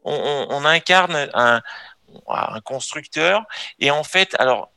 on 0.05 0.65
incarne 0.65 1.29
un, 1.35 1.63
un 2.29 2.61
constructeur 2.61 3.45
et 3.79 3.91
en 3.91 4.05
fait, 4.05 4.35
alors 4.39 4.71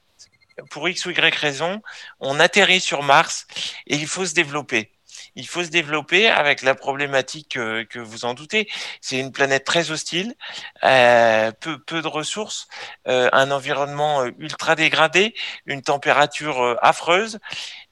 pour 0.69 0.87
X 0.89 1.05
ou 1.05 1.11
Y 1.11 1.35
raison, 1.35 1.81
on 2.19 2.39
atterrit 2.39 2.81
sur 2.81 3.03
Mars 3.03 3.47
et 3.87 3.95
il 3.95 4.07
faut 4.07 4.25
se 4.25 4.33
développer. 4.33 4.91
Il 5.39 5.47
faut 5.47 5.63
se 5.63 5.69
développer 5.69 6.27
avec 6.27 6.61
la 6.63 6.75
problématique 6.75 7.55
euh, 7.55 7.85
que 7.85 7.99
vous 7.99 8.25
en 8.25 8.33
doutez. 8.33 8.69
C'est 8.99 9.17
une 9.17 9.31
planète 9.31 9.63
très 9.63 9.89
hostile, 9.89 10.35
euh, 10.83 11.53
peu, 11.61 12.01
de 12.01 12.07
ressources, 12.07 12.67
euh, 13.07 13.29
un 13.31 13.49
environnement 13.49 14.25
ultra 14.37 14.75
dégradé, 14.75 15.33
une 15.65 15.81
température 15.81 16.77
affreuse. 16.81 17.39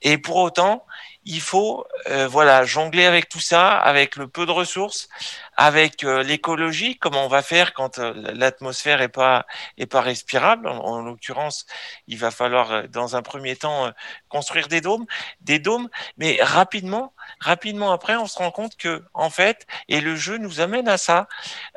Et 0.01 0.17
pour 0.17 0.35
autant, 0.35 0.85
il 1.27 1.41
faut 1.41 1.85
euh, 2.09 2.27
voilà 2.27 2.63
jongler 2.63 3.05
avec 3.05 3.27
tout 3.27 3.41
ça, 3.41 3.77
avec 3.77 4.15
le 4.15 4.27
peu 4.27 4.45
de 4.45 4.51
ressources, 4.51 5.09
avec 5.57 6.03
euh, 6.03 6.23
l'écologie, 6.23 6.97
comment 6.97 7.25
on 7.25 7.27
va 7.27 7.41
faire 7.41 7.73
quand 7.73 7.99
euh, 7.99 8.13
l'atmosphère 8.33 9.01
est 9.01 9.09
pas 9.09 9.45
est 9.77 9.87
pas 9.87 10.01
respirable. 10.01 10.67
En, 10.69 10.79
en 10.79 11.01
l'occurrence, 11.01 11.65
il 12.07 12.17
va 12.17 12.31
falloir 12.31 12.71
euh, 12.71 12.83
dans 12.87 13.17
un 13.17 13.21
premier 13.21 13.55
temps 13.57 13.91
construire 14.29 14.67
des 14.69 14.79
dômes, 14.81 15.05
des 15.41 15.59
dômes, 15.59 15.89
mais 16.17 16.39
rapidement, 16.41 17.13
rapidement 17.41 17.91
après, 17.91 18.15
on 18.15 18.27
se 18.27 18.37
rend 18.37 18.51
compte 18.51 18.77
que 18.77 19.03
en 19.13 19.29
fait, 19.29 19.67
et 19.89 19.99
le 19.99 20.15
jeu 20.15 20.37
nous 20.37 20.61
amène 20.61 20.87
à 20.87 20.97
ça, 20.97 21.27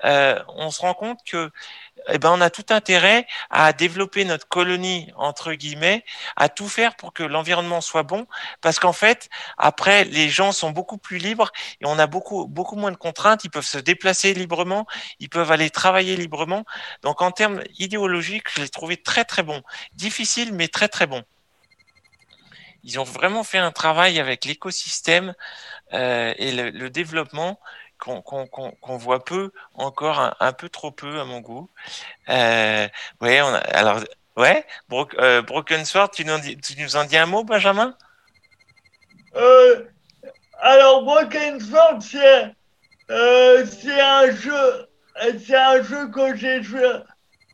on 0.05 0.70
se 0.70 0.81
rend 0.81 0.94
compte 0.94 1.18
que 1.24 1.51
eh 2.09 2.18
ben, 2.18 2.31
on 2.32 2.40
a 2.40 2.51
tout 2.51 2.66
intérêt 2.70 3.27
à 3.51 3.72
développer 3.72 4.24
notre 4.24 4.48
colonie, 4.48 5.10
entre 5.16 5.52
guillemets, 5.55 6.05
à 6.36 6.48
tout 6.48 6.68
faire 6.68 6.97
pour 6.97 7.12
que 7.12 7.22
l'environnement 7.22 7.81
soit 7.81 8.02
bon, 8.02 8.27
parce 8.60 8.78
qu'en 8.78 8.93
fait, 8.93 9.28
après, 9.59 10.05
les 10.05 10.28
gens 10.28 10.52
sont 10.52 10.70
beaucoup 10.70 10.98
plus 10.98 11.18
libres 11.18 11.51
et 11.81 11.86
on 11.86 11.98
a 11.98 12.06
beaucoup, 12.06 12.47
beaucoup 12.47 12.77
moins 12.77 12.90
de 12.90 12.97
contraintes, 12.97 13.44
ils 13.44 13.51
peuvent 13.51 13.64
se 13.64 13.78
déplacer 13.78 14.35
librement, 14.35 14.86
ils 15.18 15.28
peuvent 15.28 15.52
aller 15.52 15.70
travailler 15.70 16.16
librement. 16.16 16.64
Donc, 17.02 17.22
en 17.22 17.31
termes 17.31 17.62
idéologiques, 17.78 18.48
je 18.55 18.62
l'ai 18.62 18.68
trouvé 18.68 18.97
très, 18.97 19.24
très 19.24 19.43
bon. 19.43 19.62
Difficile, 19.94 20.52
mais 20.55 20.68
très, 20.68 20.89
très 20.89 21.06
bon. 21.06 21.22
Ils 22.82 22.98
ont 22.98 23.05
vraiment 23.05 23.44
fait 23.44 23.59
un 23.59 23.72
travail 23.72 24.18
avec 24.18 24.44
l'écosystème 24.47 25.35
euh, 25.93 26.32
et 26.39 26.52
le, 26.52 26.70
le 26.70 26.89
développement 26.89 27.60
qu'on 28.01 28.22
qu'on- 28.22 28.47
qu'on 28.47 28.97
voit 28.97 29.24
peu, 29.24 29.52
encore 29.74 30.35
un, 30.40 30.52
peu 30.52 30.68
trop 30.68 30.90
peu 30.90 31.20
à 31.20 31.24
mon 31.24 31.40
goût. 31.40 31.68
Euh, 32.28 32.89
ouais, 33.20 33.39
alors, 33.39 34.01
ouais, 34.36 34.66
euh, 35.18 35.43
Broken 35.43 35.85
Sword, 35.85 36.10
tu 36.10 36.24
nous, 36.24 36.39
tu 36.62 36.81
nous 36.81 36.97
en 36.97 37.05
dis 37.05 37.16
un 37.16 37.27
mot, 37.27 37.44
Benjamin? 37.44 37.94
Euh, 39.36 39.85
alors, 40.60 41.02
Broken 41.05 41.60
Sword, 41.60 42.01
c'est 42.01 42.52
euh, 43.10 43.64
un 44.01 44.31
jeu, 44.31 44.89
un 45.20 45.82
jeu 45.82 46.09
que 46.10 46.36
j'ai 46.36 46.60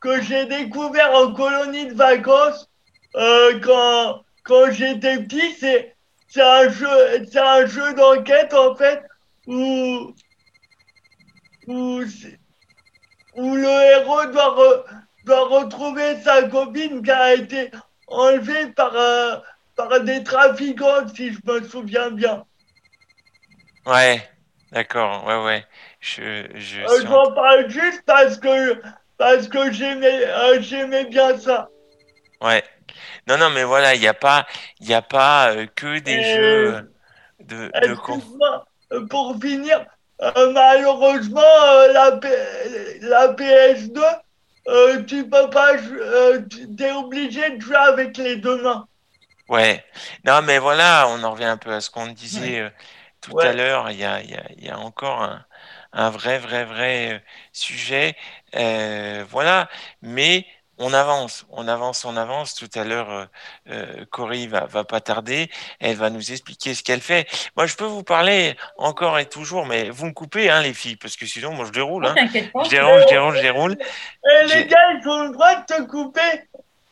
que 0.01 0.21
j'ai 0.23 0.47
découvert 0.47 1.13
en 1.15 1.33
colonie 1.33 1.87
de 1.87 1.95
vacances 1.95 2.69
quand 3.15 4.23
quand 4.45 4.71
j'étais 4.71 5.19
petit. 5.23 5.55
C'est 6.29 6.43
un 6.43 6.69
jeu, 6.69 6.89
un 7.37 7.67
jeu 7.67 7.95
d'enquête 7.95 8.53
en 8.53 8.75
fait 8.75 9.03
où 9.47 10.13
où 11.67 12.03
où 13.37 13.55
le 13.55 13.69
héros 13.69 14.27
doit 14.33 14.57
re- 14.57 14.85
doit 15.25 15.47
retrouver 15.49 16.21
sa 16.23 16.49
copine 16.49 17.03
qui 17.03 17.11
a 17.13 17.35
été 17.35 17.71
enlevée 18.09 18.73
par 18.73 18.95
euh, 18.97 19.37
par 19.77 20.01
des 20.01 20.25
trafiquants, 20.25 21.07
si 21.15 21.33
je 21.33 21.39
me 21.45 21.63
souviens 21.63 22.11
bien. 22.11 22.45
Ouais, 23.87 24.23
d'accord, 24.73 25.25
ouais, 25.27 25.45
ouais. 25.45 25.67
Je, 26.01 26.47
je 26.55 26.87
Euh, 26.89 26.89
suis 26.89 27.07
en- 27.07 27.21
J'en 27.25 27.33
parle 27.35 27.69
juste 27.69 28.03
parce 28.07 28.39
que 28.39 28.81
parce 29.19 29.49
que 29.49 29.73
j'aimais 29.73 30.25
euh, 30.27 30.61
j'aimais 30.61 31.05
bien 31.07 31.37
ça. 31.39 31.69
Ouais. 32.43 32.63
Non, 33.29 33.39
non, 33.39 33.51
mais 33.51 33.65
voilà, 33.65 33.95
il 33.95 34.01
n'y 34.01 34.07
a 34.09 34.15
pas, 34.15 34.47
y 34.81 34.95
a 34.95 35.03
pas 35.03 35.53
euh, 35.55 35.67
que 35.67 35.99
des 36.01 36.23
jeux 36.23 36.91
de, 37.41 37.73
de 37.85 37.95
pour 39.11 39.37
finir, 39.41 39.85
euh, 40.23 40.53
malheureusement 40.53 41.41
euh, 41.43 41.93
la 41.93 42.13
P- 42.19 42.99
la 43.03 43.29
PS2, 43.35 44.03
euh, 44.69 45.03
tu 45.05 45.29
peux 45.29 45.51
pas, 45.51 45.77
tu 45.79 46.83
es 46.85 46.93
obligé 46.93 47.51
de 47.57 47.61
jouer 47.61 47.77
avec 47.77 48.17
les 48.19 48.37
deux 48.37 48.63
mains. 48.63 48.87
Ouais. 49.49 49.85
Non, 50.25 50.43
mais 50.43 50.59
voilà, 50.59 51.07
on 51.09 51.23
en 51.23 51.33
revient 51.33 51.45
un 51.45 51.57
peu 51.57 51.73
à 51.73 51.81
ce 51.81 51.91
qu'on 51.91 52.09
disait 52.09 52.73
tout 53.21 53.35
Ouais. 53.35 53.47
à 53.47 53.53
l'heure. 53.53 53.91
Il 53.91 53.99
y 53.99 54.05
a, 54.05 54.21
il 54.23 54.31
y 54.31 54.35
a, 54.35 54.45
il 54.57 54.65
y 54.65 54.69
a 54.71 54.79
encore 54.79 55.23
un, 55.23 55.47
un 55.93 56.11
vrai, 56.11 56.39
vrai, 56.39 56.65
vrai 56.65 57.25
sujet. 57.53 58.17
Voilà. 58.53 59.69
Mais 60.03 60.47
on 60.79 60.93
avance, 60.93 61.47
on 61.51 61.67
avance, 61.69 62.05
on 62.05 62.17
avance. 62.17 62.55
Tout 62.55 62.69
à 62.75 62.85
l'heure, 62.85 63.11
euh, 63.11 63.25
euh, 63.71 64.05
Cory 64.11 64.47
va, 64.47 64.67
va 64.67 64.85
pas 64.85 65.01
tarder. 65.01 65.51
Elle 65.81 65.97
va 65.97 66.11
nous 66.11 66.33
expliquer 66.33 66.75
ce 66.75 66.83
qu'elle 66.83 67.01
fait. 67.01 67.27
Moi, 67.57 67.67
je 67.67 67.77
peux 67.77 67.85
vous 67.85 68.03
parler 68.03 68.57
encore 68.79 69.19
et 69.19 69.27
toujours, 69.27 69.67
mais 69.67 69.89
vous 69.91 70.07
me 70.07 70.13
coupez, 70.13 70.51
hein, 70.51 70.61
les 70.63 70.75
filles, 70.75 70.97
parce 70.97 71.17
que 71.17 71.27
sinon, 71.27 71.53
moi, 71.53 71.65
je 71.67 71.73
déroule. 71.73 72.07
Oh, 72.07 72.19
Hein. 72.19 72.27
pas. 72.53 72.65
Je 72.65 72.71
déroule, 72.71 73.01
je 73.03 73.09
déroule, 73.09 73.37
je 73.37 73.43
déroule. 73.43 73.73
Et 73.73 74.49
J'ai- 74.49 74.59
les 74.59 74.67
gars, 74.67 74.93
ils 75.03 75.09
ont 75.09 75.25
le 75.25 75.33
droit 75.33 75.55
de 75.55 75.65
te 75.65 75.83
couper. 75.83 76.21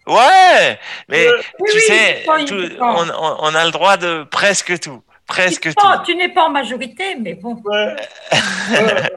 Ouais, 0.06 0.78
mais 1.08 1.26
Euh, 1.26 1.40
tu 1.66 1.74
oui, 1.74 1.80
sais, 1.86 2.24
tout- 2.46 2.76
on, 2.80 3.08
on- 3.08 3.36
on 3.40 3.54
a 3.54 3.64
le 3.64 3.70
droit 3.70 3.96
de 3.96 4.24
presque 4.30 4.78
tout, 4.78 5.02
presque 5.26 5.62
Tu 5.62 5.68
n'es 5.68 5.74
tout. 5.74 5.86
pas- 5.86 6.02
tu 6.04 6.14
n'es 6.14 6.28
pas 6.28 6.42
en 6.44 6.50
majorité, 6.50 7.16
mais 7.16 7.32
bon. 7.34 7.58
Ouais. 7.64 7.96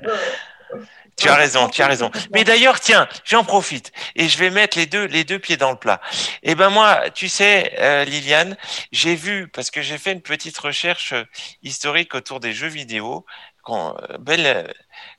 Tu 1.18 1.30
as 1.30 1.36
raison, 1.36 1.68
tu 1.68 1.82
as 1.82 1.88
raison. 1.88 2.12
Mais 2.32 2.44
d'ailleurs, 2.44 2.80
tiens, 2.80 3.10
j'en 3.26 3.44
profite 3.44 3.92
et 4.16 4.30
je 4.30 4.38
vais 4.38 4.52
mettre 4.52 4.78
les 4.78 4.86
deux, 4.86 5.06
les 5.06 5.24
deux 5.24 5.40
pieds 5.40 5.58
dans 5.58 5.72
le 5.72 5.78
plat. 5.78 6.00
Eh 6.44 6.54
ben 6.54 6.70
moi, 6.70 7.10
tu 7.10 7.28
sais, 7.28 7.74
euh, 7.80 8.06
Liliane, 8.06 8.56
j'ai 8.92 9.16
vu 9.16 9.48
parce 9.48 9.72
que 9.72 9.82
j'ai 9.82 9.98
fait 9.98 10.12
une 10.12 10.22
petite 10.22 10.58
recherche 10.60 11.14
euh, 11.14 11.24
historique 11.64 12.14
autour 12.14 12.40
des 12.40 12.54
jeux 12.54 12.68
vidéo. 12.68 13.26
euh, 13.70 14.18
belle 14.20 14.72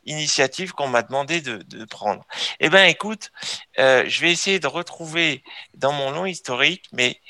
initiative 0.05 0.73
qu'on 0.73 0.87
m'a 0.87 1.03
demandé 1.03 1.41
de, 1.41 1.85
prendre. 1.87 2.25
Eh 2.61 2.71
ben, 2.71 2.87
écoute, 2.87 3.31
je 3.77 4.21
vais 4.21 4.31
essayer 4.33 4.61
de 4.61 4.69
retrouver 4.69 5.43
dans 5.75 5.93
mon 5.93 6.11
long 6.13 6.27
historique, 6.27 6.87
mais 6.93 7.21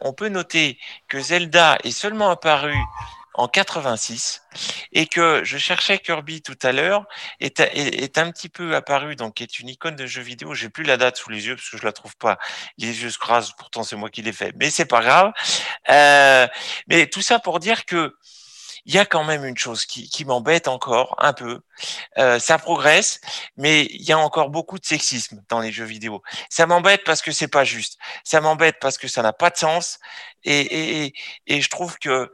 on 0.00 0.12
peut 0.12 0.28
noter 0.28 0.78
que 1.08 1.20
Zelda 1.20 1.78
est 1.84 1.92
seulement 1.92 2.30
apparu 2.30 2.74
en 3.38 3.46
86 3.46 4.42
et 4.92 5.06
que 5.06 5.42
je 5.44 5.58
cherchais 5.58 5.98
Kirby 5.98 6.42
tout 6.42 6.58
à 6.62 6.72
l'heure 6.72 7.06
est, 7.38 7.60
est, 7.60 8.02
est 8.02 8.18
un 8.18 8.30
petit 8.32 8.48
peu 8.48 8.74
apparu 8.74 9.14
donc 9.14 9.40
est 9.40 9.60
une 9.60 9.68
icône 9.68 9.94
de 9.94 10.06
jeu 10.06 10.22
vidéo 10.22 10.54
j'ai 10.54 10.68
plus 10.68 10.82
la 10.82 10.96
date 10.96 11.16
sous 11.16 11.30
les 11.30 11.46
yeux 11.46 11.54
parce 11.54 11.70
que 11.70 11.76
je 11.76 11.84
la 11.84 11.92
trouve 11.92 12.16
pas 12.16 12.38
les 12.78 13.02
yeux 13.02 13.10
se 13.10 13.18
crasent 13.18 13.52
pourtant 13.52 13.84
c'est 13.84 13.94
moi 13.94 14.10
qui 14.10 14.22
l'ai 14.22 14.32
fait 14.32 14.52
mais 14.56 14.70
c'est 14.70 14.86
pas 14.86 15.02
grave 15.02 15.32
euh, 15.88 16.48
mais 16.88 17.06
tout 17.06 17.22
ça 17.22 17.38
pour 17.38 17.60
dire 17.60 17.84
que 17.86 18.16
il 18.88 18.94
y 18.94 18.98
a 18.98 19.04
quand 19.04 19.22
même 19.22 19.44
une 19.44 19.56
chose 19.56 19.84
qui, 19.84 20.08
qui 20.08 20.24
m'embête 20.24 20.66
encore 20.66 21.14
un 21.18 21.34
peu. 21.34 21.60
Euh, 22.16 22.38
ça 22.38 22.56
progresse, 22.58 23.20
mais 23.58 23.84
il 23.84 24.02
y 24.02 24.12
a 24.12 24.18
encore 24.18 24.48
beaucoup 24.48 24.78
de 24.78 24.86
sexisme 24.86 25.44
dans 25.50 25.60
les 25.60 25.70
jeux 25.70 25.84
vidéo. 25.84 26.22
Ça 26.48 26.66
m'embête 26.66 27.02
parce 27.04 27.20
que 27.20 27.30
c'est 27.30 27.48
pas 27.48 27.64
juste. 27.64 27.98
Ça 28.24 28.40
m'embête 28.40 28.76
parce 28.80 28.96
que 28.96 29.06
ça 29.06 29.22
n'a 29.22 29.34
pas 29.34 29.50
de 29.50 29.58
sens. 29.58 29.98
Et, 30.42 31.04
et, 31.04 31.14
et 31.46 31.60
je 31.60 31.68
trouve 31.68 31.98
que 31.98 32.32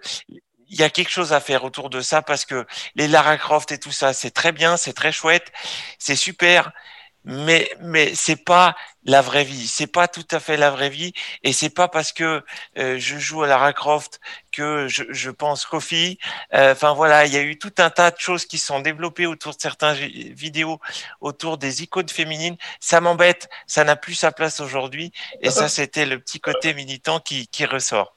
il 0.75 0.81
y 0.81 0.83
a 0.83 0.91
quelque 0.91 1.11
chose 1.11 1.33
à 1.33 1.41
faire 1.41 1.65
autour 1.65 1.89
de 1.89 2.01
ça 2.01 2.21
parce 2.21 2.45
que 2.45 2.67
les 2.97 3.07
Lara 3.09 3.37
Croft 3.39 3.71
et 3.73 3.79
tout 3.79 3.93
ça, 3.93 4.13
c'est 4.13 4.33
très 4.33 4.51
bien, 4.53 4.77
c'est 4.77 4.93
très 4.93 5.13
chouette, 5.13 5.53
c'est 5.99 6.17
super, 6.17 6.73
mais 7.25 7.71
mais 7.81 8.15
c'est 8.15 8.45
pas 8.45 8.77
la 9.05 9.23
vraie 9.23 9.45
vie, 9.45 9.69
c'est 9.69 9.87
pas 9.87 10.09
tout 10.09 10.27
à 10.33 10.41
fait 10.41 10.57
la 10.57 10.71
vraie 10.71 10.91
vie 10.91 11.13
et 11.45 11.53
c'est 11.53 11.71
pas 11.71 11.89
parce 11.89 12.13
que 12.13 12.43
euh, 12.79 12.99
je 12.99 13.19
joue 13.19 13.43
à 13.45 13.47
Lara 13.47 13.73
Croft 13.73 14.21
que 14.53 14.89
je, 14.89 15.05
je 15.11 15.31
pense 15.31 15.65
qu'aux 15.67 15.81
filles. 15.81 16.19
Euh, 16.55 16.73
Enfin 16.73 16.93
voilà, 16.95 17.25
il 17.27 17.33
y 17.33 17.37
a 17.37 17.43
eu 17.43 17.57
tout 17.59 17.73
un 17.79 17.91
tas 17.91 18.11
de 18.11 18.19
choses 18.19 18.45
qui 18.47 18.59
sont 18.59 18.81
développées 18.81 19.27
autour 19.27 19.55
de 19.55 19.61
certains 19.61 19.93
vidéos 19.95 20.81
autour 21.21 21.57
des 21.59 21.83
icônes 21.85 22.09
féminines. 22.09 22.57
Ça 22.81 23.01
m'embête, 23.01 23.49
ça 23.67 23.85
n'a 23.85 23.97
plus 23.97 24.15
sa 24.15 24.33
place 24.33 24.61
aujourd'hui 24.61 25.13
et 25.41 25.51
ça 25.51 25.69
c'était 25.77 26.07
le 26.07 26.19
petit 26.21 26.41
côté 26.41 26.75
militant 26.75 27.21
qui 27.21 27.47
qui 27.49 27.65
ressort. 27.65 28.14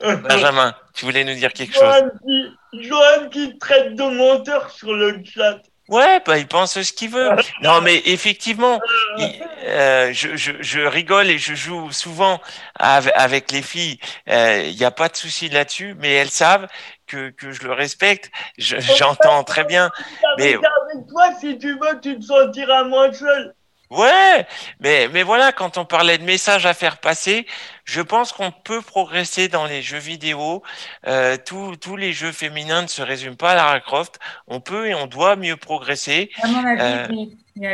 Benjamin, 0.00 0.74
tu 0.94 1.04
voulais 1.04 1.24
nous 1.24 1.34
dire 1.34 1.52
quelque 1.52 1.74
chose 1.74 1.82
Johan 1.82 2.10
qui, 2.26 2.86
Johan 2.88 3.28
qui 3.30 3.58
traite 3.58 3.94
de 3.94 4.02
menteur 4.02 4.70
sur 4.70 4.92
le 4.94 5.22
chat. 5.24 5.58
Ouais, 5.88 6.20
bah, 6.24 6.38
il 6.38 6.46
pense 6.46 6.80
ce 6.80 6.92
qu'il 6.92 7.10
veut. 7.10 7.28
Non, 7.62 7.80
mais 7.80 8.00
effectivement, 8.06 8.80
il- 9.18 9.42
euh, 9.64 10.12
je, 10.12 10.36
je, 10.36 10.52
je 10.60 10.80
rigole 10.80 11.28
et 11.28 11.38
je 11.38 11.54
joue 11.54 11.90
souvent 11.90 12.40
avec, 12.76 13.50
les 13.50 13.60
filles. 13.62 13.98
Euh, 14.28 14.62
Il 14.66 14.76
n'y 14.76 14.84
a 14.84 14.92
pas 14.92 15.08
de 15.08 15.16
souci 15.16 15.48
là-dessus, 15.48 15.94
mais 15.98 16.12
elles 16.14 16.30
savent 16.30 16.68
que, 17.06 17.30
que 17.30 17.50
je 17.50 17.64
le 17.64 17.72
respecte. 17.72 18.30
Je- 18.56 18.78
J'entends 18.98 19.42
très 19.42 19.64
bien. 19.64 19.90
Mais 20.38 20.54
avec 20.54 21.06
toi, 21.08 21.34
si 21.40 21.58
tu 21.58 21.72
veux, 21.72 22.00
tu 22.00 22.18
te 22.18 22.24
sentiras 22.24 22.84
moins 22.84 23.12
seul. 23.12 23.54
Ouais, 23.90 24.46
mais, 24.78 25.08
mais 25.08 25.24
voilà, 25.24 25.50
quand 25.50 25.76
on 25.76 25.84
parlait 25.84 26.16
de 26.16 26.22
messages 26.22 26.64
à 26.64 26.74
faire 26.74 26.98
passer, 26.98 27.44
je 27.84 28.00
pense 28.00 28.32
qu'on 28.32 28.52
peut 28.52 28.82
progresser 28.82 29.48
dans 29.48 29.66
les 29.66 29.82
jeux 29.82 29.98
vidéo. 29.98 30.62
Euh, 31.08 31.36
tous, 31.44 31.76
tous 31.76 31.96
les 31.96 32.12
jeux 32.12 32.30
féminins 32.30 32.82
ne 32.82 32.86
se 32.86 33.02
résument 33.02 33.34
pas 33.34 33.50
à 33.50 33.54
Lara 33.56 33.80
Croft. 33.80 34.20
On 34.46 34.60
peut 34.60 34.86
et 34.88 34.94
on 34.94 35.06
doit 35.08 35.34
mieux 35.34 35.56
progresser. 35.56 36.30
À 36.40 36.46
mon 36.46 36.64
avis, 36.64 36.80
Euh, 36.80 37.06
oui. 37.10 37.36
Il 37.56 37.64
y 37.64 37.66
a 37.66 37.72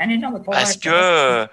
un 0.00 0.08
énorme 0.10 0.42
progrès. 0.42 0.62
Parce 0.62 0.76
que 0.76 0.90
euh, 0.92 1.46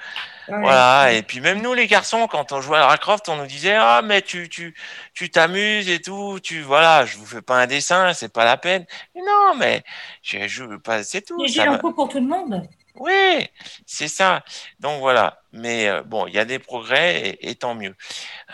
Ouais. 0.49 0.57
voilà, 0.61 1.11
et 1.13 1.21
puis 1.21 1.41
même 1.41 1.61
nous 1.61 1.75
les 1.75 1.85
garçons, 1.85 2.25
quand 2.25 2.51
on 2.51 2.59
jouait 2.59 2.77
à 2.77 2.81
Lara 2.81 2.97
Croft, 2.97 3.29
on 3.29 3.35
nous 3.35 3.45
disait 3.45 3.75
ah 3.75 4.01
mais 4.03 4.23
tu 4.23 4.49
tu 4.49 4.73
tu 5.13 5.29
t'amuses 5.29 5.87
et 5.87 6.01
tout, 6.01 6.39
tu 6.41 6.61
voilà, 6.61 7.05
je 7.05 7.17
vous 7.17 7.25
fais 7.27 7.43
pas 7.43 7.57
un 7.57 7.67
dessin, 7.67 8.13
c'est 8.13 8.33
pas 8.33 8.45
la 8.45 8.57
peine. 8.57 8.83
Mais 9.13 9.21
non, 9.21 9.53
mais 9.55 9.83
je 10.23 10.47
joue 10.47 10.79
pas, 10.79 11.03
c'est 11.03 11.21
tout. 11.21 11.37
Va. 11.55 11.71
en 11.71 11.77
coup 11.77 11.93
pour 11.93 12.09
tout 12.09 12.19
le 12.19 12.25
monde. 12.25 12.67
Oui, 12.99 13.47
c'est 13.85 14.09
ça. 14.09 14.43
Donc 14.79 14.99
voilà. 14.99 15.41
Mais 15.53 15.87
euh, 15.87 16.03
bon, 16.03 16.27
il 16.27 16.33
y 16.33 16.39
a 16.39 16.45
des 16.45 16.59
progrès 16.59 17.37
et, 17.41 17.55
tant 17.55 17.73
mieux. 17.75 17.95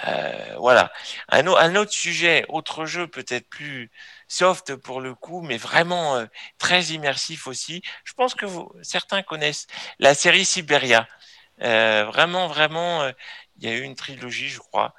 Euh, 0.08 0.56
voilà. 0.60 0.92
Un, 1.30 1.48
un 1.48 1.76
autre 1.76 1.92
sujet, 1.92 2.46
autre 2.50 2.86
jeu 2.86 3.08
peut-être 3.08 3.50
plus 3.50 3.92
soft 4.28 4.76
pour 4.76 5.02
le 5.02 5.16
coup, 5.16 5.42
mais 5.42 5.58
vraiment 5.58 6.18
euh, 6.18 6.26
très 6.60 6.84
immersif 6.86 7.48
aussi. 7.48 7.82
Je 8.04 8.14
pense 8.14 8.36
que 8.36 8.46
certains 8.84 9.24
connaissent 9.24 9.68
la 10.00 10.14
série 10.16 10.46
Siberia. 10.46 11.08
Vraiment, 11.60 12.48
vraiment, 12.48 13.08
il 13.58 13.64
y 13.66 13.68
a 13.70 13.74
eu 13.74 13.82
une 13.82 13.96
trilogie, 13.96 14.50
je 14.50 14.60
crois. 14.60 14.94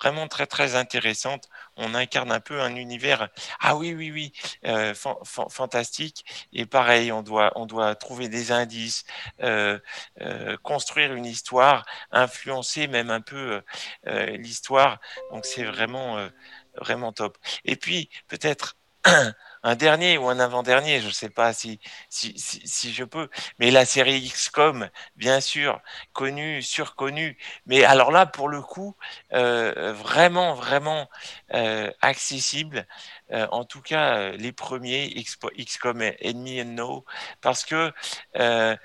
Vraiment 0.00 0.28
très 0.28 0.46
très 0.46 0.76
intéressante. 0.76 1.48
On 1.80 1.94
incarne 1.94 2.32
un 2.32 2.40
peu 2.40 2.60
un 2.60 2.74
univers. 2.76 3.28
Ah 3.60 3.76
oui 3.76 3.94
oui 3.94 4.10
oui, 4.12 4.32
euh, 4.66 4.94
fan- 4.94 5.16
fan- 5.24 5.48
fantastique. 5.50 6.24
Et 6.52 6.66
pareil, 6.66 7.12
on 7.12 7.22
doit 7.22 7.52
on 7.56 7.66
doit 7.66 7.94
trouver 7.94 8.28
des 8.28 8.52
indices, 8.52 9.04
euh, 9.42 9.78
euh, 10.20 10.56
construire 10.62 11.14
une 11.14 11.26
histoire, 11.26 11.84
influencer 12.12 12.86
même 12.86 13.10
un 13.10 13.20
peu 13.20 13.62
l'histoire. 14.06 15.00
Donc 15.30 15.44
c'est 15.46 15.64
vraiment 15.64 16.28
vraiment 16.76 17.12
top. 17.12 17.38
Et 17.64 17.76
puis 17.76 18.10
peut-être 18.28 18.76
un 19.62 19.76
dernier 19.76 20.18
ou 20.18 20.28
un 20.28 20.38
avant-dernier, 20.40 21.00
je 21.00 21.06
ne 21.08 21.12
sais 21.12 21.28
pas 21.30 21.52
si, 21.52 21.80
je 22.10 23.04
peux, 23.04 23.28
mais 23.58 23.70
la 23.70 23.84
série 23.84 24.20
XCOM, 24.28 24.88
bien 25.16 25.40
sûr, 25.40 25.80
connue, 26.12 26.62
surconnue, 26.62 27.36
mais 27.66 27.84
alors 27.84 28.10
là, 28.10 28.26
pour 28.26 28.48
le 28.48 28.62
coup, 28.62 28.96
euh, 29.32 29.92
vraiment, 29.92 30.54
vraiment 30.54 31.08
euh, 31.54 31.90
accessible, 32.00 32.86
euh, 33.32 33.46
en 33.50 33.64
tout 33.64 33.80
cas 33.80 34.16
euh, 34.16 34.36
les 34.36 34.52
premiers 34.52 35.14
XCOM 35.14 36.02
Enemy 36.22 36.62
and 36.62 36.64
No, 36.66 37.04
parce 37.40 37.64
que 37.64 37.92
euh, 38.36 38.76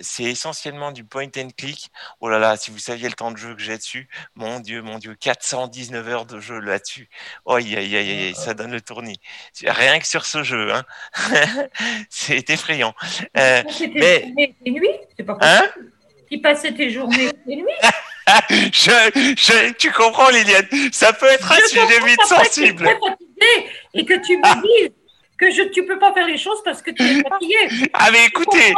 c'est 0.00 0.24
essentiellement 0.24 0.92
du 0.92 1.04
point 1.04 1.28
and 1.36 1.48
click. 1.56 1.90
Oh 2.20 2.28
là 2.28 2.38
là, 2.38 2.56
si 2.56 2.70
vous 2.70 2.78
saviez 2.78 3.08
le 3.08 3.14
temps 3.14 3.30
de 3.30 3.36
jeu 3.36 3.54
que 3.54 3.60
j'ai 3.60 3.76
dessus, 3.76 4.08
mon 4.34 4.60
Dieu, 4.60 4.82
mon 4.82 4.98
Dieu, 4.98 5.14
419 5.14 6.08
heures 6.08 6.26
de 6.26 6.40
jeu 6.40 6.58
là-dessus. 6.60 7.08
Oh, 7.44 7.54
aïe, 7.54 7.76
aïe, 7.76 7.96
aïe, 7.96 8.10
aïe, 8.10 8.34
ça 8.34 8.54
donne 8.54 8.72
le 8.72 8.80
tournis. 8.80 9.20
Rien 9.64 9.98
que 9.98 10.06
sur 10.06 10.24
ce 10.24 10.42
jeu, 10.42 10.72
hein. 10.72 10.84
c'est 12.10 12.48
effrayant. 12.50 12.94
Euh, 13.36 13.62
mais 13.94 14.54
et 14.64 14.70
nuits, 14.70 14.88
c'est 15.16 15.24
pas 15.24 15.36
Hein? 15.40 15.62
Possible. 15.74 15.92
Qui 16.28 16.38
passait 16.38 16.72
tes 16.72 16.90
journées 16.90 17.30
et 17.48 17.56
nuits. 17.56 17.66
je, 18.50 19.34
je, 19.36 19.72
tu 19.74 19.90
comprends, 19.92 20.28
Liliane, 20.30 20.66
ça 20.92 21.12
peut 21.12 21.26
être 21.26 21.50
un 21.50 21.56
Je 21.56 21.66
sujet 21.66 22.00
vite 22.06 22.22
sensible. 22.24 22.84
fatigué 22.86 23.70
et 23.94 24.04
que 24.04 24.14
tu 24.24 24.36
me 24.38 24.62
dises 24.62 24.92
que 25.38 25.50
je, 25.50 25.62
tu 25.70 25.84
peux 25.84 25.98
pas 25.98 26.12
faire 26.12 26.26
les 26.26 26.38
choses 26.38 26.62
parce 26.64 26.80
que 26.82 26.92
tu 26.92 27.02
es 27.02 27.22
fatigué. 27.22 27.88
Ah 27.94 28.10
mais 28.12 28.26
écoutez, 28.26 28.72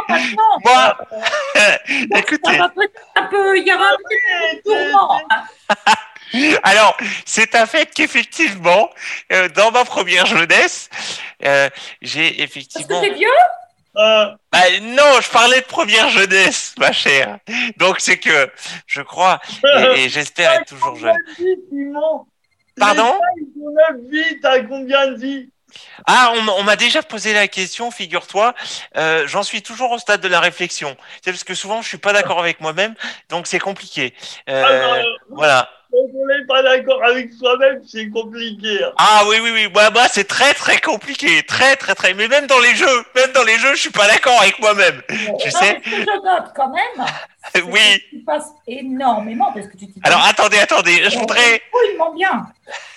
moi, 0.63 0.97
écoutez, 2.17 2.59
il 3.55 3.63
y 3.67 3.73
aura 3.73 3.85
un 3.85 3.97
petit 3.97 4.17
peu 4.25 4.57
de 4.57 4.61
tourment. 4.89 5.21
alors 6.63 6.97
c'est 7.25 7.53
un 7.55 7.67
fait 7.67 7.93
qu'effectivement, 7.93 8.89
euh, 9.31 9.47
dans 9.49 9.71
ma 9.71 9.85
première 9.85 10.25
jeunesse, 10.25 10.89
euh, 11.45 11.69
j'ai 12.01 12.29
Parce 12.29 12.37
que 12.37 12.43
effectivement. 12.43 13.01
t'es 13.01 13.11
vieux? 13.13 13.27
Bah, 14.51 14.59
non, 14.81 15.21
je 15.21 15.29
parlais 15.29 15.61
de 15.61 15.65
première 15.65 16.09
jeunesse, 16.09 16.73
ma 16.77 16.91
chère. 16.91 17.39
Donc 17.77 17.97
c'est 17.99 18.17
que 18.17 18.51
je 18.87 19.01
crois 19.01 19.39
et, 19.95 20.03
et 20.05 20.09
j'espère 20.09 20.51
être 20.53 20.65
toujours 20.67 20.95
jeune. 20.95 21.15
Pardon? 22.77 23.13
Ah, 26.07 26.31
on, 26.35 26.41
m'a- 26.41 26.51
on 26.53 26.63
m'a 26.63 26.75
déjà 26.77 27.01
posé 27.03 27.33
la 27.33 27.47
question, 27.47 27.91
figure-toi. 27.91 28.53
Euh, 28.97 29.27
J'en 29.27 29.43
suis 29.43 29.61
toujours 29.61 29.91
au 29.91 29.97
stade 29.97 30.21
de 30.21 30.27
la 30.27 30.39
réflexion. 30.39 30.95
C'est 31.23 31.31
parce 31.31 31.43
que 31.43 31.53
souvent 31.55 31.81
je 31.81 31.87
suis 31.87 31.97
pas 31.97 32.13
d'accord 32.13 32.39
avec 32.39 32.61
moi-même, 32.61 32.95
donc 33.29 33.47
c'est 33.47 33.59
compliqué. 33.59 34.13
Euh, 34.49 34.63
Ah, 34.65 35.01
voilà. 35.29 35.69
Quand 35.95 36.19
on 36.19 36.25
n'est 36.27 36.45
pas 36.45 36.61
d'accord 36.61 37.01
avec 37.05 37.31
soi-même, 37.31 37.81
c'est 37.87 38.09
compliqué. 38.09 38.83
hein. 38.83 38.91
Ah 38.97 39.23
oui 39.29 39.37
oui 39.41 39.51
oui, 39.53 39.67
moi, 39.73 39.89
moi 39.91 40.07
c'est 40.11 40.25
très 40.27 40.53
très 40.53 40.81
compliqué, 40.81 41.41
très 41.43 41.77
très 41.77 41.95
très. 41.95 42.13
Mais 42.13 42.27
même 42.27 42.47
dans 42.47 42.59
les 42.59 42.75
jeux, 42.75 43.05
même 43.15 43.31
dans 43.31 43.43
les 43.43 43.57
jeux, 43.57 43.73
je 43.75 43.79
suis 43.81 43.91
pas 43.91 44.05
d'accord 44.07 44.39
avec 44.41 44.59
moi-même. 44.59 45.01
Tu 45.07 45.15
Non, 45.25 45.39
sais 45.39 45.51
mais 45.51 45.81
ce 45.85 45.89
que 45.89 45.95
je 46.01 46.23
note 46.25 46.51
quand 46.53 46.69
même, 46.69 47.05
Oui. 47.71 47.79
que 48.11 48.17
tu 48.17 48.23
passes 48.25 48.49
énormément 48.67 49.53
parce 49.53 49.67
que 49.67 49.77
tu 49.77 49.87
t'y 49.87 50.01
Alors 50.03 50.25
attendez, 50.25 50.57
attendez, 50.57 51.09
je 51.09 51.17
voudrais. 51.17 51.61
Oui, 51.73 51.97
bien. 52.17 52.45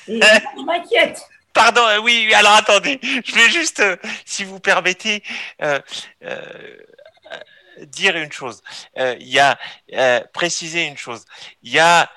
Et 0.09 0.19
moi, 0.19 0.27
je 0.57 0.63
m'inquiète. 0.65 1.23
Pardon, 1.55 1.83
euh, 1.87 1.99
oui, 1.99 2.25
oui, 2.27 2.35
alors 2.35 2.55
attendez, 2.55 2.99
je 3.03 3.33
vais 3.35 3.49
juste, 3.51 3.79
euh, 3.81 3.97
si 4.25 4.43
vous 4.45 4.59
permettez, 4.59 5.23
euh, 5.63 5.79
euh, 6.25 6.37
euh, 7.33 7.85
dire 7.87 8.17
une 8.17 8.33
chose. 8.33 8.61
Euh, 8.99 9.15
Il 9.21 9.29
y 9.29 9.39
a 9.39 9.57
euh, 9.95 10.21
préciser 10.33 10.85
une 10.87 10.97
chose. 10.97 11.25
Il 11.63 11.73
y 11.73 11.79
a 11.79 12.09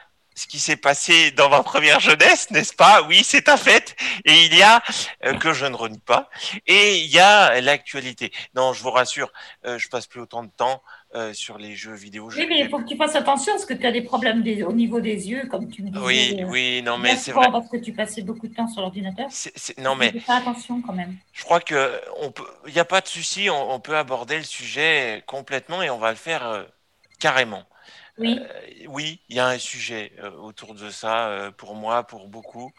ce 0.41 0.47
qui 0.47 0.57
s'est 0.59 0.75
passé 0.75 1.29
dans 1.31 1.49
ma 1.49 1.61
première 1.61 1.99
jeunesse, 1.99 2.49
n'est-ce 2.49 2.73
pas? 2.73 3.03
Oui, 3.03 3.21
c'est 3.23 3.47
un 3.47 3.57
fait. 3.57 3.95
Et 4.25 4.45
il 4.45 4.55
y 4.55 4.63
a 4.63 4.81
euh, 5.23 5.35
que 5.35 5.53
je 5.53 5.67
ne 5.67 5.75
renie 5.75 5.99
pas. 5.99 6.31
Et 6.65 6.97
il 6.97 7.11
y 7.11 7.19
a 7.19 7.61
l'actualité. 7.61 8.31
Non, 8.55 8.73
je 8.73 8.81
vous 8.81 8.89
rassure, 8.89 9.31
euh, 9.67 9.77
je 9.77 9.87
passe 9.87 10.07
plus 10.07 10.19
autant 10.19 10.43
de 10.43 10.49
temps 10.49 10.81
euh, 11.13 11.31
sur 11.33 11.59
les 11.59 11.75
jeux 11.75 11.93
vidéo. 11.93 12.31
Oui, 12.35 12.47
mais 12.49 12.59
il 12.59 12.69
faut 12.69 12.79
que 12.79 12.87
tu 12.87 12.97
fasses 12.97 13.15
attention 13.15 13.53
parce 13.53 13.65
que 13.65 13.75
tu 13.75 13.85
as 13.85 13.91
des 13.91 14.01
problèmes 14.01 14.41
des- 14.41 14.63
au 14.63 14.73
niveau 14.73 14.99
des 14.99 15.29
yeux, 15.29 15.45
comme 15.45 15.69
tu 15.69 15.83
me 15.83 15.89
disais. 15.89 16.03
Oui, 16.03 16.37
euh, 16.39 16.45
oui, 16.45 16.81
non, 16.83 16.97
mais 16.97 17.15
c'est 17.17 17.33
vrai. 17.33 17.51
Parce 17.51 17.69
que 17.69 17.77
tu 17.77 17.93
passais 17.93 18.23
beaucoup 18.23 18.47
de 18.47 18.55
temps 18.55 18.67
sur 18.67 18.81
l'ordinateur. 18.81 19.27
Non, 19.77 19.95
mais 19.95 20.11
Fais 20.11 20.31
attention 20.31 20.81
quand 20.81 20.93
même. 20.93 21.17
Je 21.33 21.43
crois 21.43 21.59
on 22.17 22.31
peut, 22.31 22.47
il 22.65 22.73
n'y 22.73 22.79
a 22.79 22.85
pas 22.85 23.01
de 23.01 23.07
souci, 23.07 23.51
on, 23.51 23.71
on 23.73 23.79
peut 23.79 23.95
aborder 23.95 24.37
le 24.37 24.43
sujet 24.43 25.23
complètement 25.27 25.83
et 25.83 25.91
on 25.91 25.99
va 25.99 26.09
le 26.09 26.17
faire 26.17 26.65
carrément. 27.19 27.63
Oui. 28.21 28.39
Euh, 28.39 28.85
oui, 28.87 29.19
il 29.29 29.35
y 29.35 29.39
a 29.39 29.47
un 29.47 29.57
sujet 29.57 30.11
euh, 30.19 30.31
autour 30.31 30.75
de 30.75 30.89
ça 30.91 31.29
euh, 31.29 31.51
pour 31.51 31.75
moi, 31.75 32.03
pour 32.03 32.27
beaucoup. 32.27 32.71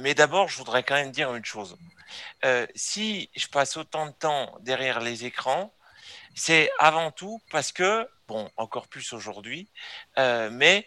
Mais 0.00 0.14
d'abord, 0.14 0.48
je 0.48 0.56
voudrais 0.58 0.82
quand 0.82 0.94
même 0.94 1.10
dire 1.10 1.34
une 1.34 1.44
chose. 1.44 1.76
Si 2.74 3.30
je 3.34 3.46
passe 3.48 3.76
autant 3.76 4.06
de 4.06 4.12
temps 4.12 4.56
derrière 4.60 5.00
les 5.00 5.24
écrans, 5.24 5.72
c'est 6.34 6.70
avant 6.78 7.10
tout 7.10 7.40
parce 7.50 7.72
que, 7.72 8.08
bon, 8.28 8.50
encore 8.56 8.88
plus 8.88 9.12
aujourd'hui, 9.12 9.68
mais 10.16 10.84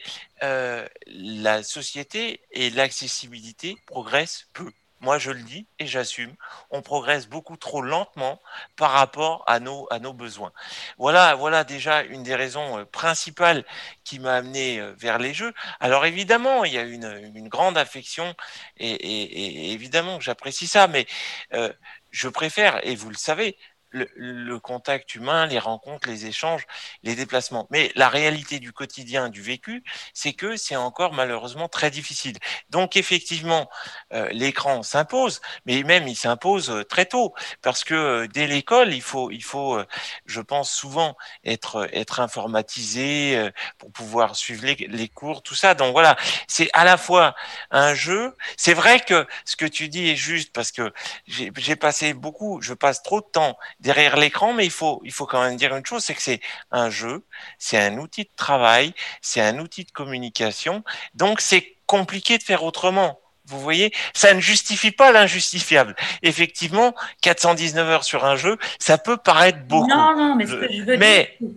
la 1.08 1.64
société 1.64 2.42
et 2.52 2.70
l'accessibilité 2.70 3.76
progressent 3.86 4.48
peu. 4.54 4.72
Moi, 5.02 5.18
je 5.18 5.32
le 5.32 5.42
dis 5.42 5.68
et 5.80 5.88
j'assume. 5.88 6.36
On 6.72 6.82
progresse 6.82 7.28
beaucoup 7.28 7.58
trop 7.58 7.82
lentement 7.82 8.42
par 8.76 8.92
rapport 8.92 9.44
à 9.48 9.60
nos, 9.60 9.88
à 9.92 10.00
nos 10.00 10.14
besoins. 10.14 10.52
Voilà, 10.98 11.36
voilà 11.36 11.64
déjà 11.64 12.04
une 12.04 12.24
des 12.24 12.36
raisons 12.36 12.80
euh, 12.80 12.86
principales 12.86 13.66
qui 14.04 14.20
m'a 14.20 14.36
amené 14.36 14.80
euh, 14.80 14.94
vers 14.98 15.18
les 15.18 15.34
jeux. 15.34 15.54
Alors 15.80 16.06
évidemment, 16.06 16.66
il 16.66 16.74
y 16.74 16.78
a 16.78 16.84
une, 16.84 17.32
une 17.36 17.48
grande 17.48 17.78
affection 17.78 18.36
et, 18.78 19.72
évidemment 19.74 20.18
que 20.18 20.24
j'apprécie 20.24 20.68
ça, 20.68 20.88
mais 20.88 21.08
euh, 21.54 21.72
je 22.12 22.28
préfère, 22.28 22.86
et 22.86 22.96
vous 22.96 23.10
le 23.10 23.16
savez, 23.16 23.58
le, 23.92 24.08
le, 24.16 24.60
contact 24.60 25.16
humain, 25.16 25.46
les 25.46 25.60
rencontres, 25.60 26.08
les 26.08 26.26
échanges, 26.26 26.66
les 27.04 27.16
déplacements. 27.16 27.68
Mais 27.70 27.92
la 27.96 28.10
réalité 28.10 28.60
du 28.60 28.72
quotidien, 28.72 29.30
du 29.30 29.42
vécu, 29.42 29.84
c'est 30.14 30.34
que 30.34 30.58
c'est 30.58 30.76
encore 30.76 31.14
malheureusement 31.14 31.68
très 31.68 31.92
difficile. 31.92 32.38
Donc 32.70 32.98
effectivement, 32.98 33.70
euh, 34.14 34.28
l'écran 34.32 34.84
s'impose, 34.84 35.42
mais 35.66 35.84
même 35.84 36.08
il 36.08 36.16
s'impose 36.16 36.70
euh, 36.70 36.84
très 36.84 37.06
tôt, 37.06 37.34
parce 37.62 37.84
que 37.84 37.94
euh, 37.94 38.28
dès 38.28 38.48
l'école, 38.48 38.94
il 38.94 39.02
faut, 39.02 39.32
il 39.32 39.44
faut, 39.44 39.80
je 40.26 40.42
pense 40.42 40.72
souvent 40.72 41.16
être 41.44 41.90
être 41.94 42.20
informatisé 42.20 43.50
pour 43.78 43.92
pouvoir 43.92 44.36
suivre 44.36 44.66
les, 44.66 44.76
les 44.76 45.08
cours, 45.08 45.42
tout 45.44 45.56
ça. 45.56 45.74
Donc 45.74 45.92
voilà, 45.94 46.18
c'est 46.48 46.70
à 46.74 46.84
la 46.84 46.98
fois 46.98 47.36
un 47.72 47.94
jeu. 47.94 48.36
C'est 48.58 48.74
vrai 48.74 49.00
que 49.00 49.28
ce 49.46 49.56
que 49.56 49.66
tu 49.66 49.90
dis 49.90 50.10
est 50.10 50.16
juste 50.16 50.54
parce 50.54 50.72
que 50.72 50.94
j'ai 51.28 51.76
passé 51.76 52.14
beaucoup, 52.14 52.62
je 52.62 52.74
passe 52.74 53.04
trop 53.04 53.22
de 53.22 53.26
temps 53.26 53.58
derrière 53.80 54.18
l'écran, 54.18 54.54
mais 54.54 54.66
il 54.66 54.72
faut, 54.72 55.02
il 55.04 55.12
faut 55.12 55.26
quand 55.26 55.42
même 55.42 55.56
dire 55.56 55.76
une 55.76 55.86
chose, 55.86 56.04
c'est 56.04 56.14
que 56.14 56.22
c'est 56.22 56.42
un 56.72 56.90
jeu, 56.90 57.24
c'est 57.58 57.78
un 57.78 57.98
outil 57.98 58.24
de 58.24 58.30
travail, 58.36 58.94
c'est 59.22 59.42
un 59.42 59.60
outil 59.60 59.86
de 59.86 59.92
communication, 59.92 60.84
donc 61.14 61.42
c'est 61.42 61.76
compliqué 61.86 62.38
de 62.38 62.44
faire 62.44 62.64
autrement. 62.64 63.20
Vous 63.46 63.60
voyez, 63.60 63.92
ça 64.14 64.34
ne 64.36 64.40
justifie 64.40 64.92
pas 64.92 65.12
l'injustifiable. 65.12 65.96
Effectivement, 66.22 66.94
419 67.22 67.90
heures 67.90 68.04
sur 68.04 68.24
un 68.26 68.36
jeu, 68.36 68.58
ça 68.78 69.00
peut 69.00 69.18
paraître 69.18 69.60
beaucoup. 69.66 69.90
Non, 69.90 70.16
non, 70.16 70.36
mais 70.36 70.46
ce 70.46 70.54
que 70.54 70.72
je 70.72 70.84
veux 70.84 70.98
mais... 70.98 71.36
dire, 71.42 71.50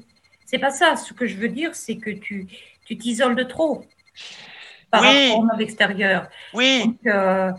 c'est 0.47 0.59
pas 0.59 0.71
ça. 0.71 0.97
Ce 0.97 1.13
que 1.13 1.27
je 1.27 1.37
veux 1.37 1.49
dire, 1.49 1.75
c'est 1.75 1.97
que 1.97 2.11
tu 2.11 2.47
tu 2.85 2.99
t'isoles 2.99 3.37
de 3.37 3.45
trop 3.45 3.85
par 4.91 5.03
rapport 5.03 5.39
au 5.39 5.45
monde 5.45 5.61
extérieur. 5.61 6.29
Oui. 6.53 6.85
Donc, 6.85 6.97
euh, 7.07 7.51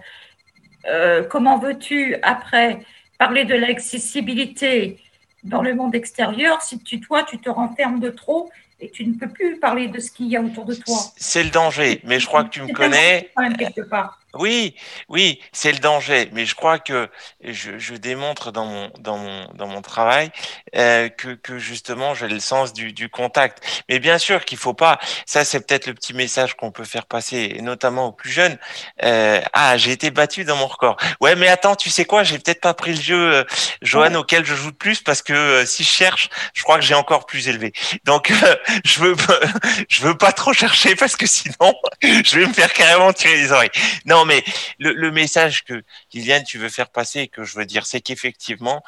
euh, 0.85 1.23
comment 1.23 1.57
veux-tu 1.57 2.15
après 2.21 2.85
parler 3.23 3.45
de 3.45 3.55
l'accessibilité 3.55 4.97
dans 5.45 5.61
le 5.61 5.73
monde 5.73 5.95
extérieur 5.95 6.61
si 6.61 6.77
tu, 6.79 6.99
toi, 6.99 7.23
tu 7.23 7.37
te 7.37 7.49
renfermes 7.49 8.01
de 8.01 8.09
trop 8.09 8.51
et 8.81 8.89
tu 8.89 9.05
ne 9.05 9.13
peux 9.13 9.29
plus 9.29 9.59
parler 9.59 9.87
de 9.87 9.97
ce 10.01 10.11
qu'il 10.11 10.27
y 10.27 10.35
a 10.35 10.41
autour 10.41 10.65
de 10.65 10.75
toi. 10.75 10.97
C'est 11.15 11.45
le 11.45 11.49
danger, 11.49 12.01
mais 12.03 12.19
je 12.19 12.27
crois 12.27 12.43
que 12.43 12.49
tu 12.49 12.61
me 12.61 12.73
connais. 12.73 13.31
Quelque 13.57 13.87
part. 13.87 14.19
Oui, 14.35 14.75
oui, 15.09 15.39
c'est 15.51 15.71
le 15.71 15.77
danger, 15.77 16.29
mais 16.33 16.45
je 16.47 16.55
crois 16.55 16.79
que 16.79 17.07
je, 17.43 17.77
je 17.77 17.93
démontre 17.93 18.51
dans 18.51 18.65
mon 18.65 18.91
dans 18.97 19.17
mon 19.17 19.47
dans 19.53 19.67
mon 19.67 19.83
travail 19.83 20.31
euh, 20.75 21.07
que 21.07 21.35
que 21.35 21.59
justement 21.59 22.15
j'ai 22.15 22.27
le 22.27 22.39
sens 22.39 22.73
du, 22.73 22.93
du 22.93 23.09
contact. 23.09 23.63
Mais 23.89 23.99
bien 23.99 24.17
sûr 24.17 24.43
qu'il 24.43 24.57
faut 24.57 24.73
pas. 24.73 24.99
Ça 25.27 25.45
c'est 25.45 25.59
peut-être 25.67 25.85
le 25.85 25.93
petit 25.93 26.15
message 26.15 26.55
qu'on 26.55 26.71
peut 26.71 26.83
faire 26.83 27.05
passer, 27.05 27.59
notamment 27.61 28.07
aux 28.07 28.11
plus 28.11 28.31
jeunes. 28.31 28.57
Euh, 29.03 29.39
ah, 29.53 29.77
j'ai 29.77 29.91
été 29.91 30.09
battu 30.09 30.45
dans 30.45 30.55
mon 30.55 30.67
record. 30.67 30.97
Ouais, 31.21 31.35
mais 31.35 31.47
attends, 31.47 31.75
tu 31.75 31.91
sais 31.91 32.05
quoi? 32.05 32.23
J'ai 32.23 32.39
peut-être 32.39 32.61
pas 32.61 32.73
pris 32.73 32.95
le 32.95 33.01
jeu, 33.01 33.33
euh, 33.33 33.43
Johan, 33.83 34.15
auquel 34.15 34.45
je 34.45 34.55
joue 34.55 34.71
de 34.71 34.75
plus 34.75 35.01
parce 35.01 35.21
que 35.21 35.33
euh, 35.33 35.65
si 35.67 35.83
je 35.83 35.91
cherche, 35.91 36.29
je 36.55 36.63
crois 36.63 36.77
que 36.77 36.83
j'ai 36.85 36.95
encore 36.95 37.27
plus 37.27 37.47
élevé. 37.47 37.71
Donc 38.05 38.31
euh, 38.31 38.55
je 38.85 38.99
veux 38.99 39.15
je 39.89 40.01
veux 40.01 40.17
pas 40.17 40.31
trop 40.31 40.53
chercher 40.53 40.95
parce 40.95 41.15
que 41.15 41.27
sinon 41.27 41.75
je 42.01 42.39
vais 42.39 42.47
me 42.47 42.53
faire 42.53 42.73
carrément 42.73 43.13
tirer 43.13 43.35
les 43.35 43.51
oreilles. 43.51 43.71
Non 44.05 44.22
mais 44.25 44.43
le, 44.79 45.11
message 45.11 45.63
que 45.63 45.83
Kylian, 46.09 46.43
tu 46.43 46.57
veux 46.57 46.69
faire 46.69 46.89
passer 46.89 47.27
que 47.27 47.43
je 47.43 47.57
veux 47.57 47.65
dire, 47.65 47.85
c'est 47.85 48.01
qu'effectivement, 48.01 48.83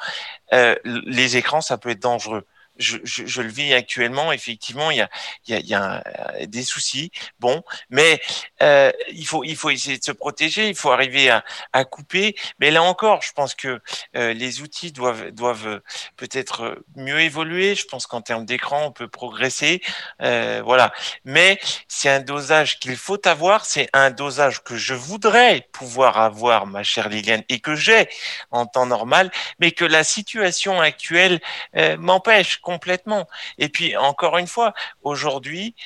euh, 0.52 0.74
les 0.84 1.36
écrans, 1.36 1.60
ça 1.60 1.78
peut 1.78 1.90
être 1.90 2.02
dangereux 2.02 2.46
je, 2.78 2.98
je, 3.04 3.26
je, 3.26 3.42
le 3.42 3.48
vis 3.48 3.74
actuellement. 3.74 4.32
Effectivement, 4.32 4.90
il 4.90 4.98
y 4.98 5.00
a, 5.00 5.08
y 5.48 5.54
a, 5.54 5.60
y 5.60 5.74
a 5.74 6.02
euh, 6.06 6.46
des 6.46 6.62
soucis. 6.62 7.10
Bon, 7.40 7.62
mais 7.90 8.20
euh, 8.62 8.92
il 9.10 9.26
faut, 9.26 9.44
il 9.44 9.56
faut 9.56 9.70
essayer 9.70 9.98
de 9.98 10.04
se 10.04 10.12
protéger. 10.12 10.68
Il 10.68 10.76
faut 10.76 10.90
arriver 10.90 11.30
à, 11.30 11.44
à 11.72 11.84
couper. 11.84 12.36
Mais 12.60 12.70
là 12.70 12.82
encore, 12.82 13.22
je 13.22 13.32
pense 13.32 13.54
que 13.54 13.80
euh, 14.16 14.32
les 14.32 14.60
outils 14.60 14.92
doivent, 14.92 15.30
doivent 15.30 15.80
peut-être 16.16 16.82
mieux 16.96 17.20
évoluer. 17.20 17.74
Je 17.74 17.84
pense 17.86 18.06
qu'en 18.06 18.22
termes 18.22 18.44
d'écran, 18.44 18.86
on 18.86 18.92
peut 18.92 19.08
progresser. 19.08 19.82
Euh, 20.22 20.62
voilà. 20.64 20.92
Mais 21.24 21.58
c'est 21.88 22.08
un 22.08 22.20
dosage 22.20 22.78
qu'il 22.78 22.96
faut 22.96 23.26
avoir. 23.26 23.64
C'est 23.64 23.88
un 23.92 24.10
dosage 24.10 24.62
que 24.62 24.76
je 24.76 24.94
voudrais 24.94 25.68
pouvoir 25.72 26.18
avoir, 26.18 26.66
ma 26.66 26.82
chère 26.82 27.08
Liliane, 27.08 27.42
et 27.48 27.60
que 27.60 27.74
j'ai 27.74 28.08
en 28.50 28.66
temps 28.66 28.86
normal, 28.86 29.30
mais 29.58 29.72
que 29.72 29.84
la 29.84 30.04
situation 30.04 30.80
actuelle 30.80 31.40
euh, 31.76 31.96
m'empêche 31.96 32.58
complètement. 32.66 33.28
Et 33.58 33.68
puis, 33.68 33.96
encore 33.96 34.38
une 34.38 34.48
fois, 34.48 34.74
aujourd'hui, 35.02 35.76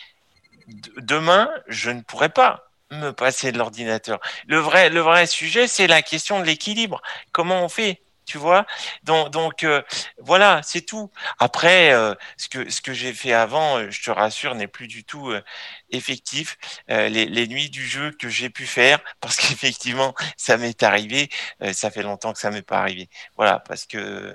demain, 0.97 1.51
je 1.69 1.91
ne 1.91 2.01
pourrai 2.01 2.31
pas 2.31 2.71
me 2.91 3.11
passer 3.11 3.53
de 3.53 3.59
l'ordinateur. 3.59 4.19
Le 4.47 4.57
vrai, 4.57 4.89
le 4.89 5.01
vrai 5.01 5.27
sujet, 5.27 5.67
c'est 5.67 5.87
la 5.87 6.01
question 6.01 6.41
de 6.41 6.47
l'équilibre. 6.47 7.03
Comment 7.33 7.63
on 7.63 7.69
fait 7.69 8.01
tu 8.31 8.39
vois. 8.39 8.65
Donc 9.03 9.31
donc 9.31 9.65
euh, 9.65 9.83
voilà 10.19 10.61
c'est 10.63 10.83
tout. 10.83 11.11
Après 11.41 11.93
euh, 11.93 12.15
ce 12.37 12.49
que 12.49 12.71
ce 12.71 12.81
que 12.81 12.93
j'ai 12.93 13.13
fait 13.13 13.33
avant 13.33 13.79
euh, 13.79 13.91
je 13.91 14.01
te 14.01 14.11
rassure 14.13 14.55
n'est 14.55 14.69
plus 14.69 14.87
du 14.87 15.03
tout 15.03 15.31
euh, 15.31 15.43
effectif. 15.91 16.57
Les, 16.89 17.27
les, 17.27 17.47
nuits 17.49 17.71
du 17.71 17.85
jeu 17.85 18.13
que 18.13 18.29
j'ai 18.29 18.51
pu 18.51 18.67
faire 18.67 19.01
parce 19.21 19.37
qu'effectivement 19.37 20.15
ça 20.37 20.57
m'est 20.57 20.83
arrivé 20.85 21.29
ça 21.73 21.91
fait 21.91 22.03
longtemps 22.03 22.33
que 22.33 22.39
ça 22.39 22.53
m'est 22.53 22.63
pas 22.63 22.79
arrivé. 22.79 23.09
Voilà 23.37 23.59
parce 23.59 23.85
que 23.85 24.33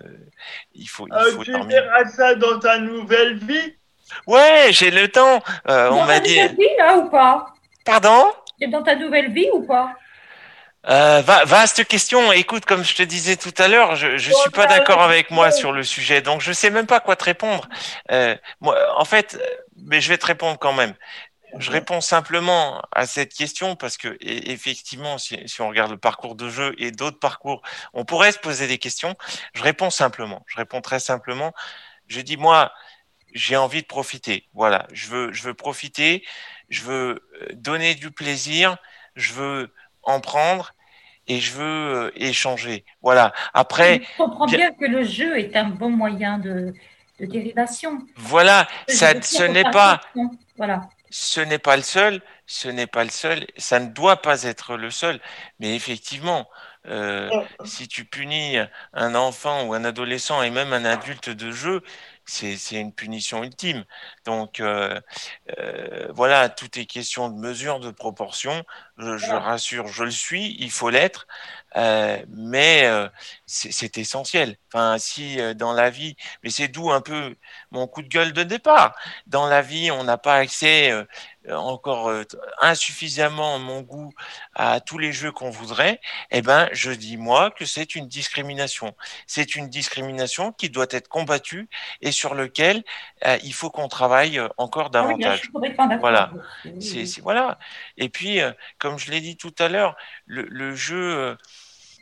il 0.74 0.88
faut, 0.88 1.08
il 1.08 1.32
faut 1.32 1.44
tu 1.46 1.52
verras 1.52 2.06
ça 2.10 2.36
dans 2.36 2.60
ta 2.60 2.80
nouvelle 2.80 3.38
vie. 3.38 3.78
Ouais 4.28 4.68
j'ai 4.72 4.92
le 4.92 5.08
temps. 5.08 5.42
On 5.68 6.04
m'a 6.06 6.20
dit 6.20 6.34
vie, 6.34 6.76
là 6.78 6.98
ou 6.98 7.10
pas? 7.10 7.46
Pardon? 7.86 8.26
Dans 8.68 8.84
ta 8.84 8.96
nouvelle 8.96 9.32
vie 9.32 9.50
ou 9.54 9.66
pas? 9.66 9.96
Euh, 10.90 11.22
vaste 11.22 11.86
question. 11.86 12.32
Écoute, 12.32 12.66
comme 12.66 12.84
je 12.84 12.96
te 12.96 13.04
disais 13.04 13.38
tout 13.38 13.54
à 13.58 13.68
l'heure, 13.68 13.96
je, 13.96 14.18
je 14.18 14.32
suis 14.32 14.52
pas 14.52 14.68
d'accord 14.68 15.02
avec 15.02 15.32
moi 15.32 15.52
sur 15.52 15.72
le 15.72 15.84
sujet, 15.84 16.22
donc 16.22 16.42
je 16.42 16.54
sais 16.54 16.70
même 16.70 16.86
pas 16.86 17.00
quoi 17.00 17.16
te 17.16 17.24
répondre. 17.24 17.68
Euh, 18.12 18.36
moi, 18.62 18.78
en 18.98 19.06
fait, 19.06 19.40
mais 19.78 20.02
je 20.02 20.10
vais 20.10 20.18
te 20.18 20.26
répondre 20.26 20.58
quand 20.60 20.74
même. 20.74 20.94
Je 21.58 21.72
réponds 21.72 22.02
simplement 22.02 22.82
à 22.92 23.06
cette 23.06 23.34
question 23.34 23.76
parce 23.76 23.98
que 23.98 24.18
effectivement, 24.20 25.18
si, 25.18 25.38
si 25.48 25.62
on 25.62 25.70
regarde 25.70 25.92
le 25.92 25.98
parcours 25.98 26.36
de 26.36 26.50
jeu 26.50 26.76
et 26.78 26.92
d'autres 26.92 27.20
parcours, 27.20 27.62
on 27.94 28.04
pourrait 28.04 28.34
se 28.34 28.40
poser 28.40 28.68
des 28.68 28.78
questions. 28.78 29.16
Je 29.54 29.64
réponds 29.64 29.90
simplement. 29.90 30.44
Je 30.48 30.58
réponds 30.58 30.82
très 30.82 31.00
simplement. 31.00 31.54
Je 32.08 32.20
dis 32.20 32.36
moi, 32.36 32.74
j'ai 33.34 33.56
envie 33.56 33.82
de 33.82 33.88
profiter. 33.88 34.50
Voilà, 34.54 34.88
je 34.92 35.08
veux, 35.08 35.32
je 35.32 35.44
veux 35.44 35.54
profiter. 35.54 36.26
Je 36.70 36.82
veux 36.84 37.30
euh, 37.42 37.48
donner 37.54 37.96
du 37.96 38.12
plaisir. 38.12 38.78
Je 39.16 39.34
veux 39.34 39.74
en 40.06 40.20
prendre 40.20 40.74
et 41.28 41.40
je 41.40 41.54
veux 41.54 41.64
euh, 41.64 42.12
échanger. 42.16 42.86
Voilà. 43.02 43.34
Après. 43.54 44.02
Je 44.04 44.24
comprends 44.24 44.46
bien 44.46 44.72
que 44.72 44.86
le 44.86 45.04
jeu 45.04 45.38
est 45.38 45.56
un 45.56 45.66
bon 45.70 45.90
moyen 45.90 46.38
de, 46.38 46.74
de 47.20 47.26
dérivation. 47.26 48.00
Voilà. 48.16 48.68
Ça, 48.88 49.20
ce 49.22 49.44
n'est 49.44 49.70
pas. 49.72 50.02
Voilà. 50.58 50.82
Ce 51.10 51.40
n'est 51.42 51.60
pas 51.60 51.76
le 51.76 51.84
seul. 51.84 52.22
Ce 52.46 52.68
n'est 52.68 52.88
pas 52.88 53.04
le 53.04 53.10
seul. 53.10 53.48
Ça 53.58 53.80
ne 53.80 53.88
doit 53.88 54.22
pas 54.22 54.44
être 54.44 54.78
le 54.78 54.92
seul. 54.92 55.20
Mais 55.60 55.76
effectivement, 55.76 56.48
euh, 56.88 57.30
si 57.64 57.88
tu 57.88 58.06
punis 58.06 58.58
un 58.94 59.16
enfant 59.16 59.64
ou 59.66 59.74
un 59.74 59.84
adolescent 59.86 60.44
et 60.44 60.52
même 60.52 60.74
un 60.74 60.86
adulte 60.86 61.30
de 61.30 61.52
jeu, 61.52 61.82
c'est 62.26 62.72
une 62.72 62.94
punition 62.94 63.44
ultime. 63.44 63.86
Donc 64.26 64.60
euh, 64.60 65.00
euh, 65.60 66.08
voilà, 66.14 66.50
tout 66.50 66.80
est 66.80 66.86
question 66.86 67.30
de 67.30 67.40
mesure, 67.40 67.80
de 67.80 67.92
proportion. 67.92 68.64
Je, 68.98 69.18
je 69.18 69.32
rassure, 69.32 69.88
je 69.88 70.06
le 70.06 70.12
suis, 70.12 70.56
il 70.60 70.72
faut 70.72 70.90
l'être, 70.90 71.28
euh, 71.76 72.18
mais 72.30 72.86
euh, 72.86 73.10
c'est 73.46 73.98
essentiel. 73.98 74.56
Enfin, 74.74 74.98
si 74.98 75.40
euh, 75.42 75.54
dans 75.54 75.74
la 75.74 75.90
vie, 75.90 76.16
mais 76.44 76.50
c'est 76.50 76.70
d'où 76.70 76.92
un 76.92 77.02
peu 77.02 77.36
mon 77.72 77.88
coup 77.88 78.02
de 78.02 78.08
gueule 78.08 78.32
de 78.32 78.44
départ. 78.44 78.96
Dans 79.28 79.48
la 79.48 79.62
vie, 79.62 79.92
on 79.92 80.06
n'a 80.06 80.18
pas 80.18 80.36
accès 80.36 80.94
encore 81.52 82.12
insuffisamment 82.62 83.60
mon 83.60 83.82
goût 83.82 84.12
à 84.56 84.80
tous 84.80 84.98
les 84.98 85.12
jeux 85.12 85.32
qu'on 85.32 85.50
voudrait. 85.50 86.00
Eh 86.32 86.42
ben, 86.42 86.70
je 86.72 86.92
dis 86.92 87.18
moi 87.18 87.52
que 87.52 87.66
c'est 87.66 87.96
une 87.96 88.08
discrimination. 88.08 88.96
C'est 89.28 89.56
une 89.56 89.70
discrimination 89.70 90.54
qui 90.54 90.70
doit 90.70 90.88
être 90.90 91.08
combattue 91.08 91.70
et 92.02 92.12
sur 92.12 92.34
lequel 92.34 92.84
il 93.44 93.54
faut 93.54 93.70
qu'on 93.70 93.90
travaille 93.90 94.42
encore 94.58 94.90
Ah 94.94 95.04
oui, 95.06 95.20
davantage. 95.20 95.42
je 95.44 95.44
suis. 95.44 96.00
Voilà. 96.00 96.32
Voilà. 97.22 97.60
Et 97.98 98.10
puis, 98.10 98.40
comme 98.86 99.00
je 99.00 99.10
l'ai 99.10 99.20
dit 99.20 99.36
tout 99.36 99.56
à 99.58 99.68
l'heure, 99.68 99.98
le, 100.28 100.44
le 100.44 100.76
jeu 100.76 101.16
euh, 101.16 101.36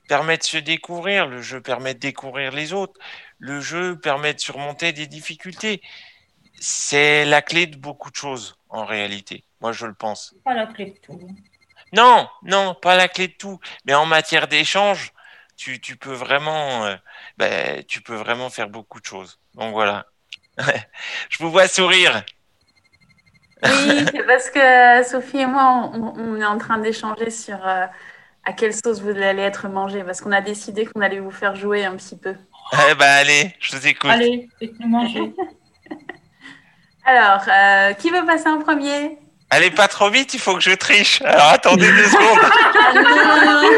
permet 0.10 0.38
de 0.38 0.44
se 0.44 0.58
découvrir, 0.58 1.28
le 1.28 1.42
jeu 1.42 1.62
permet 1.62 1.94
de 1.94 2.00
découvrir 2.00 2.52
les 2.52 2.74
autres, 2.74 3.00
le 3.40 3.62
jeu 3.62 3.98
permet 3.98 4.34
de 4.34 4.40
surmonter 4.42 4.92
des 4.92 5.08
difficultés. 5.08 5.82
C'est 6.60 7.24
la 7.24 7.42
clé 7.42 7.68
de 7.68 7.78
beaucoup 7.78 8.12
de 8.12 8.18
choses 8.18 8.58
en 8.68 8.84
réalité. 8.84 9.46
Moi, 9.62 9.72
je 9.72 9.86
le 9.86 9.94
pense. 9.94 10.36
Pas 10.44 10.56
la 10.56 10.68
clé 10.68 10.88
de 10.88 10.98
tout. 10.98 11.26
Non, 11.94 12.28
non, 12.42 12.76
pas 12.76 12.98
la 12.98 13.08
clé 13.08 13.30
de 13.30 13.34
tout. 13.34 13.62
Mais 13.86 13.94
en 13.94 14.06
matière 14.06 14.50
d'échange, 14.50 15.14
tu, 15.56 15.80
tu 15.80 15.96
peux 15.96 16.12
vraiment, 16.12 16.84
euh, 16.84 16.98
ben, 17.38 17.82
tu 17.86 18.02
peux 18.02 18.16
vraiment 18.16 18.50
faire 18.50 18.68
beaucoup 18.68 19.00
de 19.00 19.06
choses. 19.06 19.40
Donc 19.54 19.72
voilà. 19.72 20.06
je 21.30 21.38
vous 21.38 21.50
vois 21.50 21.70
sourire. 21.70 22.26
Oui, 23.64 24.06
c'est 24.12 24.24
parce 24.24 24.50
que 24.50 25.04
Sophie 25.10 25.40
et 25.40 25.46
moi, 25.46 25.92
on, 25.94 26.14
on 26.18 26.42
est 26.42 26.46
en 26.46 26.58
train 26.58 26.78
d'échanger 26.78 27.30
sur 27.30 27.56
euh, 27.66 27.86
à 28.46 28.54
quelle 28.54 28.74
sauce 28.74 29.02
vous 29.02 29.10
allez 29.10 29.42
être 29.42 29.68
mangé, 29.68 30.04
parce 30.04 30.22
qu'on 30.22 30.32
a 30.32 30.42
décidé 30.42 30.86
qu'on 30.86 31.02
allait 31.02 31.20
vous 31.20 31.32
faire 31.32 31.56
jouer 31.56 31.86
un 31.86 31.96
petit 31.96 32.18
peu. 32.18 32.36
Eh 32.90 32.96
ben 32.96 33.06
allez, 33.06 33.54
je 33.60 33.76
vous 33.76 33.88
écoute. 33.88 34.10
Allez, 34.10 34.50
faites-nous 34.60 34.88
manger. 34.88 35.34
Alors, 37.06 37.44
euh, 37.48 37.94
qui 37.94 38.10
veut 38.10 38.26
passer 38.26 38.48
en 38.48 38.60
premier? 38.60 39.18
Allez, 39.50 39.70
pas 39.70 39.88
trop 39.88 40.10
vite, 40.10 40.34
il 40.34 40.40
faut 40.40 40.56
que 40.56 40.62
je 40.62 40.72
triche. 40.72 41.22
Alors 41.22 41.50
attendez 41.50 41.86
deux 41.92 42.06
secondes. 42.06 42.40
Ah, 42.42 42.94
non, 42.96 43.02
non, 43.02 43.62
non. 43.62 43.70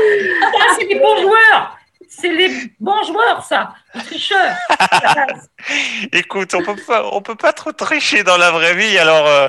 Ah, 0.44 0.76
c'est 0.78 0.86
les 0.86 0.99
bons 0.99 1.22
joueurs. 1.22 1.78
C'est 2.17 2.29
les 2.31 2.73
bons 2.79 3.03
joueurs, 3.03 3.43
ça. 3.43 3.73
Les 3.93 4.01
tricheurs. 4.01 4.55
Écoute, 6.13 6.53
on 6.53 6.63
peut 6.63 6.75
pas, 6.87 7.09
on 7.11 7.21
peut 7.21 7.35
pas 7.35 7.53
trop 7.53 7.71
tricher 7.71 8.23
dans 8.23 8.37
la 8.37 8.51
vraie 8.51 8.75
vie. 8.75 8.97
Alors 8.97 9.27
euh, 9.27 9.47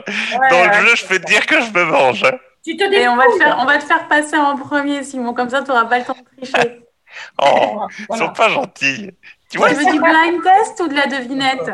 dans 0.51 0.65
le 0.65 0.71
ouais. 0.71 0.81
jeu, 0.87 0.97
je 0.97 1.07
peux 1.07 1.19
te 1.19 1.27
dire 1.27 1.47
que 1.47 1.61
je 1.61 1.71
me 1.71 1.85
mange. 1.85 2.25
Tu 2.65 2.77
te 2.77 2.83
Et 2.83 3.07
on 3.07 3.17
va, 3.17 3.27
te 3.27 3.37
faire, 3.39 3.57
on 3.61 3.65
va 3.65 3.79
te 3.79 3.85
faire 3.85 4.09
passer 4.09 4.37
en 4.37 4.57
premier, 4.57 5.05
Simon. 5.05 5.33
Comme 5.35 5.49
ça, 5.51 5.63
tu 5.63 5.69
n'auras 5.69 5.85
pas 5.85 5.99
le 6.01 6.05
temps 6.05 6.17
de 6.19 6.43
tricher. 6.43 6.83
Oh, 7.41 7.87
ils 7.99 8.05
Voilà. 8.09 8.27
sont 8.27 8.33
pas 8.35 8.51
gentils. 8.51 9.07
Tu 9.49 9.57
Tu 9.57 9.59
vois, 9.59 9.69
veux 9.69 9.85
du 9.91 9.99
blind 9.99 10.43
test 10.43 10.81
ou 10.81 10.89
de 10.89 10.95
la 10.95 11.07
devinette? 11.07 11.71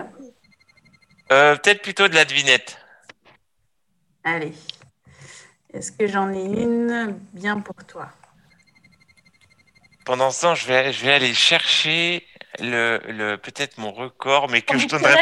Euh, 1.32 1.56
peut-être 1.56 1.82
plutôt 1.82 2.06
de 2.06 2.14
la 2.14 2.24
devinette. 2.24 2.78
Allez. 4.22 4.52
Est-ce 5.74 5.90
que 5.90 6.06
j'en 6.06 6.32
ai 6.32 6.44
une 6.44 7.18
bien 7.32 7.58
pour 7.58 7.74
toi? 7.86 8.08
Pendant 10.04 10.30
ce 10.30 10.42
temps, 10.42 10.54
je 10.54 10.66
vais, 10.66 10.92
je 10.92 11.04
vais 11.04 11.12
aller 11.12 11.34
chercher 11.34 12.26
le, 12.58 13.00
le 13.08 13.36
peut-être 13.36 13.78
mon 13.78 13.92
record, 13.92 14.48
mais 14.48 14.62
que 14.62 14.72
Ton 14.72 14.78
je 14.78 14.86
donnerai. 14.88 15.14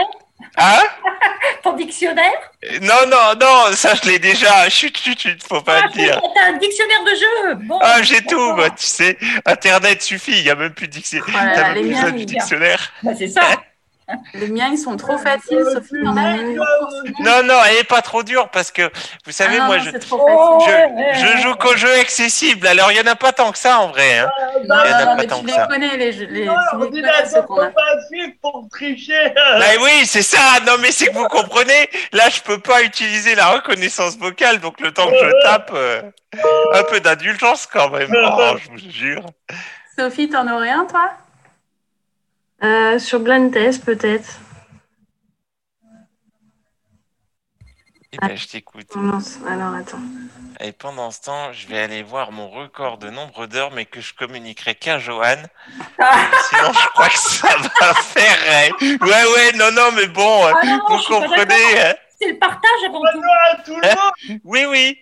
Hein 0.57 0.83
Ton 1.63 1.75
dictionnaire 1.75 2.33
Non, 2.81 3.07
non, 3.09 3.35
non, 3.39 3.73
ça 3.75 3.95
je 3.95 4.09
l'ai 4.09 4.19
déjà. 4.19 4.69
Chut, 4.71 4.97
chut, 4.97 5.19
chut, 5.21 5.43
faut 5.47 5.61
pas 5.61 5.81
Ah, 5.83 5.87
le 5.87 5.93
dire. 5.93 6.21
T'as 6.35 6.47
un 6.49 6.57
dictionnaire 6.57 7.05
de 7.05 7.11
jeu. 7.11 7.55
Bon. 7.67 7.79
Ah, 7.83 8.03
j'ai 8.03 8.23
tout, 8.25 8.55
moi, 8.55 8.71
tu 8.71 8.87
sais. 8.87 9.19
Internet 9.45 10.01
suffit, 10.03 10.33
il 10.39 10.45
n'y 10.45 10.51
a 10.51 10.55
même 10.55 10.73
plus 10.73 10.89
de 10.89 10.93
dictionnaire. 10.93 11.27
Oh 11.31 11.51
T'as 11.55 11.75
même 11.75 11.83
plus 11.83 11.91
besoin 11.95 12.11
du 12.13 12.25
dictionnaire. 12.25 12.93
Bah, 13.03 13.13
c'est 13.19 13.29
ça. 13.29 13.43
Les 14.35 14.49
miens, 14.49 14.69
ils 14.73 14.79
sont 14.79 14.97
trop 14.97 15.19
faciles, 15.19 15.65
Sophie. 15.73 15.95
Non, 17.21 17.43
non, 17.45 17.59
elle 17.69 17.77
est 17.79 17.85
pas 17.85 18.03
trop 18.03 18.23
dure 18.23 18.49
parce 18.51 18.71
que, 18.71 18.91
vous 19.27 19.33
savez, 19.33 19.57
Ah 19.57 19.61
non, 19.61 19.67
moi, 19.67 19.77
non, 19.79 20.61
je, 20.61 21.21
je, 21.21 21.43
joue 21.43 21.55
qu'aux 21.55 21.77
jeux 21.77 21.95
accessibles. 22.01 22.67
Alors, 22.67 22.91
il 22.93 22.99
y 22.99 23.01
en 23.01 23.07
a 23.11 23.17
pas 23.17 23.33
tant 23.33 23.53
que 23.53 23.59
ça, 23.59 23.79
en 23.81 23.89
vrai. 23.89 24.19
Hein. 24.19 24.31
Non, 24.69 24.77
Il 24.85 24.91
y 24.91 24.95
en 24.95 24.97
a 24.97 24.99
non, 24.99 24.99
non, 24.99 25.05
pas 25.07 25.15
mais 25.17 25.27
tant 25.27 25.37
tu 25.41 25.43
que 25.43 25.47
les 25.49 25.53
ça. 25.57 25.67
connais, 25.67 25.97
les, 25.97 26.13
jeux- 26.13 26.27
les, 26.31 26.45
Non, 26.47 26.55
tu 26.91 26.97
les 26.97 27.03
connais, 27.03 27.73
facile 27.73 28.35
pour 28.41 28.67
tricher. 28.71 29.33
Bah 29.35 29.65
oui, 29.83 30.07
c'est 30.07 30.23
ça. 30.23 30.39
Non, 30.67 30.75
mais 30.81 30.93
c'est 30.93 31.07
que 31.09 31.15
vous 31.15 31.29
comprenez. 31.29 31.89
Là, 32.13 32.29
je 32.29 32.41
peux 32.41 32.59
pas 32.59 32.83
utiliser 32.83 33.35
la 33.35 33.49
reconnaissance 33.49 34.17
vocale, 34.19 34.61
donc 34.61 34.81
le 34.81 34.93
temps 34.93 35.09
que 35.11 35.17
je 35.19 35.43
tape, 35.43 35.71
euh, 35.75 36.03
un 36.75 36.83
peu 36.85 37.01
d'indulgence 37.01 37.67
quand 37.67 37.91
même. 37.91 38.11
Oh, 38.15 38.57
je 38.63 38.71
vous 38.71 38.91
jure. 38.91 39.25
Sophie, 39.99 40.29
t'en 40.29 40.47
aurais 40.53 40.71
un, 40.71 40.85
toi? 40.87 41.11
Euh, 42.63 42.99
sur 42.99 43.21
Blind 43.21 43.53
Test, 43.53 43.85
peut-être. 43.85 44.39
Eh 48.13 48.19
ben, 48.19 48.37
je 48.37 48.49
t'écoute. 48.49 48.95
Non, 48.97 49.19
alors 49.49 49.75
attends. 49.75 50.01
Et 50.59 50.73
pendant 50.73 51.11
ce 51.13 51.23
temps, 51.23 51.53
je 51.53 51.69
vais 51.69 51.79
aller 51.79 52.03
voir 52.03 52.33
mon 52.33 52.51
record 52.51 52.99
de 52.99 53.09
nombre 53.09 53.47
d'heures, 53.47 53.71
mais 53.71 53.87
que 53.87 54.01
je 54.01 54.13
communiquerai 54.15 54.75
qu'à 54.75 54.99
Johan. 54.99 55.37
Sinon, 55.97 56.73
je 56.73 56.89
crois 56.89 57.09
que 57.09 57.19
ça 57.19 57.49
va 57.81 57.95
faire. 57.95 58.37
hein. 58.49 58.97
Ouais, 59.01 59.25
ouais, 59.37 59.53
non, 59.55 59.71
non, 59.73 59.93
mais 59.95 60.07
bon, 60.09 60.45
euh, 60.47 60.53
Ah 60.61 60.67
non, 60.67 60.99
je 60.99 61.09
vous 61.09 61.21
comprenez. 61.21 61.81
hein. 61.81 61.95
C'est 62.21 62.33
le 62.33 62.39
partage 62.39 62.85
avant 62.89 63.01
tout. 63.01 63.09
Bonjour 63.15 63.35
à 63.53 63.57
tout 63.63 63.77
le 63.77 63.89
monde. 63.89 64.41
Oui, 64.45 64.65
oui. 64.69 64.99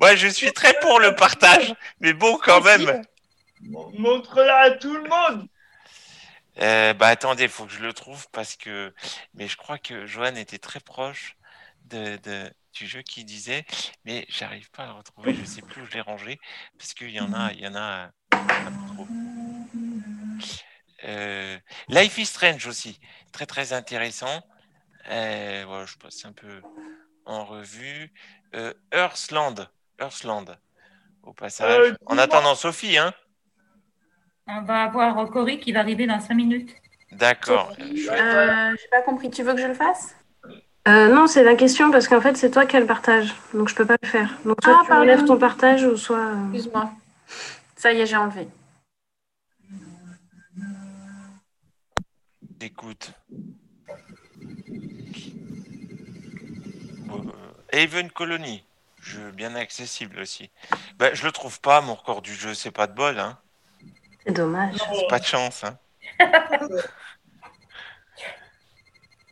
Moi, 0.00 0.16
je 0.16 0.26
suis 0.26 0.52
très 0.52 0.74
pour 0.80 1.00
le 1.00 1.14
partage, 1.14 1.74
mais 2.00 2.12
bon, 2.14 2.38
quand 2.42 2.62
même. 2.62 3.02
Montre-la 3.98 4.56
à 4.62 4.70
tout 4.72 4.94
le 4.94 5.02
monde. 5.08 5.46
Euh, 6.58 6.94
bah 6.94 7.08
attendez, 7.08 7.48
faut 7.48 7.66
que 7.66 7.72
je 7.72 7.80
le 7.82 7.92
trouve 7.92 8.26
parce 8.32 8.56
que. 8.56 8.94
Mais 9.34 9.48
je 9.48 9.56
crois 9.56 9.78
que 9.78 10.06
Johan 10.06 10.34
était 10.36 10.58
très 10.58 10.80
proche 10.80 11.36
de, 11.84 12.16
de- 12.16 12.52
du 12.72 12.86
jeu 12.86 13.02
qu'il 13.02 13.24
disait, 13.24 13.64
mais 14.04 14.26
j'arrive 14.28 14.70
pas 14.70 14.84
à 14.84 14.86
le 14.86 14.92
retrouver. 14.92 15.34
Je 15.34 15.44
sais 15.44 15.62
plus 15.62 15.82
où 15.82 15.86
je 15.86 15.92
l'ai 15.92 16.00
rangé 16.00 16.38
parce 16.78 16.94
qu'il 16.94 17.10
y 17.10 17.20
en 17.20 17.32
a, 17.32 17.52
il 17.52 17.60
y 17.60 17.66
en 17.66 17.74
a 17.74 18.10
trop. 18.88 19.06
Euh, 21.04 21.58
Life 21.88 22.18
is 22.18 22.26
Strange 22.26 22.66
aussi, 22.66 23.00
très 23.32 23.46
très 23.46 23.72
intéressant. 23.72 24.42
Euh, 25.08 25.64
voilà, 25.66 25.86
je 25.86 25.96
passe 25.96 26.24
un 26.24 26.32
peu 26.32 26.62
en 27.26 27.44
revue. 27.44 28.12
Euh, 28.54 28.72
Earthland, 28.92 29.68
Earthland, 30.00 30.58
au 31.22 31.32
passage. 31.32 31.90
Euh, 31.90 31.96
en 32.06 32.18
attendant 32.18 32.54
Sophie, 32.54 32.98
hein. 32.98 33.12
On 34.46 34.62
va 34.62 34.84
avoir 34.84 35.28
Cory 35.30 35.58
qui 35.58 35.72
va 35.72 35.80
arriver 35.80 36.06
dans 36.06 36.20
5 36.20 36.34
minutes. 36.34 36.74
D'accord. 37.12 37.72
euh, 37.78 38.76
J'ai 38.80 38.88
pas 38.90 39.02
compris. 39.02 39.30
Tu 39.30 39.42
veux 39.42 39.54
que 39.54 39.60
je 39.60 39.66
le 39.66 39.74
fasse? 39.74 40.14
Euh, 40.88 41.08
non, 41.12 41.26
c'est 41.26 41.42
la 41.42 41.56
question 41.56 41.90
parce 41.90 42.06
qu'en 42.06 42.20
fait, 42.20 42.36
c'est 42.36 42.50
toi 42.52 42.64
qui 42.64 42.76
as 42.76 42.80
le 42.80 42.86
partage. 42.86 43.34
Donc, 43.54 43.68
je 43.68 43.74
peux 43.74 43.86
pas 43.86 43.96
le 44.00 44.08
faire. 44.08 44.32
Donc, 44.44 44.58
soit 44.62 44.76
Ah, 44.76 44.82
tu 44.82 44.88
pardon. 44.88 45.02
enlèves 45.02 45.24
ton 45.24 45.36
partage 45.36 45.84
ou 45.84 45.96
soit. 45.96 46.18
euh, 46.18 46.44
Excuse-moi. 46.52 46.90
Ça 47.74 47.92
y 47.92 48.00
est, 48.00 48.06
j'ai 48.06 48.16
enlevé. 48.16 48.46
Écoute. 52.60 53.12
Euh, 57.10 57.52
Haven 57.72 58.10
Colony, 58.10 58.64
jeu 59.00 59.30
bien 59.32 59.54
accessible 59.56 60.18
aussi. 60.20 60.50
Ben, 60.98 61.14
je 61.14 61.24
le 61.24 61.32
trouve 61.32 61.60
pas, 61.60 61.80
mon 61.80 61.94
record 61.94 62.22
du 62.22 62.34
jeu, 62.34 62.54
c'est 62.54 62.70
pas 62.70 62.86
de 62.86 62.94
bol, 62.94 63.18
hein. 63.18 63.38
C'est 64.26 64.32
dommage. 64.32 64.74
C'est 64.76 65.08
pas 65.08 65.18
de 65.20 65.24
chance, 65.24 65.62
hein. 65.64 65.78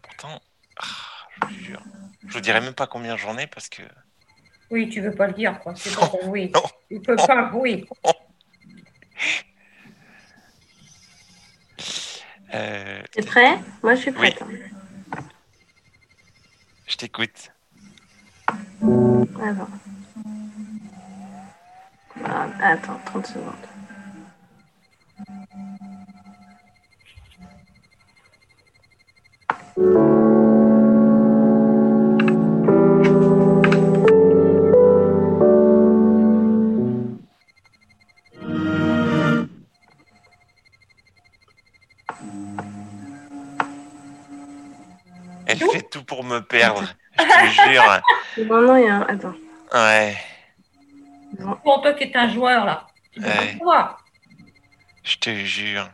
Pourtant, 0.02 0.40
ah, 0.80 0.84
je 1.42 1.46
vous 1.46 1.54
jure. 1.64 1.82
Je 2.28 2.32
vous 2.32 2.40
dirai 2.40 2.60
même 2.60 2.74
pas 2.74 2.86
combien 2.86 3.16
j'en 3.16 3.36
ai 3.38 3.46
parce 3.46 3.68
que. 3.68 3.82
Oui, 4.70 4.88
tu 4.88 5.00
veux 5.00 5.14
pas 5.14 5.26
le 5.26 5.32
dire, 5.34 5.58
quoi. 5.60 5.74
C'est 5.76 5.94
bon, 5.94 6.10
oui. 6.24 6.50
Non. 6.54 6.62
Tu 6.90 7.00
peux 7.00 7.16
pas, 7.16 7.50
oui. 7.54 7.86
Euh, 12.54 13.02
T'es 13.10 13.22
prêt? 13.22 13.58
Moi, 13.82 13.96
je 13.96 14.00
suis 14.02 14.10
Oui. 14.12 14.30
prête. 14.32 14.42
hein. 14.42 15.22
je 16.86 16.94
t'écoute. 16.96 17.50
Alors. 19.42 19.68
Ah, 22.24 22.46
attends, 22.62 23.00
30 23.06 23.26
secondes. 23.26 23.54
Elle 29.76 29.84
fait 45.58 45.90
tout 45.90 46.04
pour 46.04 46.22
me 46.22 46.38
perdre. 46.40 46.84
Je 47.18 47.24
te 47.24 47.70
jure. 47.70 48.02
Non, 48.46 48.60
non, 48.62 48.76
il 48.76 48.84
y 48.84 48.88
a 48.88 48.94
un. 48.96 49.00
Attends. 49.02 49.34
Ouais, 49.72 50.16
Pour 51.64 51.82
toi 51.82 51.92
qui 51.94 52.04
es 52.04 52.16
un 52.16 52.28
joueur, 52.28 52.64
là. 52.64 52.86
Tu 53.12 53.20
Ouais. 53.20 53.56
je 55.02 55.16
te 55.16 55.34
jure. 55.34 55.90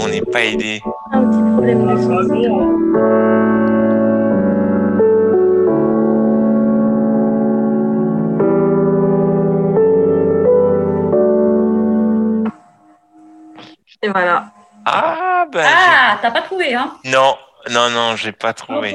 On 0.00 0.08
n'est 0.08 0.22
pas 0.22 0.44
aidé. 0.44 0.80
Un 1.12 1.24
petit 1.24 1.42
problème 1.52 1.86
de 1.86 1.96
son. 1.96 3.18
Et 14.00 14.08
voilà. 14.08 14.52
Ah, 14.84 15.46
ben. 15.50 15.66
Ah, 15.66 16.18
t'as 16.22 16.30
pas 16.30 16.42
trouvé, 16.42 16.74
hein 16.74 16.92
Non, 17.04 17.34
non, 17.70 17.90
non, 17.90 18.16
j'ai 18.16 18.32
pas 18.32 18.52
trouvé. 18.52 18.94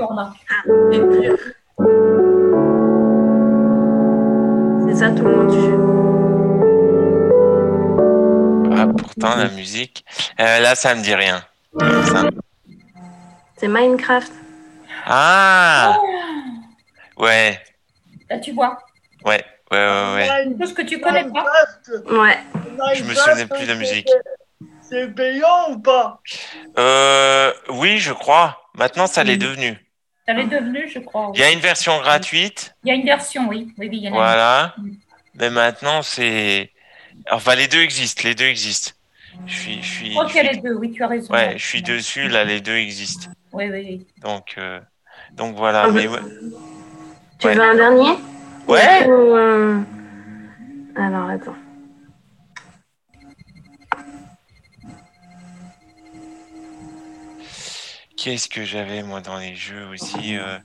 C'est 4.87 4.95
ça 4.95 5.11
tout 5.11 5.25
le 5.25 5.35
monde 5.35 5.92
pourtant, 8.97 9.35
la 9.35 9.49
musique. 9.49 10.05
Euh, 10.39 10.59
là, 10.59 10.75
ça 10.75 10.95
me 10.95 11.01
dit 11.01 11.13
rien. 11.15 11.43
Ça- 11.79 12.29
C'est 13.57 13.67
Minecraft. 13.67 14.31
Ah 15.05 15.97
Ouais, 17.17 17.61
Là, 18.29 18.39
tu 18.39 18.51
vois. 18.53 18.77
ouais, 19.25 19.43
ouais, 19.71 19.77
ouais, 19.77 20.13
ouais. 20.15 20.55
Tout 20.59 20.67
ce 20.67 20.73
que 20.73 20.81
tu 20.81 20.99
connais 20.99 21.25
pas. 21.25 21.45
Ouais. 22.07 22.37
Je 22.95 23.03
me 23.03 23.13
souvenais 23.13 23.45
plus 23.45 23.63
de 23.65 23.67
la 23.73 23.75
musique. 23.75 24.09
C'est 24.81 25.07
payant 25.13 25.71
ou 25.71 25.79
pas? 25.79 26.19
Euh, 26.77 27.51
oui, 27.69 27.99
je 27.99 28.11
crois. 28.13 28.69
Maintenant, 28.75 29.07
ça 29.07 29.23
l'est 29.23 29.37
devenu. 29.37 29.77
Ça 30.27 30.33
l'est 30.33 30.45
devenu, 30.47 30.89
je 30.89 30.99
crois. 30.99 31.31
Il 31.33 31.39
y 31.39 31.43
a 31.43 31.51
une 31.51 31.59
version 31.59 31.99
gratuite, 31.99 32.75
Il 32.83 32.89
y 32.89 32.91
a 32.91 32.95
une 32.95 33.05
version, 33.05 33.47
oui. 33.47 33.73
Oui, 33.77 33.87
oui, 33.89 33.97
il 33.97 34.03
y 34.03 34.09
en 34.09 34.13
a 34.13 34.15
voilà. 34.15 34.73
Mm. 34.77 34.89
Mais 35.35 35.49
maintenant, 35.49 36.01
c'est. 36.01 36.71
Enfin, 37.31 37.55
les 37.55 37.67
deux 37.67 37.81
existent, 37.81 38.21
les 38.25 38.35
deux 38.35 38.45
existent. 38.45 38.91
Je 39.45 39.53
suis, 39.53 39.81
je 39.81 39.87
suis, 39.87 40.05
Je 40.07 40.11
crois 40.11 40.27
je 40.27 40.33
qu'il 40.33 40.43
y 40.43 40.47
a 40.47 40.51
suis- 40.51 40.55
les 40.57 40.61
deux, 40.61 40.75
oui, 40.75 40.91
tu 40.91 41.03
as 41.03 41.07
raison. 41.07 41.33
ouais, 41.33 41.57
je 41.57 41.65
suis 41.65 41.81
dessus. 41.81 42.27
Là, 42.27 42.43
les 42.43 42.61
deux 42.61 42.75
existent. 42.77 43.27
Oui, 43.51 43.65
oui, 43.69 43.85
oui. 43.87 44.07
Donc, 44.21 44.55
euh, 44.57 44.79
donc 45.37 45.55
voilà. 45.55 45.83
Ah, 45.83 45.91
Mais 45.91 46.07
ouais. 46.07 46.19
Tu 47.39 47.47
Ouais. 47.47 47.55
veux 47.55 47.61
un 47.61 47.75
dernier? 47.75 48.17
Ouais. 48.67 49.05
Ou, 49.07 49.11
euh, 49.11 49.79
Alors, 50.95 51.29
attends. 51.29 51.55
Qu'est-ce 58.15 58.47
que 58.47 58.63
j'avais 58.63 59.03
moi 59.03 59.21
dans 59.21 59.37
les 59.37 59.55
jeux 59.55 59.85
aussi 59.87 60.35
euh, 60.37 60.57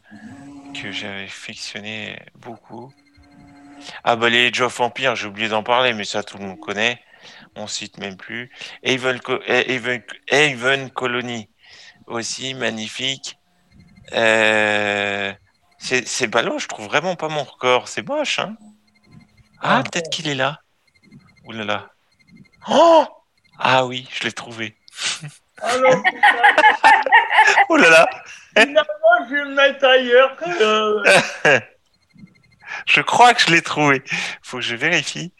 que 0.75 0.93
j'avais 0.93 1.29
fictionné 1.29 2.19
beaucoup? 2.37 2.93
Ah 4.05 4.17
bah 4.17 4.29
les 4.29 4.49
Age 4.49 4.61
of 4.61 4.81
Empire, 4.81 5.15
j'ai 5.17 5.27
oublié 5.29 5.49
d'en 5.49 5.63
parler, 5.63 5.93
mais 5.93 6.05
ça 6.05 6.23
tout 6.23 6.39
le 6.39 6.45
monde 6.45 6.61
connaît. 6.61 7.01
On 7.57 7.67
cite 7.67 7.99
même 7.99 8.17
plus. 8.17 8.51
Haven, 8.87 9.21
Co- 9.21 9.41
eh, 9.47 9.75
Haven, 9.77 10.03
Haven 10.31 10.91
Colony 10.91 11.49
aussi 12.07 12.55
magnifique. 12.55 13.37
Euh, 14.13 15.33
c'est 15.79 16.07
c'est 16.09 16.27
ballot, 16.29 16.59
je 16.59 16.67
trouve 16.69 16.87
vraiment 16.87 17.17
pas 17.17 17.29
mon 17.29 17.43
record. 17.45 17.89
C'est 17.89 18.07
moche, 18.07 18.39
hein 18.39 18.57
Ah, 19.61 19.83
peut-être 19.85 20.11
qu'il 20.11 20.29
est 20.29 20.35
là. 20.35 20.61
Ouh 21.47 21.53
là 21.53 21.65
là. 21.65 21.91
Oh 22.69 23.05
Ah 23.59 23.85
oui, 23.87 24.09
je 24.13 24.25
l'ai 24.25 24.33
trouvé. 24.33 24.77
Alors, 25.63 25.95
Oh 27.69 27.77
là 27.77 27.91
là 27.91 28.09
finalement, 28.57 28.85
je 29.29 29.35
vais 29.35 29.45
le 29.45 29.55
mettre 29.55 29.85
ailleurs. 29.85 30.37
euh, 30.61 31.61
Je 32.87 33.01
crois 33.01 33.35
que 33.35 33.41
je 33.41 33.51
l'ai 33.51 33.63
trouvé. 33.63 34.03
Faut 34.43 34.59
que 34.59 34.63
je 34.63 34.77
vérifie. 34.77 35.33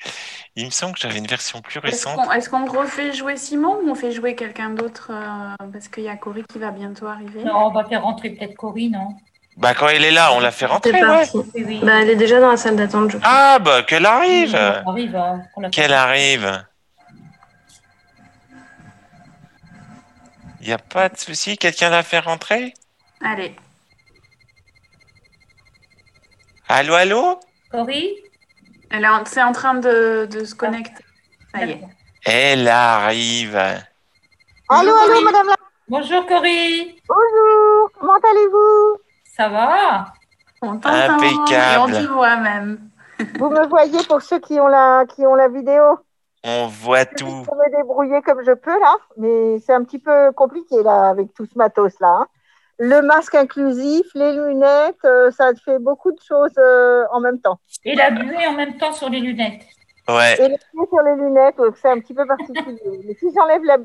Il 0.57 0.67
me 0.67 0.71
semble 0.71 0.95
que 0.95 1.01
j'avais 1.01 1.19
une 1.19 1.27
version 1.27 1.61
plus 1.61 1.79
Est-ce 1.79 1.87
récente. 1.87 2.17
qu'on 2.17 2.33
est-ce 2.33 2.51
qu'on 2.51 2.67
refait 2.67 3.13
jouer 3.13 3.37
Simon 3.37 3.79
ou 3.85 3.91
on 3.91 3.95
fait 3.95 4.11
jouer 4.11 4.35
quelqu'un 4.35 4.71
d'autre 4.71 5.11
euh, 5.13 5.69
Parce 5.73 5.89
qu'il 5.89 6.05
y 6.05 6.09
a 6.09 6.17
Cory 6.17 6.43
qui 6.51 6.59
va 6.59 6.71
bientôt 6.71 7.07
arriver? 7.07 7.45
Non, 7.45 7.67
on 7.67 7.71
va 7.71 7.85
faire 7.85 8.03
rentrer 8.03 8.31
peut-être 8.31 8.57
Corinne, 8.57 8.93
non? 8.93 9.17
Bah 9.57 9.75
quand 9.75 9.89
elle 9.89 10.05
est 10.05 10.13
là, 10.13 10.33
on 10.35 10.41
la 10.41 10.53
fait 10.53 10.67
rentrer. 10.67 10.93
C'est 10.93 11.03
ouais. 11.03 11.07
parti. 11.07 11.37
Oui, 11.37 11.65
oui. 11.67 11.81
Bah, 11.83 12.01
elle 12.01 12.11
est 12.11 12.17
déjà 12.17 12.41
dans 12.41 12.51
la 12.51 12.57
salle 12.57 12.77
d'attente. 12.77 13.17
Ah 13.25 13.59
bah 13.59 13.83
qu'elle 13.83 14.07
arrive. 14.07 14.53
La 14.53 14.85
fait. 14.85 15.71
Qu'elle 15.71 15.93
arrive. 15.93 16.65
Il 20.61 20.69
y 20.69 20.73
a 20.73 20.79
pas 20.79 21.09
de 21.09 21.17
souci. 21.17 21.57
Quelqu'un 21.57 21.91
la 21.91 22.03
fait 22.03 22.21
rentrer? 22.21 22.75
Allez. 23.21 23.57
Allô, 26.69 26.95
allô? 26.95 27.39
Corinne 27.71 28.15
Elle 28.91 29.05
est 29.05 29.09
en- 29.09 29.25
c'est 29.25 29.43
en 29.43 29.53
train 29.53 29.75
de, 29.75 30.27
de 30.31 30.45
se 30.45 30.55
connecter. 30.55 31.05
Ça 31.55 31.65
y 31.65 31.71
est. 31.73 31.81
Elle 32.25 32.69
arrive. 32.69 33.57
Allô, 33.57 33.79
Bonjour, 34.71 34.99
allô, 34.99 35.09
Corinne. 35.09 35.25
madame 35.25 35.47
la... 35.49 35.55
Bonjour 35.89 36.27
Corinne 36.27 36.89
Bonjour, 37.09 37.91
comment 37.99 38.19
allez-vous? 38.31 38.97
Ça 39.25 39.49
va? 39.49 40.07
On 40.61 40.77
t'entend 40.79 41.19
et 41.23 41.79
on 41.79 41.87
te 41.87 42.07
voit 42.13 42.37
même. 42.37 42.91
Vous 43.39 43.51
me 43.51 43.67
voyez 43.69 44.03
pour 44.09 44.21
ceux 44.23 44.39
qui 44.41 44.59
ont 44.61 44.67
la, 44.69 45.05
qui 45.07 45.25
ont 45.27 45.35
la 45.35 45.49
vidéo? 45.49 45.99
On 46.45 46.67
voit 46.67 47.01
Je 47.05 47.17
tout. 47.17 47.25
peux 47.45 47.57
me 47.57 47.77
débrouiller 47.77 48.21
comme 48.23 48.43
je 48.45 48.53
peux 48.53 48.79
là, 48.79 48.97
mais 49.17 49.59
c'est 49.61 49.73
un 49.73 49.85
petit 49.85 49.99
peu 49.99 50.33
compliqué 50.33 50.83
là 50.83 51.09
avec 51.11 51.33
tout 51.35 51.47
ce 51.47 51.57
matos 51.57 51.95
là. 52.01 52.09
hein. 52.09 52.27
Le 52.79 53.03
masque 53.03 53.35
inclusif, 53.35 54.07
les 54.15 54.33
lunettes, 54.33 55.05
euh, 55.05 55.31
ça 55.33 55.51
fait 55.65 55.81
beaucoup 55.81 56.13
de 56.13 56.21
choses 56.27 56.53
euh, 56.59 57.03
en 57.11 57.21
même 57.21 57.41
temps. 57.41 57.59
Et 57.85 57.97
la 57.97 58.11
buée 58.11 58.47
en 58.47 58.53
même 58.53 58.77
temps 58.77 58.93
sur 58.93 59.11
les 59.11 59.19
lunettes. 59.19 59.63
Ouais. 60.09 60.35
Et 60.41 60.49
les 60.49 60.57
sur 60.57 61.03
les 61.03 61.17
lunettes, 61.17 61.59
ouais, 61.59 61.69
c'est 61.83 61.91
un 61.91 61.99
petit 61.99 62.15
peu 62.15 62.25
particulier. 62.25 62.81
mais 63.05 63.15
si 63.15 63.27
j'enlève 63.35 63.63
la... 63.65 63.79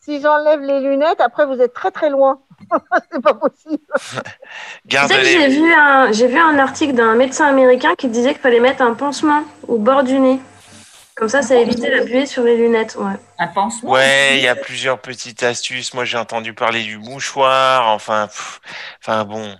si 0.00 0.20
j'enlève 0.20 0.60
les 0.60 0.80
lunettes, 0.80 1.20
après 1.20 1.44
vous 1.44 1.60
êtes 1.60 1.74
très 1.74 1.90
très 1.90 2.08
loin. 2.08 2.40
c'est 3.12 3.22
pas 3.22 3.34
possible. 3.34 3.84
J'ai 4.88 5.48
vu, 5.48 5.72
un, 5.72 6.10
j'ai 6.10 6.26
vu 6.26 6.38
un 6.38 6.58
article 6.58 6.94
d'un 6.94 7.14
médecin 7.14 7.46
américain 7.46 7.94
qui 7.96 8.08
disait 8.08 8.32
qu'il 8.32 8.40
fallait 8.40 8.60
mettre 8.60 8.82
un 8.82 8.94
pansement 8.94 9.42
au 9.68 9.76
bord 9.76 10.02
du 10.02 10.18
nez. 10.18 10.40
Comme 11.18 11.28
ça, 11.28 11.42
ça 11.42 11.56
évitait 11.56 11.90
la 11.90 12.04
buée 12.04 12.26
sur 12.26 12.44
les 12.44 12.56
lunettes. 12.56 12.94
Ouais. 12.96 13.14
Un 13.40 13.48
pansement. 13.48 13.90
Ouais, 13.90 14.36
il 14.38 14.44
y 14.44 14.46
a 14.46 14.54
plusieurs 14.54 15.00
petites 15.00 15.42
astuces. 15.42 15.92
Moi, 15.92 16.04
j'ai 16.04 16.16
entendu 16.16 16.54
parler 16.54 16.84
du 16.84 16.96
mouchoir. 16.96 17.88
Enfin, 17.88 18.28
pff, 18.28 18.60
enfin 19.02 19.24
bon. 19.24 19.52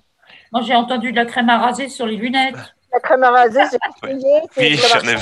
Moi, 0.53 0.63
j'ai 0.65 0.77
entendu 0.77 1.11
de 1.11 1.17
la 1.17 1.25
crème 1.27 1.51
à 1.51 1.59
raser 1.59 1.89
sur 1.89 2.07
les 2.07 2.17
lunettes. 2.17 2.55
La 2.91 3.01
crème 3.01 3.23
à 3.23 3.31
raser, 3.31 3.61
j'ai 3.71 4.17
essayé. 4.17 4.43
Oui, 4.57 4.81
j'en 4.91 5.07
ai. 5.07 5.17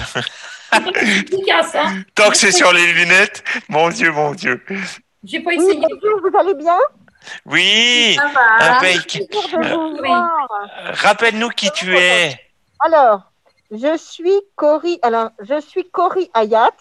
Hein 0.70 1.94
Tant 2.14 2.30
que 2.30 2.36
c'est 2.36 2.52
sur 2.52 2.72
les 2.72 2.92
lunettes, 2.92 3.42
mon 3.68 3.88
Dieu, 3.88 4.12
mon 4.12 4.32
Dieu. 4.34 4.64
J'ai 5.24 5.40
pas 5.40 5.50
Oui, 5.50 5.56
essayé. 5.56 5.80
bonjour, 5.80 6.20
vous 6.30 6.38
allez 6.38 6.54
bien? 6.54 6.76
Oui, 7.44 8.16
Ça 8.20 8.28
va. 8.28 8.76
impec. 8.76 9.02
Plaisir 9.28 9.58
de 9.58 9.74
vous 9.74 9.98
Oui. 10.00 10.08
voir. 10.08 10.30
Rappelle-nous 10.92 11.48
qui 11.50 11.70
tu 11.72 11.96
es. 11.96 12.38
Alors, 12.78 13.22
je 13.70 13.96
suis 13.96 14.32
Cory. 14.54 14.98
Alors, 15.02 15.30
je 15.40 15.60
suis 15.60 15.88
Cory 15.90 16.30
Hayat. 16.34 16.72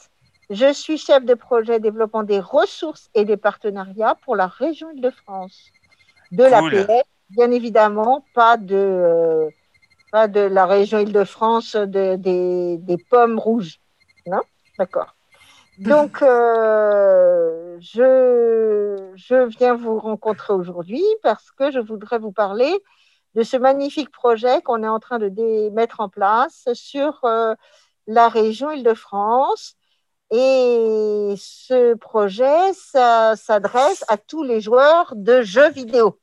Je 0.50 0.72
suis 0.74 0.98
chef 0.98 1.26
de 1.26 1.34
projet 1.34 1.80
développement 1.80 2.22
des 2.24 2.40
ressources 2.40 3.10
et 3.16 3.26
des 3.26 3.38
partenariats 3.38 4.16
pour 4.24 4.36
la 4.36 4.48
région 4.48 4.92
Île-de-France. 4.92 5.72
De 6.32 6.44
Cool. 6.44 6.72
l'APS, 6.72 7.04
bien 7.32 7.50
évidemment, 7.52 8.24
pas 8.36 8.58
de, 8.58 8.76
euh, 8.76 9.50
pas 10.12 10.28
de 10.28 10.42
la 10.42 10.68
région 10.68 11.00
Île-de-France 11.00 11.76
de, 11.76 12.16
des, 12.16 12.78
des 12.78 12.98
pommes 13.10 13.40
rouges. 13.40 13.80
Non? 14.28 14.42
D'accord. 14.78 15.16
Donc, 15.80 16.22
euh, 16.22 17.78
je, 17.80 19.12
je 19.16 19.48
viens 19.58 19.76
vous 19.76 20.00
rencontrer 20.00 20.54
aujourd'hui 20.54 21.04
parce 21.24 21.52
que 21.52 21.72
je 21.72 21.80
voudrais 21.80 22.20
vous 22.20 22.32
parler 22.32 22.72
de 23.36 23.44
ce 23.44 23.58
magnifique 23.58 24.12
projet 24.12 24.62
qu'on 24.62 24.84
est 24.84 24.88
en 24.88 25.00
train 25.00 25.20
de 25.20 25.30
dé- 25.30 25.70
mettre 25.72 26.00
en 26.00 26.10
place 26.10 26.68
sur 26.74 27.20
euh, 27.26 27.54
la 28.08 28.30
région 28.30 28.72
Île-de-France. 28.72 29.76
Et 30.32 31.36
ce 31.38 31.94
projet, 31.96 32.74
ça 32.74 33.36
s'adresse 33.36 34.04
à 34.08 34.18
tous 34.18 34.44
les 34.44 34.60
joueurs 34.62 35.14
de 35.16 35.42
jeux 35.44 35.70
vidéo. 35.70 36.20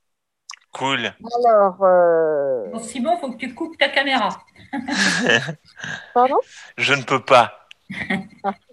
Cool. 0.72 1.14
Alors, 1.46 1.84
euh, 1.84 2.68
Bon, 2.72 2.80
Simon, 2.80 3.16
faut 3.18 3.30
que 3.30 3.36
tu 3.36 3.54
coupes 3.54 3.76
ta 3.78 3.88
caméra. 3.90 4.30
pardon? 6.14 6.36
Je 6.76 6.94
ne 6.94 7.02
peux 7.02 7.22
pas. 7.22 7.52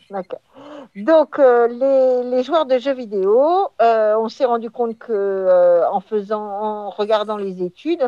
D'accord. 0.10 0.40
Donc, 0.96 1.38
euh, 1.40 1.68
les, 1.68 2.30
les 2.32 2.44
joueurs 2.44 2.66
de 2.66 2.80
jeux 2.80 2.94
vidéo, 2.94 3.70
euh, 3.82 4.16
on 4.18 4.30
s'est 4.30 4.46
rendu 4.46 4.72
compte 4.72 4.98
que, 4.98 5.12
euh, 5.12 5.88
en 5.90 6.00
faisant, 6.00 6.42
en 6.42 6.90
regardant 6.90 7.38
les 7.38 7.62
études, 7.62 8.08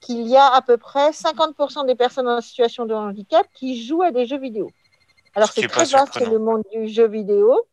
qu'il 0.00 0.26
y 0.26 0.36
a 0.36 0.46
à 0.46 0.62
peu 0.62 0.76
près 0.76 1.10
50% 1.10 1.86
des 1.86 1.94
personnes 1.94 2.28
en 2.28 2.40
situation 2.40 2.86
de 2.86 2.94
handicap 2.94 3.46
qui 3.54 3.84
jouent 3.84 4.02
à 4.02 4.10
des 4.10 4.26
jeux 4.26 4.38
vidéo. 4.38 4.70
Alors, 5.34 5.50
c'est 5.50 5.62
est 5.62 5.68
très 5.68 5.84
vaste 5.84 6.20
le 6.20 6.38
monde 6.38 6.62
du 6.72 6.88
jeu 6.88 7.06
vidéo 7.06 7.66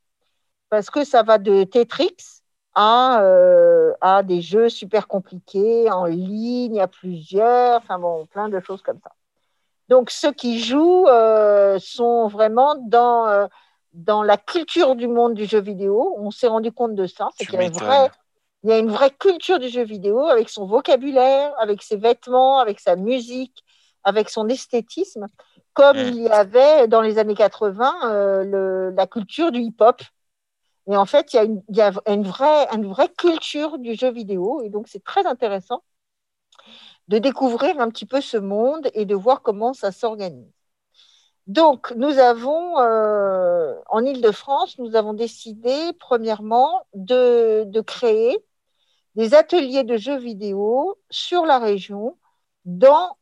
parce 0.69 0.89
que 0.89 1.03
ça 1.03 1.23
va 1.23 1.37
de 1.37 1.63
Tetris 1.63 2.15
à, 2.75 3.21
euh, 3.21 3.93
à 4.01 4.21
des 4.21 4.41
jeux 4.41 4.69
super 4.69 5.07
compliqués 5.07 5.89
en 5.89 6.05
ligne, 6.05 6.79
à 6.79 6.87
plusieurs, 6.87 7.77
enfin 7.77 7.97
bon, 7.97 8.27
plein 8.27 8.49
de 8.49 8.59
choses 8.59 8.81
comme 8.81 8.99
ça. 9.03 9.11
Donc, 9.89 10.11
ceux 10.11 10.33
qui 10.33 10.59
jouent 10.59 11.07
euh, 11.07 11.79
sont 11.79 12.27
vraiment 12.27 12.75
dans, 12.75 13.27
euh, 13.27 13.47
dans 13.93 14.21
la 14.21 14.37
culture 14.37 14.95
du 14.95 15.07
monde 15.07 15.33
du 15.33 15.45
jeu 15.45 15.61
vidéo. 15.61 16.13
On 16.17 16.29
s'est 16.29 16.47
rendu 16.47 16.71
compte 16.71 16.93
de 16.93 17.07
ça. 17.07 17.29
C'est 17.35 17.45
qu'il 17.45 17.55
y 17.55 17.63
a 17.63 17.63
une 17.63 17.71
vraie, 17.71 18.11
il 18.63 18.69
y 18.69 18.73
a 18.73 18.79
une 18.79 18.91
vraie 18.91 19.11
culture 19.11 19.59
du 19.59 19.69
jeu 19.69 19.83
vidéo 19.83 20.25
avec 20.27 20.49
son 20.49 20.65
vocabulaire, 20.65 21.53
avec 21.59 21.81
ses 21.83 21.97
vêtements, 21.97 22.59
avec 22.59 22.79
sa 22.79 22.95
musique, 22.95 23.63
avec 24.03 24.29
son 24.29 24.47
esthétisme, 24.49 25.27
comme 25.73 25.97
Mm. 25.97 26.01
il 26.01 26.23
y 26.23 26.29
avait 26.29 26.87
dans 26.87 27.01
les 27.01 27.17
années 27.19 27.35
80 27.35 27.93
euh, 28.11 28.43
le- 28.43 28.91
la 28.95 29.07
culture 29.07 29.51
du 29.51 29.59
hip-hop. 29.61 30.01
Et 30.89 30.97
en 30.97 31.05
fait, 31.05 31.33
il 31.33 31.35
y 31.37 31.39
a, 31.39 31.43
une, 31.43 31.61
il 31.69 31.75
y 31.77 31.81
a 31.81 31.91
une, 32.07 32.23
vraie, 32.23 32.67
une 32.73 32.87
vraie 32.87 33.09
culture 33.09 33.77
du 33.79 33.95
jeu 33.95 34.11
vidéo. 34.11 34.61
Et 34.63 34.69
donc, 34.69 34.87
c'est 34.87 35.03
très 35.03 35.25
intéressant 35.25 35.83
de 37.07 37.17
découvrir 37.19 37.79
un 37.79 37.89
petit 37.89 38.05
peu 38.05 38.21
ce 38.21 38.37
monde 38.37 38.89
et 38.93 39.05
de 39.05 39.15
voir 39.15 39.41
comment 39.41 39.73
ça 39.73 39.91
s'organise. 39.91 40.51
Donc, 41.47 41.91
nous 41.95 42.19
avons, 42.19 42.79
euh, 42.79 43.73
en 43.89 44.03
Ile-de-France, 44.05 44.77
nous 44.79 44.95
avons 44.95 45.13
décidé, 45.13 45.93
premièrement, 45.99 46.85
de, 46.93 47.81
créer 47.81 48.37
des 49.15 49.33
ateliers 49.33 49.83
de 49.83 49.97
jeux 49.97 50.17
vidéo 50.17 50.99
sur 51.09 51.45
la 51.45 51.59
région, 51.59 52.17
dans 52.65 53.17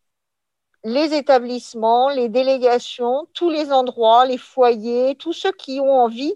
les 0.84 1.14
établissements, 1.15 2.10
les 2.10 2.30
délégations, 2.30 3.27
tous 3.34 3.49
les 3.49 3.72
endroits, 3.72 4.26
les 4.26 4.38
foyers, 4.38 5.15
tous 5.15 5.34
ceux 5.34 5.52
qui 5.52 5.80
ont 5.80 5.91
envie 5.91 6.35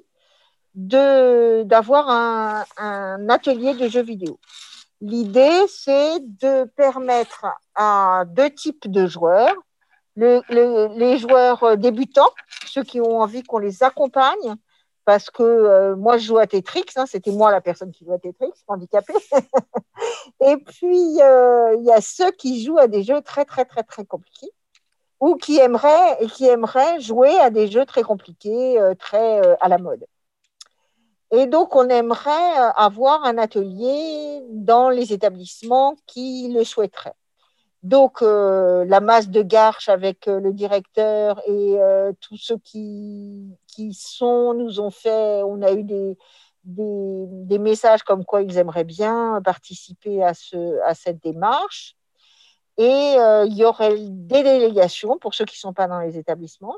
d'avoir 0.75 2.09
un 2.09 3.29
atelier 3.29 3.73
de 3.73 3.87
jeux 3.87 4.03
vidéo. 4.03 4.39
L'idée, 5.01 5.65
c'est 5.67 6.19
de 6.19 6.65
permettre 6.65 7.45
à 7.75 8.25
deux 8.27 8.49
types 8.49 8.89
de 8.91 9.07
joueurs, 9.07 9.55
le- 10.15 10.41
le- 10.49 10.97
les 10.97 11.17
joueurs 11.17 11.77
débutants, 11.77 12.31
ceux 12.65 12.83
qui 12.83 13.01
ont 13.01 13.21
envie 13.21 13.43
qu'on 13.43 13.59
les 13.59 13.83
accompagne, 13.83 14.55
parce 15.09 15.31
que 15.31 15.41
euh, 15.41 15.95
moi, 15.95 16.17
je 16.17 16.27
joue 16.27 16.37
à 16.37 16.45
Tetris, 16.45 16.85
hein, 16.95 17.05
c'était 17.07 17.31
moi 17.31 17.51
la 17.51 17.61
personne 17.61 17.91
qui 17.91 18.05
joue 18.05 18.13
à 18.13 18.19
Tetris, 18.19 18.51
handicapée. 18.67 19.13
et 20.39 20.57
puis, 20.57 21.19
euh, 21.21 21.75
il 21.79 21.83
y 21.83 21.91
a 21.91 21.99
ceux 21.99 22.29
qui 22.31 22.63
jouent 22.63 22.77
à 22.77 22.87
des 22.87 23.01
jeux 23.01 23.21
très, 23.21 23.43
très, 23.43 23.65
très, 23.65 23.81
très 23.81 24.05
compliqués 24.05 24.51
ou 25.19 25.35
qui 25.35 25.57
aimeraient, 25.57 26.27
qui 26.33 26.45
aimeraient 26.45 26.99
jouer 26.99 27.39
à 27.39 27.49
des 27.49 27.67
jeux 27.67 27.85
très 27.85 28.03
compliqués, 28.03 28.79
euh, 28.79 28.93
très 28.93 29.41
à 29.59 29.67
la 29.67 29.79
mode. 29.79 30.05
Et 31.31 31.47
donc, 31.47 31.75
on 31.75 31.89
aimerait 31.89 32.55
avoir 32.75 33.23
un 33.25 33.39
atelier 33.39 34.43
dans 34.49 34.89
les 34.89 35.11
établissements 35.11 35.95
qui 36.05 36.51
le 36.53 36.63
souhaiteraient. 36.63 37.15
Donc, 37.83 38.21
euh, 38.21 38.83
la 38.85 38.99
masse 38.99 39.29
de 39.29 39.41
Garches 39.41 39.87
avec 39.87 40.27
euh, 40.27 40.41
le 40.41 40.51
directeur 40.51 41.41
et 41.47 41.79
euh, 41.79 42.11
tous 42.19 42.35
ceux 42.35 42.57
qui, 42.57 43.55
sont, 43.93 44.53
nous 44.53 44.81
ont 44.81 44.91
fait, 44.91 45.41
on 45.43 45.61
a 45.61 45.71
eu 45.71 45.83
des, 45.83 46.17
messages 47.57 48.03
comme 48.03 48.25
quoi 48.25 48.41
ils 48.41 48.57
aimeraient 48.57 48.83
bien 48.83 49.41
participer 49.43 50.21
à, 50.21 50.33
ce, 50.33 50.81
à 50.83 50.93
cette 50.93 51.23
démarche. 51.23 51.95
Et 52.77 53.15
il 53.47 53.53
y 53.57 53.65
aurait 53.65 53.95
des 53.97 54.43
délégations 54.43 55.17
pour 55.17 55.33
ceux 55.33 55.43
qui 55.43 55.55
ne 55.55 55.59
sont 55.59 55.73
pas 55.73 55.87
dans 55.87 55.99
les 55.99 56.17
établissements. 56.17 56.77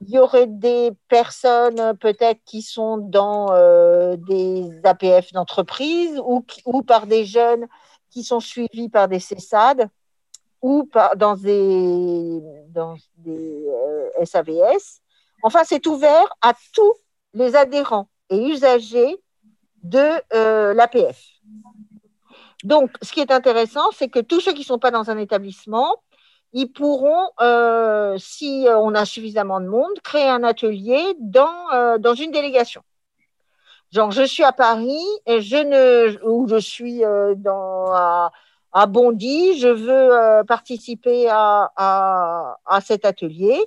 Il 0.00 0.10
y 0.10 0.18
aurait 0.18 0.46
des 0.46 0.92
personnes 1.08 1.94
peut-être 1.98 2.40
qui 2.44 2.62
sont 2.62 2.96
dans 2.96 3.46
des 4.16 4.70
APF 4.84 5.32
d'entreprise 5.32 6.18
ou, 6.24 6.44
ou 6.64 6.82
par 6.82 7.06
des 7.06 7.26
jeunes 7.26 7.66
qui 8.10 8.22
sont 8.24 8.40
suivis 8.40 8.88
par 8.88 9.08
des 9.08 9.20
CESAD 9.20 9.90
ou 10.62 10.88
dans 11.16 11.36
des, 11.36 12.40
dans 12.70 12.96
des 13.18 13.66
SAVS. 14.24 14.50
Euh, 14.50 14.78
enfin, 15.42 15.62
c'est 15.64 15.86
ouvert 15.86 16.26
à 16.40 16.54
tous 16.72 16.94
les 17.34 17.56
adhérents 17.56 18.08
et 18.30 18.38
usagers 18.38 19.16
de 19.82 20.08
euh, 20.34 20.74
l'APF. 20.74 21.22
Donc, 22.64 22.90
ce 23.02 23.12
qui 23.12 23.20
est 23.20 23.30
intéressant, 23.30 23.90
c'est 23.92 24.08
que 24.08 24.18
tous 24.18 24.40
ceux 24.40 24.52
qui 24.52 24.60
ne 24.60 24.66
sont 24.66 24.78
pas 24.78 24.90
dans 24.90 25.10
un 25.10 25.18
établissement, 25.18 26.02
ils 26.52 26.72
pourront, 26.72 27.28
euh, 27.40 28.16
si 28.18 28.66
on 28.68 28.94
a 28.94 29.04
suffisamment 29.04 29.60
de 29.60 29.66
monde, 29.66 29.92
créer 30.02 30.28
un 30.28 30.42
atelier 30.42 31.14
dans, 31.20 31.98
dans 31.98 32.14
une 32.14 32.30
délégation. 32.30 32.82
Genre, 33.92 34.10
je 34.10 34.22
suis 34.22 34.42
à 34.42 34.52
Paris 34.52 35.04
je 35.26 35.56
ne, 35.56 36.24
ou 36.24 36.48
je 36.48 36.56
suis 36.56 37.02
dans, 37.36 38.30
Bondy, 38.84 39.58
je 39.58 39.68
veux 39.68 40.12
euh, 40.12 40.44
participer 40.44 41.28
à, 41.30 41.72
à, 42.66 42.80
cet 42.82 43.06
atelier. 43.06 43.58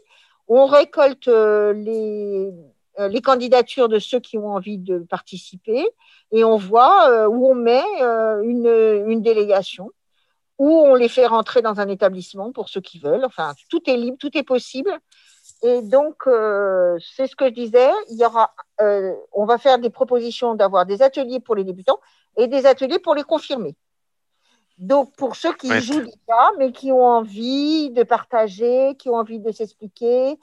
On 0.48 0.68
récolte 0.68 1.28
euh, 1.28 1.74
les, 1.74 2.52
euh, 3.00 3.08
les, 3.08 3.22
candidatures 3.22 3.90
de 3.90 3.98
ceux 3.98 4.20
qui 4.20 4.38
ont 4.38 4.50
envie 4.50 4.78
de 4.78 5.00
participer 5.00 5.90
et 6.32 6.44
on 6.44 6.58
voit 6.58 7.28
où 7.28 7.50
on 7.50 7.56
met 7.56 7.84
une, 8.44 9.22
délégation, 9.22 9.90
où 10.60 10.70
on 10.70 10.94
les 10.94 11.10
fait 11.10 11.26
rentrer 11.26 11.64
dans 11.64 11.80
un 11.80 11.88
établissement 11.88 12.52
pour 12.52 12.70
ceux 12.70 12.82
qui 12.82 13.00
veulent. 13.00 13.26
Enfin, 13.26 13.54
tout 13.70 13.82
est 13.90 13.98
libre, 13.98 14.18
tout 14.20 14.38
est 14.38 14.44
possible. 14.44 14.92
Et 15.64 15.82
donc, 15.82 16.18
c'est 17.16 17.26
ce 17.26 17.36
que 17.36 17.46
je 17.46 17.54
disais, 17.54 17.90
il 18.12 18.20
y 18.20 18.26
aura, 18.26 18.54
on 19.34 19.46
va 19.46 19.58
faire 19.58 19.80
des 19.80 19.90
propositions 19.90 20.54
d'avoir 20.54 20.86
des 20.86 21.02
ateliers 21.02 21.40
pour 21.40 21.56
les 21.56 21.64
débutants 21.64 22.00
et 22.38 22.48
des 22.48 22.68
ateliers 22.68 23.00
pour 23.00 23.16
les 23.16 23.24
confirmer. 23.24 23.76
Donc, 24.80 25.14
pour 25.18 25.36
ceux 25.36 25.54
qui 25.54 25.70
jouent 25.82 26.00
déjà, 26.00 26.52
mais 26.58 26.72
qui 26.72 26.92
ont 26.94 27.06
envie 27.06 27.90
de 27.92 28.04
partager, 28.04 28.96
qui 28.98 29.10
ont 29.10 29.16
envie 29.16 29.40
de 29.40 29.52
s'expliquer, 29.52 30.40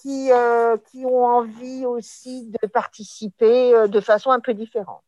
qui, 0.00 0.30
euh, 0.30 0.76
qui 0.90 1.04
ont 1.04 1.24
envie 1.24 1.84
aussi 1.84 2.44
de 2.44 2.66
participer 2.68 3.74
euh, 3.74 3.88
de 3.88 4.00
façon 4.00 4.30
un 4.30 4.38
peu 4.38 4.54
différente. 4.54 5.02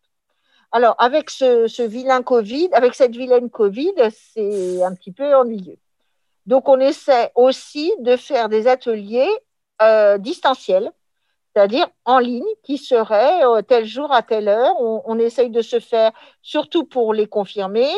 Alors, 0.72 0.96
avec 0.98 1.30
ce, 1.30 1.68
ce, 1.68 1.84
vilain 1.84 2.22
Covid, 2.22 2.68
avec 2.72 2.96
cette 2.96 3.14
vilaine 3.14 3.48
Covid, 3.48 3.94
c'est 4.10 4.82
un 4.82 4.92
petit 4.94 5.12
peu 5.12 5.36
ennuyeux. 5.36 5.78
Donc, 6.46 6.68
on 6.68 6.80
essaie 6.80 7.30
aussi 7.36 7.92
de 8.00 8.16
faire 8.16 8.48
des 8.48 8.66
ateliers 8.66 9.30
euh, 9.82 10.18
distanciels, 10.18 10.90
c'est-à-dire 11.54 11.86
en 12.04 12.18
ligne, 12.18 12.42
qui 12.64 12.78
seraient 12.78 13.44
euh, 13.44 13.62
tel 13.62 13.86
jour 13.86 14.12
à 14.12 14.22
telle 14.22 14.48
heure. 14.48 14.74
On, 14.80 15.02
on 15.04 15.18
essaye 15.20 15.50
de 15.50 15.62
se 15.62 15.78
faire, 15.78 16.10
surtout 16.42 16.84
pour 16.84 17.14
les 17.14 17.28
confirmer, 17.28 17.88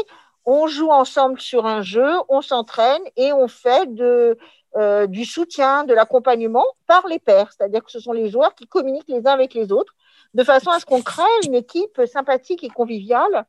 on 0.46 0.68
joue 0.68 0.90
ensemble 0.90 1.40
sur 1.40 1.66
un 1.66 1.82
jeu, 1.82 2.08
on 2.28 2.40
s'entraîne 2.40 3.02
et 3.16 3.32
on 3.32 3.48
fait 3.48 3.92
de, 3.92 4.38
euh, 4.76 5.08
du 5.08 5.24
soutien, 5.24 5.84
de 5.84 5.92
l'accompagnement 5.92 6.64
par 6.86 7.06
les 7.08 7.18
pairs, 7.18 7.52
c'est-à-dire 7.52 7.84
que 7.84 7.90
ce 7.90 7.98
sont 7.98 8.12
les 8.12 8.30
joueurs 8.30 8.54
qui 8.54 8.68
communiquent 8.68 9.08
les 9.08 9.26
uns 9.26 9.32
avec 9.32 9.54
les 9.54 9.72
autres, 9.72 9.94
de 10.34 10.44
façon 10.44 10.70
à 10.70 10.78
ce 10.78 10.86
qu'on 10.86 11.02
crée 11.02 11.22
une 11.44 11.54
équipe 11.54 12.00
sympathique 12.06 12.62
et 12.62 12.68
conviviale 12.68 13.44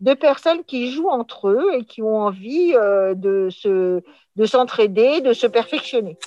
de 0.00 0.12
personnes 0.12 0.64
qui 0.64 0.92
jouent 0.92 1.08
entre 1.08 1.48
eux 1.48 1.70
et 1.74 1.84
qui 1.84 2.02
ont 2.02 2.18
envie 2.18 2.74
euh, 2.74 3.14
de, 3.14 3.48
se, 3.50 4.02
de 4.36 4.46
s'entraider, 4.46 5.22
de 5.22 5.32
se 5.32 5.46
perfectionner. 5.46 6.18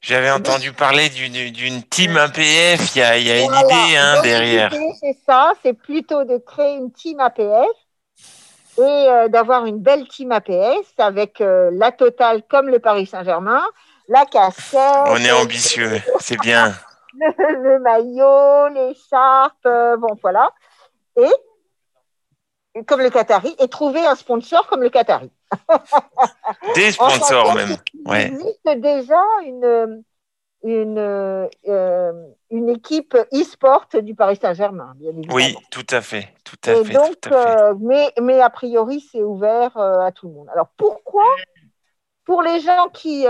J'avais 0.00 0.30
entendu 0.30 0.72
parler 0.72 1.08
d'une 1.10 1.82
team 1.82 2.16
APF, 2.16 2.94
il 2.94 2.98
y 2.98 3.02
a, 3.02 3.18
il 3.18 3.26
y 3.26 3.30
a 3.30 3.40
une 3.40 3.52
idée 3.52 3.96
hein, 3.96 4.22
derrière. 4.22 4.72
C'est 4.98 5.18
ça, 5.26 5.52
c'est 5.62 5.74
plutôt 5.74 6.24
de 6.24 6.38
créer 6.38 6.76
une 6.76 6.92
team 6.92 7.20
APF 7.20 7.66
et 8.80 9.08
euh, 9.08 9.28
d'avoir 9.28 9.66
une 9.66 9.78
belle 9.78 10.08
team 10.08 10.32
APS 10.32 10.94
avec 10.98 11.40
euh, 11.40 11.70
la 11.74 11.92
totale 11.92 12.42
comme 12.48 12.68
le 12.68 12.78
Paris 12.78 13.06
Saint-Germain, 13.06 13.62
la 14.08 14.24
casquette. 14.24 14.80
On 15.06 15.16
est 15.16 15.32
ambitieux, 15.32 16.00
c'est 16.18 16.40
bien. 16.40 16.72
Le, 17.14 17.78
maillot, 17.80 18.68
l'écharpe, 18.72 19.66
euh, 19.66 19.96
bon 19.98 20.16
voilà. 20.22 20.50
Et 21.16 22.84
comme 22.86 23.00
le 23.00 23.10
Qatari, 23.10 23.54
et 23.58 23.68
trouver 23.68 24.06
un 24.06 24.14
sponsor 24.14 24.66
comme 24.68 24.82
le 24.82 24.88
Qatari. 24.90 25.30
Des 26.74 26.92
sponsors 26.92 27.54
même. 27.54 27.76
Ouais. 28.06 28.28
Il 28.28 28.34
existe 28.34 28.80
déjà 28.80 29.20
une, 29.44 30.02
une, 30.62 30.98
euh, 30.98 32.12
une 32.50 32.68
équipe 32.68 33.16
e-sport 33.32 33.86
du 34.02 34.14
Paris 34.14 34.38
Saint-Germain, 34.40 34.92
bien 34.96 35.10
évidemment. 35.10 35.34
Oui, 35.34 35.54
tout 35.70 35.86
à 35.90 36.00
fait. 36.00 36.28
Tout 36.44 36.56
à 36.64 36.84
fait, 36.84 36.92
donc, 36.92 37.20
tout 37.20 37.32
à 37.32 37.42
fait. 37.42 37.62
Euh, 37.62 37.74
mais, 37.80 38.12
mais 38.20 38.40
a 38.40 38.50
priori, 38.50 39.06
c'est 39.10 39.22
ouvert 39.22 39.76
euh, 39.76 40.00
à 40.00 40.12
tout 40.12 40.28
le 40.28 40.34
monde. 40.34 40.48
Alors 40.52 40.68
pourquoi 40.76 41.24
Pour 42.24 42.42
les 42.42 42.60
gens 42.60 42.88
qui. 42.92 43.24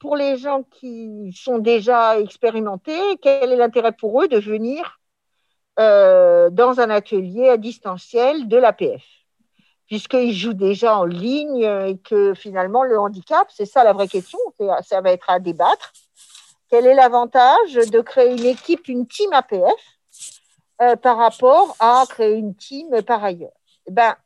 pour 0.00 0.16
les 0.16 0.36
gens 0.36 0.64
qui 0.64 1.32
sont 1.34 1.58
déjà 1.58 2.18
expérimentés, 2.18 3.16
quel 3.22 3.52
est 3.52 3.56
l'intérêt 3.56 3.92
pour 3.92 4.22
eux 4.22 4.28
de 4.28 4.38
venir 4.38 5.00
dans 5.78 6.80
un 6.80 6.90
atelier 6.90 7.48
à 7.48 7.56
distanciel 7.56 8.48
de 8.48 8.56
l'APF 8.56 9.02
puisqu'ils 9.86 10.34
jouent 10.34 10.52
déjà 10.52 10.98
en 10.98 11.04
ligne 11.04 11.62
et 11.62 11.96
que 11.98 12.34
finalement 12.34 12.82
le 12.82 12.98
handicap, 12.98 13.48
c'est 13.48 13.64
ça 13.64 13.84
la 13.84 13.94
vraie 13.94 14.08
question, 14.08 14.38
ça 14.82 15.00
va 15.00 15.12
être 15.12 15.30
à 15.30 15.38
débattre. 15.38 15.92
Quel 16.68 16.86
est 16.86 16.94
l'avantage 16.94 17.74
de 17.74 18.00
créer 18.00 18.32
une 18.32 18.44
équipe, 18.44 18.88
une 18.88 19.06
team 19.06 19.32
APF, 19.32 19.98
euh, 20.80 20.96
par 20.96 21.16
rapport 21.16 21.74
à 21.80 22.04
créer 22.08 22.34
une 22.34 22.54
team 22.54 23.02
par 23.02 23.24
ailleurs? 23.24 23.52
Eh 23.86 23.90
ben, 23.90 24.16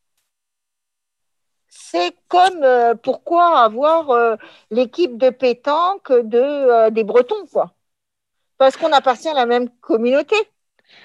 C'est 1.68 2.14
comme 2.28 2.62
euh, 2.62 2.94
pourquoi 2.94 3.60
avoir 3.60 4.10
euh, 4.10 4.36
l'équipe 4.70 5.16
de 5.18 5.30
pétanque 5.30 6.12
de, 6.12 6.90
des 6.90 7.04
Bretons, 7.04 7.46
quoi? 7.52 7.72
Parce 8.58 8.76
qu'on 8.76 8.92
appartient 8.92 9.28
à 9.28 9.34
la 9.34 9.46
même 9.46 9.70
communauté 9.80 10.36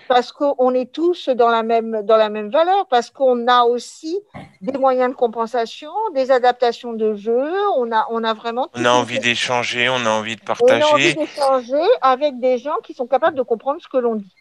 parce 0.08 0.32
qu'on 0.32 0.74
est 0.74 0.92
tous 0.92 1.30
dans 1.30 1.50
la 1.50 1.64
même, 1.64 2.02
dans 2.04 2.18
la 2.18 2.30
même 2.30 2.50
valeur, 2.50 2.88
parce 2.88 3.10
qu'on 3.10 3.48
a 3.48 3.64
aussi 3.64 4.20
des 4.62 4.78
moyens 4.78 5.12
de 5.12 5.16
compensation, 5.16 5.92
des 6.14 6.32
adaptations 6.32 6.94
de 6.94 7.16
jeu, 7.16 7.52
on 7.76 7.92
a, 7.92 8.08
on 8.10 8.24
a 8.24 8.34
vraiment... 8.34 8.70
On 8.74 8.86
a 8.86 8.92
envie 8.92 9.20
d'échanger, 9.20 9.90
on 9.90 10.06
a 10.06 10.10
envie 10.10 10.36
de 10.36 10.42
partager. 10.42 10.84
On 10.84 10.88
a 10.88 10.94
envie 10.94 11.16
d'échanger 11.16 11.88
avec 12.02 12.40
des 12.40 12.58
gens 12.58 12.78
qui 12.84 12.94
sont 12.94 13.08
capables 13.08 13.38
de 13.38 13.44
comprendre 13.44 13.82
ce 13.82 13.88
que 13.88 13.98
l'on 13.98 14.16
dit. 14.16 14.34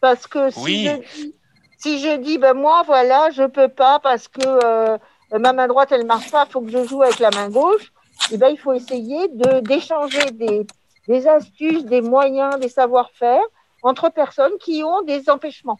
Parce 0.00 0.26
que 0.26 0.50
si 0.50 0.86
je 0.86 0.96
dis, 0.96 1.34
si 1.78 1.98
je 2.00 2.16
dis 2.16 2.38
ben 2.38 2.54
moi, 2.54 2.82
voilà, 2.84 3.30
je 3.30 3.44
peux 3.44 3.68
pas 3.68 3.98
parce 4.00 4.28
que 4.28 4.40
euh, 4.44 4.98
ma 5.38 5.52
main 5.52 5.68
droite, 5.68 5.92
elle 5.92 6.06
marche 6.06 6.30
pas, 6.30 6.44
il 6.48 6.52
faut 6.52 6.60
que 6.60 6.70
je 6.70 6.84
joue 6.84 7.02
avec 7.02 7.18
la 7.18 7.30
main 7.30 7.48
gauche, 7.48 7.92
et 8.30 8.34
eh 8.34 8.36
ben, 8.36 8.48
il 8.48 8.58
faut 8.58 8.72
essayer 8.72 9.28
de 9.28 9.60
d'échanger 9.60 10.30
des, 10.32 10.66
des 11.08 11.26
astuces, 11.26 11.84
des 11.84 12.00
moyens, 12.00 12.58
des 12.58 12.68
savoir-faire 12.68 13.42
entre 13.82 14.10
personnes 14.10 14.56
qui 14.58 14.82
ont 14.84 15.02
des 15.02 15.28
empêchements 15.28 15.78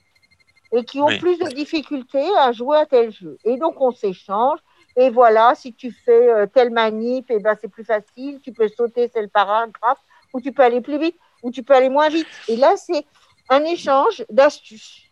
et 0.72 0.84
qui 0.84 1.00
ont 1.00 1.18
plus 1.18 1.38
de 1.38 1.48
difficultés 1.48 2.26
à 2.38 2.52
jouer 2.52 2.78
à 2.78 2.86
tel 2.86 3.12
jeu. 3.12 3.36
Et 3.44 3.56
donc, 3.58 3.80
on 3.80 3.92
s'échange. 3.92 4.58
Et 4.96 5.10
voilà, 5.10 5.54
si 5.54 5.72
tu 5.72 5.90
fais 5.90 6.28
euh, 6.28 6.46
telle 6.46 6.70
manip, 6.70 7.30
et 7.30 7.36
eh 7.36 7.40
ben, 7.40 7.56
c'est 7.60 7.68
plus 7.68 7.84
facile. 7.84 8.40
Tu 8.42 8.52
peux 8.52 8.68
sauter 8.68 9.08
tel 9.08 9.28
paragraphe, 9.28 9.98
ou 10.32 10.40
tu 10.40 10.52
peux 10.52 10.62
aller 10.62 10.80
plus 10.80 10.98
vite, 10.98 11.16
ou 11.42 11.50
tu 11.50 11.62
peux 11.62 11.74
aller 11.74 11.88
moins 11.88 12.08
vite. 12.08 12.26
Et 12.48 12.56
là, 12.56 12.74
c'est 12.76 13.06
un 13.48 13.64
échange 13.64 14.24
d'astuces. 14.30 15.02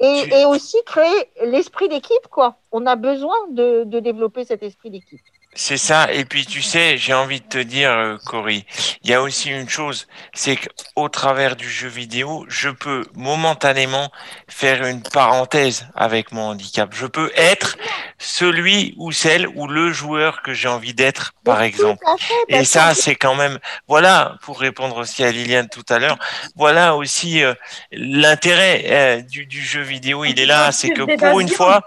Et, 0.00 0.22
et, 0.32 0.44
aussi 0.44 0.76
créer 0.86 1.28
l'esprit 1.44 1.88
d'équipe, 1.88 2.28
quoi. 2.30 2.58
On 2.70 2.86
a 2.86 2.94
besoin 2.94 3.36
de, 3.50 3.82
de 3.84 3.98
développer 3.98 4.44
cet 4.44 4.62
esprit 4.62 4.90
d'équipe. 4.90 5.20
C'est 5.54 5.76
ça. 5.76 6.12
Et 6.12 6.24
puis, 6.24 6.46
tu 6.46 6.62
sais, 6.62 6.98
j'ai 6.98 7.14
envie 7.14 7.40
de 7.40 7.46
te 7.46 7.58
dire, 7.58 7.90
euh, 7.90 8.16
Cory, 8.26 8.64
il 9.02 9.10
y 9.10 9.14
a 9.14 9.20
aussi 9.20 9.50
une 9.50 9.68
chose, 9.68 10.06
c'est 10.32 10.56
qu'au 10.56 11.08
travers 11.08 11.56
du 11.56 11.68
jeu 11.68 11.88
vidéo, 11.88 12.44
je 12.48 12.68
peux 12.68 13.04
momentanément 13.14 14.12
faire 14.46 14.84
une 14.84 15.02
parenthèse 15.02 15.88
avec 15.96 16.30
mon 16.30 16.50
handicap. 16.50 16.90
Je 16.94 17.06
peux 17.06 17.32
être 17.34 17.76
celui 18.18 18.94
ou 18.98 19.10
celle 19.10 19.48
ou 19.48 19.66
le 19.66 19.90
joueur 19.90 20.42
que 20.42 20.52
j'ai 20.52 20.68
envie 20.68 20.94
d'être, 20.94 21.32
par 21.44 21.62
exemple. 21.62 22.04
Et 22.48 22.64
ça, 22.64 22.94
c'est 22.94 23.16
quand 23.16 23.34
même, 23.34 23.58
voilà, 23.88 24.36
pour 24.42 24.60
répondre 24.60 24.96
aussi 24.98 25.24
à 25.24 25.32
Liliane 25.32 25.68
tout 25.68 25.86
à 25.88 25.98
l'heure, 25.98 26.18
voilà 26.56 26.94
aussi 26.94 27.42
euh, 27.42 27.54
l'intérêt 27.90 28.84
euh, 28.86 29.22
du, 29.22 29.46
du 29.46 29.62
jeu 29.62 29.82
vidéo. 29.82 30.24
Il 30.24 30.38
est 30.38 30.46
là, 30.46 30.70
c'est 30.72 30.90
que 30.90 31.16
pour 31.16 31.40
une 31.40 31.48
fois, 31.48 31.82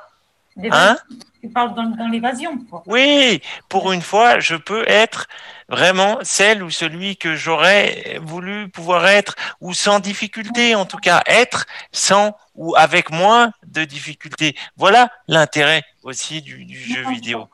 hein? 0.72 0.98
Tu 1.42 1.50
parles 1.50 1.74
dans, 1.74 1.86
dans 1.86 2.08
l'évasion. 2.08 2.58
quoi. 2.70 2.84
Oui, 2.86 3.42
pour 3.68 3.92
une 3.92 4.02
fois, 4.04 4.40
je 4.40 4.56
peux 4.56 4.84
être 4.88 5.28
vraiment 5.70 6.20
celle 6.22 6.62
ou 6.62 6.70
celui 6.70 7.18
que 7.18 7.36
j'aurais 7.36 8.20
voulu 8.22 8.70
pouvoir 8.70 9.08
être, 9.08 9.36
ou 9.60 9.74
sans 9.74 10.00
difficulté, 10.00 10.76
en 10.76 10.86
tout 10.86 10.98
cas, 10.98 11.24
être 11.26 11.66
sans 11.92 12.36
ou 12.56 12.76
avec 12.76 13.10
moins 13.10 13.52
de 13.66 13.84
difficultés. 13.86 14.56
Voilà 14.78 15.10
l'intérêt 15.28 15.82
aussi 16.04 16.42
du, 16.44 16.64
du 16.66 16.78
jeu 16.80 17.10
vidéo. 17.10 17.48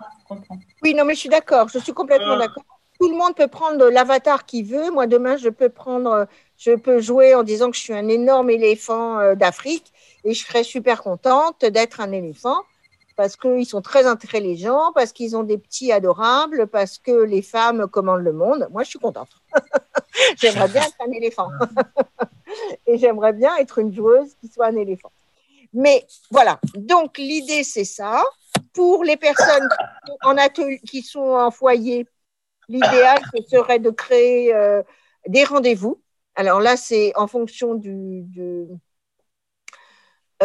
Oui, 0.82 0.94
non, 0.94 1.06
mais 1.06 1.14
je 1.16 1.20
suis 1.22 1.30
d'accord. 1.30 1.70
Je 1.70 1.80
suis 1.80 1.94
complètement 1.94 2.34
Euh. 2.34 2.40
d'accord. 2.40 2.64
Tout 3.00 3.10
le 3.12 3.16
monde 3.16 3.36
peut 3.36 3.48
prendre 3.48 3.90
l'avatar 3.90 4.46
qu'il 4.46 4.66
veut. 4.66 4.90
Moi, 4.90 5.06
demain, 5.06 5.38
je 5.38 5.50
peux 5.50 5.70
prendre, 5.70 6.28
je 6.58 6.72
peux 6.76 7.00
jouer 7.00 7.36
en 7.36 7.44
disant 7.44 7.70
que 7.70 7.78
je 7.78 7.82
suis 7.84 7.94
un 7.94 8.08
énorme 8.08 8.50
éléphant 8.50 9.20
euh, 9.20 9.36
d'Afrique 9.36 9.94
et 10.24 10.34
je 10.34 10.44
serais 10.44 10.64
super 10.64 11.04
contente 11.04 11.64
d'être 11.64 12.02
un 12.02 12.12
éléphant 12.12 12.58
parce 13.18 13.36
qu'ils 13.36 13.66
sont 13.66 13.82
très 13.82 14.06
intelligents, 14.06 14.94
parce 14.94 15.12
qu'ils 15.12 15.36
ont 15.36 15.44
des 15.44 15.58
petits 15.58 15.92
adorables, 15.92 16.68
parce 16.68 17.00
que 17.00 17.12
les 17.12 17.42
femmes 17.42 17.88
commandent 17.88 18.24
le 18.24 18.32
monde. 18.32 18.68
Moi, 18.72 18.84
je 18.84 18.90
suis 18.90 19.00
contente. 19.00 19.32
j'aimerais 20.38 20.68
bien 20.70 20.84
être 20.84 20.96
un 21.06 21.12
éléphant. 21.12 21.50
et 22.88 22.98
j'aimerais 23.00 23.34
bien 23.34 23.58
être 23.58 23.80
une 23.80 23.94
joueuse 23.94 24.36
qui 24.40 24.48
soit 24.48 24.68
un 24.68 24.76
éléphant. 24.76 25.12
Mais 25.74 26.06
voilà, 26.30 26.60
donc 26.76 27.18
l'idée, 27.18 27.64
c'est 27.64 27.84
ça. 27.84 28.24
Pour 28.74 29.04
les 29.04 29.18
personnes 29.18 29.68
qui 29.68 30.12
sont 30.12 30.18
en, 30.22 30.38
atelier, 30.38 30.80
qui 30.88 31.02
sont 31.02 31.20
en 31.20 31.50
foyer, 31.50 32.08
l'idéal, 32.70 33.20
ce 33.36 33.42
serait 33.50 33.80
de 33.80 33.90
créer 33.90 34.54
euh, 34.54 34.84
des 35.28 35.44
rendez-vous. 35.44 36.00
Alors 36.36 36.60
là, 36.60 36.78
c'est 36.78 37.14
en 37.16 37.26
fonction 37.26 37.74
du, 37.74 38.68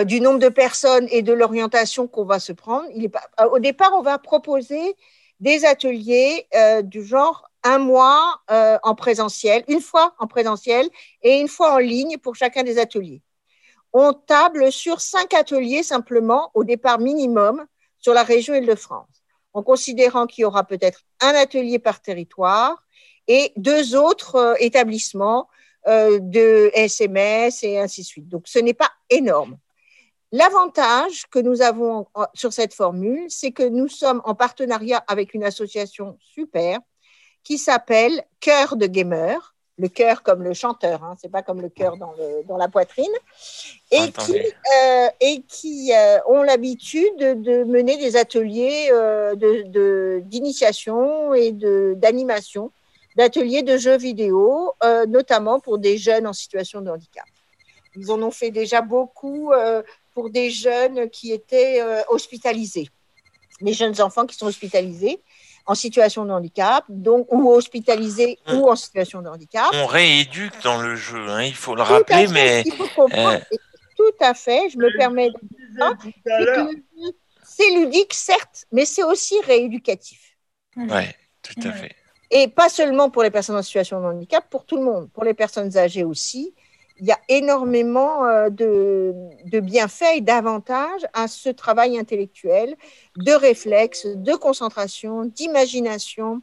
du 0.05 0.21
nombre 0.21 0.39
de 0.39 0.49
personnes 0.49 1.07
et 1.11 1.23
de 1.23 1.33
l'orientation 1.33 2.07
qu'on 2.07 2.25
va 2.25 2.41
se 2.41 2.53
prendre. 2.53 2.89
Euh, 2.91 3.49
au 3.51 3.59
départ, 3.59 3.93
on 3.95 4.03
va 4.03 4.19
proposer 4.19 4.97
des 5.41 5.65
ateliers 5.65 6.47
euh, 6.55 6.83
du 6.83 7.05
genre 7.05 7.51
un 7.65 7.79
mois 7.79 8.41
euh, 8.51 8.79
en 8.83 8.95
présentiel, 8.95 9.65
une 9.69 9.81
fois 9.81 10.15
en 10.19 10.27
présentiel 10.27 10.89
et 11.23 11.41
une 11.41 11.49
fois 11.49 11.75
en 11.75 11.79
ligne 11.79 12.19
pour 12.19 12.35
chacun 12.35 12.63
des 12.63 12.79
ateliers. 12.79 13.23
On 13.93 14.13
table 14.13 14.73
sur 14.73 15.01
cinq 15.01 15.35
ateliers 15.35 15.83
simplement 15.83 16.51
au 16.55 16.65
départ 16.65 16.99
minimum 16.99 17.65
sur 17.99 18.15
la 18.15 18.23
région 18.23 18.55
Île-de-France, 18.55 19.23
en 19.53 19.63
considérant 19.63 20.27
qu'il 20.27 20.43
y 20.43 20.45
aura 20.45 20.65
peut-être 20.65 21.03
un 21.21 21.35
atelier 21.35 21.79
par 21.79 22.01
territoire 22.01 22.83
et 23.29 23.53
deux 23.57 23.95
autres 23.95 24.37
euh, 24.37 24.55
établissements 24.59 25.49
euh, 25.87 26.19
de 26.21 26.71
SMS 26.75 27.63
et 27.63 27.79
ainsi 27.79 28.03
de 28.03 28.07
suite. 28.07 28.29
Donc, 28.29 28.49
ce 28.49 28.59
n'est 28.59 28.75
pas 28.75 28.91
énorme. 29.11 29.59
L'avantage 30.33 31.27
que 31.31 31.39
nous 31.39 31.61
avons 31.61 32.07
sur 32.33 32.55
cette 32.55 32.73
formule, 32.73 33.27
c'est 33.29 33.53
que 33.53 33.63
nous 33.63 33.89
sommes 33.89 34.23
en 34.25 34.35
partenariat 34.35 35.05
avec 35.07 35.35
une 35.35 35.45
association 35.45 36.17
super 36.21 36.79
qui 37.45 37.59
s'appelle 37.59 38.25
Cœur 38.41 38.77
de 38.77 38.87
Gamer. 38.87 39.55
Le 39.79 39.89
cœur 39.89 40.23
comme 40.23 40.43
le 40.43 40.55
chanteur, 40.55 41.03
hein, 41.03 41.17
c'est 41.21 41.31
pas 41.31 41.43
comme 41.43 41.61
le 41.61 41.69
cœur 41.69 41.97
dans, 41.97 42.57
la 42.57 42.69
poitrine, 42.69 43.13
et 43.91 44.13
qui, 44.13 44.37
euh, 44.37 45.09
et 45.21 45.43
qui 45.43 45.93
euh, 45.95 46.19
ont 46.27 46.43
l'habitude 46.43 47.17
de, 47.17 47.35
de 47.35 47.65
mener 47.65 47.97
des 47.97 48.17
ateliers 48.17 48.91
euh, 48.93 49.35
de- 49.35 49.65
de- 49.67 50.23
d'initiation 50.25 51.33
et 51.35 51.53
d'animation, 51.53 52.71
d'ateliers 53.17 53.63
de 53.63 53.77
jeux 53.77 53.97
vidéo, 53.97 54.73
notamment 55.09 55.59
pour 55.59 55.79
des 55.79 55.99
jeunes 55.99 56.27
en 56.27 56.33
situation 56.33 56.81
de 56.81 56.91
handicap. 56.91 57.25
Ils 57.97 58.11
en 58.11 58.23
ont 58.23 58.31
fait 58.31 58.51
déjà 58.51 58.81
beaucoup 58.83 59.53
pour 60.15 60.31
des 60.31 60.51
jeunes 60.51 61.09
qui 61.11 61.33
étaient 61.33 61.81
euh, 61.81 62.03
hospitalisés, 62.09 62.89
les 63.61 63.73
jeunes 63.73 64.01
enfants 64.01 64.27
qui 64.27 64.37
sont 64.37 64.47
hospitalisés 64.47 65.21
en 65.67 65.75
situation 65.75 66.25
de 66.25 66.33
handicap, 66.33 66.85
donc 66.89 67.27
ou 67.31 67.51
hospitalisés 67.51 68.39
ou 68.53 68.69
en 68.69 68.77
situation 68.77 69.23
de 69.23 69.29
handicap. 69.29 69.71
On 69.73 69.87
rééduque 69.87 70.61
dans 70.65 70.81
le 70.81 70.97
jeu, 70.97 71.29
hein, 71.29 71.43
il 71.45 71.55
faut 71.55 71.75
le 71.75 71.83
Tout 71.83 71.93
rappeler, 71.93 72.27
fait, 72.27 72.33
mais 72.33 72.63
il 72.67 72.73
faut 72.73 72.89
comprendre, 72.89 73.41
euh, 73.53 73.57
tout 73.97 74.25
à 74.25 74.35
fait, 74.35 74.69
je 74.71 74.79
me 74.79 74.97
permets 74.97 75.31
de 75.31 75.39
dire 75.41 75.79
ça, 75.79 75.93
c'est 76.03 76.45
que 76.45 77.13
c'est 77.45 77.71
ludique, 77.71 78.15
certes, 78.15 78.67
mais 78.73 78.85
c'est 78.85 79.05
aussi 79.05 79.35
rééducatif. 79.45 80.37
ouais, 80.77 81.15
tout 81.43 81.61
à 81.65 81.73
fait. 81.73 81.95
Et 82.31 82.49
pas 82.49 82.71
seulement 82.71 83.11
pour 83.11 83.23
les 83.23 83.31
personnes 83.31 83.57
en 83.57 83.63
situation 83.63 84.01
de 84.01 84.07
handicap, 84.07 84.49
pour 84.49 84.65
tout 84.65 84.77
le 84.77 84.83
monde, 84.83 85.11
pour 85.13 85.23
les 85.23 85.35
personnes 85.35 85.77
âgées 85.77 86.05
aussi. 86.05 86.55
Il 87.01 87.07
y 87.07 87.13
a 87.13 87.19
énormément 87.29 88.25
euh, 88.25 88.51
de, 88.51 89.15
de 89.47 89.61
bienfaits 89.61 90.17
et 90.17 90.21
d'avantages 90.21 91.07
à 91.13 91.29
ce 91.29 91.49
travail 91.49 91.99
intellectuel, 91.99 92.77
de 93.17 93.33
réflexe, 93.33 94.07
de 94.07 94.35
concentration, 94.35 95.25
d'imagination, 95.25 96.41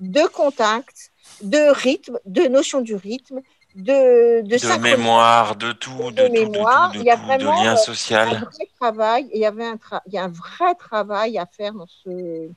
de 0.00 0.26
contact, 0.28 1.12
de 1.42 1.70
rythme, 1.72 2.18
de 2.24 2.42
notion 2.42 2.80
du 2.80 2.94
rythme, 2.94 3.40
de, 3.76 4.42
de, 4.42 4.80
mémoire, 4.80 5.54
de 5.54 5.72
tout, 5.72 6.10
de 6.10 6.22
de 6.22 6.26
tout, 6.26 6.32
mémoire, 6.32 6.90
de 6.90 6.96
tout, 6.96 7.02
il 7.02 7.06
y 7.06 7.10
a 7.10 7.16
vraiment 7.16 7.56
de 7.56 7.64
lien 7.64 7.74
euh, 7.74 7.76
social. 7.76 8.28
un 8.28 8.40
vrai 8.40 8.68
travail, 8.80 9.30
il 9.32 9.40
y 9.40 9.46
avait 9.46 9.64
un 9.64 9.78
il 10.06 10.14
y 10.14 10.18
a 10.18 10.24
un 10.24 10.28
vrai 10.28 10.74
travail 10.74 11.38
à 11.38 11.46
faire 11.46 11.72
dans 11.74 11.86
ce, 11.86 12.50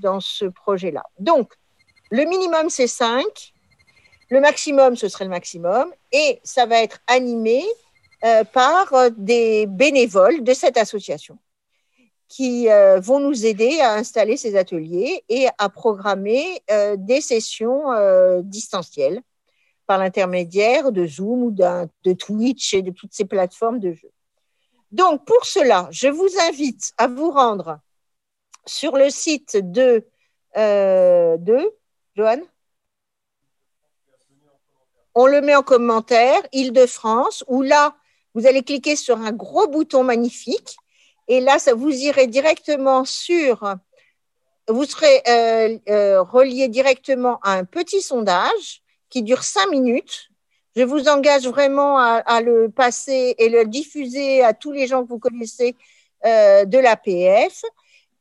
dans 0.00 0.20
ce 0.20 0.46
projet-là. 0.46 1.02
Donc, 1.18 1.52
le 2.10 2.24
minimum, 2.24 2.70
c'est 2.70 2.86
5. 2.86 3.24
Le 4.32 4.40
maximum, 4.40 4.96
ce 4.96 5.08
serait 5.08 5.26
le 5.26 5.30
maximum. 5.30 5.92
Et 6.10 6.40
ça 6.42 6.64
va 6.64 6.82
être 6.82 7.00
animé 7.06 7.62
euh, 8.24 8.44
par 8.44 8.90
euh, 8.94 9.10
des 9.14 9.66
bénévoles 9.66 10.42
de 10.42 10.54
cette 10.54 10.78
association 10.78 11.36
qui 12.28 12.70
euh, 12.70 12.98
vont 12.98 13.20
nous 13.20 13.44
aider 13.44 13.80
à 13.80 13.92
installer 13.92 14.38
ces 14.38 14.56
ateliers 14.56 15.22
et 15.28 15.48
à 15.58 15.68
programmer 15.68 16.62
des 16.96 17.20
sessions 17.20 17.88
distancielles 18.40 19.20
par 19.86 19.98
l'intermédiaire 19.98 20.92
de 20.92 21.06
Zoom 21.06 21.42
ou 21.42 21.50
de 21.50 22.12
Twitch 22.14 22.72
et 22.72 22.80
de 22.80 22.90
toutes 22.90 23.12
ces 23.12 23.26
plateformes 23.26 23.80
de 23.80 23.92
jeux. 23.92 24.12
Donc, 24.92 25.26
pour 25.26 25.44
cela, 25.44 25.88
je 25.90 26.08
vous 26.08 26.30
invite 26.48 26.92
à 26.96 27.06
vous 27.06 27.30
rendre 27.30 27.80
sur 28.64 28.96
le 28.96 29.10
site 29.10 29.58
de, 29.60 30.06
euh, 30.56 31.36
de 31.36 31.70
Johan 32.16 32.40
On 35.14 35.26
le 35.26 35.40
met 35.40 35.54
en 35.54 35.62
commentaire, 35.62 36.40
Île-de-France, 36.52 37.44
où 37.48 37.62
là, 37.62 37.94
vous 38.34 38.46
allez 38.46 38.62
cliquer 38.62 38.96
sur 38.96 39.18
un 39.18 39.32
gros 39.32 39.68
bouton 39.68 40.04
magnifique, 40.04 40.76
et 41.28 41.40
là, 41.40 41.58
ça 41.58 41.74
vous 41.74 41.90
irez 41.90 42.26
directement 42.26 43.04
sur, 43.04 43.76
vous 44.68 44.84
serez 44.84 45.22
euh, 45.28 45.78
euh, 45.88 46.22
relié 46.22 46.68
directement 46.68 47.38
à 47.42 47.52
un 47.52 47.64
petit 47.64 48.00
sondage 48.00 48.82
qui 49.10 49.22
dure 49.22 49.44
cinq 49.44 49.68
minutes. 49.70 50.30
Je 50.74 50.82
vous 50.82 51.08
engage 51.08 51.46
vraiment 51.46 51.98
à, 51.98 52.40
le 52.40 52.70
passer 52.70 53.34
et 53.36 53.50
le 53.50 53.66
diffuser 53.66 54.42
à 54.42 54.54
tous 54.54 54.72
les 54.72 54.86
gens 54.86 55.02
que 55.02 55.08
vous 55.08 55.18
connaissez 55.18 55.76
euh, 56.24 56.64
de 56.64 56.78
l'APF 56.78 57.62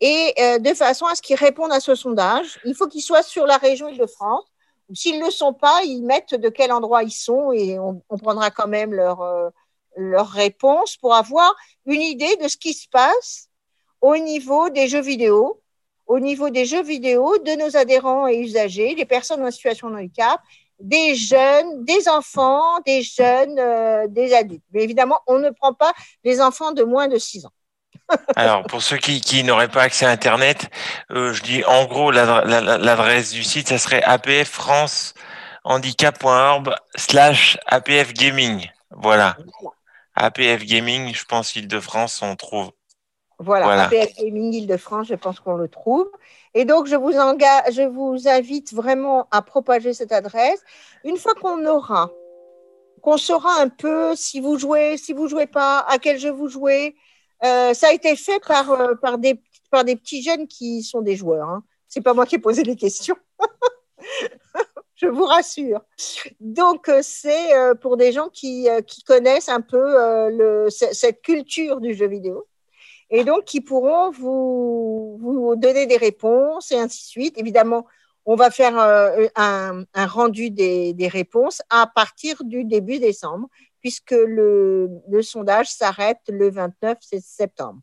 et 0.02 0.34
euh, 0.38 0.60
de 0.60 0.74
façon 0.74 1.06
à 1.06 1.16
ce 1.16 1.22
qu'ils 1.22 1.38
répondent 1.38 1.72
à 1.72 1.80
ce 1.80 1.96
sondage. 1.96 2.60
Il 2.66 2.76
faut 2.76 2.88
qu'ils 2.88 3.04
soient 3.04 3.24
sur 3.24 3.46
la 3.46 3.58
région 3.58 3.88
Île-de-France. 3.88 4.51
S'ils 4.94 5.20
ne 5.20 5.26
le 5.26 5.32
sont 5.32 5.54
pas, 5.54 5.82
ils 5.84 6.02
mettent 6.02 6.36
de 6.36 6.50
quel 6.50 6.72
endroit 6.72 7.04
ils 7.04 7.12
sont 7.12 7.52
et 7.52 7.80
on, 7.80 8.02
prendra 8.18 8.52
quand 8.52 8.68
même 8.68 8.94
leur, 8.94 9.22
euh, 9.22 9.50
leur 9.96 10.28
réponse 10.30 10.98
pour 10.98 11.14
avoir 11.16 11.56
une 11.86 12.02
idée 12.02 12.36
de 12.38 12.48
ce 12.48 12.58
qui 12.58 12.74
se 12.74 12.88
passe 12.90 13.50
au 14.02 14.18
niveau 14.18 14.70
des 14.70 14.88
jeux 14.88 15.02
vidéo, 15.02 15.62
au 16.08 16.20
niveau 16.20 16.50
des 16.50 16.66
jeux 16.66 16.84
vidéo 16.84 17.38
de 17.38 17.52
nos 17.52 17.78
adhérents 17.78 18.28
et 18.28 18.38
usagers, 18.38 18.96
des 18.96 19.06
personnes 19.06 19.44
en 19.44 19.52
situation 19.52 19.90
de 19.90 19.96
handicap, 19.96 20.42
des 20.80 21.16
jeunes, 21.16 21.86
des 21.86 22.10
enfants, 22.10 22.80
des 22.86 23.04
jeunes, 23.04 23.60
euh, 23.60 24.08
des 24.08 24.34
adultes. 24.34 24.64
Mais 24.74 24.84
évidemment, 24.84 25.20
on 25.28 25.40
ne 25.40 25.52
prend 25.52 25.74
pas 25.74 25.94
les 26.24 26.42
enfants 26.42 26.72
de 26.72 26.84
moins 26.84 27.08
de 27.08 27.18
6 27.18 27.46
ans. 27.46 27.54
Alors, 28.36 28.64
pour 28.64 28.82
ceux 28.82 28.98
qui, 28.98 29.22
qui 29.22 29.44
n'auraient 29.44 29.68
pas 29.70 29.84
accès 29.84 30.06
à 30.06 30.10
Internet, 30.10 30.70
euh, 31.12 31.32
je 31.34 31.42
dis 31.44 31.64
en 31.66 31.86
gros 31.86 32.12
l'adre- 32.12 32.46
la- 32.46 32.60
la- 32.62 32.78
l'adresse 32.78 33.32
du 33.32 33.44
site, 33.44 33.70
ça 33.70 33.78
serait 33.78 34.04
apffrancehandicap.org 34.04 36.74
slash 36.96 37.58
apfgaming. 37.68 38.68
Voilà. 38.92 39.38
APF 40.16 40.66
Gaming, 40.66 41.14
je 41.16 41.24
pense 41.24 41.56
Île-de-France, 41.56 42.22
on 42.22 42.36
trouve. 42.36 42.72
Voilà, 43.40 43.66
Voilà. 43.66 43.84
APF 43.86 44.14
Gaming 44.18 44.54
Île-de-France, 44.54 45.08
je 45.08 45.16
pense 45.16 45.40
qu'on 45.40 45.56
le 45.56 45.70
trouve. 45.70 46.06
Et 46.54 46.66
donc, 46.66 46.86
je 46.88 46.98
vous, 46.98 47.18
engage, 47.18 47.74
je 47.74 47.84
vous 47.84 48.28
invite 48.28 48.74
vraiment 48.74 49.28
à 49.32 49.42
propager 49.42 49.94
cette 49.94 50.12
adresse. 50.12 50.62
Une 51.06 51.16
fois 51.18 51.34
qu'on 51.34 51.66
aura, 51.66 52.10
qu'on 53.02 53.16
saura 53.18 53.62
un 53.62 53.70
peu 53.70 54.16
si 54.18 54.42
vous 54.42 54.60
jouez, 54.60 54.98
si 54.98 55.14
vous 55.14 55.30
jouez 55.30 55.48
pas, 55.48 55.80
à 55.90 55.98
quel 55.98 56.20
jeu 56.20 56.30
vous 56.30 56.50
jouez. 56.50 56.94
Euh, 57.44 57.74
ça 57.74 57.88
a 57.88 57.94
été 57.94 58.16
fait 58.16 58.40
par, 58.46 58.72
euh, 58.72 58.96
par, 58.96 59.18
des, 59.18 59.42
par 59.70 59.84
des 59.84 59.96
petits 59.96 60.22
jeunes 60.22 60.48
qui 60.48 60.84
sont 60.84 61.02
des 61.02 61.16
joueurs. 61.16 61.50
Hein. 61.50 61.64
C'est 61.88 62.02
pas 62.02 62.14
moi 62.14 62.26
qui 62.26 62.36
ai 62.36 62.40
posé 62.40 62.64
les 62.64 62.76
questions. 62.76 63.16
je 64.96 65.08
vous 65.08 65.26
rassure. 65.26 65.82
Donc, 66.40 66.88
euh, 66.88 67.00
c'est 67.02 67.50
pour 67.82 67.98
des 67.98 68.12
gens 68.12 68.30
qui, 68.30 68.68
qui 68.86 69.04
connaissent 69.04 69.50
un 69.50 69.62
peu 69.62 69.80
le, 70.30 70.68
cette 70.70 71.22
culture 71.22 71.82
du 71.82 71.94
jeu 71.94 72.08
vidéo 72.08 72.48
et 73.10 73.26
donc 73.26 73.44
qui 73.44 73.60
pourront 73.60 74.10
vous, 74.12 75.18
vous 75.20 75.56
donner 75.58 75.86
des 75.86 75.98
réponses 75.98 76.72
et 76.72 76.78
ainsi 76.78 77.04
de 77.04 77.10
suite. 77.10 77.38
Évidemment, 77.38 77.86
on 78.26 78.36
va 78.36 78.52
faire 78.52 78.78
un, 78.78 79.84
un 79.94 80.06
rendu 80.06 80.52
des, 80.52 80.94
des 80.94 81.08
réponses 81.08 81.62
à 81.70 81.88
partir 81.88 82.44
du 82.44 82.64
début 82.64 83.00
décembre, 83.00 83.50
puisque 83.82 84.12
le, 84.12 84.90
le 85.10 85.22
sondage 85.22 85.68
s'arrête 85.68 86.20
le 86.30 86.50
29 86.50 86.98
septembre. 87.22 87.80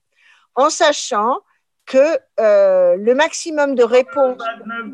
En 0.55 0.71
sachant 0.71 1.41
que 1.87 2.19
euh, 2.41 2.97
le 2.97 3.15
maximum 3.15 3.75
de 3.75 3.83
réponses 3.83 4.43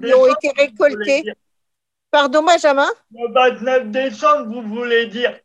qui 0.05 0.15
ont 0.15 0.27
été 0.27 0.53
récoltées. 0.57 1.25
Pardon, 2.11 2.43
Benjamin? 2.45 2.89
Le 3.13 3.33
29 3.33 3.91
décembre, 3.91 4.47
vous 4.47 4.63
voulez 4.63 5.07
dire 5.07 5.37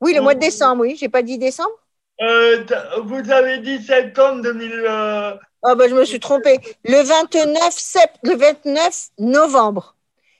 Oui, 0.00 0.14
le 0.14 0.20
mois 0.22 0.34
de 0.34 0.40
décembre, 0.40 0.82
oui. 0.82 0.96
J'ai 0.96 1.08
pas 1.10 1.22
dit 1.22 1.38
décembre 1.38 1.74
Euh, 2.22 2.64
Vous 3.04 3.30
avez 3.30 3.58
dit 3.58 3.82
septembre 3.82 4.42
2000. 4.42 4.72
euh, 4.72 5.34
Ah 5.62 5.74
ben, 5.74 5.88
je 5.90 5.94
me 5.94 6.04
suis 6.04 6.20
trompée. 6.20 6.58
Le 6.84 7.02
29, 7.02 7.72
sept- 7.72 8.18
le 8.22 8.34
29 8.36 9.08
novembre. 9.18 9.96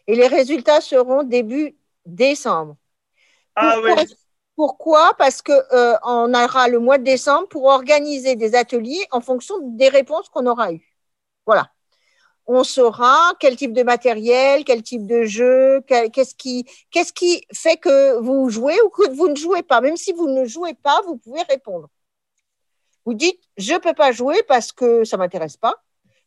Et 0.06 0.14
les 0.16 0.26
résultats 0.26 0.80
seront 0.80 1.22
début 1.22 1.76
décembre. 2.06 2.76
Ah 3.56 3.78
oui. 3.82 3.92
Pourquoi, 4.56 5.14
Parce 5.18 5.42
que 5.42 5.52
euh, 5.52 5.96
on 6.04 6.32
aura 6.32 6.68
le 6.68 6.78
mois 6.78 6.98
de 6.98 7.02
décembre 7.04 7.48
pour 7.48 7.64
organiser 7.64 8.36
des 8.36 8.54
ateliers 8.54 9.04
en 9.10 9.20
fonction 9.20 9.56
des 9.60 9.88
réponses 9.88 10.28
qu'on 10.28 10.46
aura 10.46 10.72
eues. 10.72 10.96
Voilà. 11.44 11.68
On 12.46 12.62
saura 12.62 13.32
quel 13.40 13.56
type 13.56 13.72
de 13.72 13.82
matériel, 13.82 14.64
quel 14.64 14.82
type 14.82 15.06
de 15.06 15.24
jeu, 15.24 15.80
qu'est-ce 15.88 16.34
qui, 16.34 16.66
qu'est-ce 16.90 17.12
qui 17.12 17.44
fait 17.52 17.78
que 17.78 18.18
vous 18.20 18.48
jouez 18.50 18.80
ou 18.82 18.90
que 18.90 19.10
vous 19.10 19.28
ne 19.28 19.34
jouez 19.34 19.62
pas. 19.62 19.80
Même 19.80 19.96
si 19.96 20.12
vous 20.12 20.28
ne 20.28 20.44
jouez 20.44 20.74
pas, 20.74 21.00
vous 21.06 21.16
pouvez 21.16 21.42
répondre. 21.42 21.88
Vous 23.06 23.14
dites, 23.14 23.40
je 23.56 23.74
peux 23.74 23.94
pas 23.94 24.12
jouer 24.12 24.42
parce 24.46 24.72
que 24.72 25.04
ça 25.04 25.16
m'intéresse 25.16 25.56
pas, 25.56 25.82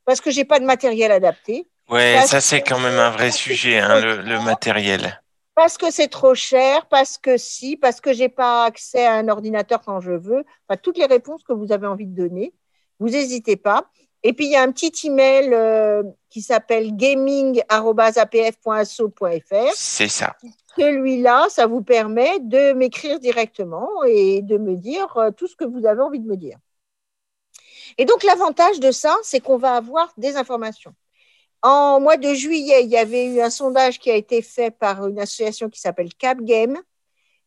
parce 0.05 0.19
que 0.19 0.31
j'ai 0.31 0.43
pas 0.43 0.59
de 0.59 0.65
matériel 0.65 1.11
adapté, 1.11 1.67
Ouais, 1.89 2.21
ça 2.25 2.41
c'est 2.41 2.61
quand 2.61 2.79
même 2.79 2.99
un 2.99 3.11
vrai 3.11 3.31
sujet, 3.31 3.79
hein, 3.79 4.01
le, 4.01 4.21
le 4.21 4.41
matériel. 4.41 5.21
Parce 5.57 5.77
que 5.79 5.89
c'est 5.89 6.07
trop 6.07 6.35
cher, 6.35 6.85
parce 6.85 7.17
que 7.17 7.35
si, 7.35 7.77
parce 7.77 7.99
que 7.99 8.13
j'ai 8.13 8.29
pas 8.29 8.65
accès 8.65 9.03
à 9.03 9.15
un 9.15 9.27
ordinateur 9.27 9.81
quand 9.83 9.99
je 9.99 10.11
veux. 10.11 10.45
Enfin, 10.69 10.79
toutes 10.79 10.99
les 10.99 11.07
réponses 11.07 11.41
que 11.41 11.51
vous 11.51 11.71
avez 11.71 11.87
envie 11.87 12.05
de 12.05 12.15
donner, 12.15 12.53
vous 12.99 13.09
n'hésitez 13.09 13.55
pas. 13.55 13.89
Et 14.21 14.33
puis 14.33 14.45
il 14.45 14.51
y 14.51 14.55
a 14.55 14.61
un 14.61 14.71
petit 14.71 15.07
email 15.07 15.51
euh, 15.55 16.03
qui 16.29 16.43
s'appelle 16.43 16.95
gaming@apf.asso.fr. 16.95 19.73
C'est 19.73 20.09
ça. 20.09 20.35
Celui-là, 20.77 21.47
ça 21.49 21.65
vous 21.65 21.81
permet 21.81 22.39
de 22.39 22.73
m'écrire 22.73 23.19
directement 23.19 23.89
et 24.05 24.43
de 24.43 24.59
me 24.59 24.75
dire 24.75 25.17
euh, 25.17 25.31
tout 25.31 25.47
ce 25.47 25.55
que 25.55 25.65
vous 25.65 25.87
avez 25.87 26.01
envie 26.01 26.19
de 26.19 26.27
me 26.27 26.37
dire. 26.37 26.59
Et 27.97 28.05
donc 28.05 28.23
l'avantage 28.23 28.79
de 28.79 28.91
ça, 28.91 29.15
c'est 29.23 29.39
qu'on 29.39 29.57
va 29.57 29.73
avoir 29.73 30.13
des 30.17 30.35
informations. 30.35 30.93
En 31.63 31.99
mois 31.99 32.17
de 32.17 32.33
juillet, 32.33 32.83
il 32.83 32.89
y 32.89 32.97
avait 32.97 33.25
eu 33.25 33.41
un 33.41 33.49
sondage 33.49 33.99
qui 33.99 34.11
a 34.11 34.15
été 34.15 34.41
fait 34.41 34.71
par 34.71 35.07
une 35.07 35.19
association 35.19 35.69
qui 35.69 35.79
s'appelle 35.79 36.13
Cap 36.13 36.39
Game 36.41 36.77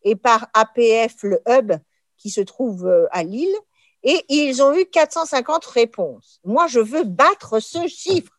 et 0.03 0.17
par 0.17 0.49
APF, 0.55 1.23
le 1.23 1.41
hub, 1.49 1.73
qui 2.17 2.31
se 2.31 2.41
trouve 2.41 2.87
euh, 2.87 3.07
à 3.11 3.23
Lille. 3.23 3.55
Et 4.03 4.25
ils 4.29 4.63
ont 4.63 4.75
eu 4.75 4.87
450 4.87 5.65
réponses. 5.67 6.41
Moi, 6.45 6.67
je 6.67 6.81
veux 6.81 7.05
battre 7.05 7.61
ce 7.61 7.87
chiffre. 7.87 8.33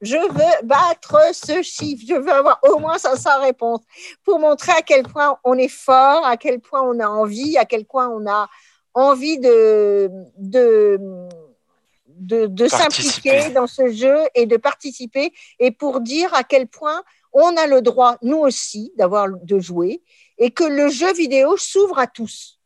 Je 0.00 0.16
veux 0.16 0.66
battre 0.66 1.18
ce 1.32 1.62
chiffre. 1.62 2.02
Je 2.08 2.14
veux 2.14 2.32
avoir 2.32 2.58
au 2.64 2.78
moins 2.78 2.98
500 2.98 3.40
réponses 3.40 3.82
pour 4.24 4.38
montrer 4.38 4.72
à 4.72 4.82
quel 4.82 5.04
point 5.04 5.38
on 5.44 5.56
est 5.56 5.68
fort, 5.68 6.26
à 6.26 6.36
quel 6.36 6.60
point 6.60 6.82
on 6.82 6.98
a 6.98 7.06
envie, 7.06 7.56
à 7.58 7.64
quel 7.64 7.84
point 7.84 8.08
on 8.08 8.28
a 8.28 8.48
envie 8.94 9.38
de, 9.38 10.10
de, 10.38 10.98
de, 12.16 12.46
de 12.46 12.66
s'impliquer 12.68 13.50
dans 13.50 13.66
ce 13.66 13.90
jeu 13.90 14.16
et 14.34 14.46
de 14.46 14.56
participer 14.56 15.32
et 15.58 15.70
pour 15.70 16.00
dire 16.00 16.32
à 16.34 16.44
quel 16.44 16.66
point 16.66 17.02
on 17.32 17.56
a 17.56 17.66
le 17.66 17.80
droit, 17.82 18.16
nous 18.22 18.38
aussi, 18.38 18.92
d'avoir 18.96 19.28
de 19.30 19.58
jouer 19.58 20.02
et 20.38 20.50
que 20.50 20.64
le 20.64 20.88
jeu 20.88 21.12
vidéo 21.14 21.56
s'ouvre 21.56 21.98
à 21.98 22.06
tous. 22.06 22.58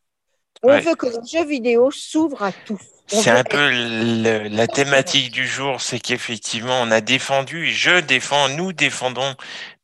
On 0.63 0.69
Ouais. 0.69 0.81
veut 0.81 0.95
que 0.95 1.07
le 1.07 1.19
jeu 1.31 1.45
vidéo 1.45 1.91
s'ouvre 1.91 2.43
à 2.43 2.51
tous. 2.53 2.81
C'est 3.09 3.31
un 3.31 3.45
peu 3.45 3.71
le- 3.71 4.49
la 4.49 4.67
thématique 4.67 5.31
du 5.31 5.47
jour, 5.47 5.81
c'est 5.81 6.01
qu'effectivement, 6.01 6.81
on 6.83 6.91
a 6.91 7.01
défendu, 7.01 7.71
je 7.71 8.01
défends, 8.01 8.49
nous 8.49 8.73
défendons 8.73 9.35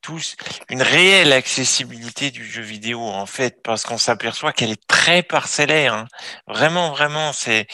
tous 0.02 0.36
une 0.68 0.82
réelle 0.82 1.32
accessibilité 1.32 2.30
du 2.30 2.44
jeu 2.44 2.60
vidéo, 2.62 3.00
en 3.00 3.24
fait, 3.24 3.62
parce 3.62 3.84
qu'on 3.84 3.98
s'aperçoit 3.98 4.52
qu'elle 4.52 4.70
est 4.72 4.86
très 4.86 5.22
parcellaire. 5.22 5.94
hein. 5.94 6.06
Vraiment, 6.46 6.90
vraiment, 6.90 7.32
c'est 7.32 7.66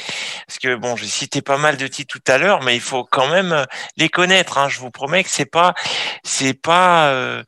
parce 0.46 0.58
que 0.58 0.76
bon, 0.76 0.94
j'ai 0.94 1.06
cité 1.06 1.42
pas 1.42 1.56
mal 1.56 1.76
de 1.76 1.86
titres 1.86 2.14
tout 2.20 2.32
à 2.32 2.38
l'heure, 2.38 2.62
mais 2.62 2.74
il 2.76 2.80
faut 2.80 3.04
quand 3.04 3.28
même 3.28 3.52
euh, 3.52 3.64
les 3.96 4.08
connaître. 4.08 4.58
hein. 4.58 4.68
Je 4.68 4.78
vous 4.78 4.90
promets 4.90 5.24
que 5.24 5.30
c'est 5.30 5.46
pas, 5.46 5.74
c'est 6.22 6.54
pas, 6.54 7.08
euh, 7.08 7.42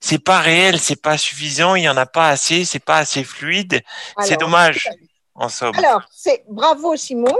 c'est 0.00 0.22
pas 0.22 0.38
réel, 0.38 0.78
c'est 0.78 1.00
pas 1.00 1.18
suffisant. 1.18 1.74
Il 1.74 1.82
y 1.82 1.88
en 1.88 1.96
a 1.96 2.06
pas 2.06 2.28
assez, 2.28 2.64
c'est 2.64 2.78
pas 2.84 2.98
assez 2.98 3.24
fluide. 3.24 3.80
C'est 4.20 4.36
dommage, 4.36 4.88
en 5.34 5.48
somme. 5.48 5.74
Alors, 5.76 6.02
c'est 6.14 6.44
bravo 6.48 6.94
Simon. 6.96 7.36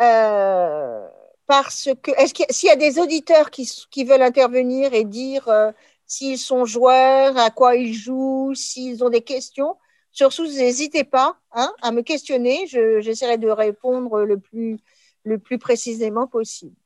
Euh, 0.00 1.06
parce 1.46 1.88
que 2.02 2.10
est-ce 2.12 2.32
qu'il 2.34 2.46
y 2.46 2.50
a- 2.50 2.52
s'il 2.52 2.68
y 2.68 2.72
a 2.72 2.76
des 2.76 2.98
auditeurs 2.98 3.50
qui, 3.50 3.70
qui 3.90 4.04
veulent 4.04 4.22
intervenir 4.22 4.92
et 4.94 5.04
dire 5.04 5.46
euh, 5.48 5.70
s'ils 6.06 6.38
sont 6.38 6.64
joueurs, 6.64 7.36
à 7.38 7.50
quoi 7.50 7.76
ils 7.76 7.94
jouent, 7.94 8.54
s'ils 8.54 9.02
ont 9.04 9.10
des 9.10 9.22
questions, 9.22 9.76
surtout 10.10 10.44
n'hésitez 10.46 11.04
pas 11.04 11.36
hein, 11.52 11.72
à 11.82 11.90
me 11.92 12.02
questionner. 12.02 12.66
Je- 12.66 13.00
J'essaierai 13.00 13.38
de 13.38 13.48
répondre 13.48 14.22
le 14.22 14.38
plus 14.38 14.78
le 15.26 15.38
plus 15.38 15.58
précisément 15.58 16.26
possible. 16.26 16.76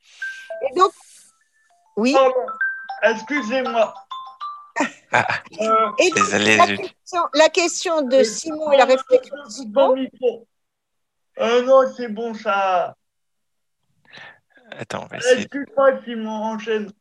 Et 0.70 0.78
donc, 0.78 0.92
oui. 1.96 2.14
Excusez-moi. 3.02 3.94
Ah, 5.10 5.26
Euh, 5.60 5.90
Et 5.98 6.10
donc, 6.10 6.14
Désolé, 6.14 6.56
la, 6.56 6.66
question, 6.76 7.22
la 7.34 7.48
question 7.48 8.02
de 8.02 8.22
Simon 8.22 8.70
et 8.70 8.76
la 8.76 8.84
réflexion 8.84 9.34
de 9.36 9.72
Bon 9.72 9.88
Simon, 9.88 9.94
micro. 9.94 10.46
Euh, 11.40 11.62
non, 11.62 11.82
c'est 11.96 12.08
bon, 12.08 12.34
ça. 12.34 12.94
Attends, 14.70 15.04
on 15.04 15.06
va 15.06 15.16
essayer. 15.16 15.40
Excuse-moi, 15.42 15.90
Simon, 16.04 16.30
enchaîne. 16.30 16.92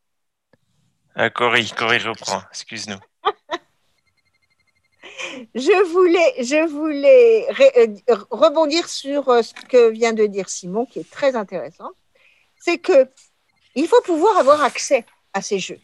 Ah, 1.20 1.30
Cory, 1.30 1.68
Cory. 1.76 1.98
Excuse-nous. 2.50 2.98
Je 5.54 6.68
voulais, 6.68 7.46
ré- 7.50 7.72
euh, 8.08 8.16
rebondir 8.30 8.88
sur 8.88 9.28
euh, 9.28 9.42
ce 9.42 9.52
que 9.52 9.90
vient 9.90 10.12
de 10.12 10.26
dire 10.26 10.48
Simon, 10.48 10.86
qui 10.86 11.00
est 11.00 11.10
très 11.10 11.34
intéressant. 11.34 11.90
C'est 12.60 12.78
que 12.78 13.10
il 13.74 13.88
faut 13.88 14.00
pouvoir 14.02 14.38
avoir 14.38 14.62
accès 14.62 15.04
à 15.32 15.42
ces 15.42 15.58
jeux. 15.58 15.80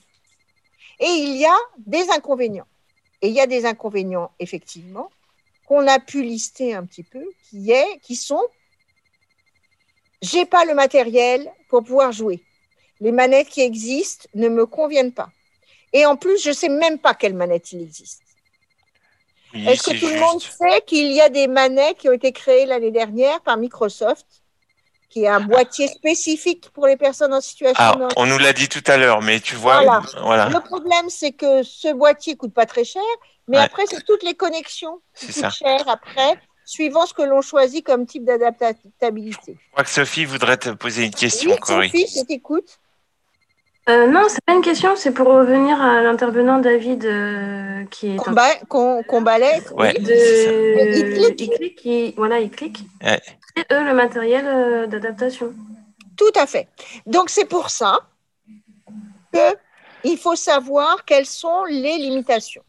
Et 1.01 1.07
il 1.07 1.37
y 1.37 1.45
a 1.47 1.57
des 1.79 2.09
inconvénients. 2.11 2.67
Et 3.21 3.29
il 3.29 3.35
y 3.35 3.41
a 3.41 3.47
des 3.49 3.67
inconvénients, 3.67 4.31
effectivement, 4.39 5.11
qu'on 5.67 5.87
a 5.89 5.99
pu 5.99 6.23
lister 6.23 6.75
un 6.75 6.85
petit 6.85 7.03
peu, 7.03 7.25
qui, 7.49 7.73
est, 7.73 7.99
qui 8.03 8.15
sont 8.17 8.43
j'ai 10.23 10.47
pas 10.47 10.65
le 10.65 10.75
matériel 10.75 11.53
pour 11.69 11.83
pouvoir 11.85 12.13
jouer. 12.13 12.43
Les 13.05 13.13
manettes 13.13 13.49
qui 13.51 13.61
existent 13.61 14.27
ne 14.35 14.49
me 14.49 14.65
conviennent 14.65 15.13
pas. 15.13 15.31
Et 15.93 16.07
en 16.07 16.17
plus, 16.17 16.43
je 16.43 16.51
sais 16.53 16.71
même 16.71 16.99
pas 16.99 17.13
quelle 17.15 17.35
manette 17.35 17.71
il 17.73 17.83
existe. 17.83 18.23
Oui, 19.53 19.69
Est-ce 19.69 19.91
que 19.91 20.01
tout 20.01 20.09
le 20.09 20.19
monde 20.19 20.41
sait 20.41 20.81
qu'il 20.87 21.13
y 21.13 21.21
a 21.21 21.29
des 21.29 21.47
manettes 21.47 21.99
qui 21.99 22.09
ont 22.09 22.13
été 22.13 22.33
créées 22.33 22.65
l'année 22.67 22.91
dernière 22.91 23.41
par 23.43 23.59
Microsoft, 23.59 24.27
qui 25.11 25.25
est 25.25 25.29
un 25.29 25.41
boîtier 25.41 25.87
spécifique 25.87 26.71
pour 26.71 26.87
les 26.87 26.97
personnes 26.97 27.35
en 27.35 27.43
situation 27.43 27.85
Ah, 27.85 27.95
de 27.95 28.15
on 28.17 28.25
nous 28.27 28.39
l'a 28.39 28.53
dit 28.55 28.69
tout 28.71 28.83
à 28.87 28.97
l'heure, 28.97 29.21
mais 29.23 29.39
tu 29.39 29.55
vois, 29.55 29.83
Voilà. 29.83 30.03
voilà, 30.23 30.49
Le 30.49 30.61
problème, 30.61 31.09
c'est 31.11 31.33
que 31.33 31.63
ce 31.63 31.93
boîtier 31.93 32.37
coûte 32.37 32.55
pas 32.55 32.67
très 32.67 32.85
cher, 32.85 33.03
mais 33.49 33.59
Ouais. 33.59 33.65
après, 33.65 33.85
c'est 33.87 34.03
toutes 34.05 34.23
les 34.25 34.35
connexions 34.35 35.01
qui 35.15 35.27
coûtent 35.27 35.35
ça. 35.43 35.51
cher 35.51 35.85
après, 35.89 36.41
suivant 36.65 37.05
ce 37.07 37.13
que 37.15 37.23
l'on 37.23 37.43
choisit 37.43 37.85
comme 37.85 38.07
type 38.07 38.25
d'adaptabilité. 38.25 39.57
je 39.63 39.71
crois 39.73 39.85
que 39.85 39.91
Sophie 39.91 40.25
voudrait 40.25 40.57
te 40.57 40.71
poser 40.71 41.05
une 41.05 41.15
question, 41.15 41.51
Oui, 41.53 41.59
Cory. 41.61 41.91
Sophie, 41.91 42.07
je 42.19 42.25
t'écoute. 42.25 42.81
Euh, 43.89 44.07
non, 44.07 44.23
c'est 44.29 44.43
pas 44.47 44.55
une 44.55 44.63
question, 44.63 44.97
c'est 44.97 45.13
pour 45.13 45.27
revenir 45.29 45.81
à 45.81 46.01
l'intervenant 46.01 46.59
David 46.59 47.05
euh, 47.05 47.85
qui 47.91 48.15
est 48.15 48.31
ba- 48.31 48.55
qu'on- 48.69 49.03
qu'on 49.03 49.21
balaie. 49.21 49.61
Ouais, 49.73 49.93
de 49.93 50.97
Il 50.97 51.15
clique. 51.15 51.41
il 51.41 51.51
clique, 51.51 51.85
il- 51.85 52.15
voilà, 52.17 52.41
il 52.41 52.51
clique. 52.51 52.79
Ouais. 53.03 53.21
créent, 53.55 53.67
eux, 53.73 53.85
le 53.85 53.93
matériel 53.95 54.47
euh, 54.47 54.87
d'adaptation. 54.87 55.53
Tout 56.17 56.33
à 56.35 56.47
fait. 56.47 56.69
Donc, 57.05 57.29
c'est 57.29 57.45
pour 57.45 57.69
ça 57.69 57.99
que 59.33 59.55
il 60.03 60.17
faut 60.17 60.37
savoir 60.37 61.05
quelles 61.05 61.27
sont 61.27 61.65
les 61.65 61.99
limitations. 61.99 62.63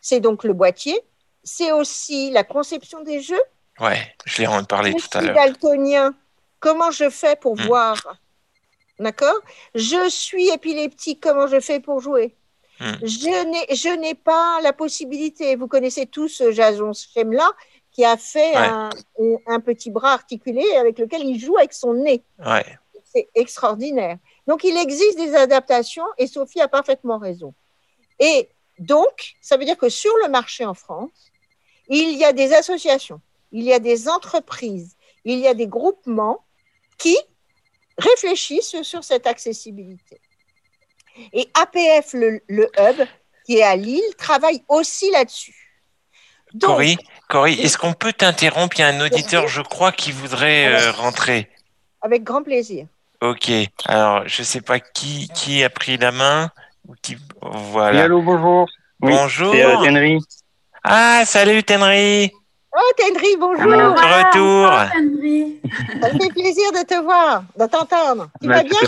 C'est 0.00 0.20
donc 0.20 0.44
le 0.44 0.52
boîtier, 0.52 0.98
c'est 1.42 1.72
aussi 1.72 2.30
la 2.32 2.44
conception 2.44 3.02
des 3.02 3.20
jeux. 3.22 3.42
Ouais, 3.80 4.14
je 4.26 4.42
l'ai 4.42 4.46
en 4.46 4.62
parlé 4.64 4.92
Je 4.92 4.96
tout 5.08 5.18
à 5.18 5.22
l'heure. 5.22 5.34
daltonien. 5.34 6.14
Comment 6.58 6.90
je 6.90 7.08
fais 7.08 7.36
pour 7.36 7.56
Hmm. 7.56 7.62
voir 7.66 7.96
D'accord? 9.00 9.40
Je 9.74 10.08
suis 10.08 10.50
épileptique. 10.50 11.20
Comment 11.22 11.46
je 11.46 11.58
fais 11.58 11.80
pour 11.80 12.00
jouer? 12.00 12.34
Hmm. 12.80 12.92
Je 13.02 13.96
n'ai, 13.96 14.14
pas 14.14 14.60
la 14.62 14.72
possibilité. 14.72 15.56
Vous 15.56 15.68
connaissez 15.68 16.06
tous 16.06 16.40
euh, 16.40 16.52
Jason 16.52 16.92
Schemla 16.92 17.50
qui 17.92 18.04
a 18.04 18.16
fait 18.16 18.52
Ouais. 18.52 18.68
un, 18.68 18.90
un 19.46 19.60
petit 19.60 19.90
bras 19.90 20.12
articulé 20.12 20.64
avec 20.76 20.98
lequel 20.98 21.24
il 21.24 21.40
joue 21.40 21.56
avec 21.58 21.72
son 21.72 21.94
nez. 21.94 22.22
Ouais. 22.38 22.64
C'est 23.12 23.28
extraordinaire. 23.34 24.18
Donc, 24.46 24.64
il 24.64 24.76
existe 24.76 25.18
des 25.18 25.34
adaptations 25.34 26.06
et 26.16 26.26
Sophie 26.26 26.60
a 26.60 26.68
parfaitement 26.68 27.18
raison. 27.18 27.54
Et 28.20 28.48
donc, 28.78 29.34
ça 29.40 29.56
veut 29.56 29.64
dire 29.64 29.76
que 29.76 29.88
sur 29.88 30.12
le 30.22 30.28
marché 30.28 30.64
en 30.64 30.74
France, 30.74 31.30
il 31.88 32.16
y 32.16 32.24
a 32.24 32.32
des 32.32 32.52
associations, 32.52 33.20
il 33.50 33.64
y 33.64 33.72
a 33.72 33.78
des 33.78 34.08
entreprises, 34.08 34.96
il 35.24 35.38
y 35.38 35.48
a 35.48 35.54
des 35.54 35.66
groupements 35.66 36.44
qui 36.98 37.16
réfléchissent 37.98 38.82
sur 38.82 39.04
cette 39.04 39.26
accessibilité. 39.26 40.20
Et 41.32 41.48
APF, 41.54 42.12
le, 42.14 42.40
le 42.48 42.70
hub, 42.78 43.06
qui 43.44 43.58
est 43.58 43.62
à 43.62 43.76
Lille, 43.76 44.02
travaille 44.16 44.62
aussi 44.68 45.10
là-dessus. 45.10 45.56
Donc, 46.54 46.80
Cory, 47.28 47.52
est-ce 47.60 47.78
qu'on 47.78 47.92
peut 47.92 48.12
t'interrompre? 48.12 48.76
Il 48.78 48.80
y 48.80 48.84
a 48.84 48.88
un 48.88 49.00
auditeur, 49.00 49.46
je 49.48 49.62
crois, 49.62 49.92
qui 49.92 50.10
voudrait 50.12 50.66
euh, 50.66 50.90
rentrer. 50.92 51.48
avec 52.00 52.24
grand 52.24 52.42
plaisir. 52.42 52.86
Ok. 53.20 53.50
Alors, 53.84 54.26
je 54.26 54.42
sais 54.42 54.60
pas 54.60 54.80
qui 54.80 55.28
qui 55.34 55.62
a 55.62 55.70
pris 55.70 55.96
la 55.96 56.10
main 56.10 56.50
ou 56.88 56.94
qui. 57.02 57.14
Oui, 57.14 57.20
Voilà. 57.42 58.04
allô, 58.04 58.20
bonjour. 58.22 58.68
Oui, 59.02 59.12
Bonjour. 59.12 59.52
C'est 59.54 59.64
euh, 59.64 59.76
Tenry. 59.84 60.18
Ah, 60.82 61.22
salut 61.26 61.62
Tenry. 61.62 62.32
Oh, 62.76 62.92
Tendry, 62.96 63.36
bonjour. 63.38 63.66
De 63.66 63.72
retour. 63.72 64.68
Ça 66.00 66.12
me 66.14 66.18
fait 66.20 66.32
plaisir 66.32 66.70
de 66.72 66.86
te 66.86 67.02
voir, 67.02 67.42
de 67.58 67.66
t'entendre. 67.66 68.28
Tu 68.40 68.48
Bah, 68.48 68.56
vas 68.56 68.62
bien? 68.62 68.78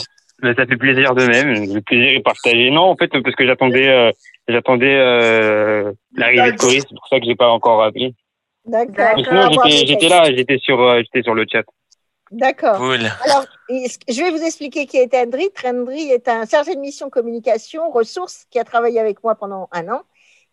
bah, 0.40 0.54
ça 0.56 0.66
fait 0.66 0.76
plaisir 0.76 1.14
de 1.14 1.26
même. 1.26 1.74
Le 1.74 1.80
plaisir 1.80 2.16
est 2.18 2.22
partagé. 2.22 2.70
Non, 2.70 2.82
en 2.82 2.96
fait, 2.96 3.09
parce 3.09 3.34
que 3.34 3.44
j'attendais, 3.44 3.88
euh, 3.88 4.10
j'attendais 4.46 4.94
euh, 4.94 5.92
l'arrivée 6.14 6.52
de 6.52 6.56
Cory, 6.59 6.80
c'est 6.80 6.94
pour 6.94 7.06
ça 7.09 7.18
que 7.18 7.26
j'ai 7.26 7.34
pas 7.34 7.48
encore 7.48 7.82
appelé. 7.82 8.14
D'accord. 8.64 9.18
Sinon, 9.24 9.50
j'étais 9.66 10.09
là, 10.09 10.24
j'étais 10.32 10.59
sur, 10.59 10.80
euh, 10.80 11.00
j'étais 11.00 11.22
sur 11.22 11.34
le 11.34 11.44
chat. 11.50 11.64
D'accord. 12.30 12.76
Cool. 12.78 13.00
Alors, 13.24 13.44
je 13.68 14.22
vais 14.22 14.30
vous 14.30 14.42
expliquer 14.42 14.86
qui 14.86 14.96
est 14.96 15.09
Tendry. 15.09 15.50
Tendry 15.60 16.10
est 16.12 16.28
un 16.28 16.46
chargé 16.46 16.76
de 16.76 16.80
mission 16.80 17.10
communication, 17.10 17.90
ressources, 17.90 18.46
qui 18.50 18.59
a 18.60 18.64
travaillé 18.64 19.00
avec 19.00 19.22
moi 19.24 19.34
pendant 19.34 19.68
un 19.72 19.88
an 19.88 20.02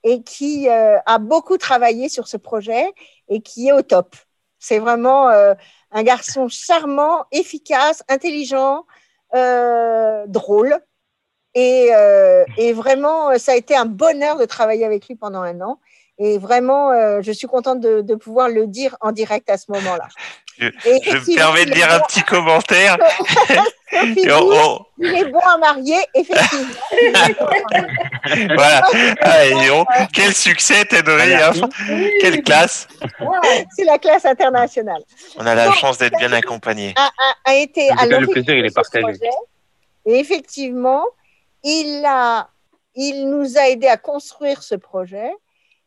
et 0.03 0.23
qui 0.23 0.69
euh, 0.69 0.97
a 1.05 1.19
beaucoup 1.19 1.57
travaillé 1.57 2.09
sur 2.09 2.27
ce 2.27 2.37
projet 2.37 2.91
et 3.27 3.41
qui 3.41 3.69
est 3.69 3.71
au 3.73 3.81
top. 3.81 4.15
C'est 4.59 4.79
vraiment 4.79 5.29
euh, 5.29 5.53
un 5.91 6.03
garçon 6.03 6.47
charmant, 6.49 7.25
efficace, 7.31 8.03
intelligent, 8.09 8.85
euh, 9.35 10.25
drôle. 10.27 10.77
Et, 11.55 11.89
et 12.57 12.73
vraiment, 12.73 13.37
ça 13.37 13.53
a 13.53 13.55
été 13.55 13.75
un 13.75 13.85
bonheur 13.85 14.37
de 14.37 14.45
travailler 14.45 14.85
avec 14.85 15.07
lui 15.07 15.15
pendant 15.15 15.41
un 15.41 15.59
an. 15.61 15.79
Et 16.21 16.37
vraiment, 16.37 16.91
euh, 16.91 17.19
je 17.21 17.31
suis 17.31 17.47
contente 17.47 17.79
de, 17.79 18.01
de 18.01 18.15
pouvoir 18.15 18.49
le 18.49 18.67
dire 18.67 18.97
en 18.99 19.13
direct 19.13 19.49
à 19.49 19.57
ce 19.57 19.71
moment-là. 19.71 20.07
Je, 20.59 20.67
Et 20.67 20.99
je 21.03 21.15
me 21.17 21.35
permets 21.35 21.63
de 21.65 21.71
dire 21.71 21.89
un 21.89 21.99
bon- 21.99 22.03
petit 22.07 22.23
commentaire. 22.23 22.97
Sophie 23.91 24.19
Et 24.27 24.31
on- 24.33 24.51
dit, 24.51 24.57
on- 24.61 24.85
il 24.99 25.15
est 25.17 25.25
bon 25.31 25.39
à 25.39 25.57
marier, 25.57 25.97
effectivement. 26.13 26.67
voilà. 28.55 28.83
Ah, 29.21 29.45
et 29.45 29.55
quel 30.13 30.33
succès, 30.33 30.85
Tenry. 30.85 31.33
hein. 31.35 31.51
Quelle 32.21 32.43
classe. 32.43 32.87
C'est 33.75 33.85
la 33.85 33.97
classe 33.97 34.25
internationale. 34.25 35.01
On 35.37 35.45
a 35.45 35.55
la 35.55 35.67
Donc, 35.67 35.75
chance 35.75 35.97
d'être 35.97 36.17
bien 36.17 36.33
accompagné. 36.33 36.93
A, 36.97 37.05
a- 37.07 37.51
a 37.51 37.55
été 37.55 37.89
à 37.91 38.05
le 38.05 38.27
plaisir, 38.27 38.55
il 38.55 38.65
est 38.65 38.75
partagé. 38.75 39.03
projet. 39.03 39.29
Et 40.05 40.19
effectivement, 40.19 41.03
il, 41.63 42.03
a, 42.05 42.49
il 42.95 43.29
nous 43.29 43.57
a 43.57 43.69
aidé 43.69 43.87
à 43.87 43.97
construire 43.97 44.61
ce 44.63 44.75
projet. 44.75 45.31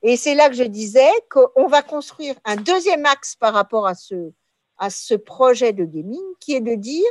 Et 0.03 0.17
c'est 0.17 0.35
là 0.35 0.49
que 0.49 0.57
je 0.57 0.65
disais 0.65 1.11
qu'on 1.31 1.67
va 1.69 1.83
construire 1.83 2.35
un 2.45 2.57
deuxième 2.57 3.07
axe 3.07 3.37
par 3.37 3.55
rapport 3.55 3.87
à 3.87 3.95
ce, 3.95 5.15
projet 5.15 5.73
de 5.73 5.85
gaming, 5.85 6.21
qui 6.41 6.55
est 6.55 6.61
de 6.61 6.75
dire, 6.75 7.11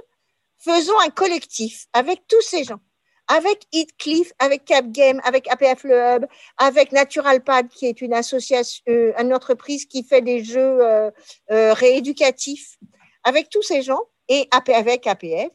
faisons 0.57 0.99
un 1.05 1.09
collectif 1.09 1.87
avec 1.93 2.27
tous 2.27 2.41
ces 2.41 2.65
gens, 2.65 2.79
avec 3.27 3.65
Heathcliff, 3.71 4.33
avec 4.39 4.65
Capgame, 4.65 5.21
avec 5.23 5.49
APF 5.49 5.85
Le 5.85 5.95
Hub, 5.95 6.25
avec 6.57 6.91
Naturalpad, 6.91 7.69
qui 7.69 7.85
est 7.85 8.03
euh, 8.03 9.13
une 9.17 9.33
entreprise 9.33 9.85
qui 9.85 10.03
fait 10.03 10.21
des 10.21 10.43
jeux 10.43 10.59
euh, 10.81 11.11
euh, 11.51 11.73
rééducatifs, 11.73 12.77
avec 13.23 13.49
tous 13.49 13.61
ces 13.61 13.83
gens, 13.83 14.01
et 14.27 14.49
avec 14.51 15.07
APF, 15.07 15.49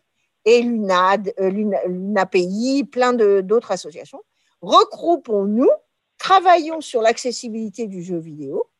et 0.47 0.63
l'UNAD, 0.63 1.35
l'Una- 1.39 1.85
l'UNAPI, 1.87 2.85
plein 2.85 3.13
d'autres 3.13 3.73
associations. 3.73 4.23
Regroupons-nous, 4.63 5.71
travaillons 6.19 6.81
sur 6.81 7.03
l'accessibilité 7.03 7.87
du 7.87 8.03
jeu 8.03 8.19
vidéo, 8.19 8.71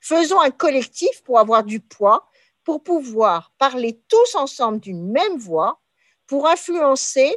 faisons 0.00 0.40
un 0.40 0.50
collectif 0.50 1.22
pour 1.24 1.38
avoir 1.38 1.64
du 1.64 1.80
poids, 1.80 2.28
pour 2.64 2.82
pouvoir 2.82 3.52
parler 3.58 4.00
tous 4.08 4.34
ensemble 4.34 4.80
d'une 4.80 5.10
même 5.10 5.36
voix, 5.38 5.80
pour 6.26 6.48
influencer 6.48 7.36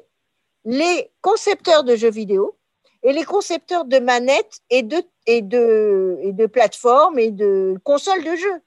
les 0.64 1.12
concepteurs 1.22 1.84
de 1.84 1.96
jeux 1.96 2.12
vidéo 2.12 2.58
et 3.04 3.14
les 3.14 3.24
concepteurs 3.24 3.86
de 3.86 4.00
manettes 4.00 4.60
et 4.70 4.84
de, 4.84 5.02
et 5.26 5.42
de, 5.42 6.18
et 6.22 6.34
de 6.34 6.46
plateformes 6.46 7.20
et 7.20 7.32
de 7.32 7.76
consoles 7.84 8.24
de 8.24 8.36
jeux. 8.36 8.62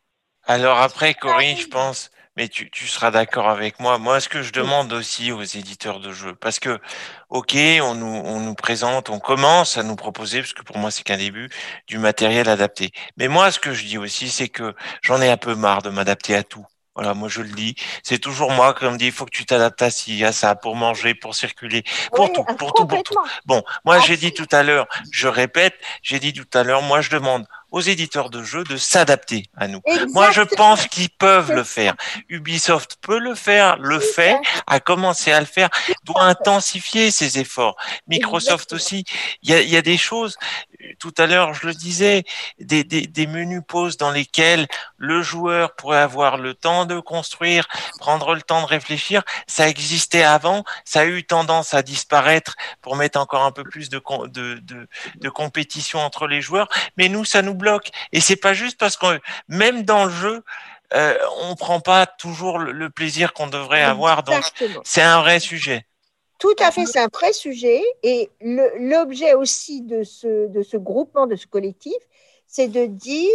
Alors 0.44 0.78
après, 0.78 1.14
Corinne, 1.14 1.56
je 1.56 1.66
pense, 1.66 2.10
mais 2.40 2.48
tu, 2.48 2.70
tu 2.70 2.88
seras 2.88 3.10
d'accord 3.10 3.50
avec 3.50 3.80
moi. 3.80 3.98
Moi, 3.98 4.18
ce 4.18 4.30
que 4.30 4.42
je 4.42 4.50
demande 4.50 4.94
aussi 4.94 5.30
aux 5.30 5.42
éditeurs 5.42 6.00
de 6.00 6.10
jeux, 6.10 6.34
parce 6.34 6.58
que, 6.58 6.80
ok, 7.28 7.54
on 7.82 7.94
nous, 7.94 8.06
on 8.06 8.40
nous 8.40 8.54
présente, 8.54 9.10
on 9.10 9.18
commence 9.18 9.76
à 9.76 9.82
nous 9.82 9.94
proposer, 9.94 10.40
parce 10.40 10.54
que 10.54 10.62
pour 10.62 10.78
moi, 10.78 10.90
c'est 10.90 11.02
qu'un 11.02 11.18
début, 11.18 11.50
du 11.86 11.98
matériel 11.98 12.48
adapté. 12.48 12.92
Mais 13.18 13.28
moi, 13.28 13.50
ce 13.50 13.58
que 13.58 13.74
je 13.74 13.84
dis 13.84 13.98
aussi, 13.98 14.30
c'est 14.30 14.48
que 14.48 14.74
j'en 15.02 15.20
ai 15.20 15.28
un 15.28 15.36
peu 15.36 15.54
marre 15.54 15.82
de 15.82 15.90
m'adapter 15.90 16.34
à 16.34 16.42
tout. 16.42 16.64
Voilà, 16.96 17.14
moi 17.14 17.28
je 17.28 17.42
le 17.42 17.50
dis. 17.50 17.76
C'est 18.02 18.18
toujours 18.18 18.50
moi 18.50 18.74
qui 18.74 18.84
me 18.84 18.96
dit, 18.96 19.06
il 19.06 19.12
faut 19.12 19.24
que 19.24 19.30
tu 19.30 19.46
t'adaptes 19.46 19.80
à 19.82 19.90
ci, 19.90 20.24
à 20.24 20.32
ça, 20.32 20.54
pour 20.54 20.76
manger, 20.76 21.14
pour 21.14 21.34
circuler, 21.34 21.84
pour 22.12 22.24
Oui, 22.24 22.32
tout, 22.34 22.44
pour 22.56 22.72
tout, 22.72 22.86
pour 22.86 23.02
tout. 23.02 23.14
Bon, 23.46 23.62
moi 23.84 24.00
j'ai 24.00 24.16
dit 24.16 24.32
tout 24.32 24.48
à 24.50 24.62
l'heure, 24.62 24.86
je 25.12 25.28
répète, 25.28 25.74
j'ai 26.02 26.18
dit 26.18 26.32
tout 26.32 26.48
à 26.52 26.64
l'heure, 26.64 26.82
moi 26.82 27.00
je 27.00 27.10
demande 27.10 27.46
aux 27.70 27.80
éditeurs 27.80 28.30
de 28.30 28.42
jeux 28.42 28.64
de 28.64 28.76
s'adapter 28.76 29.46
à 29.56 29.68
nous. 29.68 29.80
Moi 30.12 30.30
je 30.30 30.42
pense 30.42 30.86
qu'ils 30.86 31.10
peuvent 31.10 31.52
le 31.52 31.64
faire. 31.64 31.94
Ubisoft 32.28 32.96
peut 33.00 33.18
le 33.18 33.34
faire, 33.34 33.76
le 33.78 34.00
fait, 34.00 34.38
a 34.66 34.80
commencé 34.80 35.32
à 35.32 35.40
le 35.40 35.46
faire, 35.46 35.70
doit 36.04 36.22
intensifier 36.22 37.10
ses 37.10 37.38
efforts. 37.38 37.76
Microsoft 38.08 38.72
aussi. 38.72 39.04
Il 39.42 39.50
y 39.50 39.54
a, 39.54 39.60
il 39.60 39.70
y 39.70 39.76
a 39.76 39.82
des 39.82 39.96
choses, 39.96 40.36
tout 40.98 41.14
à 41.18 41.26
l'heure 41.26 41.54
je 41.54 41.66
le 41.66 41.74
disais, 41.74 42.24
des, 42.58 42.84
des, 42.84 43.06
des 43.06 43.26
menus 43.26 43.62
pauses 43.66 43.96
dans 43.96 44.10
lesquels 44.10 44.66
le 44.96 45.22
joueur 45.22 45.74
pourrait 45.74 45.98
avoir 45.98 46.36
le 46.36 46.54
temps 46.54 46.84
de 46.84 47.00
construire, 47.00 47.68
prendre 47.98 48.34
le 48.34 48.42
temps 48.42 48.62
de 48.62 48.66
réfléchir. 48.66 49.22
Ça 49.46 49.68
existait 49.68 50.22
avant, 50.22 50.64
ça 50.84 51.00
a 51.00 51.04
eu 51.06 51.24
tendance 51.24 51.74
à 51.74 51.82
disparaître 51.82 52.56
pour 52.82 52.96
mettre 52.96 53.18
encore 53.18 53.44
un 53.44 53.52
peu 53.52 53.64
plus 53.64 53.88
de, 53.88 54.02
de, 54.28 54.54
de, 54.60 54.88
de 55.16 55.28
compétition 55.28 56.00
entre 56.00 56.26
les 56.26 56.40
joueurs. 56.40 56.68
Mais 56.96 57.08
nous, 57.08 57.24
ça 57.24 57.42
nous 57.42 57.54
bloque. 57.54 57.90
Et 58.12 58.20
c'est 58.20 58.36
pas 58.36 58.54
juste 58.54 58.78
parce 58.78 58.96
que 58.96 59.20
même 59.48 59.84
dans 59.84 60.04
le 60.04 60.10
jeu, 60.10 60.44
euh, 60.92 61.16
on 61.42 61.54
prend 61.54 61.80
pas 61.80 62.06
toujours 62.06 62.58
le, 62.58 62.90
plaisir 62.90 63.32
qu'on 63.32 63.46
devrait 63.46 63.82
avoir. 63.82 64.22
Donc, 64.22 64.42
c'est 64.84 65.02
un 65.02 65.20
vrai 65.20 65.38
sujet. 65.38 65.86
Tout 66.40 66.56
à 66.58 66.72
fait, 66.72 66.86
c'est 66.86 66.98
un 66.98 67.08
vrai 67.12 67.32
sujet. 67.32 67.84
Et 68.02 68.30
l'objet 68.40 69.34
aussi 69.34 69.82
de 69.82 70.02
ce, 70.02 70.48
de 70.48 70.62
ce 70.62 70.76
groupement, 70.76 71.26
de 71.26 71.36
ce 71.36 71.46
collectif, 71.46 71.96
c'est 72.46 72.68
de 72.68 72.86
dire, 72.86 73.30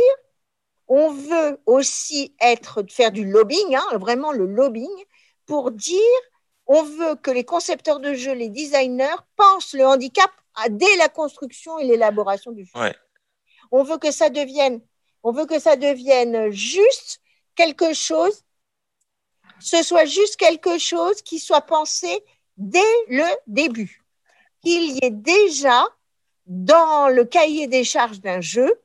on 0.87 1.11
veut 1.11 1.59
aussi 1.65 2.35
être, 2.41 2.83
faire 2.89 3.11
du 3.11 3.25
lobbying, 3.25 3.75
hein, 3.75 3.97
vraiment 3.97 4.31
le 4.31 4.45
lobbying, 4.45 5.05
pour 5.45 5.71
dire, 5.71 6.01
on 6.65 6.83
veut 6.83 7.15
que 7.15 7.31
les 7.31 7.43
concepteurs 7.43 7.99
de 7.99 8.13
jeux, 8.13 8.33
les 8.33 8.49
designers, 8.49 9.15
pensent 9.35 9.73
le 9.73 9.85
handicap 9.85 10.31
à- 10.55 10.69
dès 10.69 10.95
la 10.97 11.07
construction 11.07 11.77
et 11.77 11.85
l'élaboration 11.85 12.51
du 12.51 12.65
jeu. 12.65 12.79
Ouais. 12.79 12.95
On 13.71 13.83
veut 13.83 13.97
que 13.97 14.11
ça 14.11 14.29
devienne, 14.29 14.81
on 15.21 15.31
veut 15.31 15.45
que 15.45 15.59
ça 15.59 15.75
devienne 15.75 16.49
juste 16.51 17.21
quelque 17.55 17.93
chose, 17.93 18.43
ce 19.59 19.83
soit 19.83 20.05
juste 20.05 20.37
quelque 20.37 20.77
chose 20.77 21.21
qui 21.21 21.39
soit 21.39 21.61
pensé 21.61 22.23
dès 22.57 22.79
le 23.07 23.25
début. 23.47 24.03
Qu'il 24.61 24.91
y 24.91 24.99
ait 25.03 25.11
déjà 25.11 25.85
dans 26.45 27.09
le 27.09 27.25
cahier 27.25 27.67
des 27.67 27.83
charges 27.83 28.19
d'un 28.19 28.41
jeu 28.41 28.81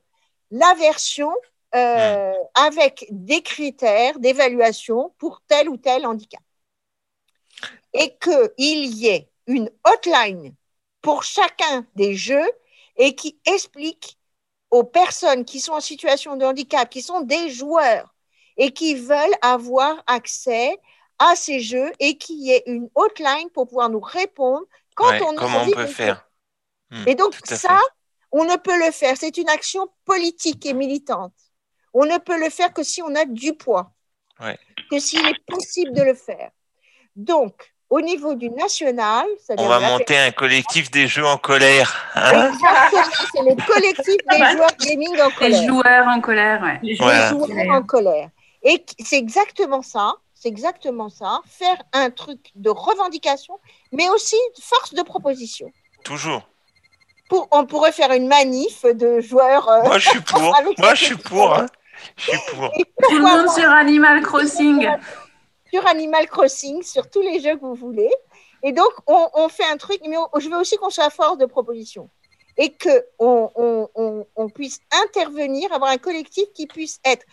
la 0.50 0.74
version 0.74 1.32
euh, 1.74 2.34
avec 2.54 3.06
des 3.10 3.42
critères 3.42 4.18
d'évaluation 4.18 5.14
pour 5.18 5.42
tel 5.46 5.68
ou 5.68 5.76
tel 5.76 6.06
handicap. 6.06 6.42
Et 7.92 8.16
qu'il 8.18 8.86
y 8.86 9.08
ait 9.08 9.30
une 9.46 9.70
hotline 9.84 10.54
pour 11.00 11.22
chacun 11.22 11.86
des 11.94 12.14
jeux 12.14 12.50
et 12.96 13.14
qui 13.14 13.38
explique 13.46 14.18
aux 14.70 14.84
personnes 14.84 15.44
qui 15.44 15.60
sont 15.60 15.72
en 15.72 15.80
situation 15.80 16.36
de 16.36 16.44
handicap, 16.44 16.88
qui 16.88 17.02
sont 17.02 17.20
des 17.20 17.50
joueurs 17.50 18.14
et 18.56 18.72
qui 18.72 18.94
veulent 18.94 19.36
avoir 19.42 20.02
accès 20.06 20.76
à 21.20 21.36
ces 21.36 21.60
jeux 21.60 21.92
et 22.00 22.18
qu'il 22.18 22.40
y 22.42 22.50
ait 22.50 22.64
une 22.66 22.88
hotline 22.96 23.48
pour 23.54 23.68
pouvoir 23.68 23.88
nous 23.90 24.00
répondre 24.00 24.64
quand 24.96 25.08
Ouais, 25.10 25.22
on 25.22 25.32
a 25.36 25.36
comment 25.36 25.62
on 25.62 25.70
peut 25.70 25.86
faire 25.86 26.26
Hmm, 26.92 27.04
et 27.06 27.14
donc, 27.14 27.34
ça, 27.44 27.56
fait. 27.56 27.74
on 28.32 28.42
ne 28.44 28.56
peut 28.56 28.76
le 28.84 28.90
faire. 28.90 29.16
C'est 29.16 29.36
une 29.36 29.48
action 29.48 29.86
politique 30.04 30.66
et 30.66 30.72
militante. 30.72 31.32
On 31.94 32.04
ne 32.04 32.18
peut 32.18 32.36
le 32.36 32.50
faire 32.50 32.72
que 32.72 32.82
si 32.82 33.00
on 33.00 33.14
a 33.14 33.24
du 33.26 33.52
poids, 33.54 33.92
Ouais. 34.40 34.58
que 34.90 34.98
s'il 34.98 35.24
est 35.24 35.38
possible 35.46 35.92
de 35.92 36.02
le 36.02 36.14
faire. 36.14 36.50
Donc, 37.14 37.54
au 37.90 38.00
niveau 38.00 38.34
du 38.34 38.50
national, 38.50 39.24
On 39.56 39.68
va 39.68 39.78
monter 39.78 40.16
un 40.18 40.32
collectif 40.32 40.90
des 40.90 41.06
jeux 41.06 41.26
en 41.26 41.36
colère. 41.38 41.94
hein. 42.16 42.50
C'est 43.32 43.42
le 43.42 43.54
collectif 43.72 44.16
des 44.28 44.38
joueurs 44.56 44.76
gaming 44.80 45.20
en 45.20 45.28
Les 45.28 45.34
colère. 45.34 45.68
joueurs 45.68 46.08
en 46.08 46.20
colère, 46.20 46.62
ouais. 46.62 46.78
Les 46.82 46.94
Voilà. 46.96 47.28
joueurs 47.30 47.70
en 47.76 47.82
colère. 47.84 48.30
Et 48.64 48.84
c'est 49.04 49.18
exactement 49.18 49.82
ça, 49.82 50.14
c'est 50.40 50.48
exactement 50.48 51.10
ça, 51.10 51.40
faire 51.46 51.76
un 51.92 52.10
truc 52.10 52.50
de 52.54 52.70
revendication, 52.70 53.60
mais 53.92 54.08
aussi 54.08 54.36
de 54.56 54.62
force 54.62 54.94
de 54.94 55.02
proposition. 55.02 55.70
Toujours. 56.02 56.48
Pour, 57.28 57.46
on 57.50 57.66
pourrait 57.66 57.92
faire 57.92 58.10
une 58.12 58.26
manif 58.26 58.84
de 58.86 59.20
joueurs. 59.20 59.68
euh, 59.68 59.82
Moi, 59.82 59.98
je 59.98 60.08
suis 60.08 60.20
pour. 60.32 60.40
Moi, 60.40 60.54
la 60.78 60.94
je 60.94 61.04
suis 61.04 61.16
pour. 61.16 61.54
hein. 61.54 61.66
Je 62.16 62.30
suis 62.30 62.38
pour. 62.56 62.70
Tout 62.72 63.16
le 63.16 63.22
monde 63.22 63.48
sur 63.50 63.68
Animal 63.70 64.22
Crossing. 64.22 64.88
sur 65.72 65.86
Animal 65.86 66.26
Crossing, 66.26 66.82
sur 66.82 67.08
tous 67.10 67.20
les 67.20 67.40
jeux 67.40 67.56
que 67.56 67.60
vous 67.60 67.74
voulez. 67.74 68.10
Et 68.62 68.72
donc, 68.72 68.90
on, 69.06 69.28
on 69.34 69.48
fait 69.50 69.66
un 69.70 69.76
truc, 69.76 70.00
mais 70.08 70.16
on- 70.16 70.40
je 70.40 70.48
veux 70.48 70.56
aussi 70.58 70.76
qu'on 70.78 70.90
soit 70.90 71.04
à 71.04 71.10
force 71.10 71.36
de 71.36 71.44
proposition. 71.46 72.08
Et 72.56 72.76
qu'on 72.76 73.50
on, 73.54 73.88
on, 73.94 74.26
on 74.36 74.48
puisse 74.48 74.80
intervenir, 75.04 75.72
avoir 75.72 75.90
un 75.90 75.98
collectif 75.98 76.44
qui 76.54 76.66
puisse 76.66 76.98
être 77.04 77.24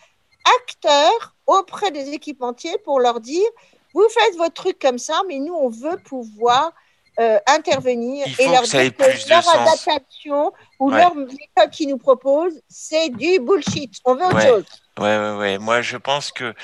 acteur 0.60 1.34
auprès 1.46 1.90
des 1.90 2.10
équipementiers 2.10 2.76
pour 2.84 3.00
leur 3.00 3.20
dire 3.20 3.48
vous 3.94 4.06
faites 4.10 4.36
votre 4.36 4.54
truc 4.54 4.78
comme 4.78 4.98
ça, 4.98 5.22
mais 5.28 5.38
nous, 5.38 5.54
on 5.54 5.68
veut 5.70 5.96
pouvoir 6.04 6.72
euh, 7.20 7.38
intervenir 7.48 8.26
et 8.38 8.46
leur 8.46 8.62
que 8.62 8.66
dire 8.68 8.94
que 8.96 9.28
leur 9.30 9.42
sens. 9.42 9.56
adaptation 9.56 10.52
ou 10.78 10.90
Ouais. 10.92 10.98
leur 10.98 11.14
méthode 11.16 11.70
qu'ils 11.72 11.88
nous 11.88 11.98
proposent, 11.98 12.60
c'est 12.68 13.08
du 13.08 13.40
bullshit. 13.40 13.92
On 14.04 14.14
veut 14.14 14.24
autre 14.26 14.36
Ouais. 14.36 14.48
chose. 14.48 14.64
Ouais, 15.00 15.16
ouais, 15.18 15.36
ouais. 15.36 15.58
Moi, 15.58 15.80
je 15.80 15.96
pense 15.96 16.30
que 16.30 16.54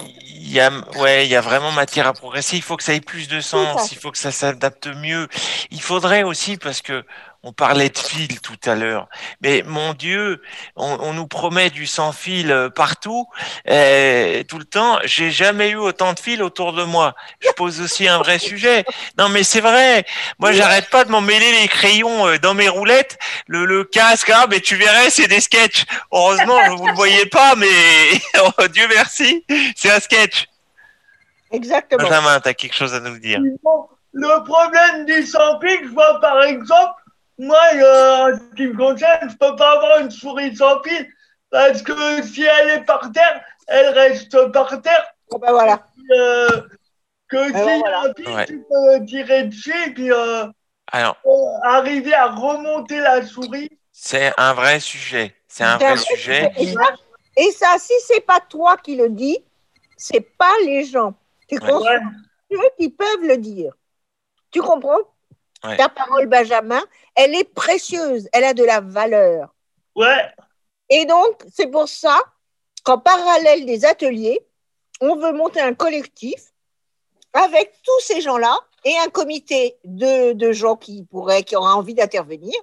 il 0.00 0.52
y 0.52 0.60
a, 0.60 0.70
ouais, 0.98 1.24
il 1.26 1.30
y 1.30 1.36
a 1.36 1.40
vraiment 1.40 1.72
matière 1.72 2.06
à 2.06 2.12
progresser. 2.12 2.56
Il 2.56 2.62
faut 2.62 2.76
que 2.76 2.82
ça 2.84 2.94
ait 2.94 3.00
plus 3.00 3.26
de 3.28 3.40
sens. 3.40 3.90
Il 3.92 3.98
faut 3.98 4.10
que 4.12 4.18
ça 4.18 4.30
s'adapte 4.32 4.86
mieux. 4.88 5.28
Il 5.70 5.80
faudrait 5.80 6.22
aussi, 6.24 6.56
parce 6.56 6.82
que 6.82 7.04
on 7.46 7.52
parlait 7.52 7.90
de 7.90 7.98
fil 7.98 8.40
tout 8.40 8.58
à 8.64 8.74
l'heure. 8.74 9.08
Mais 9.40 9.62
mon 9.64 9.94
Dieu, 9.94 10.42
on, 10.74 10.98
on 11.00 11.12
nous 11.12 11.28
promet 11.28 11.70
du 11.70 11.86
sans 11.86 12.10
fil 12.10 12.50
euh, 12.50 12.70
partout, 12.70 13.28
euh, 13.70 14.42
tout 14.42 14.58
le 14.58 14.64
temps. 14.64 14.98
J'ai 15.04 15.30
jamais 15.30 15.70
eu 15.70 15.76
autant 15.76 16.12
de 16.12 16.18
fils 16.18 16.40
autour 16.40 16.72
de 16.72 16.82
moi. 16.82 17.14
Je 17.38 17.48
pose 17.50 17.80
aussi 17.80 18.08
un 18.08 18.18
vrai 18.18 18.40
sujet. 18.40 18.84
Non, 19.16 19.28
mais 19.28 19.44
c'est 19.44 19.60
vrai. 19.60 20.04
Moi, 20.40 20.50
j'arrête 20.50 20.90
pas 20.90 21.04
de 21.04 21.10
m'emmêler 21.12 21.60
les 21.60 21.68
crayons 21.68 22.26
euh, 22.26 22.38
dans 22.38 22.54
mes 22.54 22.68
roulettes, 22.68 23.16
le, 23.46 23.64
le 23.64 23.84
casque. 23.84 24.32
Ah, 24.34 24.48
mais 24.50 24.58
tu 24.58 24.74
verrais, 24.74 25.10
c'est 25.10 25.28
des 25.28 25.40
sketchs. 25.40 25.84
Heureusement, 26.10 26.74
vous 26.76 26.88
le 26.88 26.94
voyez 26.94 27.26
pas, 27.26 27.54
mais 27.54 27.68
oh, 28.58 28.66
Dieu 28.66 28.88
merci, 28.88 29.44
c'est 29.76 29.92
un 29.92 30.00
sketch. 30.00 30.46
Exactement. 31.52 32.02
Benjamin, 32.02 32.40
t'as 32.40 32.54
quelque 32.54 32.74
chose 32.74 32.92
à 32.92 32.98
nous 32.98 33.20
dire 33.20 33.38
le 34.16 34.44
problème 34.44 35.04
du 35.04 35.22
sans 35.26 35.60
fil, 35.60 35.78
je 35.82 35.88
vois 35.88 36.18
par 36.20 36.42
exemple, 36.42 37.02
moi, 37.38 37.60
euh, 37.74 38.32
en 38.34 38.38
ce 38.38 38.54
qui 38.56 38.66
me 38.68 38.76
concerne, 38.76 39.30
je 39.30 39.36
peux 39.36 39.56
pas 39.56 39.72
avoir 39.72 40.00
une 40.00 40.10
souris 40.10 40.56
sans 40.56 40.82
fil 40.82 41.08
parce 41.50 41.82
que 41.82 42.22
si 42.22 42.42
elle 42.44 42.70
est 42.70 42.84
par 42.84 43.10
terre, 43.12 43.42
elle 43.68 43.88
reste 43.90 44.52
par 44.52 44.80
terre. 44.82 45.06
Ah 45.32 45.38
ben 45.38 45.52
voilà. 45.52 45.86
Euh, 46.12 46.62
que 47.28 47.52
ben 47.52 47.52
si 47.52 47.78
voilà. 47.80 48.00
un 48.02 48.14
fil, 48.14 48.26
Ouais. 48.34 48.46
tu 48.46 48.64
peux 48.68 49.04
tirer 49.06 49.44
dessus 49.44 49.74
et 49.86 49.90
puis 49.92 50.12
euh, 50.12 50.46
Alors, 50.92 51.16
euh, 51.26 51.30
arriver 51.64 52.14
à 52.14 52.26
remonter 52.28 52.98
la 53.00 53.24
souris. 53.26 53.70
c'est 53.92 54.32
un 54.38 54.52
vrai 54.54 54.80
sujet. 54.80 55.34
C'est 55.48 55.64
un 55.64 55.76
vrai 55.78 55.86
un 55.86 55.94
vrai 55.94 56.04
sujet. 56.04 56.52
Et 56.58 56.66
ça, 56.66 56.80
et 57.36 57.50
ça, 57.52 57.76
si 57.78 57.92
c'est 58.06 58.20
pas 58.20 58.40
toi 58.40 58.76
qui 58.76 58.96
le 58.96 59.08
dis, 59.08 59.38
c'est 59.96 60.20
pas 60.20 60.52
les 60.64 60.84
gens. 60.84 61.14
Tu 61.48 61.56
Ouais. 61.56 61.60
comprends? 61.60 62.10
Ceux 62.50 62.58
qui 62.78 62.88
peuvent 62.90 63.22
le 63.22 63.36
dire. 63.38 63.72
Tu 64.50 64.60
comprends? 64.62 64.98
Ouais. 65.66 65.76
Ta 65.76 65.88
parole, 65.88 66.26
Benjamin, 66.26 66.82
elle 67.14 67.34
est 67.34 67.44
précieuse, 67.44 68.28
elle 68.32 68.44
a 68.44 68.54
de 68.54 68.64
la 68.64 68.80
valeur. 68.80 69.54
Ouais. 69.94 70.26
Et 70.90 71.04
donc, 71.04 71.42
c'est 71.52 71.68
pour 71.68 71.88
ça 71.88 72.18
qu'en 72.84 72.98
parallèle 72.98 73.66
des 73.66 73.84
ateliers, 73.84 74.40
on 75.00 75.16
veut 75.16 75.32
monter 75.32 75.60
un 75.60 75.74
collectif 75.74 76.40
avec 77.32 77.72
tous 77.84 78.00
ces 78.00 78.20
gens-là 78.20 78.56
et 78.84 78.96
un 78.98 79.08
comité 79.08 79.76
de, 79.84 80.32
de 80.32 80.52
gens 80.52 80.76
qui 80.76 81.04
pourraient, 81.04 81.42
qui 81.42 81.56
auraient 81.56 81.72
envie 81.72 81.94
d'intervenir 81.94 82.54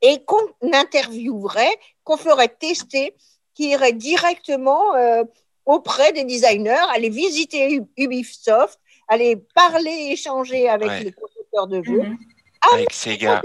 et 0.00 0.24
qu'on 0.24 0.42
interviewerait, 0.72 1.78
qu'on 2.04 2.16
ferait 2.16 2.48
tester, 2.48 3.14
qui 3.54 3.70
irait 3.70 3.92
directement 3.92 4.94
euh, 4.96 5.22
auprès 5.64 6.12
des 6.12 6.24
designers, 6.24 6.84
aller 6.92 7.08
visiter 7.08 7.80
Ubisoft, 7.96 8.80
aller 9.08 9.36
parler, 9.54 10.08
échanger 10.10 10.68
avec 10.68 10.88
Ouais. 10.88 11.04
les 11.04 11.12
concepteurs 11.52 11.66
de 11.66 11.82
jeux, 11.82 12.02
Mhm. 12.02 12.18
Avec 12.72 12.92
ces 12.92 13.16
gars 13.18 13.42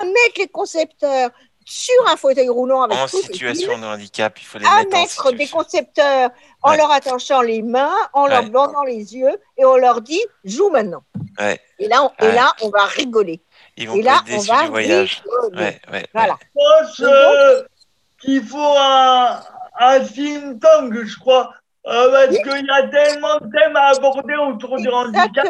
à 0.00 0.04
mettre 0.04 0.38
les 0.38 0.48
concepteurs 0.48 1.30
sur 1.64 1.94
un 2.10 2.16
fauteuil 2.16 2.48
roulant 2.48 2.82
avec 2.82 2.98
en 2.98 3.06
situation 3.06 3.78
de 3.78 3.84
handicap, 3.84 4.38
il 4.38 4.44
faut 4.44 4.58
les 4.58 4.66
à 4.66 4.82
mettre 4.84 5.32
des 5.32 5.46
concepteurs 5.48 6.30
en 6.62 6.72
Ouais. 6.72 6.76
leur 6.76 6.90
attachant 6.90 7.40
les 7.40 7.62
mains, 7.62 7.94
en 8.12 8.26
leur 8.26 8.42
Ouais. 8.42 8.50
bandant 8.50 8.82
les 8.82 9.14
yeux 9.16 9.34
et 9.56 9.64
on 9.64 9.76
leur 9.76 10.02
dit 10.02 10.20
joue 10.44 10.68
maintenant. 10.68 11.04
Ouais. 11.38 11.58
Et 11.78 11.88
là, 11.88 12.02
on, 12.02 12.24
et 12.24 12.28
Ouais. 12.28 12.34
là, 12.34 12.52
on 12.62 12.68
va 12.68 12.84
rigoler. 12.84 13.40
Ils 13.78 13.88
vont 13.88 13.94
Et 13.96 14.02
là, 14.02 14.20
être 14.26 14.34
on 14.36 14.40
va 14.42 14.62
du 14.64 14.68
voyage. 14.70 15.22
rigoler. 15.24 15.62
Ouais, 15.62 15.80
ouais, 15.92 16.06
Voilà. 16.12 16.36
Je 16.42 16.60
pense 16.84 17.00
euh, 17.00 17.62
qu'il 18.20 18.44
faut 18.44 18.58
un, 18.76 19.40
un 19.78 20.00
think 20.00 20.60
tank, 20.60 20.92
je 20.92 21.18
crois, 21.18 21.50
euh, 21.86 22.10
parce 22.10 22.28
Oui. 22.30 22.42
qu'il 22.42 22.66
y 22.66 22.70
a 22.70 22.88
tellement 22.88 23.38
de 23.38 23.50
thèmes 23.58 23.76
à 23.76 23.86
aborder 23.96 24.34
autour 24.34 24.76
du 24.76 24.88
handicap. 24.88 25.46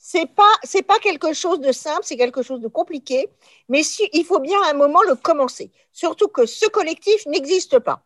C'est 0.00 0.26
pas 0.26 0.52
c'est 0.62 0.82
pas 0.82 0.98
quelque 1.00 1.32
chose 1.32 1.60
de 1.60 1.72
simple, 1.72 2.02
c'est 2.04 2.16
quelque 2.16 2.42
chose 2.42 2.60
de 2.60 2.68
compliqué, 2.68 3.28
mais 3.68 3.82
si, 3.82 4.08
il 4.12 4.24
faut 4.24 4.38
bien 4.38 4.60
à 4.62 4.70
un 4.70 4.74
moment 4.74 5.02
le 5.02 5.16
commencer. 5.16 5.72
Surtout 5.92 6.28
que 6.28 6.46
ce 6.46 6.66
collectif 6.66 7.26
n'existe 7.26 7.80
pas. 7.80 8.04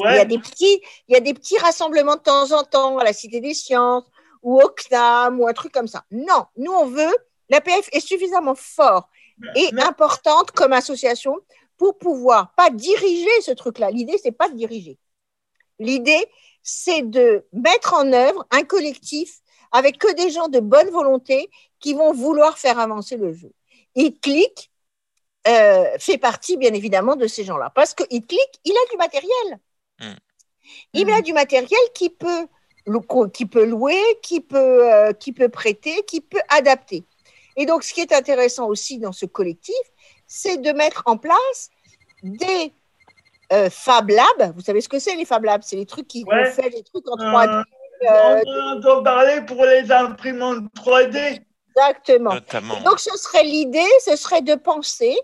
Il 0.00 0.04
y 0.14 0.18
a 0.18 0.24
des 0.26 0.38
petits 0.38 0.80
il 1.08 1.14
y 1.14 1.16
a 1.16 1.20
des 1.20 1.34
petits 1.34 1.58
rassemblements 1.58 2.16
de 2.16 2.20
temps 2.20 2.52
en 2.52 2.62
temps 2.64 2.98
à 2.98 3.04
la 3.04 3.12
Cité 3.14 3.40
des 3.40 3.54
Sciences 3.54 4.04
ou 4.42 4.60
au 4.60 4.68
CNAM 4.68 5.40
ou 5.40 5.48
un 5.48 5.52
truc 5.54 5.72
comme 5.72 5.88
ça. 5.88 6.04
Non, 6.10 6.44
nous 6.56 6.72
on 6.72 6.86
veut 6.86 7.14
l'APF 7.48 7.88
est 7.92 8.00
suffisamment 8.00 8.54
fort 8.54 9.08
et 9.56 9.68
Mais- 9.72 9.82
importante 9.82 10.50
comme 10.52 10.72
association 10.74 11.36
pour 11.78 11.96
pouvoir 11.98 12.54
pas 12.54 12.68
diriger 12.70 13.40
ce 13.42 13.52
truc-là. 13.52 13.90
L'idée 13.90 14.18
c'est 14.22 14.32
pas 14.32 14.48
de 14.50 14.54
diriger. 14.56 14.98
L'idée 15.78 16.22
c'est 16.62 17.02
de 17.02 17.46
mettre 17.54 17.94
en 17.94 18.12
œuvre 18.12 18.46
un 18.50 18.62
collectif 18.64 19.38
avec 19.72 19.98
que 19.98 20.12
des 20.14 20.30
gens 20.30 20.48
de 20.48 20.60
bonne 20.60 20.90
volonté 20.90 21.48
qui 21.78 21.94
vont 21.94 22.12
vouloir 22.12 22.58
faire 22.58 22.78
avancer 22.78 23.16
le 23.16 23.32
jeu. 23.32 23.52
Et 23.94 24.14
Click 24.16 24.70
euh, 25.48 25.84
fait 25.98 26.18
partie, 26.18 26.56
bien 26.56 26.72
évidemment, 26.74 27.16
de 27.16 27.26
ces 27.26 27.44
gens-là. 27.44 27.70
Parce 27.74 27.94
que 27.94 28.04
Click, 28.04 28.60
il 28.64 28.72
a 28.72 28.90
du 28.90 28.96
matériel. 28.96 29.58
Mm. 30.00 30.14
Il 30.94 31.10
a 31.10 31.20
du 31.20 31.32
matériel 31.32 31.78
qui 31.94 32.10
peut, 32.10 32.46
lou- 32.86 33.28
qui 33.32 33.46
peut 33.46 33.64
louer, 33.64 34.00
qui 34.22 34.40
peut, 34.40 34.92
euh, 34.92 35.12
qui 35.12 35.32
peut 35.32 35.48
prêter, 35.48 36.02
qui 36.06 36.20
peut 36.20 36.40
adapter. 36.48 37.04
Et 37.56 37.66
donc, 37.66 37.82
ce 37.82 37.92
qui 37.92 38.00
est 38.00 38.12
intéressant 38.12 38.66
aussi 38.68 38.98
dans 38.98 39.12
ce 39.12 39.26
collectif, 39.26 39.74
c'est 40.26 40.58
de 40.58 40.70
mettre 40.72 41.02
en 41.06 41.16
place 41.16 41.70
des 42.22 42.72
euh, 43.52 43.68
Fab 43.70 44.08
Labs. 44.10 44.52
Vous 44.54 44.60
savez 44.60 44.80
ce 44.80 44.88
que 44.88 44.98
c'est, 45.00 45.16
les 45.16 45.24
Fab 45.24 45.42
Labs? 45.44 45.62
C'est 45.64 45.74
les 45.76 45.86
trucs 45.86 46.06
qui 46.06 46.24
Ouais. 46.24 46.48
ont 46.48 46.52
fait 46.52 46.70
des 46.70 46.82
trucs 46.84 47.08
en 47.08 47.18
Euh, 47.18 47.32
3D. 47.32 47.64
Euh, 48.02 48.42
On 48.46 48.78
entend 48.78 49.02
parler 49.02 49.42
pour 49.42 49.64
les 49.64 49.90
imprimantes 49.90 50.64
3D. 50.76 51.42
exactement. 51.68 52.34
Notamment. 52.34 52.80
Donc, 52.80 53.00
ce 53.00 53.16
serait 53.16 53.44
l'idée, 53.44 53.88
ce 54.04 54.16
serait 54.16 54.42
de 54.42 54.54
penser 54.54 55.16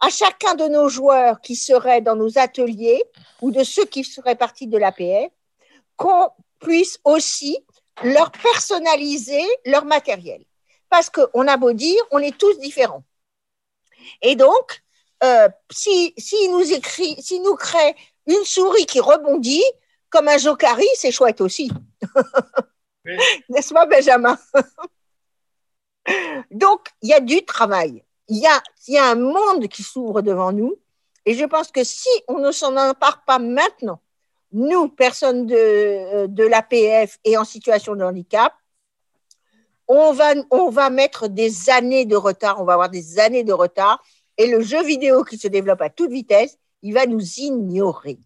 à 0.00 0.10
chacun 0.10 0.54
de 0.54 0.68
nos 0.68 0.88
joueurs 0.88 1.40
qui 1.40 1.56
seraient 1.56 2.00
dans 2.00 2.16
nos 2.16 2.38
ateliers 2.38 3.02
ou 3.40 3.50
de 3.50 3.64
ceux 3.64 3.84
qui 3.84 4.04
feraient 4.04 4.36
partie 4.36 4.66
de 4.66 4.78
l'APF, 4.78 5.30
qu'on 5.96 6.30
puisse 6.60 6.98
aussi 7.04 7.58
leur 8.02 8.30
personnaliser 8.30 9.44
leur 9.64 9.84
matériel. 9.84 10.44
Parce 10.88 11.10
qu'on 11.10 11.46
a 11.46 11.56
beau 11.56 11.72
dire, 11.72 12.00
on 12.10 12.18
est 12.18 12.36
tous 12.36 12.58
différents. 12.60 13.02
Et 14.22 14.36
donc, 14.36 14.82
euh, 15.24 15.48
si, 15.70 16.14
si 16.16 16.48
nous 16.48 16.72
écrit, 16.72 17.20
si 17.20 17.40
nous 17.40 17.56
crée 17.56 17.96
une 18.26 18.44
souris 18.44 18.86
qui 18.86 19.00
rebondit 19.00 19.64
comme 20.10 20.28
un 20.28 20.38
jokari, 20.38 20.86
c'est 20.94 21.12
chouette 21.12 21.40
aussi. 21.40 21.70
N'est-ce 23.48 23.72
pas, 23.72 23.86
Benjamin? 23.86 24.38
Donc, 26.50 26.88
il 27.02 27.10
y 27.10 27.14
a 27.14 27.20
du 27.20 27.44
travail. 27.44 28.02
Il 28.28 28.38
y 28.38 28.46
a, 28.46 28.62
il 28.86 28.94
y 28.94 28.98
a 28.98 29.10
un 29.10 29.14
monde 29.14 29.68
qui 29.68 29.82
s'ouvre 29.82 30.22
devant 30.22 30.52
nous. 30.52 30.76
Et 31.24 31.34
je 31.34 31.44
pense 31.44 31.70
que 31.70 31.84
si 31.84 32.08
on 32.26 32.38
ne 32.38 32.52
s'en 32.52 32.76
empare 32.76 33.24
pas 33.24 33.38
maintenant, 33.38 34.00
nous, 34.52 34.88
personnes 34.88 35.46
de, 35.46 36.26
de 36.26 36.44
l'APF 36.44 37.18
et 37.24 37.36
en 37.36 37.44
situation 37.44 37.94
de 37.94 38.04
handicap, 38.04 38.54
on 39.88 40.12
va, 40.12 40.34
on 40.50 40.68
va 40.68 40.90
mettre 40.90 41.28
des 41.28 41.70
années 41.70 42.04
de 42.04 42.16
retard, 42.16 42.60
on 42.60 42.64
va 42.64 42.74
avoir 42.74 42.90
des 42.90 43.18
années 43.18 43.44
de 43.44 43.52
retard. 43.52 44.02
Et 44.36 44.46
le 44.46 44.62
jeu 44.62 44.82
vidéo 44.84 45.24
qui 45.24 45.38
se 45.38 45.48
développe 45.48 45.80
à 45.80 45.90
toute 45.90 46.10
vitesse, 46.10 46.58
il 46.82 46.94
va 46.94 47.06
nous 47.06 47.22
ignorer. 47.38 48.18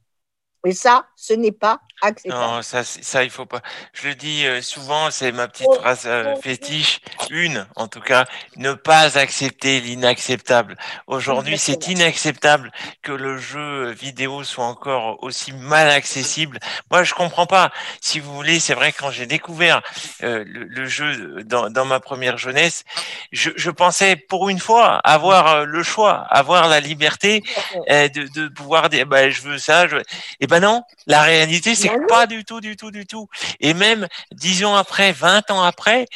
Et 0.65 0.73
ça, 0.73 1.07
ce 1.17 1.33
n'est 1.35 1.53
pas 1.53 1.81
acceptable. 2.03 2.43
Non, 2.43 2.63
ça, 2.63 2.85
ça, 2.85 3.25
il 3.25 3.31
faut 3.31 3.47
pas. 3.47 3.63
Je 3.93 4.09
le 4.09 4.15
dis 4.15 4.45
euh, 4.45 4.61
souvent, 4.61 5.11
c'est 5.11 5.33
ma 5.33 5.49
petite 5.49 5.69
Oh, 5.71 5.75
phrase 5.81 6.03
euh, 6.07 6.35
oh, 6.37 6.41
fétiche, 6.43 7.01
une 7.31 7.67
en 7.77 7.89
tout 7.89 8.01
cas, 8.01 8.27
ne 8.57 8.73
pas 8.75 9.17
accepter 9.17 9.81
l'inacceptable. 9.81 10.77
Aujourd'hui, 11.07 11.57
c'est 11.59 11.87
inacceptable 11.89 12.73
que 13.03 13.13
le 13.13 13.39
jeu 13.39 13.91
vidéo 13.93 14.45
soit 14.45 14.65
encore 14.65 15.23
aussi 15.23 15.53
mal 15.53 15.89
accessible. 15.89 16.59
Moi, 16.91 17.05
je 17.05 17.15
comprends 17.15 17.47
pas. 17.47 17.71
Si 18.01 18.19
vous 18.21 18.35
voulez, 18.35 18.59
c'est 18.61 18.75
vrai 18.75 18.93
quand 18.93 19.11
j'ai 19.11 19.27
découvert 19.27 19.83
euh, 20.23 20.45
le, 20.47 20.65
le 20.65 20.87
jeu 20.87 21.43
dans, 21.45 21.71
dans 21.71 21.85
ma 21.85 22.01
première 22.01 22.39
jeunesse, 22.39 22.85
je, 23.31 23.51
je 23.57 23.71
pensais 23.71 24.17
pour 24.17 24.49
une 24.49 24.59
fois 24.59 24.97
avoir 25.05 25.47
euh, 25.49 25.65
le 25.65 25.83
choix, 25.83 26.27
avoir 26.31 26.69
la 26.69 26.81
liberté 26.81 27.43
de, 27.89 28.33
de 28.33 28.49
pouvoir 28.49 28.89
dire, 28.89 29.07
bah, 29.07 29.31
je 29.31 29.43
veux 29.43 29.59
ça. 29.59 29.87
Je... 29.87 29.97
Et 30.41 30.47
ben 30.47 30.61
non, 30.61 30.83
la 31.07 31.23
réalité, 31.23 31.75
c'est. 31.75 31.92
Pas 32.09 32.27
du 32.27 32.45
tout, 32.45 32.61
du 32.61 32.77
tout, 32.77 32.91
du 32.91 33.07
tout. 33.07 33.29
Et 33.61 33.75
même 33.75 34.09
dix 34.33 34.65
ans 34.65 34.75
après, 34.75 35.13
20 35.13 35.51
ans 35.51 35.63
après, 35.63 36.07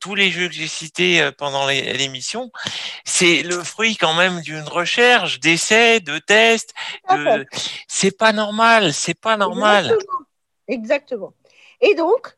tous 0.00 0.14
les 0.14 0.30
jeux 0.30 0.48
que 0.48 0.54
j'ai 0.54 0.68
cités 0.68 1.20
euh, 1.20 1.32
pendant 1.32 1.66
l'émission, 1.66 2.50
c'est 3.04 3.42
le 3.42 3.62
fruit 3.62 3.96
quand 3.96 4.14
même 4.14 4.40
d'une 4.40 4.62
recherche, 4.62 5.40
d'essais, 5.40 6.00
de 6.00 6.18
tests. 6.18 6.74
De... 7.10 7.46
C'est 7.86 8.16
pas 8.16 8.32
normal, 8.32 8.92
c'est 8.92 9.18
pas 9.18 9.36
normal. 9.36 9.86
Exactement. 9.86 10.18
Exactement. 10.68 11.32
Et 11.80 11.94
donc, 11.94 12.36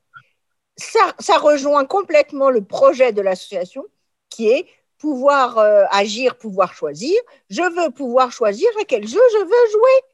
ça, 0.77 1.15
ça 1.19 1.39
rejoint 1.39 1.85
complètement 1.85 2.51
le 2.51 2.62
projet 2.62 3.12
de 3.12 3.21
l'association 3.21 3.85
qui 4.29 4.49
est 4.49 4.67
pouvoir 4.99 5.59
euh, 5.59 5.85
agir, 5.91 6.37
pouvoir 6.37 6.75
choisir. 6.75 7.19
Je 7.49 7.62
veux 7.62 7.91
pouvoir 7.91 8.31
choisir 8.31 8.69
à 8.81 8.85
quel 8.85 9.07
jeu 9.07 9.21
je 9.33 9.39
veux 9.39 9.71
jouer. 9.73 10.10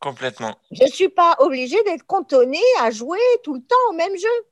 Complètement. 0.00 0.56
Je 0.70 0.82
ne 0.84 0.88
suis 0.88 1.08
pas 1.08 1.36
obligée 1.40 1.82
d'être 1.84 2.06
cantonnée 2.06 2.62
à 2.80 2.90
jouer 2.90 3.18
tout 3.42 3.54
le 3.54 3.60
temps 3.60 3.74
au 3.90 3.92
même 3.94 4.16
jeu. 4.16 4.46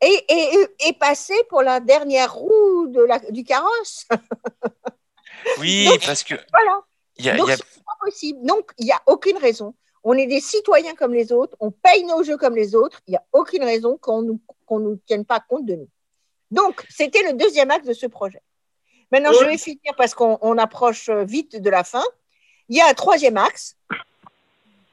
Et, 0.00 0.24
et, 0.28 0.66
et 0.88 0.92
passer 0.92 1.34
pour 1.48 1.62
la 1.62 1.80
dernière 1.80 2.34
roue 2.34 2.86
de 2.88 3.00
la, 3.02 3.18
du 3.30 3.44
carrosse. 3.44 4.06
Oui, 5.58 5.86
Donc, 5.86 6.06
parce 6.06 6.22
que 6.24 6.34
Voilà. 6.52 6.80
il 7.18 7.26
y 7.26 7.30
a, 7.30 7.36
Donc, 7.36 7.48
il 7.48 7.50
y 7.50 7.52
a- 7.52 7.56
c'est 7.56 7.84
pas 7.84 7.92
possible. 8.00 8.46
Donc, 8.46 8.70
il 8.78 8.86
n'y 8.86 8.92
a 8.92 9.02
aucune 9.06 9.36
raison. 9.36 9.74
On 10.02 10.14
est 10.14 10.26
des 10.26 10.40
citoyens 10.40 10.94
comme 10.94 11.12
les 11.14 11.32
autres, 11.32 11.56
on 11.60 11.70
paye 11.70 12.04
nos 12.04 12.22
jeux 12.22 12.36
comme 12.36 12.54
les 12.56 12.74
autres. 12.74 13.00
Il 13.06 13.10
n'y 13.12 13.16
a 13.16 13.24
aucune 13.32 13.62
raison 13.62 13.98
qu'on 13.98 14.22
nous, 14.22 14.40
qu'on 14.66 14.78
nous 14.80 14.96
tienne 15.06 15.24
pas 15.24 15.40
compte 15.40 15.66
de 15.66 15.74
nous. 15.76 15.88
Donc, 16.50 16.84
c'était 16.88 17.22
le 17.22 17.34
deuxième 17.34 17.70
acte 17.70 17.86
de 17.86 17.92
ce 17.92 18.06
projet. 18.06 18.40
Maintenant, 19.12 19.32
je 19.32 19.44
vais 19.44 19.58
finir 19.58 19.92
parce 19.96 20.14
qu'on 20.14 20.38
on 20.40 20.56
approche 20.58 21.08
vite 21.10 21.56
de 21.60 21.70
la 21.70 21.84
fin. 21.84 22.04
Il 22.68 22.76
y 22.76 22.80
a 22.80 22.88
un 22.88 22.94
troisième 22.94 23.36
axe 23.36 23.76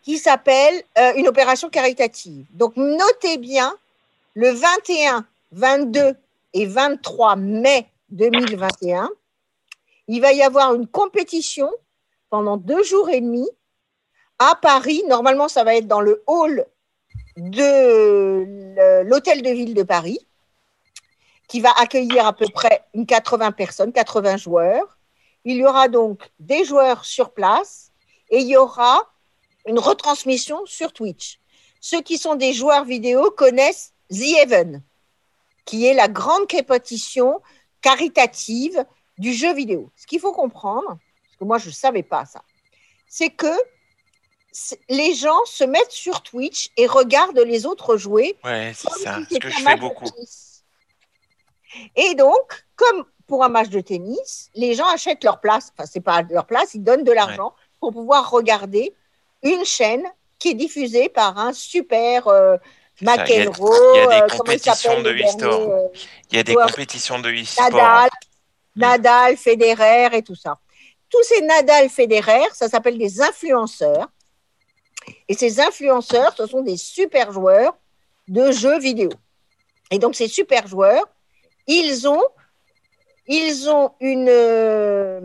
qui 0.03 0.17
s'appelle 0.17 0.83
euh, 0.97 1.13
une 1.15 1.27
opération 1.27 1.69
caritative. 1.69 2.45
Donc, 2.51 2.75
notez 2.75 3.37
bien, 3.37 3.75
le 4.33 4.49
21, 4.51 5.25
22 5.51 6.15
et 6.53 6.65
23 6.65 7.35
mai 7.35 7.87
2021, 8.09 9.09
il 10.07 10.21
va 10.21 10.33
y 10.33 10.41
avoir 10.41 10.73
une 10.73 10.87
compétition 10.87 11.71
pendant 12.29 12.57
deux 12.57 12.83
jours 12.83 13.09
et 13.09 13.21
demi 13.21 13.47
à 14.39 14.55
Paris. 14.55 15.03
Normalement, 15.07 15.47
ça 15.47 15.63
va 15.63 15.75
être 15.75 15.87
dans 15.87 16.01
le 16.01 16.23
hall 16.27 16.65
de 17.37 19.03
l'hôtel 19.03 19.41
de 19.41 19.49
ville 19.49 19.73
de 19.73 19.83
Paris, 19.83 20.19
qui 21.47 21.61
va 21.61 21.71
accueillir 21.77 22.25
à 22.25 22.33
peu 22.33 22.45
près 22.53 22.83
une 22.93 23.05
80 23.05 23.51
personnes, 23.51 23.93
80 23.93 24.37
joueurs. 24.37 24.97
Il 25.43 25.57
y 25.57 25.65
aura 25.65 25.87
donc 25.87 26.29
des 26.39 26.65
joueurs 26.65 27.05
sur 27.05 27.31
place 27.31 27.91
et 28.29 28.39
il 28.39 28.47
y 28.47 28.57
aura 28.57 29.01
une 29.65 29.79
retransmission 29.79 30.65
sur 30.65 30.93
Twitch. 30.93 31.39
Ceux 31.79 32.01
qui 32.01 32.17
sont 32.17 32.35
des 32.35 32.53
joueurs 32.53 32.85
vidéo 32.85 33.31
connaissent 33.31 33.93
The 34.09 34.43
Even, 34.43 34.83
qui 35.65 35.85
est 35.85 35.93
la 35.93 36.07
grande 36.07 36.47
compétition 36.47 37.41
caritative 37.81 38.85
du 39.17 39.33
jeu 39.33 39.53
vidéo. 39.53 39.91
Ce 39.95 40.05
qu'il 40.05 40.19
faut 40.19 40.33
comprendre, 40.33 40.87
parce 40.87 41.37
que 41.39 41.45
moi 41.45 41.57
je 41.57 41.67
ne 41.67 41.73
savais 41.73 42.03
pas 42.03 42.25
ça, 42.25 42.41
c'est 43.07 43.29
que 43.29 43.53
les 44.89 45.13
gens 45.15 45.43
se 45.45 45.63
mettent 45.63 45.91
sur 45.91 46.21
Twitch 46.21 46.69
et 46.77 46.85
regardent 46.87 47.39
les 47.39 47.65
autres 47.65 47.97
jouer. 47.97 48.37
ouais, 48.43 48.73
c'est 48.75 48.89
ça, 48.99 49.19
si 49.27 49.35
ce 49.35 49.39
que 49.39 49.49
je 49.49 49.61
fais 49.61 49.77
beaucoup. 49.77 50.05
Et 51.95 52.15
donc, 52.15 52.65
comme 52.75 53.05
pour 53.27 53.45
un 53.45 53.49
match 53.49 53.69
de 53.69 53.79
tennis, 53.79 54.49
les 54.55 54.73
gens 54.73 54.87
achètent 54.87 55.23
leur 55.23 55.39
place. 55.39 55.71
Enfin, 55.73 55.87
c'est 55.89 56.01
pas 56.01 56.21
leur 56.23 56.45
place, 56.45 56.73
ils 56.73 56.83
donnent 56.83 57.05
de 57.05 57.13
l'argent 57.13 57.53
pour 57.79 57.91
pouvoir 57.93 58.29
regarder 58.29 58.93
une 59.43 59.65
chaîne 59.65 60.03
qui 60.39 60.49
est 60.49 60.53
diffusée 60.55 61.09
par 61.09 61.37
un 61.37 61.53
super 61.53 62.27
euh, 62.27 62.57
ça, 63.03 63.25
il 63.27 63.35
y 63.35 63.37
a- 63.41 63.45
McEnroe. 63.45 63.75
il 63.93 63.97
y 63.97 63.99
a 64.01 64.07
des 64.07 64.15
euh, 64.33 64.37
compétitions 64.37 65.01
de 65.01 65.09
euh, 65.09 65.87
Il 66.31 66.37
y 66.37 66.39
a 66.39 66.43
des 66.43 66.55
compétitions 66.55 67.19
de 67.19 67.29
e-sport. 67.31 67.69
Nadal, 67.71 68.09
Nadal, 68.75 69.37
Federer 69.37 70.09
et 70.13 70.21
tout 70.21 70.35
ça. 70.35 70.57
Tous 71.09 71.23
ces 71.23 71.41
Nadal, 71.41 71.89
Federer, 71.89 72.43
ça 72.53 72.69
s'appelle 72.69 72.97
des 72.97 73.21
influenceurs. 73.21 74.07
Et 75.27 75.33
ces 75.33 75.59
influenceurs, 75.59 76.33
ce 76.37 76.45
sont 76.45 76.61
des 76.61 76.77
super 76.77 77.31
joueurs 77.31 77.75
de 78.27 78.51
jeux 78.51 78.79
vidéo. 78.79 79.09
Et 79.89 79.99
donc, 79.99 80.15
ces 80.15 80.27
super 80.27 80.67
joueurs, 80.67 81.03
ils 81.67 82.07
ont, 82.07 82.23
ils 83.27 83.69
ont 83.69 83.93
une. 83.99 84.27
euh, 84.29 85.19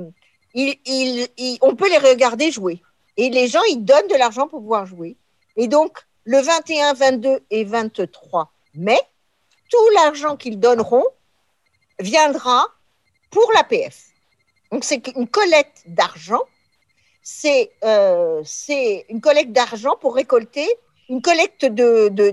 ils- 0.55 0.79
ils- 0.87 1.29
ils- 1.37 1.59
on 1.61 1.77
peut 1.77 1.89
les 1.89 1.99
regarder 1.99 2.51
jouer. 2.51 2.83
Et 3.17 3.31
les 3.31 3.49
gens, 3.49 3.63
ils 3.71 3.85
donnent 3.85 4.09
de 4.09 4.17
l'argent 4.17 4.49
pour 4.49 4.61
pouvoir 4.61 4.87
jouer. 4.87 5.17
Et 5.57 5.69
donc, 5.69 5.99
le 6.25 6.41
21, 6.41 6.95
22 6.95 7.41
et 7.51 7.65
23 7.65 8.53
mai, 8.75 8.99
tout 9.71 9.89
l'argent 9.95 10.37
qu'ils 10.37 10.61
donneront 10.61 11.05
viendra 11.99 12.67
pour 13.31 13.51
l'APF. 13.55 14.07
Donc, 14.71 14.85
c'est 14.85 15.07
une 15.17 15.29
collecte 15.29 15.83
d'argent. 15.87 16.43
C'est 17.23 17.73
euh, 17.85 18.43
c'est 18.45 19.07
une 19.09 19.21
collecte 19.21 19.53
d'argent 19.53 19.97
pour 20.01 20.15
récolter 20.15 20.69
une 21.09 21.23
collecte 21.23 21.65
de, 21.65 22.09
de, 22.09 22.33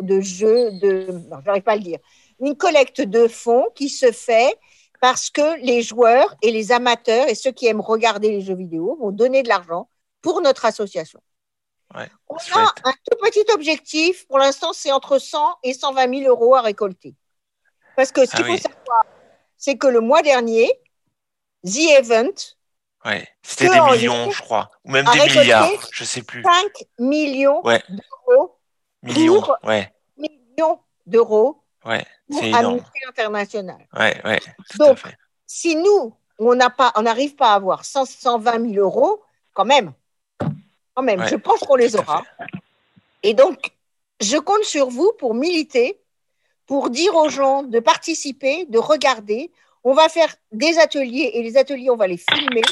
de 0.00 0.20
jeux, 0.20 0.70
de, 0.72 1.06
non, 1.30 1.38
j'arrive 1.44 1.62
pas 1.62 1.72
à 1.72 1.76
le 1.76 1.82
dire, 1.82 1.98
une 2.40 2.56
collecte 2.56 3.00
de 3.00 3.28
fonds 3.28 3.66
qui 3.74 3.88
se 3.88 4.12
fait 4.12 4.56
parce 5.00 5.28
que 5.28 5.60
les 5.62 5.82
joueurs 5.82 6.34
et 6.42 6.50
les 6.50 6.72
amateurs 6.72 7.28
et 7.28 7.34
ceux 7.34 7.52
qui 7.52 7.66
aiment 7.66 7.80
regarder 7.80 8.30
les 8.30 8.40
jeux 8.40 8.54
vidéo 8.54 8.96
vont 9.00 9.10
donner 9.10 9.42
de 9.42 9.48
l'argent 9.48 9.88
pour 10.24 10.40
notre 10.40 10.64
association. 10.64 11.20
Ouais, 11.94 12.10
On 12.28 12.38
chouette. 12.38 12.64
a 12.82 12.88
un 12.88 12.92
tout 12.92 13.18
petit 13.22 13.44
objectif, 13.52 14.26
pour 14.26 14.38
l'instant, 14.38 14.72
c'est 14.72 14.90
entre 14.90 15.18
100 15.18 15.58
et 15.62 15.74
120 15.74 16.18
000 16.22 16.28
euros 16.30 16.56
à 16.56 16.62
récolter. 16.62 17.14
Parce 17.94 18.10
que 18.10 18.24
ce 18.24 18.30
Ah 18.32 18.36
qu'il 18.38 18.46
faut 18.46 18.52
oui. 18.52 18.58
savoir, 18.58 19.04
c'est 19.58 19.76
que 19.76 19.86
le 19.86 20.00
mois 20.00 20.22
dernier, 20.22 20.68
The 21.64 21.90
Event 22.00 22.32
Ouais, 23.04 23.28
c'était 23.42 23.68
des 23.68 23.80
millions, 23.82 24.30
je 24.30 24.40
crois, 24.40 24.70
ou 24.86 24.90
même 24.92 25.04
des 25.12 25.20
milliards, 25.28 25.68
je 25.92 26.04
sais 26.04 26.22
plus. 26.22 26.42
5 26.42 26.72
millions 26.98 27.60
Ouais, 27.62 27.82
d'euros 27.90 28.56
millions, 29.02 29.42
pour 29.42 29.58
ouais, 29.64 29.92
millions 30.16 30.80
d'euros 31.04 31.62
ouais, 31.84 32.06
pour. 32.30 32.42
Amnesty 32.42 32.98
International. 33.06 33.86
Ouais, 33.92 34.18
ouais, 34.24 34.40
tout 34.70 34.78
Donc, 34.78 34.92
à 34.92 35.08
fait. 35.10 35.16
si 35.46 35.76
nous, 35.76 36.16
on 36.38 36.54
n'arrive 36.54 37.34
pas 37.36 37.52
à 37.52 37.54
avoir 37.56 37.84
100, 37.84 38.06
120 38.06 38.72
000 38.72 38.82
euros, 38.82 39.22
quand 39.52 39.66
même, 39.66 39.92
quand 40.94 41.02
même, 41.02 41.20
Ouais, 41.20 41.28
je 41.28 41.36
pense 41.36 41.60
qu'on 41.60 41.76
les 41.76 41.96
aura. 41.96 42.24
Et 43.22 43.34
donc, 43.34 43.72
je 44.20 44.36
compte 44.36 44.64
sur 44.64 44.88
vous 44.88 45.12
pour 45.18 45.34
militer, 45.34 46.00
pour 46.66 46.90
dire 46.90 47.14
aux 47.14 47.28
gens 47.28 47.62
de 47.62 47.80
participer, 47.80 48.66
de 48.66 48.78
regarder. 48.78 49.50
On 49.82 49.92
va 49.92 50.08
faire 50.08 50.34
des 50.52 50.78
ateliers 50.78 51.32
et 51.34 51.42
les 51.42 51.56
ateliers, 51.56 51.90
on 51.90 51.96
va 51.96 52.06
les 52.06 52.16
filmer 52.16 52.62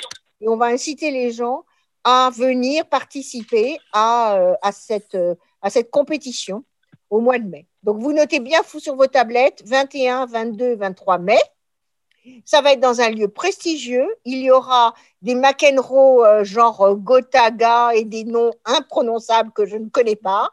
et 0.40 0.48
on 0.48 0.56
va 0.56 0.66
inciter 0.66 1.10
les 1.10 1.32
gens 1.32 1.64
à 2.04 2.30
venir 2.34 2.86
participer 2.86 3.78
à, 3.92 4.36
euh, 4.36 4.54
à, 4.62 4.72
cette, 4.72 5.14
euh, 5.14 5.34
à 5.60 5.70
cette 5.70 5.90
compétition 5.90 6.64
au 7.10 7.20
mois 7.20 7.38
de 7.38 7.46
mai. 7.46 7.66
Donc, 7.82 8.00
vous 8.00 8.12
notez 8.12 8.40
bien 8.40 8.62
fou 8.62 8.80
sur 8.80 8.96
vos 8.96 9.06
tablettes 9.06 9.62
21, 9.66 10.26
22, 10.26 10.76
23 10.76 11.18
mai. 11.18 11.38
Ça 12.44 12.60
va 12.60 12.72
être 12.72 12.80
dans 12.80 13.00
un 13.00 13.10
lieu 13.10 13.28
prestigieux. 13.28 14.06
Il 14.24 14.38
y 14.38 14.50
aura 14.50 14.94
des 15.22 15.34
McEnroe 15.34 16.24
euh, 16.24 16.44
genre 16.44 16.80
euh, 16.82 16.94
Gotaga 16.94 17.94
et 17.94 18.04
des 18.04 18.24
noms 18.24 18.52
imprononçables 18.64 19.52
que 19.52 19.66
je 19.66 19.76
ne 19.76 19.88
connais 19.88 20.16
pas, 20.16 20.50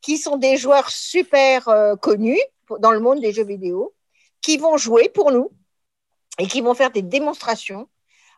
qui 0.00 0.18
sont 0.18 0.36
des 0.36 0.56
joueurs 0.56 0.90
super 0.90 1.68
euh, 1.68 1.96
connus 1.96 2.40
dans 2.78 2.92
le 2.92 3.00
monde 3.00 3.20
des 3.20 3.32
jeux 3.32 3.44
vidéo, 3.44 3.94
qui 4.40 4.58
vont 4.58 4.76
jouer 4.76 5.08
pour 5.08 5.32
nous 5.32 5.50
et 6.38 6.46
qui 6.46 6.60
vont 6.60 6.74
faire 6.74 6.90
des 6.90 7.02
démonstrations 7.02 7.88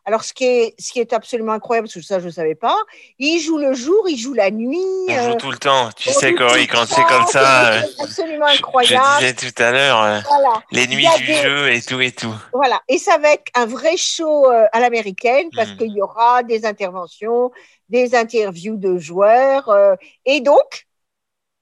alors, 0.05 0.23
ce 0.23 0.33
qui 0.33 0.45
est, 0.45 0.75
ce 0.79 0.91
qui 0.91 0.99
est 0.99 1.13
absolument 1.13 1.53
incroyable, 1.53 1.87
parce 1.87 1.95
que 1.95 2.01
ça, 2.01 2.19
je 2.19 2.25
ne 2.27 2.31
savais 2.31 2.55
pas, 2.55 2.77
il 3.19 3.39
joue 3.39 3.57
le 3.57 3.73
jour, 3.73 4.07
il 4.07 4.17
joue 4.17 4.33
la 4.33 4.51
nuit. 4.51 4.77
On 5.09 5.11
euh, 5.17 5.31
joue 5.31 5.35
tout 5.37 5.51
le 5.51 5.57
temps. 5.57 5.89
Tu 5.95 6.09
sais, 6.11 6.33
Cory, 6.35 6.67
quand 6.67 6.85
c'est 6.85 7.03
comme 7.05 7.25
ça, 7.25 7.73
euh, 7.73 7.81
c'est 7.97 8.03
absolument 8.03 8.47
je 8.47 8.57
incroyable. 8.59 9.05
disais 9.19 9.33
tout 9.33 9.61
à 9.63 9.71
l'heure, 9.71 10.01
euh, 10.03 10.19
Voilà. 10.27 10.63
les 10.71 10.83
Il 10.83 10.89
nuits 10.91 11.07
du 11.17 11.25
des- 11.25 11.33
jeu 11.33 11.71
et 11.71 11.81
tout 11.81 11.99
et 12.01 12.11
tout. 12.11 12.33
Voilà, 12.53 12.81
et 12.87 12.97
ça 12.99 13.17
va 13.17 13.33
être 13.33 13.51
un 13.55 13.65
vrai 13.65 13.97
show 13.97 14.49
euh, 14.51 14.65
à 14.71 14.79
l'américaine 14.79 15.49
parce 15.55 15.69
Mhm. 15.71 15.77
qu'il 15.77 15.91
y 15.93 16.01
aura 16.01 16.43
des 16.43 16.65
interventions, 16.65 17.51
des 17.89 18.15
interviews 18.15 18.77
de 18.77 18.97
joueurs, 18.97 19.69
euh, 19.69 19.95
et 20.25 20.39
donc 20.41 20.85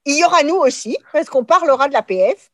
il 0.05 0.17
y 0.17 0.23
aura 0.25 0.43
nous 0.43 0.55
aussi 0.57 0.97
parce 1.13 1.29
qu'on 1.29 1.45
parlera 1.45 1.87
de 1.87 1.93
l'APF 1.93 2.51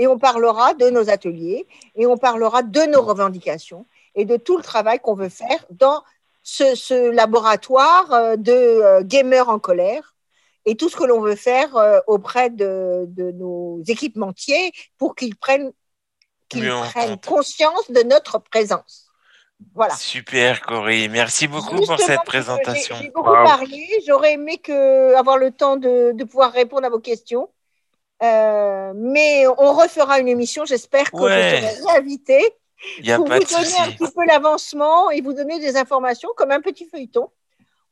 et 0.00 0.06
on 0.08 0.18
parlera 0.18 0.74
de 0.74 0.90
nos 0.90 1.10
ateliers 1.10 1.66
et 1.96 2.06
on 2.06 2.16
parlera 2.16 2.62
de 2.62 2.82
nos 2.82 3.02
revendications 3.02 3.86
et 4.14 4.24
de 4.24 4.36
tout 4.36 4.56
le 4.56 4.62
travail 4.62 4.98
qu'on 5.00 5.14
veut 5.14 5.28
faire 5.28 5.64
dans 5.70 6.02
ce, 6.42 6.74
ce 6.74 7.10
laboratoire 7.10 8.12
euh, 8.12 8.36
de 8.36 8.52
euh, 8.52 9.02
gamers 9.02 9.48
en 9.48 9.58
colère 9.58 10.14
et 10.64 10.76
tout 10.76 10.88
ce 10.88 10.96
que 10.96 11.04
l'on 11.04 11.20
veut 11.20 11.36
faire 11.36 11.76
euh, 11.76 11.98
auprès 12.06 12.50
de, 12.50 13.04
de 13.08 13.30
nos 13.32 13.82
équipementiers 13.86 14.72
pour 14.98 15.14
qu'ils 15.14 15.36
prennent 15.36 15.72
qu'ils 16.48 16.68
prennent 16.68 17.10
compte. 17.10 17.26
conscience 17.26 17.90
de 17.90 18.02
notre 18.02 18.38
présence. 18.38 19.06
Voilà. 19.74 19.94
Super, 19.96 20.60
Cory. 20.62 21.08
Merci 21.08 21.48
beaucoup 21.48 21.76
pour 21.76 21.98
cette 21.98 22.22
présentation. 22.24 22.96
J'ai 23.00 23.10
beaucoup 23.10 23.32
parlé. 23.32 23.86
J'aurais 24.06 24.34
aimé 24.34 24.58
que, 24.58 25.14
avoir 25.16 25.36
le 25.36 25.50
temps 25.50 25.76
de, 25.76 26.12
de 26.14 26.24
pouvoir 26.24 26.52
répondre 26.52 26.86
à 26.86 26.90
vos 26.90 27.00
questions. 27.00 27.50
Euh, 28.22 28.92
mais 28.94 29.46
on 29.46 29.74
refera 29.74 30.20
une 30.20 30.28
émission. 30.28 30.64
J'espère 30.64 31.10
que 31.10 31.16
Ouais. 31.18 31.60
je 31.60 31.66
serai 31.76 31.92
réinvitée 31.92 32.54
A 33.06 33.16
pour 33.16 33.26
pas 33.26 33.38
vous 33.38 33.44
de 33.44 33.50
donner 33.50 33.78
un 33.78 33.92
petit 33.92 34.12
peu 34.12 34.24
l'avancement 34.26 35.10
et 35.10 35.20
vous 35.20 35.32
donner 35.32 35.58
des 35.60 35.76
informations 35.76 36.30
comme 36.36 36.50
un 36.50 36.60
petit 36.60 36.88
feuilleton. 36.88 37.30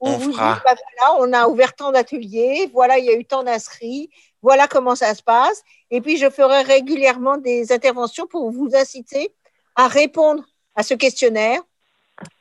où 0.00 0.08
On 0.08 0.16
vous 0.16 0.32
fera. 0.32 0.54
dit, 0.54 0.60
bah 0.64 0.74
voilà, 0.74 1.20
on 1.20 1.32
a 1.32 1.48
ouvert 1.48 1.74
tant 1.74 1.92
d'ateliers, 1.92 2.70
voilà, 2.72 2.98
il 2.98 3.04
y 3.04 3.10
a 3.10 3.14
eu 3.14 3.24
tant 3.24 3.42
d'inscrits, 3.42 4.10
voilà 4.42 4.68
comment 4.68 4.94
ça 4.94 5.14
se 5.14 5.22
passe. 5.22 5.62
Et 5.90 6.00
puis, 6.00 6.16
je 6.16 6.30
ferai 6.30 6.62
régulièrement 6.62 7.36
des 7.36 7.72
interventions 7.72 8.26
pour 8.26 8.50
vous 8.50 8.70
inciter 8.74 9.34
à 9.74 9.88
répondre 9.88 10.44
à 10.74 10.82
ce 10.82 10.94
questionnaire 10.94 11.60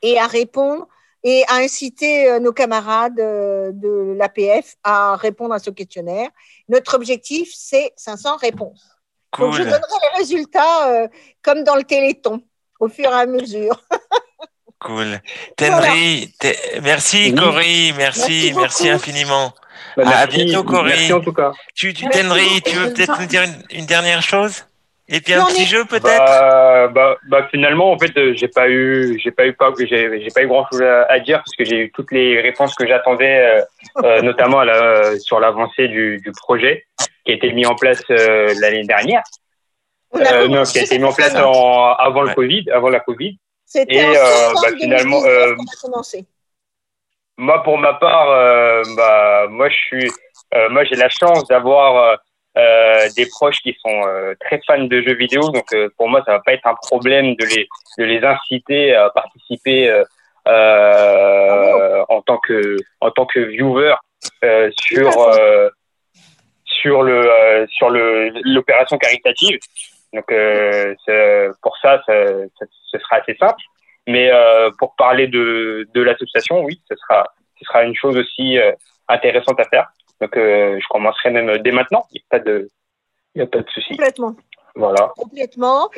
et 0.02 0.18
à 0.18 0.26
répondre 0.26 0.86
et 1.22 1.44
à 1.48 1.56
inciter 1.56 2.28
euh, 2.28 2.38
nos 2.38 2.52
camarades 2.52 3.18
euh, 3.18 3.72
de 3.72 4.14
l'APF 4.16 4.76
à 4.84 5.16
répondre 5.16 5.54
à 5.54 5.58
ce 5.58 5.70
questionnaire. 5.70 6.30
Notre 6.68 6.94
objectif, 6.94 7.52
c'est 7.52 7.92
500 7.96 8.36
réponses. 8.36 8.95
Donc, 9.38 9.52
je 9.54 9.62
Cool. 9.62 9.64
donnerai 9.70 9.98
les 10.12 10.18
résultats 10.18 10.88
euh, 10.88 11.08
comme 11.42 11.62
dans 11.64 11.76
le 11.76 11.82
Téléthon, 11.84 12.42
au 12.80 12.88
fur 12.88 13.10
et 13.10 13.14
à 13.14 13.26
mesure. 13.26 13.80
Cool. 14.78 15.20
Tenry, 15.56 16.34
te- 16.38 16.80
merci 16.80 17.30
Oui. 17.30 17.34
Cory, 17.34 17.94
merci, 17.96 18.52
Merci 18.54 18.90
infiniment. 18.90 19.52
Bah, 19.96 20.02
à 20.06 20.26
merci, 20.26 20.44
bientôt 20.44 20.64
Cory. 20.64 20.90
Merci 20.90 21.12
en 21.14 21.20
tout 21.20 21.32
cas. 21.32 21.52
Tu, 21.74 21.94
tu 21.94 22.06
Tenry, 22.10 22.60
tu 22.62 22.76
veux 22.76 22.92
peut-être 22.92 23.18
nous 23.18 23.26
dire 23.26 23.42
une, 23.42 23.78
une 23.78 23.86
dernière 23.86 24.20
chose? 24.22 24.66
Et 25.08 25.20
puis 25.20 25.32
un 25.32 25.44
petit 25.46 25.64
jeu 25.64 25.84
peut-être? 25.86 26.04
Bah, 26.04 26.88
bah, 26.88 27.16
bah, 27.28 27.48
finalement 27.50 27.90
en 27.92 27.98
fait 27.98 28.14
euh, 28.18 28.34
j'ai 28.36 28.48
pas 28.48 28.68
eu 28.68 29.18
j'ai 29.22 29.30
pas 29.30 29.46
eu 29.46 29.54
pas 29.54 29.72
j'ai 29.78 29.86
j'ai 30.22 30.30
pas 30.34 30.42
eu 30.42 30.46
grand 30.48 30.66
chose 30.70 30.82
à, 30.82 31.04
à 31.10 31.20
dire 31.20 31.38
parce 31.38 31.54
que 31.56 31.64
j'ai 31.64 31.76
eu 31.78 31.92
toutes 31.92 32.10
les 32.12 32.40
réponses 32.40 32.74
que 32.74 32.86
j'attendais 32.86 33.38
euh, 33.38 33.62
euh, 34.04 34.20
notamment 34.22 34.58
à 34.60 34.64
la, 34.66 34.74
euh, 34.74 35.18
sur 35.20 35.38
l'avancée 35.40 35.86
du, 35.88 36.18
du 36.18 36.32
projet 36.32 36.86
qui 37.26 37.32
a 37.32 37.34
été 37.34 37.52
mis 37.52 37.66
en 37.66 37.74
place 37.74 38.02
euh, 38.10 38.54
l'année 38.60 38.84
dernière. 38.84 39.22
Euh, 40.14 40.48
non 40.48 40.62
qui 40.62 40.78
a 40.78 40.82
été 40.82 40.98
mis 40.98 41.04
en 41.04 41.12
place 41.12 41.34
en, 41.34 41.92
avant 41.94 42.22
le 42.22 42.28
Ouais. 42.28 42.34
Covid 42.34 42.70
avant 42.70 42.88
la 42.88 43.00
Covid. 43.00 43.36
C'était 43.66 43.96
et, 43.96 44.16
euh, 44.16 44.52
bah, 44.62 44.68
finalement, 44.78 45.20
2019 45.20 46.14
euh. 46.14 46.20
Moi, 47.36 47.62
pour 47.64 47.76
ma 47.78 47.94
part, 47.94 48.30
euh, 48.30 48.82
bah, 48.96 49.46
moi, 49.50 49.68
je 49.68 49.74
suis, 49.74 50.10
euh, 50.54 50.68
moi, 50.70 50.84
j'ai 50.84 50.94
la 50.94 51.08
chance 51.10 51.46
d'avoir 51.48 52.18
des 53.16 53.26
proches 53.26 53.58
qui 53.58 53.76
sont 53.84 54.02
euh, 54.06 54.34
très 54.40 54.58
fans 54.66 54.84
de 54.84 55.02
jeux 55.02 55.14
vidéo, 55.16 55.50
donc 55.50 55.70
euh, 55.74 55.90
pour 55.98 56.08
moi, 56.08 56.22
ça 56.24 56.32
va 56.32 56.40
pas 56.40 56.54
être 56.54 56.66
un 56.66 56.74
problème 56.74 57.34
de 57.34 57.44
les, 57.44 57.68
de 57.98 58.04
les 58.04 58.24
inciter 58.24 58.94
à 58.94 59.10
participer 59.10 59.90
euh, 59.90 60.04
euh, 60.48 62.04
en 62.08 62.22
tant 62.22 62.38
que, 62.38 62.76
en 63.00 63.10
tant 63.10 63.26
que 63.26 63.40
viewer 63.40 63.94
euh, 64.44 64.70
sur, 64.80 65.10
Tout 65.10 65.20
à 65.20 65.32
fait. 65.34 65.40
euh, 65.42 65.70
sur 66.80 67.02
le, 67.02 67.30
euh, 67.30 67.66
sur 67.68 67.90
le, 67.90 68.30
l'opération 68.44 68.98
caritative. 68.98 69.58
Donc, 70.12 70.30
euh, 70.30 70.94
pour 71.62 71.76
ça, 71.78 72.00
ce 72.06 72.98
sera 72.98 73.16
assez 73.16 73.36
simple. 73.36 73.62
Mais 74.06 74.30
euh, 74.32 74.70
pour 74.78 74.94
parler 74.96 75.26
de, 75.26 75.88
de 75.92 76.02
l'association, 76.02 76.62
oui, 76.62 76.80
ce 76.88 76.96
sera, 76.96 77.26
ce 77.58 77.64
sera 77.64 77.82
une 77.84 77.96
chose 77.96 78.16
aussi 78.16 78.58
intéressante 79.08 79.58
à 79.60 79.64
faire. 79.64 79.88
Donc, 80.20 80.30
je 80.34 80.88
commencerai 80.88 81.30
même 81.30 81.58
dès 81.58 81.72
maintenant. 81.72 82.06
Il 82.12 82.20
n'y 82.20 82.24
a 82.30 82.38
pas 82.38 82.38
de, 82.38 82.68
il 83.34 83.40
y 83.40 83.42
a 83.42 83.46
pas 83.46 83.58
de 83.58 83.68
souci. 83.70 83.90
Complètement. 83.90 84.36
Voilà. 84.76 85.12
Complètement. 85.16 85.90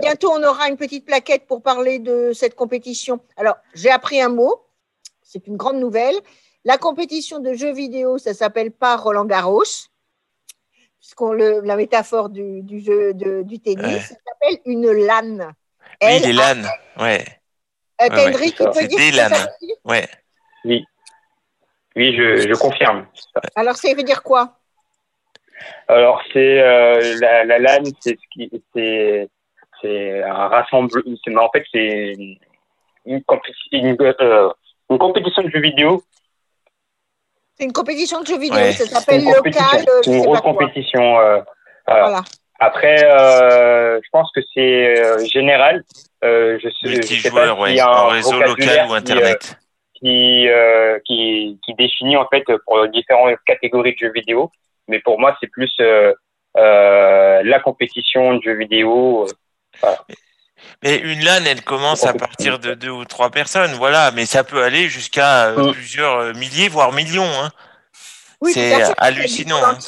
Bientôt, 0.00 0.30
on 0.32 0.42
aura 0.42 0.68
une 0.68 0.76
petite 0.76 1.04
plaquette 1.04 1.46
pour 1.46 1.62
parler 1.62 1.98
de 1.98 2.32
cette 2.32 2.54
compétition. 2.54 3.20
Alors, 3.36 3.56
j'ai 3.74 3.90
appris 3.90 4.20
un 4.20 4.30
mot. 4.30 4.62
C'est 5.22 5.46
une 5.46 5.56
grande 5.56 5.78
nouvelle. 5.78 6.16
La 6.64 6.78
compétition 6.78 7.40
de 7.40 7.54
jeux 7.54 7.72
vidéo, 7.72 8.18
ça 8.18 8.34
s'appelle 8.34 8.70
pas 8.70 8.96
Roland 8.96 9.24
Garros, 9.24 9.64
puisqu'on 11.02 11.32
le, 11.32 11.60
la 11.64 11.74
métaphore 11.74 12.28
du, 12.30 12.62
du 12.62 12.80
jeu 12.80 13.12
de- 13.12 13.42
du 13.42 13.58
tennis, 13.58 13.84
Ouais. 13.84 13.98
ça 13.98 14.14
s'appelle 14.14 14.58
une 14.66 14.86
LAN. 14.92 15.48
Oui, 16.00 16.20
les 16.20 16.30
L-A- 16.30 16.54
LAN. 16.54 16.62
Ouais, 17.00 17.24
Euh, 18.00 18.04
Ouais, 18.04 18.08
Kendrick, 18.08 18.60
ouais, 18.60 18.66
tu 18.72 18.80
peux 18.80 18.86
dire 18.86 18.98
des 18.98 19.38
ouais. 19.84 20.08
oui, 20.64 20.84
oui, 21.96 22.16
je, 22.16 22.48
je 22.48 22.54
confirme. 22.54 23.06
Alors, 23.56 23.74
ça 23.76 23.92
veut 23.94 24.02
dire 24.04 24.22
quoi? 24.22 24.58
Alors, 25.88 26.22
c'est 26.32 26.60
euh, 26.60 27.18
la, 27.20 27.44
la 27.44 27.58
LAN, 27.58 27.84
c'est 28.00 28.16
ce 28.16 28.26
qui, 28.32 28.48
c'est, 28.74 29.28
c'est 29.80 30.22
un 30.22 30.48
rassemblement. 30.48 31.44
En 31.44 31.50
fait, 31.50 31.64
c'est 31.72 32.14
une, 33.06 33.20
compéti- 33.22 33.72
une, 33.72 33.96
euh, 34.00 34.50
une 34.88 34.98
compétition 34.98 35.42
de 35.42 35.50
jeux 35.50 35.60
vidéo. 35.60 36.02
C'est 37.58 37.64
une 37.64 37.72
compétition 37.72 38.20
de 38.20 38.26
jeux 38.26 38.38
vidéo. 38.38 38.56
Ouais. 38.58 38.72
Ça 38.72 38.84
C'est 38.84 38.90
s'appelle 38.94 39.20
une 39.22 39.32
local, 39.32 39.54
euh, 39.88 40.00
C'est 40.02 40.10
une 40.10 40.20
sais 40.20 40.26
grosse 40.26 40.40
compétition. 40.40 41.18
euh, 41.20 41.40
voilà. 41.86 42.02
Voilà. 42.02 42.22
Après, 42.60 42.96
euh, 43.04 44.00
je 44.02 44.08
pense 44.12 44.30
que 44.34 44.40
c'est 44.54 45.00
euh, 45.00 45.24
général. 45.26 45.82
Euh, 46.24 46.58
je 46.62 46.68
sais, 46.68 47.02
je 47.02 47.20
sais 47.20 47.30
pas 47.30 47.46
Multijoueur, 47.46 47.58
ouais. 47.58 47.74
y 47.74 47.80
a 47.80 47.90
En 47.90 48.08
un 48.08 48.12
réseau 48.12 48.38
local 48.40 48.54
ou 48.54 48.54
qui, 48.56 48.68
euh, 48.68 48.94
Internet. 48.94 49.56
qui, 49.94 50.48
euh, 50.48 50.98
qui, 51.04 51.58
qui 51.64 51.74
définit 51.74 52.16
en 52.16 52.26
fait 52.28 52.44
pour 52.66 52.86
différentes 52.88 53.36
catégories 53.46 53.94
de 53.94 53.98
jeux 53.98 54.12
vidéo. 54.12 54.50
Mais 54.88 55.00
pour 55.00 55.18
moi, 55.18 55.36
c'est 55.40 55.48
plus 55.48 55.72
euh, 55.80 56.12
euh, 56.56 57.42
la 57.44 57.58
compétition 57.60 58.34
de 58.36 58.42
jeux 58.42 58.54
vidéo. 58.56 59.26
euh, 59.84 59.88
Mais 60.82 60.96
une 60.96 61.24
LAN, 61.24 61.44
elle 61.46 61.62
commence 61.62 62.04
à 62.04 62.12
partir 62.12 62.58
de 62.58 62.74
deux 62.74 62.90
ou 62.90 63.04
trois 63.04 63.30
personnes, 63.30 63.72
voilà. 63.74 64.10
Mais 64.12 64.26
ça 64.26 64.44
peut 64.44 64.62
aller 64.62 64.88
jusqu'à 64.88 65.46
euh, 65.48 65.68
Mm. 65.68 65.72
plusieurs 65.72 66.16
euh, 66.18 66.32
milliers, 66.34 66.68
voire 66.68 66.92
millions. 66.92 67.30
Hein. 67.40 67.50
Oui, 68.40 68.52
C'est 68.52 68.82
hallucinant, 68.98 69.60
hein. 69.64 69.78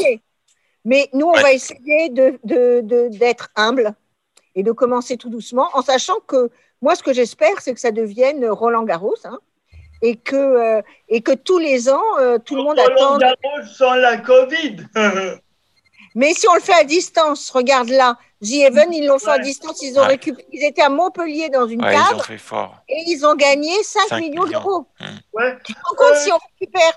Mais 0.84 1.08
nous, 1.12 1.26
on 1.26 1.32
Ouais. 1.32 1.42
va 1.42 1.52
essayer 1.52 2.08
de, 2.10 2.38
de- 2.44 2.80
de- 2.82 3.08
d'être 3.16 3.48
humble 3.56 3.94
et 4.54 4.62
de 4.62 4.70
commencer 4.70 5.16
tout 5.16 5.30
doucement, 5.30 5.68
en 5.72 5.82
sachant 5.82 6.20
que 6.26 6.50
moi, 6.82 6.94
ce 6.94 7.02
que 7.02 7.12
j'espère, 7.12 7.60
c'est 7.60 7.72
que 7.74 7.80
ça 7.80 7.90
devienne 7.90 8.46
Roland 8.46 8.84
Garros, 8.84 9.16
hein, 9.24 9.38
et 10.02 10.16
que 10.16 10.36
euh, 10.36 10.82
et 11.08 11.22
que 11.22 11.32
tous 11.32 11.58
les 11.58 11.88
ans, 11.88 12.02
euh, 12.20 12.38
tout 12.38 12.54
le 12.54 12.62
monde 12.62 12.78
attend. 12.78 13.14
Roland 13.14 13.18
Garros 13.18 13.66
sans 13.76 13.94
la 13.94 14.18
Covid. 14.18 14.76
Mais 16.14 16.32
si 16.34 16.46
on 16.48 16.54
le 16.54 16.60
fait 16.60 16.74
à 16.74 16.84
distance, 16.84 17.50
regarde 17.50 17.88
là, 17.88 18.16
Even, 18.52 18.92
ils 18.92 19.06
l'ont 19.06 19.18
fait 19.18 19.30
à 19.30 19.38
distance, 19.38 19.80
ils 19.82 19.98
ont 19.98 20.02
Ouais. 20.02 20.08
récupéré, 20.08 20.46
ils 20.52 20.64
étaient 20.64 20.82
à 20.82 20.88
Montpellier 20.88 21.48
dans 21.48 21.66
une 21.66 21.82
Ouais, 21.84 21.94
ils 21.94 21.98
ont 22.00 22.04
cadre 22.10 22.24
fait 22.24 22.38
fort. 22.38 22.76
et 22.88 23.02
ils 23.06 23.24
ont 23.26 23.34
gagné 23.34 23.82
5, 23.82 24.08
5 24.08 24.20
millions 24.20 24.44
millions. 24.44 24.60
d'euros. 24.60 24.86
Ouais. 25.32 25.56
Tu 25.64 25.72
te 25.74 25.78
rends 25.84 25.96
compte, 25.96 26.16
si 26.16 26.30
on 26.32 26.38
récupère 26.60 26.92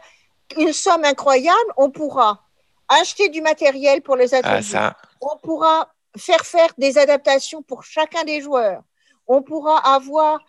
une 0.58 0.74
somme 0.74 1.04
incroyable, 1.06 1.72
on 1.78 1.90
pourra 1.92 2.42
acheter 2.88 3.30
du 3.30 3.42
matériel 3.42 4.02
pour 4.02 4.16
les 4.16 4.34
ateliers. 4.34 4.56
Ah, 4.58 4.62
ça. 4.62 4.98
On 5.22 5.38
pourra 5.38 5.94
faire 6.18 6.46
faire 6.46 6.70
des 6.78 6.98
adaptations 6.98 7.62
pour 7.62 7.84
chacun 7.84 8.24
des 8.24 8.42
joueurs. 8.42 8.82
On 9.28 9.42
pourra 9.42 9.78
avoir 9.94 10.40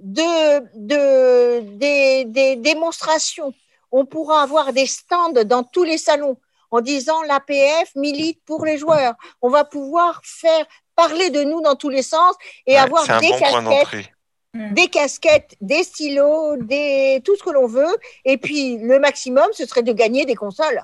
de, 0.00 0.60
de- 0.76 1.60
des, 1.76 2.24
des 2.24 2.56
démonstrations. 2.56 3.52
On 3.90 4.06
pourra 4.06 4.42
avoir 4.42 4.72
des 4.72 4.86
stands 4.86 5.32
dans 5.44 5.64
tous 5.64 5.82
les 5.84 5.98
salons 5.98 6.36
en 6.70 6.80
disant 6.80 7.22
l'APF 7.22 7.94
milite 7.94 8.40
pour 8.44 8.64
les 8.64 8.78
joueurs. 8.78 9.14
On 9.42 9.48
va 9.48 9.64
pouvoir 9.64 10.20
faire 10.24 10.66
parler 10.94 11.30
de 11.30 11.42
nous 11.44 11.60
dans 11.60 11.76
tous 11.76 11.88
les 11.88 12.02
sens 12.02 12.34
et 12.66 12.72
Ouais, 12.72 12.78
avoir 12.78 13.08
un 13.10 13.20
des 13.20 13.28
bon 13.30 13.38
casquettes 13.38 14.10
des 14.54 14.88
casquettes, 14.88 15.54
des 15.60 15.84
stylos, 15.84 16.56
des 16.56 17.20
tout 17.24 17.36
ce 17.36 17.42
que 17.44 17.50
l'on 17.50 17.66
veut. 17.66 17.94
Et 18.24 18.38
puis 18.38 18.78
le 18.78 18.98
maximum, 18.98 19.46
ce 19.52 19.66
serait 19.66 19.82
de 19.82 19.92
gagner 19.92 20.24
des 20.24 20.34
consoles 20.34 20.82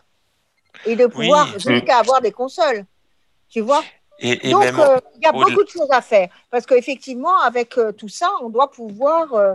et 0.86 0.96
de 0.96 1.06
pouvoir 1.06 1.48
Oui. 1.54 1.60
jusqu'à 1.60 1.98
avoir 1.98 2.20
des 2.20 2.30
consoles. 2.30 2.84
Tu 3.48 3.60
vois? 3.60 3.82
Et, 4.20 4.48
et 4.48 4.50
Donc 4.52 4.64
euh, 4.64 4.98
il 5.16 5.24
y 5.24 5.26
a 5.26 5.34
au- 5.34 5.40
beaucoup 5.40 5.64
de 5.64 5.68
choses 5.68 5.88
à 5.90 6.02
faire 6.02 6.28
parce 6.50 6.66
qu'effectivement, 6.66 7.36
avec 7.40 7.76
euh, 7.78 7.90
tout 7.90 8.08
ça, 8.08 8.30
on 8.42 8.48
doit 8.50 8.70
pouvoir 8.70 9.32
euh, 9.34 9.54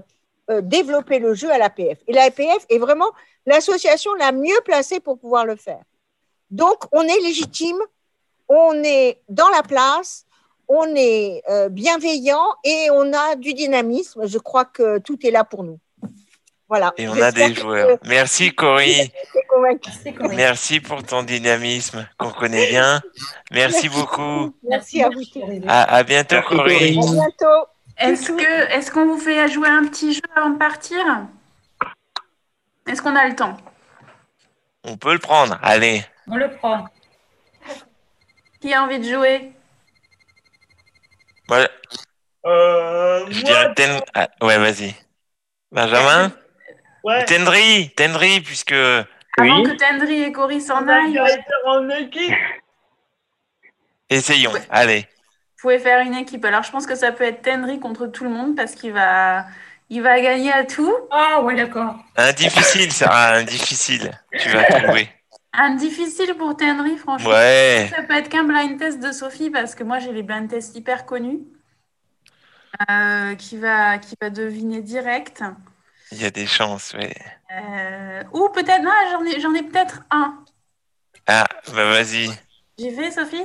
euh, 0.49 0.61
développer 0.61 1.19
le 1.19 1.33
jeu 1.33 1.49
à 1.51 1.57
l'APF. 1.57 1.99
Et 2.07 2.11
l'APF 2.13 2.65
est 2.69 2.79
vraiment 2.79 3.09
l'association 3.45 4.13
la 4.15 4.31
mieux 4.31 4.59
placée 4.65 4.99
pour 4.99 5.17
pouvoir 5.19 5.45
le 5.45 5.55
faire. 5.55 5.81
Donc 6.51 6.85
on 6.91 7.03
est 7.03 7.19
légitime, 7.21 7.77
on 8.47 8.73
est 8.83 9.21
dans 9.29 9.49
la 9.49 9.63
place. 9.63 10.25
On 10.71 10.85
est 10.95 11.41
euh, 11.49 11.67
bienveillant 11.67 12.45
et 12.63 12.89
on 12.91 13.11
a 13.11 13.35
du 13.35 13.55
dynamisme. 13.55 14.27
Je 14.27 14.37
crois 14.37 14.65
que 14.65 14.99
tout 14.99 15.17
est 15.25 15.31
là 15.31 15.43
pour 15.43 15.63
nous. 15.63 15.79
Voilà. 16.67 16.93
et 16.97 17.07
on 17.07 17.19
a 17.19 17.31
des 17.31 17.51
que 17.53 17.61
joueurs. 17.61 17.97
Merci 18.05 18.53
convaincu. 18.53 19.09
Merci 20.35 20.79
pour 20.79 21.01
ton 21.01 21.23
dynamisme 21.23 22.07
qu'on 22.19 22.29
connaît 22.29 22.69
bien. 22.69 23.01
Merci 23.51 23.89
beaucoup. 23.89 24.53
Merci 24.61 25.01
à 25.01 25.09
vous. 25.09 25.23
À, 25.67 25.95
à 25.95 26.03
bientôt 26.03 26.35
Corinne. 26.47 26.99
À 26.99 27.11
bientôt. 27.11 27.65
Est-ce 27.97 28.31
que 28.31 28.71
est-ce 28.71 28.91
qu'on 28.91 29.07
vous 29.07 29.17
fait 29.17 29.47
jouer 29.49 29.67
un 29.67 29.85
petit 29.85 30.13
jeu 30.13 30.21
avant 30.35 30.51
de 30.51 30.57
partir? 30.59 30.99
Est-ce 32.87 33.01
qu'on 33.01 33.15
a 33.15 33.27
le 33.27 33.35
temps? 33.35 33.57
On 34.83 34.97
peut 34.97 35.13
le 35.13 35.19
prendre. 35.19 35.59
Allez. 35.61 36.03
On 36.27 36.35
le 36.35 36.49
prend. 36.49 36.85
Qui 38.61 38.73
a 38.73 38.83
envie 38.83 38.99
de 38.99 39.03
jouer? 39.09 39.51
Voilà. 41.47 41.69
Euh, 42.45 43.25
Je 43.29 43.41
moi, 43.41 43.49
dirais 43.49 43.73
Ten... 43.75 44.01
ah, 44.13 44.27
ouais, 44.41 44.57
vas-y. 44.57 44.95
Benjamin? 45.71 46.31
Ouais. 47.03 47.25
Tendry, 47.25 47.91
Tendry, 47.95 48.41
puisque 48.41 48.73
Avant 48.73 49.63
que 49.63 49.77
Tendry 49.77 50.23
et 50.23 50.31
Cory 50.31 50.61
s'en 50.61 50.87
aillent, 50.87 51.19
en 51.65 51.89
équipe. 51.89 52.33
essayons. 54.09 54.53
Allez. 54.69 55.01
vous 55.01 55.61
pouvez 55.61 55.79
faire 55.79 56.01
une 56.01 56.15
équipe. 56.15 56.43
Alors 56.45 56.63
je 56.63 56.71
pense 56.71 56.85
que 56.85 56.95
ça 56.95 57.11
peut 57.11 57.23
être 57.23 57.41
Tendry 57.41 57.79
contre 57.79 58.07
tout 58.07 58.23
le 58.23 58.29
monde 58.29 58.55
parce 58.55 58.75
qu'il 58.75 58.93
va 58.93 59.45
il 59.89 60.01
va 60.03 60.19
gagner 60.21 60.51
à 60.51 60.65
tout. 60.65 60.95
Ah 61.09 61.41
ouais, 61.41 61.55
d'accord. 61.55 61.95
Un 62.15 62.31
difficile, 62.33 62.91
Sarah, 62.91 63.35
un 63.35 63.43
difficile. 63.43 64.11
Tu 64.39 64.49
vas 64.49 64.63
trouver. 64.63 65.09
Un 65.53 65.75
difficile 65.75 66.35
pour 66.35 66.55
Tendry, 66.55 66.97
franchement. 66.97 67.29
Ouais. 67.29 67.89
Ça 67.95 68.03
peut 68.03 68.15
être 68.15 68.29
qu'un 68.29 68.43
blind 68.43 68.77
test 68.77 68.99
de 68.99 69.11
Sophie 69.11 69.49
parce 69.49 69.75
que 69.75 69.83
moi 69.83 69.99
j'ai 69.99 70.11
les 70.11 70.23
blind 70.23 70.49
tests 70.49 70.75
hyper 70.75 71.05
connus. 71.05 71.39
Euh, 72.89 73.35
qui 73.35 73.57
va 73.57 73.97
qui 73.97 74.15
va 74.21 74.29
deviner 74.29 74.81
direct. 74.81 75.43
Il 76.11 76.21
y 76.21 76.25
a 76.25 76.31
des 76.31 76.45
chances, 76.45 76.93
ouais. 76.93 77.15
Euh, 77.51 78.23
ou 78.31 78.49
peut-être 78.49 78.81
non, 78.83 78.91
j'en 79.11 79.25
ai 79.25 79.39
j'en 79.39 79.53
ai 79.53 79.63
peut-être 79.63 80.03
un. 80.11 80.43
Ah, 81.27 81.45
bah 81.73 81.91
vas-y. 81.91 82.29
J'y 82.77 82.89
vais, 82.91 83.11
Sophie? 83.11 83.43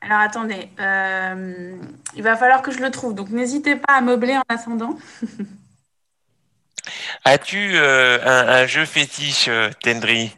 Alors 0.00 0.20
attendez, 0.20 0.70
euh, 0.78 1.76
il 2.14 2.22
va 2.22 2.36
falloir 2.36 2.62
que 2.62 2.70
je 2.70 2.78
le 2.78 2.90
trouve, 2.90 3.14
donc 3.14 3.30
n'hésitez 3.30 3.76
pas 3.76 3.94
à 3.94 4.00
meubler 4.00 4.36
en 4.36 4.44
attendant. 4.48 4.96
As-tu 7.24 7.72
euh, 7.74 8.18
un, 8.24 8.48
un 8.48 8.66
jeu 8.66 8.84
fétiche, 8.84 9.48
euh, 9.48 9.70
Tendry? 9.82 10.36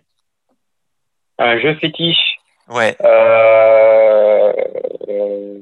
Un 1.39 1.59
jeu 1.59 1.75
fétiche? 1.77 2.37
Ouais. 2.69 2.97
Euh, 3.03 4.53
euh, 5.09 5.59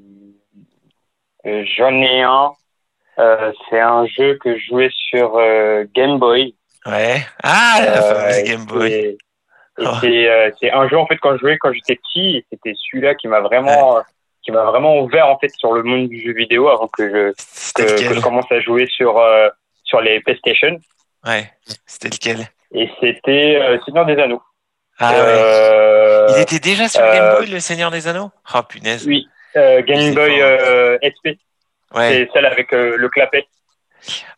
J'en 1.76 1.92
ai 1.92 2.22
un. 2.22 2.52
C'est 3.70 3.80
un 3.80 4.04
jeu 4.06 4.36
que 4.42 4.58
je 4.58 4.66
jouais 4.66 4.90
sur 4.92 5.40
Game 5.94 6.18
Boy. 6.18 6.54
Ouais. 6.84 7.24
Ah, 7.42 7.78
la 7.80 8.02
fameuse 8.02 8.44
Game 8.44 8.66
Boy. 8.66 9.16
Oh. 9.78 9.84
c'est 10.00 10.70
un 10.70 10.88
jeu 10.88 10.98
en 10.98 11.06
fait 11.06 11.16
quand 11.18 11.34
je 11.34 11.40
jouais 11.40 11.58
quand 11.58 11.72
j'étais 11.72 11.96
petit, 11.96 12.38
et 12.38 12.46
c'était 12.50 12.74
celui-là 12.74 13.14
qui 13.14 13.28
m'a 13.28 13.40
vraiment 13.40 14.02
qui 14.46 14.52
m'a 14.52 14.64
vraiment 14.64 15.00
ouvert 15.00 15.28
en 15.28 15.38
fait 15.38 15.50
sur 15.58 15.72
le 15.72 15.82
monde 15.82 16.08
du 16.08 16.22
jeu 16.22 16.32
vidéo 16.32 16.68
avant 16.68 16.86
que 16.86 17.08
je 17.08 17.72
que, 17.74 17.82
lequel 17.82 18.08
que 18.08 18.14
je 18.14 18.20
commence 18.20 18.50
à 18.50 18.60
jouer 18.60 18.86
sur 18.86 19.18
euh, 19.18 19.48
sur 19.84 20.00
les 20.00 20.20
PlayStation. 20.20 20.78
Ouais. 21.26 21.50
C'était 21.86 22.08
lequel? 22.08 22.46
Et 22.72 22.90
c'était 23.00 23.56
euh, 23.60 23.78
Seigneur 23.84 24.06
des 24.06 24.16
Anneaux. 24.16 24.42
Ah 24.98 25.12
Euh, 25.14 26.26
ouais. 26.28 26.32
Il 26.36 26.42
était 26.42 26.58
déjà 26.58 26.88
sur 26.88 27.02
euh, 27.02 27.12
Game 27.12 27.36
Boy, 27.38 27.46
le 27.50 27.60
Seigneur 27.60 27.90
des 27.90 28.08
Anneaux? 28.08 28.30
Oh 28.54 28.62
punaise. 28.62 29.06
Oui, 29.06 29.26
euh, 29.56 29.82
Game 29.82 30.14
Boy 30.14 30.40
euh, 30.40 30.98
SP. 31.02 31.36
Ouais. 31.94 32.08
C'est 32.10 32.28
celle 32.32 32.46
avec 32.46 32.72
euh, 32.72 32.96
le 32.96 33.08
clapet. 33.08 33.46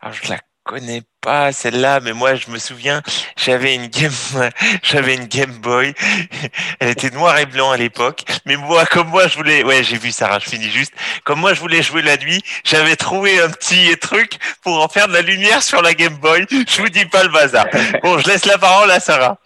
Alors, 0.00 0.12
je 0.14 0.30
la 0.30 0.38
connais 0.68 1.02
pas 1.22 1.50
celle-là, 1.50 2.00
mais 2.00 2.12
moi 2.12 2.34
je 2.34 2.50
me 2.50 2.58
souviens, 2.58 3.02
j'avais 3.36 3.74
une 3.74 3.86
Game, 3.86 4.12
j'avais 4.82 5.14
une 5.14 5.24
Game 5.24 5.52
Boy. 5.60 5.94
Elle 6.80 6.90
était 6.90 7.10
noire 7.10 7.38
et 7.38 7.46
blanc 7.46 7.70
à 7.70 7.78
l'époque, 7.78 8.22
mais 8.44 8.56
moi, 8.56 8.84
comme 8.84 9.08
moi, 9.08 9.26
je 9.28 9.36
voulais, 9.38 9.64
ouais, 9.64 9.82
j'ai 9.82 9.96
vu 9.96 10.12
Sarah, 10.12 10.38
je 10.38 10.48
finis 10.48 10.68
juste. 10.68 10.92
Comme 11.24 11.40
moi, 11.40 11.54
je 11.54 11.60
voulais 11.60 11.82
jouer 11.82 12.02
la 12.02 12.18
nuit, 12.18 12.42
j'avais 12.64 12.96
trouvé 12.96 13.40
un 13.40 13.48
petit 13.48 13.96
truc 13.98 14.38
pour 14.62 14.84
en 14.84 14.88
faire 14.88 15.08
de 15.08 15.14
la 15.14 15.22
lumière 15.22 15.62
sur 15.62 15.80
la 15.80 15.94
Game 15.94 16.18
Boy. 16.18 16.46
Je 16.50 16.82
vous 16.82 16.90
dis 16.90 17.06
pas 17.06 17.22
le 17.22 17.30
bazar. 17.30 17.66
Bon, 18.02 18.18
je 18.18 18.28
laisse 18.28 18.44
la 18.44 18.58
parole 18.58 18.90
à 18.90 19.00
Sarah. 19.00 19.38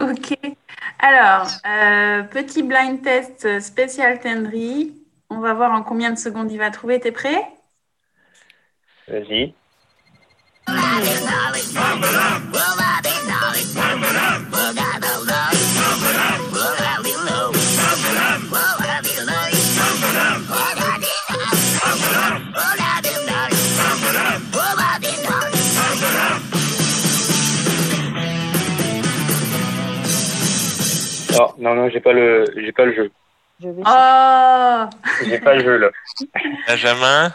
Ok. 0.00 0.36
Alors, 0.98 1.46
euh, 1.66 2.22
petit 2.24 2.62
blind 2.64 3.02
test 3.02 3.60
spécial 3.60 4.18
Tendry. 4.18 4.92
On 5.30 5.38
va 5.38 5.54
voir 5.54 5.72
en 5.72 5.82
combien 5.82 6.10
de 6.10 6.18
secondes 6.18 6.50
il 6.50 6.58
va 6.58 6.70
trouver. 6.70 6.98
T'es 6.98 7.12
prêt? 7.12 7.42
Vas-y. 9.08 9.54
Oh, 31.38 31.52
non, 31.58 31.74
non, 31.74 31.90
j'ai 31.90 32.00
pas 32.00 32.12
le, 32.14 32.44
j'ai 32.56 32.72
pas 32.72 32.86
le 32.86 32.94
jeu. 32.94 33.10
Oh 33.62 34.84
J'ai 35.26 35.38
pas 35.38 35.54
le 35.54 35.64
jeu 35.64 35.76
là. 35.76 35.88
Benjamin 36.68 37.32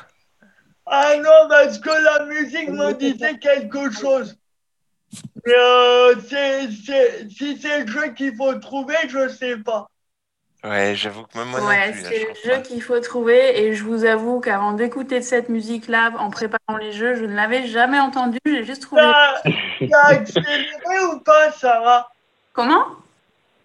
Ah 0.93 1.15
non, 1.17 1.47
parce 1.47 1.79
que 1.79 1.89
la 1.89 2.25
musique 2.25 2.69
me 2.69 2.93
disait 2.93 3.39
quelque 3.39 3.89
chose. 3.91 4.37
Mais 5.45 5.53
euh, 5.55 6.15
c'est- 6.27 6.69
c'est- 6.85 7.29
si 7.29 7.57
c'est 7.57 7.79
le 7.79 7.87
jeu 7.87 8.09
qu'il 8.09 8.35
faut 8.35 8.53
trouver, 8.55 8.95
je 9.07 9.29
sais 9.29 9.55
pas. 9.57 9.87
Ouais, 10.63 10.93
j'avoue 10.95 11.23
que 11.23 11.37
même 11.37 11.47
moi 11.47 11.61
Ouais, 11.61 11.93
c'est 11.93 12.19
le 12.27 12.33
jeu 12.43 12.61
qu'il 12.61 12.81
faut 12.83 12.99
trouver. 12.99 13.61
Et 13.61 13.73
je 13.73 13.83
vous 13.83 14.03
avoue 14.05 14.41
qu'avant 14.41 14.73
d'écouter 14.73 15.21
cette 15.21 15.49
musique-là, 15.49 16.11
en 16.19 16.29
préparant 16.29 16.77
les 16.79 16.91
jeux, 16.91 17.15
je 17.15 17.25
ne 17.25 17.33
l'avais 17.35 17.65
jamais 17.67 17.99
entendue. 17.99 18.39
J'ai 18.45 18.65
juste 18.65 18.83
trouvé. 18.83 19.01
T'as 19.89 20.05
accéléré 20.09 20.99
ou 21.13 21.19
pas, 21.19 21.51
Sarah? 21.53 22.09
Comment? 22.53 22.85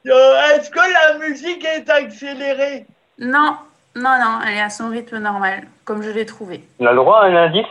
Euh, 0.07 0.41
Est-ce 0.55 0.71
que 0.71 0.79
la 0.79 1.19
musique 1.19 1.65
est 1.65 1.91
accélérée? 1.91 2.87
Non, 3.19 3.57
non, 3.97 4.19
non, 4.21 4.41
elle 4.47 4.59
est 4.59 4.61
à 4.61 4.71
son 4.71 4.91
rythme 4.91 5.19
normal, 5.19 5.67
comme 5.85 6.03
je 6.03 6.11
l'ai 6.11 6.27
trouvé. 6.27 6.63
On 6.79 6.87
a 6.87 6.91
le 6.91 6.97
droit 6.97 7.21
à 7.21 7.27
un 7.27 7.37
indice? 7.37 7.67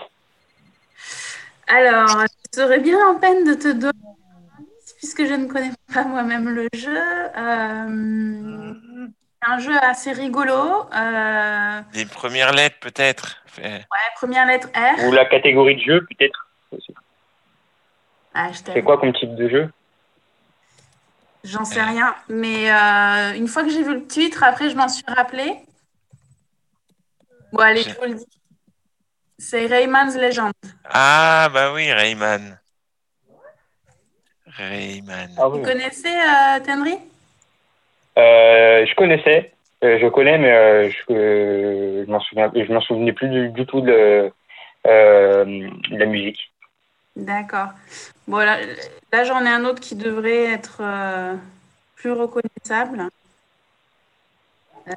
Alors, 1.68 2.26
je 2.53 2.60
serais 2.61 2.80
bien 2.80 2.97
en 3.07 3.15
peine 3.19 3.43
de 3.45 3.53
te 3.53 3.72
donner 3.72 3.93
un 3.93 4.61
indice, 4.61 4.93
puisque 4.97 5.26
je 5.26 5.34
ne 5.34 5.45
connais 5.47 5.72
pas 5.93 6.03
moi-même 6.03 6.49
le 6.49 6.68
jeu. 6.73 6.97
Euh, 6.97 8.73
c'est 9.41 9.52
un 9.52 9.60
jeu 9.60 9.77
assez 9.84 10.11
rigolo. 10.11 10.89
Euh, 10.95 11.81
Les 11.93 12.06
premières 12.06 12.53
lettres, 12.53 12.80
peut-être. 12.81 13.43
Ouais, 13.57 13.85
première 14.15 14.45
lettre 14.47 14.68
R. 14.76 15.06
Ou 15.06 15.11
la 15.11 15.26
catégorie 15.26 15.76
de 15.76 15.81
jeu 15.81 16.06
peut-être. 16.10 16.47
Ah, 18.34 18.49
C'est 18.53 18.81
quoi 18.81 18.97
comme 18.97 19.14
type 19.14 19.35
de 19.35 19.47
jeu? 19.47 19.69
J'en 21.43 21.64
sais 21.64 21.81
rien. 21.81 22.15
Mais 22.27 22.72
euh, 22.72 23.34
une 23.38 23.47
fois 23.47 23.64
que 23.64 23.69
j'ai 23.69 23.84
vu 23.84 23.93
le 23.93 24.06
titre, 24.07 24.43
après, 24.43 24.69
je 24.69 24.76
m'en 24.76 24.88
suis 24.88 25.06
rappelé. 25.07 25.56
Bon, 27.56 27.61
allez, 27.61 27.84
je 27.84 27.95
vous 27.95 28.06
le 28.06 28.15
dis. 28.15 28.27
C'est 29.38 29.65
Rayman's 29.65 30.18
Legend. 30.18 30.52
Ah, 30.90 31.49
bah 31.53 31.72
oui, 31.73 31.90
Rayman. 31.90 32.60
Rayman. 34.45 35.30
Ah 35.38 35.48
Vous 35.48 35.60
connaissez 35.61 36.10
euh, 36.10 36.60
Tenry 36.65 36.98
Euh, 38.18 38.86
je 38.86 38.95
connaissais, 38.95 39.53
euh, 39.86 39.99
je 40.02 40.07
connais, 40.07 40.38
mais 40.38 40.52
euh, 40.52 40.90
je, 40.90 41.14
euh, 41.14 42.06
je 42.06 42.11
m'en 42.11 42.19
souviens, 42.19 42.52
je 42.53 42.73
m'en 42.73 42.82
souvenais 42.82 43.14
plus 43.14 43.30
du, 43.30 43.49
du 43.49 43.65
tout 43.65 43.80
de, 43.80 44.34
euh, 44.88 45.45
de 45.45 45.98
la 45.98 46.06
musique. 46.07 46.52
D'accord. 47.15 47.69
Bon, 48.27 48.40
là, 48.40 48.57
là, 49.14 49.23
j'en 49.23 49.45
ai 49.45 49.49
un 49.49 49.64
autre 49.64 49.80
qui 49.80 49.95
devrait 49.95 50.52
être 50.52 50.80
euh, 50.82 51.36
plus 51.95 52.11
reconnaissable. 52.11 53.07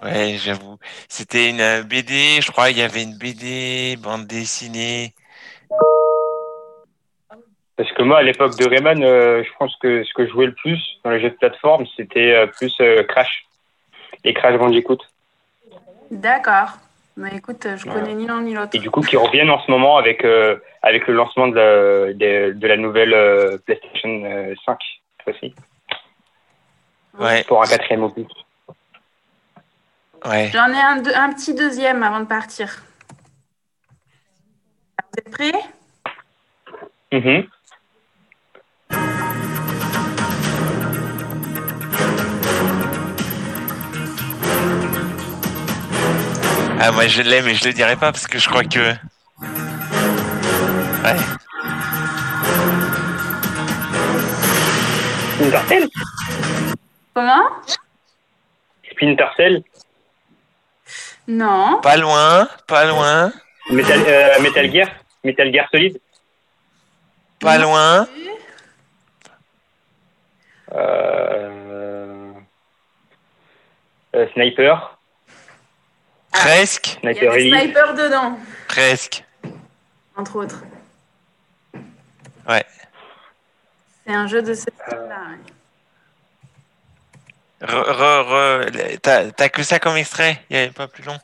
Ouais, 0.02 0.36
j'avoue. 0.38 0.78
C'était 1.08 1.48
une 1.50 1.60
euh, 1.60 1.82
BD, 1.82 2.40
je 2.42 2.50
crois, 2.52 2.70
il 2.70 2.78
y 2.78 2.82
avait 2.82 3.02
une 3.02 3.16
BD, 3.16 3.96
bande 3.96 4.26
dessinée. 4.26 5.14
Parce 7.76 7.90
que 7.92 8.02
moi, 8.02 8.18
à 8.18 8.22
l'époque 8.22 8.56
de 8.56 8.68
Rayman, 8.68 9.02
euh, 9.02 9.42
je 9.44 9.50
pense 9.58 9.74
que 9.76 10.02
ce 10.04 10.12
que 10.12 10.26
je 10.26 10.30
jouais 10.32 10.46
le 10.46 10.54
plus 10.54 10.80
dans 11.04 11.10
les 11.10 11.20
jeux 11.20 11.30
de 11.30 11.36
plateforme, 11.36 11.86
c'était 11.96 12.32
euh, 12.34 12.46
plus 12.46 12.74
euh, 12.80 13.04
Crash 13.04 13.44
et 14.24 14.34
Crash 14.34 14.58
Bandicoot. 14.58 14.98
D'accord. 16.10 16.70
Mais 17.16 17.36
écoute, 17.36 17.66
je 17.76 17.84
Voilà. 17.84 18.00
connais 18.00 18.14
ni 18.14 18.26
l'un 18.26 18.42
ni 18.42 18.54
l'autre. 18.54 18.70
Et 18.74 18.78
du 18.78 18.90
coup, 18.90 19.00
qui 19.00 19.16
reviennent 19.16 19.50
en 19.50 19.60
ce 19.64 19.70
moment 19.70 19.96
avec, 19.96 20.24
euh, 20.24 20.56
avec 20.82 21.06
le 21.06 21.14
lancement 21.14 21.48
de 21.48 21.54
la, 21.56 22.12
de, 22.12 22.52
de 22.52 22.66
la 22.66 22.76
nouvelle 22.76 23.14
euh, 23.14 23.58
PlayStation 23.58 24.22
euh, 24.24 24.54
5 24.66 24.78
cette 24.80 25.24
fois-ci. 25.38 25.54
Ouais. 27.18 27.42
Pour 27.44 27.62
un 27.62 27.66
quatrième 27.66 28.04
opus. 28.04 28.26
Ouais. 30.24 30.50
J'en 30.52 30.68
ai 30.72 30.80
un, 30.80 31.32
petit 31.32 31.54
deuxième 31.54 32.02
avant 32.02 32.20
de 32.20 32.26
partir. 32.26 32.82
Vous 34.98 35.18
êtes 35.18 35.30
prêts? 35.30 35.52
Mhm. 37.12 37.46
Ah, 46.80 46.92
moi 46.92 47.06
je 47.08 47.22
l'ai, 47.22 47.42
mais 47.42 47.54
je 47.54 47.64
le 47.66 47.72
dirai 47.72 47.96
pas 47.96 48.12
parce 48.12 48.26
que 48.26 48.38
je 48.38 48.48
crois 48.48 48.64
que. 48.64 48.94
Ouais. 51.04 51.16
Splinter 55.34 55.68
Cell 55.68 55.88
Comment? 57.14 57.48
Splinter 58.90 59.26
Cell 59.36 59.62
Non. 61.28 61.80
Pas 61.82 61.96
loin, 61.98 62.48
pas 62.66 62.86
loin, 62.86 63.30
Metal, 63.70 64.00
euh, 64.06 64.40
Metal 64.40 64.72
Gear 64.72 64.88
Metal 65.22 65.52
Gear 65.52 65.68
Solid 65.70 66.00
pas 67.40 67.58
loin. 67.58 68.08
euh, 70.72 72.32
euh, 74.16 74.26
Sniper 74.32 74.98
Presque, 76.32 76.98
Il 77.02 77.06
y 77.06 77.10
a 77.10 77.14
Sniper 77.14 77.32
des 77.32 77.40
Elite 77.40 77.54
snipers 77.62 77.94
dedans, 77.94 78.38
presque. 78.68 79.24
entre 80.16 80.36
autres. 80.36 80.62
Ouais. 82.48 82.64
C'est 84.06 84.14
un 84.14 84.26
jeu 84.26 84.40
de 84.42 84.54
ce 84.54 84.62
style-là. 84.62 84.98
ouais. 85.30 85.52
Re, 87.60 87.66
re, 87.66 88.68
re- 88.70 89.30
T'as 89.32 89.48
que 89.48 89.62
ça 89.62 89.78
comme 89.78 89.96
extrait? 89.96 90.40
Il 90.50 90.56
n'y 90.56 90.62
avait 90.62 90.70
pas 90.72 90.86
plus 90.88 91.02
long 91.04 91.18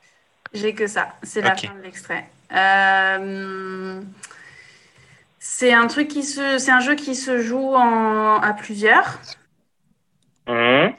J'ai 0.52 0.74
que 0.74 0.86
ça. 0.86 1.08
C'est 1.22 1.40
la 1.42 1.54
fin 1.56 1.74
de 1.74 1.82
l'extrait. 1.82 2.24
Euh, 2.52 4.00
C'est 5.38 5.72
un 5.72 5.86
truc 5.86 6.08
qui 6.08 6.22
se, 6.22 6.58
c'est 6.58 6.70
un 6.72 6.80
jeu 6.80 6.94
qui 6.94 7.14
se 7.14 7.40
joue 7.40 7.74
en... 7.74 8.40
à 8.40 8.52
plusieurs, 8.52 9.20
Mhm. 10.48 10.94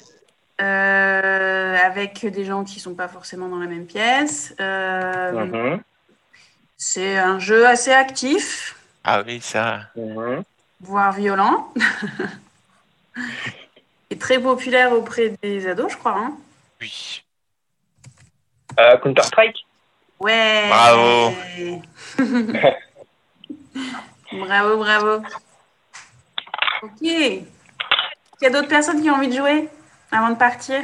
euh, 0.62 1.78
avec 1.78 2.26
des 2.26 2.46
gens 2.46 2.64
qui 2.64 2.80
sont 2.80 2.96
pas 2.96 3.08
forcément 3.08 3.48
dans 3.50 3.60
la 3.60 3.68
même 3.68 3.86
pièce. 3.86 4.54
Euh, 4.60 5.32
Mhm. 5.46 5.82
C'est 6.78 7.18
un 7.18 7.40
jeu 7.40 7.66
assez 7.68 7.92
actif, 7.92 8.76
Ah 9.04 9.22
oui, 9.26 9.40
ça. 9.42 9.82
Mhm. 9.96 10.44
voire 10.82 11.12
violent, 11.14 11.74
et 14.10 14.18
très 14.18 14.40
populaire 14.40 14.92
auprès 14.94 15.34
des 15.42 15.68
ados, 15.68 15.92
je 15.92 15.98
crois. 15.98 16.18
hein. 16.18 16.34
Oui. 16.82 17.24
Euh, 18.80 18.98
Counter-Strike? 18.98 19.58
Ouais. 20.20 20.68
Bravo. 20.70 21.34
bravo, 24.32 24.78
bravo. 24.78 25.24
Ok. 26.84 27.02
Il 27.02 27.46
y 28.42 28.46
a 28.46 28.50
d'autres 28.50 28.68
personnes 28.68 29.02
qui 29.02 29.10
ont 29.10 29.16
envie 29.16 29.30
de 29.30 29.36
jouer 29.36 29.70
avant 30.12 30.30
de 30.30 30.36
partir? 30.36 30.82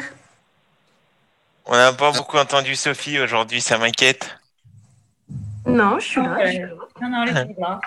On 1.66 1.74
n'a 1.74 1.94
pas 1.94 2.12
beaucoup 2.12 2.38
entendu 2.38 2.76
Sophie 2.76 3.20
aujourd'hui, 3.20 3.62
ça 3.62 3.78
m'inquiète. 3.78 4.38
Non, 5.66 6.00
je 6.00 6.06
suis 6.08 6.22
là. 6.22 6.34
Ouais. 6.36 6.46
je 6.48 6.52
suis 6.52 6.60
là. 6.62 6.68
Non, 7.02 7.10
non, 7.10 7.24
elle 7.26 7.38
est 7.38 7.60
là. 7.60 7.80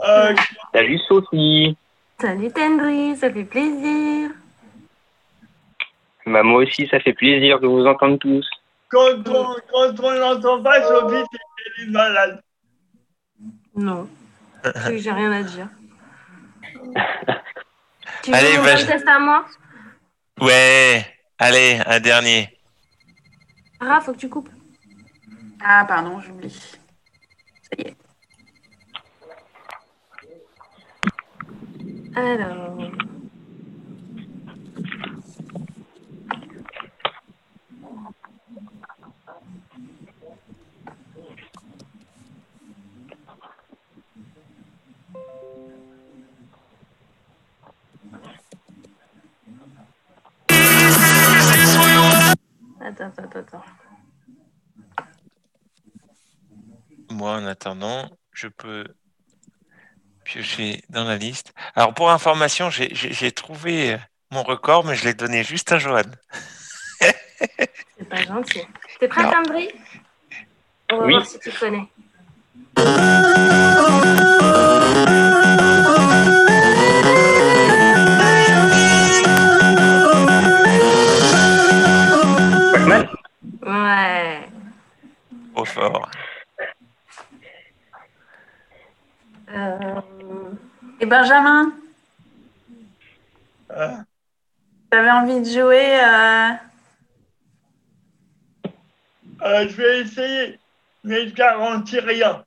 Euh, 0.00 0.34
Salut 0.72 0.98
Sophie 1.08 1.76
Salut 2.20 2.52
Tendry, 2.52 3.16
ça 3.16 3.32
fait 3.32 3.44
plaisir. 3.44 4.30
Bah, 6.28 6.42
Moi 6.42 6.62
aussi, 6.62 6.86
ça 6.88 7.00
fait 7.00 7.12
plaisir 7.14 7.60
de 7.60 7.66
vous 7.66 7.84
entendre 7.86 8.18
tous. 8.18 8.48
quand 8.88 9.16
on 9.28 9.56
quand 9.72 10.00
on 10.02 10.12
n'entend 10.18 10.62
pas 10.62 10.82
Sophie, 10.82 11.24
c'est 11.30 11.82
est 11.84 11.90
malade. 11.90 12.42
Non, 13.74 14.08
c'est 14.62 14.72
que 14.96 14.98
j'ai 14.98 15.12
rien 15.12 15.32
à 15.32 15.42
dire. 15.42 15.68
Tu 18.22 18.32
Allez, 18.34 18.56
veux 18.56 18.64
bah, 18.64 18.76
je- 18.76 18.86
test 18.86 19.06
à 19.08 19.18
moi? 19.20 19.46
Ouais, 20.40 21.04
allez, 21.38 21.78
un 21.86 22.00
dernier. 22.00 22.48
Ah, 23.80 24.00
faut 24.00 24.12
que 24.12 24.18
tu 24.18 24.28
coupes. 24.28 24.48
Ah, 25.64 25.84
pardon, 25.86 26.20
j'oublie. 26.20 26.50
Ça 26.50 27.76
y 27.78 27.82
est. 27.82 27.96
Alors. 32.16 32.78
Attends, 52.88 53.12
attends, 53.18 53.38
attends. 53.40 53.64
Moi, 57.10 57.32
en 57.32 57.44
attendant, 57.46 58.08
je 58.32 58.48
peux 58.48 58.86
piocher 60.24 60.82
dans 60.88 61.04
la 61.04 61.16
liste. 61.16 61.52
Alors, 61.74 61.92
pour 61.92 62.10
information, 62.10 62.70
j'ai- 62.70 63.32
trouvé 63.32 63.98
mon 64.30 64.42
record, 64.42 64.84
mais 64.86 64.94
je 64.94 65.04
l'ai 65.04 65.14
donné 65.14 65.44
juste 65.44 65.70
à 65.72 65.78
Johan. 65.78 66.02
C'est 67.00 68.08
pas 68.08 68.22
gentil. 68.22 68.62
T'es 69.00 69.08
prêt, 69.08 69.22
Non. 69.24 69.32
Tendry 69.32 69.68
On 70.90 70.96
va 70.98 71.04
Oui. 71.04 71.12
voir 71.12 71.26
si 71.26 71.38
tu 71.40 71.50
connais. 71.52 71.86
Ouais. 83.88 84.48
Trop 85.54 85.64
fort. 85.64 86.10
Euh, 89.50 90.00
Et 91.00 91.06
Benjamin, 91.06 91.72
Euh, 93.70 93.96
t'avais 94.90 95.10
envie 95.10 95.40
de 95.40 95.44
jouer 95.44 96.00
euh, 96.00 96.50
euh, 99.42 99.68
je 99.68 99.76
vais 99.76 100.00
essayer, 100.00 100.58
mais 101.04 101.28
je 101.28 101.34
garantis 101.34 102.00
rien. 102.00 102.44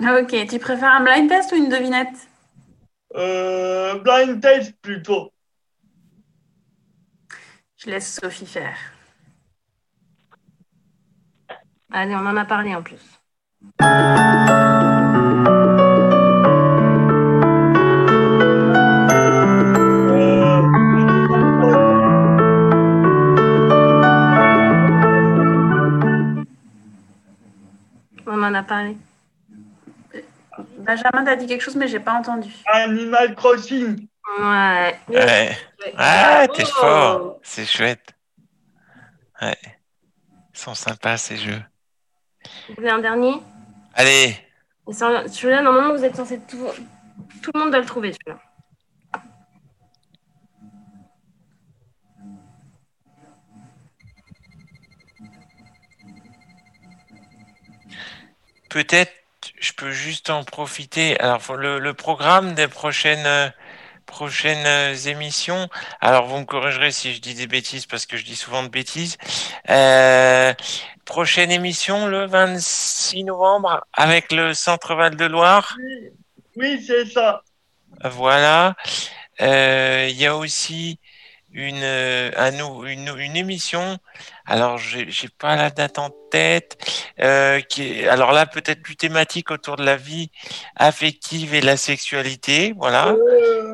Ok, 0.00 0.34
tu 0.48 0.58
préfères 0.58 0.92
un 0.92 1.02
blind 1.02 1.28
test 1.28 1.52
ou 1.52 1.56
une 1.56 1.68
devinette? 1.68 2.28
Euh, 3.16 3.98
blind 3.98 4.40
test 4.40 4.72
plutôt. 4.80 5.32
Je 7.76 7.90
laisse 7.90 8.14
Sophie 8.20 8.46
faire. 8.46 8.76
Allez, 11.92 12.14
on 12.14 12.26
en 12.26 12.36
a 12.36 12.44
parlé 12.44 12.74
en 12.74 12.82
plus. 12.82 13.00
On 28.26 28.42
en 28.42 28.54
a 28.54 28.62
parlé. 28.62 28.96
Benjamin, 30.78 31.24
t'as 31.24 31.36
dit 31.36 31.46
quelque 31.46 31.62
chose, 31.62 31.76
mais 31.76 31.88
j'ai 31.88 32.00
pas 32.00 32.14
entendu. 32.14 32.52
Animal 32.66 33.34
Crossing. 33.34 34.06
Ouais. 34.38 34.98
Ouais. 35.08 35.56
Ah, 35.96 36.46
t'es 36.54 36.62
Bravo. 36.62 36.78
fort. 36.80 37.40
C'est 37.42 37.66
chouette. 37.66 38.14
Ouais. 39.42 39.56
Ils 40.54 40.58
sont 40.58 40.74
sympas, 40.74 41.16
ces 41.16 41.36
jeux. 41.36 41.62
Vous 42.68 42.82
avez 42.82 42.90
un 42.90 42.98
dernier 42.98 43.34
Allez. 43.94 44.36
Celui-là, 44.90 45.62
normalement, 45.62 45.94
vous 45.94 46.04
êtes 46.04 46.16
censé 46.16 46.40
tout... 46.40 46.66
Tout 47.42 47.50
le 47.54 47.60
monde 47.60 47.70
doit 47.70 47.80
le 47.80 47.86
trouver, 47.86 48.12
celui-là. 48.12 48.40
Peut-être, 58.68 59.12
je 59.58 59.72
peux 59.72 59.90
juste 59.90 60.30
en 60.30 60.44
profiter. 60.44 61.18
Alors, 61.20 61.56
le, 61.56 61.78
le 61.78 61.94
programme 61.94 62.54
des 62.54 62.68
prochaines 62.68 63.26
euh, 63.26 63.48
prochaines 64.10 64.66
euh, 64.66 64.94
émissions. 65.06 65.68
Alors 66.00 66.26
vous 66.26 66.38
me 66.40 66.44
corrigerez 66.44 66.90
si 66.90 67.14
je 67.14 67.20
dis 67.20 67.34
des 67.34 67.46
bêtises 67.46 67.86
parce 67.86 68.04
que 68.06 68.16
je 68.16 68.24
dis 68.24 68.36
souvent 68.36 68.62
de 68.62 68.68
bêtises. 68.68 69.16
Euh, 69.70 70.52
prochaine 71.04 71.50
émission 71.50 72.06
le 72.06 72.26
26 72.26 73.24
novembre 73.24 73.86
avec 73.94 74.32
le 74.32 74.52
Centre 74.52 74.94
Val 74.94 75.16
de 75.16 75.24
Loire. 75.24 75.76
Oui, 76.56 76.84
c'est 76.86 77.06
ça. 77.06 77.42
Voilà. 78.04 78.74
Euh, 79.40 80.08
Il 80.10 80.16
y 80.16 80.26
a 80.26 80.36
aussi 80.36 80.98
une, 81.52 81.82
un 81.84 82.52
une, 82.86 83.14
une 83.18 83.36
émission. 83.36 83.98
Alors, 84.46 84.78
j'ai 84.78 85.28
pas 85.38 85.56
la 85.56 85.70
date 85.70 85.98
en 85.98 86.10
tête. 86.30 86.76
euh, 87.20 87.60
qui 87.60 87.82
est, 88.00 88.08
alors 88.08 88.32
là, 88.32 88.46
peut-être 88.46 88.82
plus 88.82 88.96
thématique 88.96 89.50
autour 89.50 89.76
de 89.76 89.84
la 89.84 89.96
vie 89.96 90.30
affective 90.76 91.54
et 91.54 91.60
la 91.60 91.76
sexualité. 91.76 92.74
Voilà. 92.76 93.08
Euh, 93.08 93.72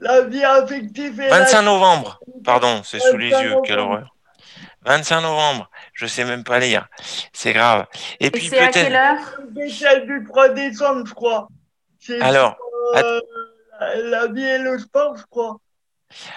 la 0.00 0.22
vie 0.22 0.44
affective 0.44 1.20
et 1.20 1.28
25 1.28 1.52
la... 1.56 1.62
novembre. 1.62 2.20
Pardon, 2.44 2.82
c'est 2.84 3.00
sous 3.00 3.16
les 3.16 3.30
25 3.30 3.42
yeux. 3.44 3.56
Quelle 3.64 3.78
horreur. 3.80 4.14
25 4.84 5.20
novembre. 5.22 5.70
Je 5.92 6.06
sais 6.06 6.24
même 6.24 6.44
pas 6.44 6.58
lire. 6.60 6.86
C'est 7.32 7.52
grave. 7.52 7.86
Et 8.20 8.26
Et 8.26 8.30
puis 8.30 8.48
c'est 8.48 8.58
à 8.58 8.68
peut-être. 8.68 8.84
quelle 8.84 8.96
heure? 8.96 10.06
Du 10.06 10.24
3 10.24 10.48
décembre, 10.50 11.06
je 11.06 11.14
crois. 11.14 11.48
C'est 11.98 12.20
Alors, 12.20 12.56
sur, 12.94 13.04
euh, 13.04 13.20
la, 13.80 13.96
la 13.96 14.26
vie 14.28 14.44
et 14.44 14.58
le 14.58 14.78
sport, 14.78 15.16
je 15.16 15.24
crois. 15.28 15.56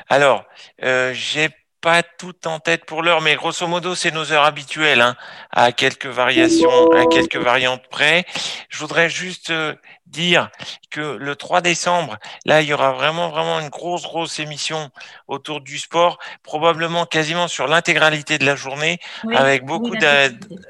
Alors, 0.10 0.44
euh, 0.84 1.14
j'ai 1.14 1.50
pas 1.82 2.03
tout 2.03 2.48
en 2.48 2.60
tête 2.60 2.86
pour 2.86 3.02
l'heure, 3.02 3.22
mais 3.22 3.36
grosso 3.36 3.66
modo, 3.68 3.95
c'est 3.95 4.11
nos 4.11 4.32
heures 4.32 4.44
habituelles, 4.44 5.02
hein, 5.02 5.16
à 5.52 5.72
quelques 5.72 6.06
variations, 6.08 6.92
à 6.92 7.06
quelques 7.08 7.38
variantes 7.38 7.88
près. 7.90 8.26
Je 8.70 8.78
voudrais 8.80 9.10
juste 9.10 9.50
euh, 9.50 9.74
dire 10.11 10.49
que 10.90 11.17
le 11.19 11.35
3 11.35 11.61
décembre, 11.61 12.17
là, 12.45 12.61
il 12.61 12.67
y 12.67 12.73
aura 12.73 12.91
vraiment, 12.91 13.30
vraiment 13.30 13.59
une 13.59 13.69
grosse, 13.69 14.03
grosse 14.03 14.40
émission 14.40 14.91
autour 15.27 15.61
du 15.61 15.80
sport, 15.80 16.19
probablement 16.43 17.06
quasiment 17.06 17.48
sur 17.48 17.67
l'intégralité 17.67 18.38
de 18.38 18.45
la 18.45 18.56
journée, 18.56 18.99
Oui, 19.23 19.35
avec 19.35 19.65
beaucoup 19.65 19.93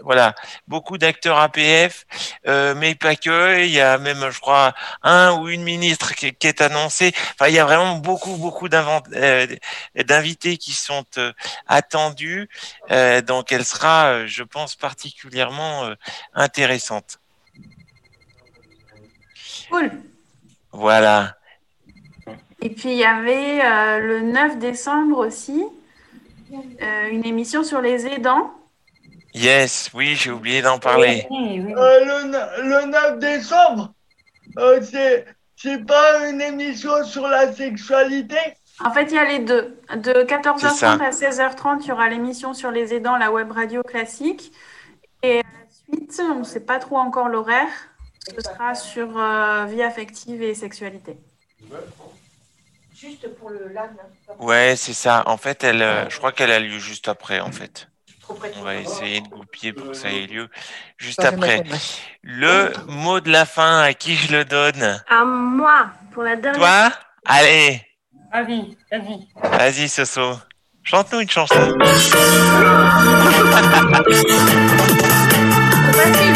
voilà, 0.03 0.35
beaucoup 0.67 0.97
d'acteurs 0.97 1.39
APF, 1.39 2.05
euh, 2.47 2.73
mais 2.75 2.95
pas 2.95 3.15
que. 3.15 3.63
Il 3.63 3.71
y 3.71 3.81
a 3.81 3.97
même, 3.97 4.29
je 4.29 4.39
crois, 4.39 4.73
un 5.03 5.33
ou 5.33 5.49
une 5.49 5.63
ministre 5.63 6.13
qui, 6.13 6.33
qui 6.33 6.47
est 6.47 6.61
annoncée. 6.61 7.13
Enfin, 7.33 7.49
il 7.49 7.55
y 7.55 7.59
a 7.59 7.65
vraiment 7.65 7.95
beaucoup, 7.95 8.37
beaucoup 8.37 8.67
euh, 8.73 9.47
d'invités 9.95 10.57
qui 10.57 10.73
sont 10.73 11.05
euh, 11.17 11.33
attendus. 11.67 12.49
Euh, 12.91 13.21
donc, 13.21 13.51
elle 13.51 13.65
sera, 13.65 14.25
je 14.27 14.43
pense, 14.43 14.75
particulièrement 14.75 15.91
intéressante. 16.33 17.19
Cool. 19.71 19.91
Voilà. 20.71 21.35
Et 22.61 22.69
puis 22.69 22.89
il 22.91 22.97
y 22.97 23.05
avait 23.05 23.59
euh, 23.63 23.99
le 23.99 24.21
9 24.21 24.59
décembre 24.59 25.17
aussi 25.17 25.65
euh, 26.53 27.09
une 27.09 27.25
émission 27.25 27.63
sur 27.63 27.81
les 27.81 28.05
aidants. 28.07 28.51
Yes, 29.33 29.89
oui, 29.93 30.15
j'ai 30.15 30.31
oublié 30.31 30.61
d'en 30.61 30.77
parler. 30.77 31.25
Euh, 31.31 31.63
le, 32.25 32.69
le 32.69 32.85
9 32.87 33.19
décembre, 33.19 33.93
euh, 34.57 34.81
c'est, 34.81 35.25
c'est 35.55 35.85
pas 35.85 36.27
une 36.29 36.41
émission 36.41 37.03
sur 37.05 37.27
la 37.27 37.51
sexualité? 37.53 38.37
En 38.83 38.91
fait, 38.91 39.03
il 39.03 39.13
y 39.13 39.17
a 39.17 39.25
les 39.25 39.39
deux. 39.39 39.77
De 39.95 40.13
C'est 40.13 40.35
14h30 40.35 40.75
ça. 40.75 40.91
à 40.93 41.11
16h30, 41.11 41.77
il 41.81 41.87
y 41.87 41.91
aura 41.91 42.09
l'émission 42.09 42.53
sur 42.53 42.71
les 42.71 42.93
aidants, 42.93 43.15
la 43.17 43.31
web 43.31 43.51
radio 43.51 43.83
classique. 43.83 44.51
Et 45.23 45.39
à 45.39 45.43
la 45.43 45.97
suite, 45.97 46.21
on 46.29 46.39
ne 46.39 46.43
sait 46.43 46.65
pas 46.65 46.79
trop 46.79 46.97
encore 46.97 47.29
l'horaire. 47.29 47.69
Ce 48.27 48.41
sera 48.41 48.75
sur 48.75 49.17
euh, 49.17 49.65
vie 49.65 49.81
affective 49.81 50.41
et 50.43 50.53
sexualité. 50.53 51.17
Juste 52.95 53.33
pour 53.35 53.49
le 53.49 53.69
LAN. 53.69 53.89
Ouais, 54.39 54.75
c'est 54.77 54.93
ça. 54.93 55.23
En 55.25 55.37
fait, 55.37 55.63
elle, 55.63 55.81
euh, 55.81 56.09
je 56.09 56.17
crois 56.17 56.31
qu'elle 56.31 56.51
a 56.51 56.59
lieu 56.59 56.77
juste 56.77 57.07
après, 57.07 57.39
en 57.39 57.51
fait. 57.51 57.87
On 58.57 58.61
va 58.61 58.75
essayer 58.75 59.21
de 59.21 59.27
goupiller 59.27 59.73
pour 59.73 59.87
que 59.87 59.93
ça 59.93 60.09
ait 60.09 60.27
lieu 60.27 60.47
juste 60.97 61.23
après. 61.23 61.63
Le 62.21 62.71
mot 62.87 63.19
de 63.19 63.29
la 63.29 63.45
fin, 63.45 63.81
à 63.81 63.93
qui 63.93 64.15
je 64.15 64.31
le 64.31 64.45
donne? 64.45 65.03
À 65.09 65.25
moi, 65.25 65.87
pour 66.13 66.23
la 66.23 66.37
dernière. 66.37 66.59
Toi? 66.59 66.91
Allez, 67.25 67.81
Vas-y, 68.31 68.77
vas-y. 68.89 69.27
vas-y, 69.43 69.89
Soso. 69.89 70.39
Chante-nous 70.83 71.19
une 71.19 71.29
chanson. 71.29 71.55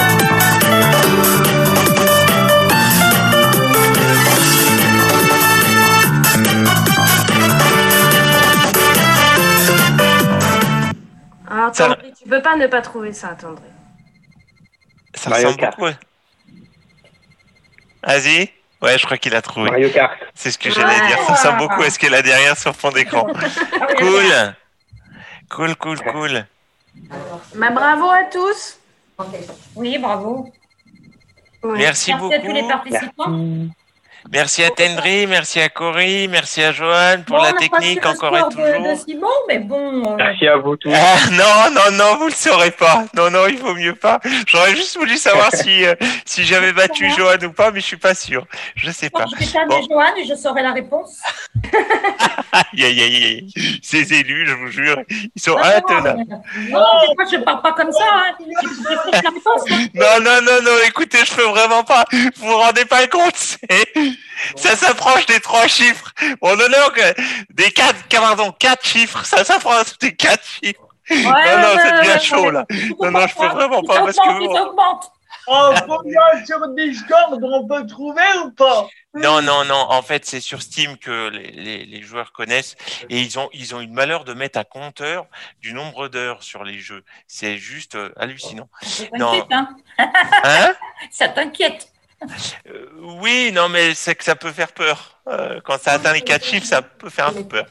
Alors, 11.80 11.96
Ça- 11.98 11.98
tu 12.24 12.30
peux 12.30 12.42
pas 12.42 12.56
ne 12.56 12.68
pas 12.68 12.82
trouver 12.82 13.14
ça, 13.14 13.30
Tandry. 13.40 13.64
Ça 15.14 15.30
Mario 15.30 15.48
ressemble 15.48 15.62
Kart. 15.62 15.78
beaucoup. 15.78 15.86
ouais. 15.90 15.98
Vas-y. 18.04 18.50
Ouais, 18.82 18.98
je 19.00 19.06
crois 19.06 19.18
qu'il 19.18 19.34
a 19.36 19.42
trouvé. 19.42 19.70
Mario 19.70 19.90
Kart. 19.90 20.14
C'est 20.36 20.52
ce 20.52 20.58
que 20.58 20.70
j'allais 20.70 21.08
dire. 21.08 21.18
Ça 21.26 21.34
ressemble 21.34 21.58
beaucoup 21.60 21.82
à 21.82 21.90
ce 21.90 21.98
qu'elle 21.98 22.14
a 22.14 22.22
derrière 22.22 22.58
sur 22.58 22.76
fond 22.76 22.92
d'écran. 22.92 23.26
Cool. 23.98 24.56
Cool, 25.50 25.76
cool, 25.78 26.02
cool. 26.12 26.46
Bah, 27.56 27.70
bravo 27.72 28.10
à 28.10 28.24
tous. 28.32 28.80
Oui, 29.76 29.98
bravo. 29.98 30.52
Merci 31.64 32.12
Merci 32.12 32.12
à 32.14 32.18
tous 32.18 32.52
les 32.52 32.62
beaucoup. 32.62 32.68
participants. 32.68 33.30
Merci 33.30 33.72
à 34.34 34.70
Tendry, 34.72 35.28
merci 35.28 35.60
à 35.62 35.70
Cory, 35.70 36.28
merci 36.28 36.62
à 36.64 36.72
Johan 36.72 37.22
pour 37.26 37.38
Bon, 37.38 37.44
la 37.44 37.50
on 37.50 37.54
n'a 37.54 37.70
pas 37.70 37.78
technique 37.80 38.06
encore 38.06 38.36
et 38.36 38.40
score 38.40 38.50
de, 38.50 38.56
toujours. 38.56 38.90
de 38.92 38.96
Simon, 39.08 39.28
mais 39.48 39.60
bon. 39.60 40.04
euh, 40.14 40.16
Merci 40.18 40.48
à 40.48 40.58
vous 40.58 40.76
tous. 40.76 40.92
Ah, 40.94 41.30
non, 41.32 41.72
non, 41.74 41.92
non, 41.98 42.18
vous 42.18 42.28
le 42.28 42.34
saurez 42.34 42.72
pas. 42.72 43.06
Non, 43.16 43.30
non, 43.30 43.48
il 43.48 43.58
vaut 43.58 43.76
mieux 43.76 43.96
pas. 43.96 44.20
J'aurais 44.48 44.76
juste 44.76 44.98
voulu 44.98 45.16
savoir 45.18 45.52
si, 45.54 45.86
euh, 45.86 45.96
si 46.26 46.44
j'avais 46.44 46.74
battu 46.74 47.10
Johan 47.12 47.38
ou 47.44 47.52
pas, 47.52 47.72
mais 47.72 47.80
je 47.80 47.86
suis 47.86 47.98
pas 47.98 48.16
sûr. 48.16 48.46
Je 48.76 48.90
sais 48.92 49.10
pas. 49.10 49.26
je 49.32 49.38
vais 49.38 49.66
Bon. 49.68 49.82
Johan 49.90 50.16
et 50.18 50.26
je 50.26 50.36
saurai 50.36 50.64
la 50.64 50.74
réponse. 50.74 51.20
Aïe, 52.52 52.86
aïe, 52.86 53.02
aïe, 53.02 53.24
aïe. 53.26 53.80
Ces 53.84 54.14
élus, 54.14 54.48
je 54.48 54.54
vous 54.54 54.68
jure, 54.68 54.98
ils 55.10 55.42
sont 55.42 55.52
Non, 55.58 55.64
intenables. 55.64 56.24
Non, 56.30 56.40
mais 56.70 56.70
moi, 56.72 57.26
je 57.30 57.38
parle 57.44 57.62
pas 57.62 57.74
comme 57.74 57.92
ça. 57.92 58.04
Hein. 58.14 58.34
Je 58.40 58.46
je 58.46 58.88
réfléchis 58.88 59.24
la 59.24 59.30
réponse. 59.30 59.64
hein. 59.72 59.88
Non, 59.94 60.24
non, 60.24 60.42
non, 60.42 60.62
non, 60.64 60.72
écoutez, 60.88 61.18
je 61.26 61.34
peux 61.36 61.44
vraiment 61.44 61.84
pas. 61.84 62.06
Vous 62.14 62.48
vous 62.48 62.56
rendez 62.58 62.86
pas 62.86 63.06
compte, 63.08 63.36
c'est, 63.36 63.94
ça 64.56 64.76
s'approche 64.76 65.26
des 65.26 65.40
trois 65.40 65.68
chiffres. 65.68 66.12
On 66.42 66.56
que 66.56 67.54
des 67.54 67.72
quatre, 67.72 68.08
pardon, 68.10 68.52
quatre 68.52 68.86
chiffres, 68.86 69.26
ça 69.26 69.44
s'approche 69.44 69.98
des 70.00 70.16
quatre 70.16 70.46
chiffres. 70.46 70.88
non, 71.10 71.18
non, 71.18 71.32
ouais, 71.32 71.82
c'est 71.84 72.02
bien 72.02 72.14
ouais, 72.14 72.20
chaud, 72.20 72.50
là. 72.50 72.66
Non, 73.00 73.12
non, 73.12 73.28
je 73.28 73.36
peux 73.36 73.48
vraiment 73.48 73.84
pas 73.84 74.00
parce 74.00 74.18
que. 74.18 74.92
Oh, 75.48 75.72
sur 76.46 76.68
Discord 76.70 77.40
on 77.44 77.68
peut 77.68 77.86
trouver 77.86 78.24
ou 78.44 78.52
pas? 78.52 78.88
Non, 79.14 79.44
non, 79.44 79.64
non. 79.64 79.76
En 79.90 80.02
fait, 80.02 80.26
c'est 80.26 80.42
sur 80.42 80.62
Steam 80.62 80.98
que 80.98 81.30
les, 81.30 81.52
les, 81.52 81.86
les 81.86 82.02
joueurs 82.02 82.32
connaissent 82.32 82.76
et 83.10 83.22
ils 83.22 83.38
ont, 83.38 83.48
ils 83.54 83.76
ont 83.76 83.82
eu 83.82 83.86
le 83.86 83.92
malheur 83.92 84.26
de 84.26 84.34
mettre 84.34 84.58
un 84.58 84.64
compteur 84.64 85.28
du 85.62 85.74
nombre 85.74 86.08
d'heures 86.08 86.42
sur 86.42 86.64
les 86.64 86.80
jeux. 86.80 87.04
C'est 87.28 87.58
juste 87.58 87.94
euh, 87.94 88.12
hallucinant. 88.18 88.68
Ça 88.82 89.06
t'inquiète, 89.06 89.46
hein? 89.52 89.70
Hein? 90.00 90.74
Ça 91.12 91.30
t'inquiète. 91.30 91.92
Euh, 92.70 92.86
Oui, 93.22 93.52
non, 93.54 93.70
mais 93.70 93.94
c'est 93.94 94.16
que 94.16 94.24
ça 94.24 94.36
peut 94.36 94.52
faire 94.52 94.72
peur. 94.72 95.20
Euh, 95.28 95.60
quand 95.64 95.80
ça 95.82 95.94
atteint 95.94 96.14
les 96.14 96.22
quatre 96.22 96.46
chiffres, 96.46 96.68
ça 96.68 96.82
peut 96.82 97.10
faire 97.10 97.28
un 97.28 97.34
peu 97.34 97.44
peur. 97.44 97.66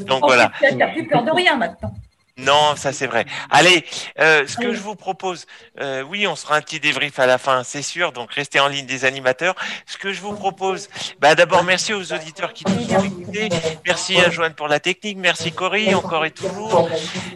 Donc 0.00 0.20
Oh, 0.22 0.26
voilà. 0.26 0.52
Tu 0.60 0.74
n'as 0.76 0.88
plus 0.88 1.06
peur 1.06 1.24
de 1.24 1.30
rien 1.30 1.56
maintenant. 1.56 1.92
Non, 2.38 2.76
ça 2.76 2.92
c'est 2.92 3.06
vrai. 3.06 3.26
Allez, 3.50 3.84
euh, 4.18 4.46
ce 4.46 4.56
que 4.56 4.72
je 4.72 4.80
vous 4.80 4.96
propose, 4.96 5.46
euh, 5.80 6.02
oui, 6.02 6.26
on 6.26 6.34
sera 6.34 6.56
un 6.56 6.62
petit 6.62 6.80
débrief 6.80 7.18
à 7.18 7.26
la 7.26 7.36
fin, 7.36 7.62
c'est 7.62 7.82
sûr. 7.82 8.10
Donc 8.12 8.32
restez 8.32 8.58
en 8.58 8.68
ligne 8.68 8.86
des 8.86 9.04
animateurs. 9.04 9.54
Ce 9.86 9.98
que 9.98 10.12
je 10.12 10.20
vous 10.22 10.32
propose, 10.32 10.88
bah 11.20 11.34
d'abord 11.34 11.62
merci 11.62 11.92
aux 11.92 12.12
auditeurs 12.12 12.54
qui 12.54 12.64
nous 12.66 12.94
ont 12.94 13.04
écoutés. 13.04 13.50
Merci 13.86 14.18
à 14.18 14.30
Joanne 14.30 14.54
pour 14.54 14.66
la 14.68 14.80
technique. 14.80 15.18
Merci 15.18 15.52
Cory, 15.52 15.94
encore 15.94 16.24
et 16.24 16.30
toujours. 16.30 16.88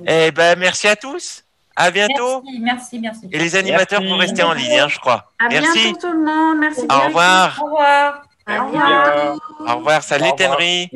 Et 0.07 0.31
ben 0.31 0.59
merci 0.59 0.89
à 0.89 0.97
tous. 0.97 1.45
À 1.77 1.91
bientôt. 1.91 2.43
Merci, 2.43 2.61
merci, 2.61 2.99
merci. 2.99 3.29
Et 3.31 3.39
les 3.39 3.55
animateurs, 3.55 4.03
vous 4.03 4.17
restez 4.17 4.43
en 4.43 4.55
ligne, 4.55 4.79
hein, 4.81 4.89
je 4.89 4.99
crois. 4.99 5.31
À 5.39 5.49
Merci. 5.49 5.93
bientôt 5.93 6.09
tout 6.09 6.13
le 6.13 6.25
monde. 6.25 6.59
Merci. 6.59 6.85
Au 6.85 6.87
bien. 6.89 7.07
revoir. 7.09 7.59
Au 7.61 7.65
revoir. 7.67 8.23
Au 8.49 8.67
revoir. 8.67 9.37
Au 9.61 9.77
revoir. 9.77 10.03
Salut 10.03 10.25
Au 10.25 10.33
revoir. 10.33 10.57
Tenry. 10.57 10.91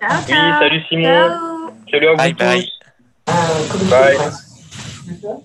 Ciao, 0.00 0.20
Oui, 0.28 0.52
salut 0.58 0.82
Simon. 0.88 1.02
Ciao. 1.02 1.74
Salut 1.90 2.08
à 2.08 2.10
vous 2.12 2.16
Bye 2.18 2.34
tous. 2.34 2.44
bye. 2.44 4.18
Bye. 5.22 5.44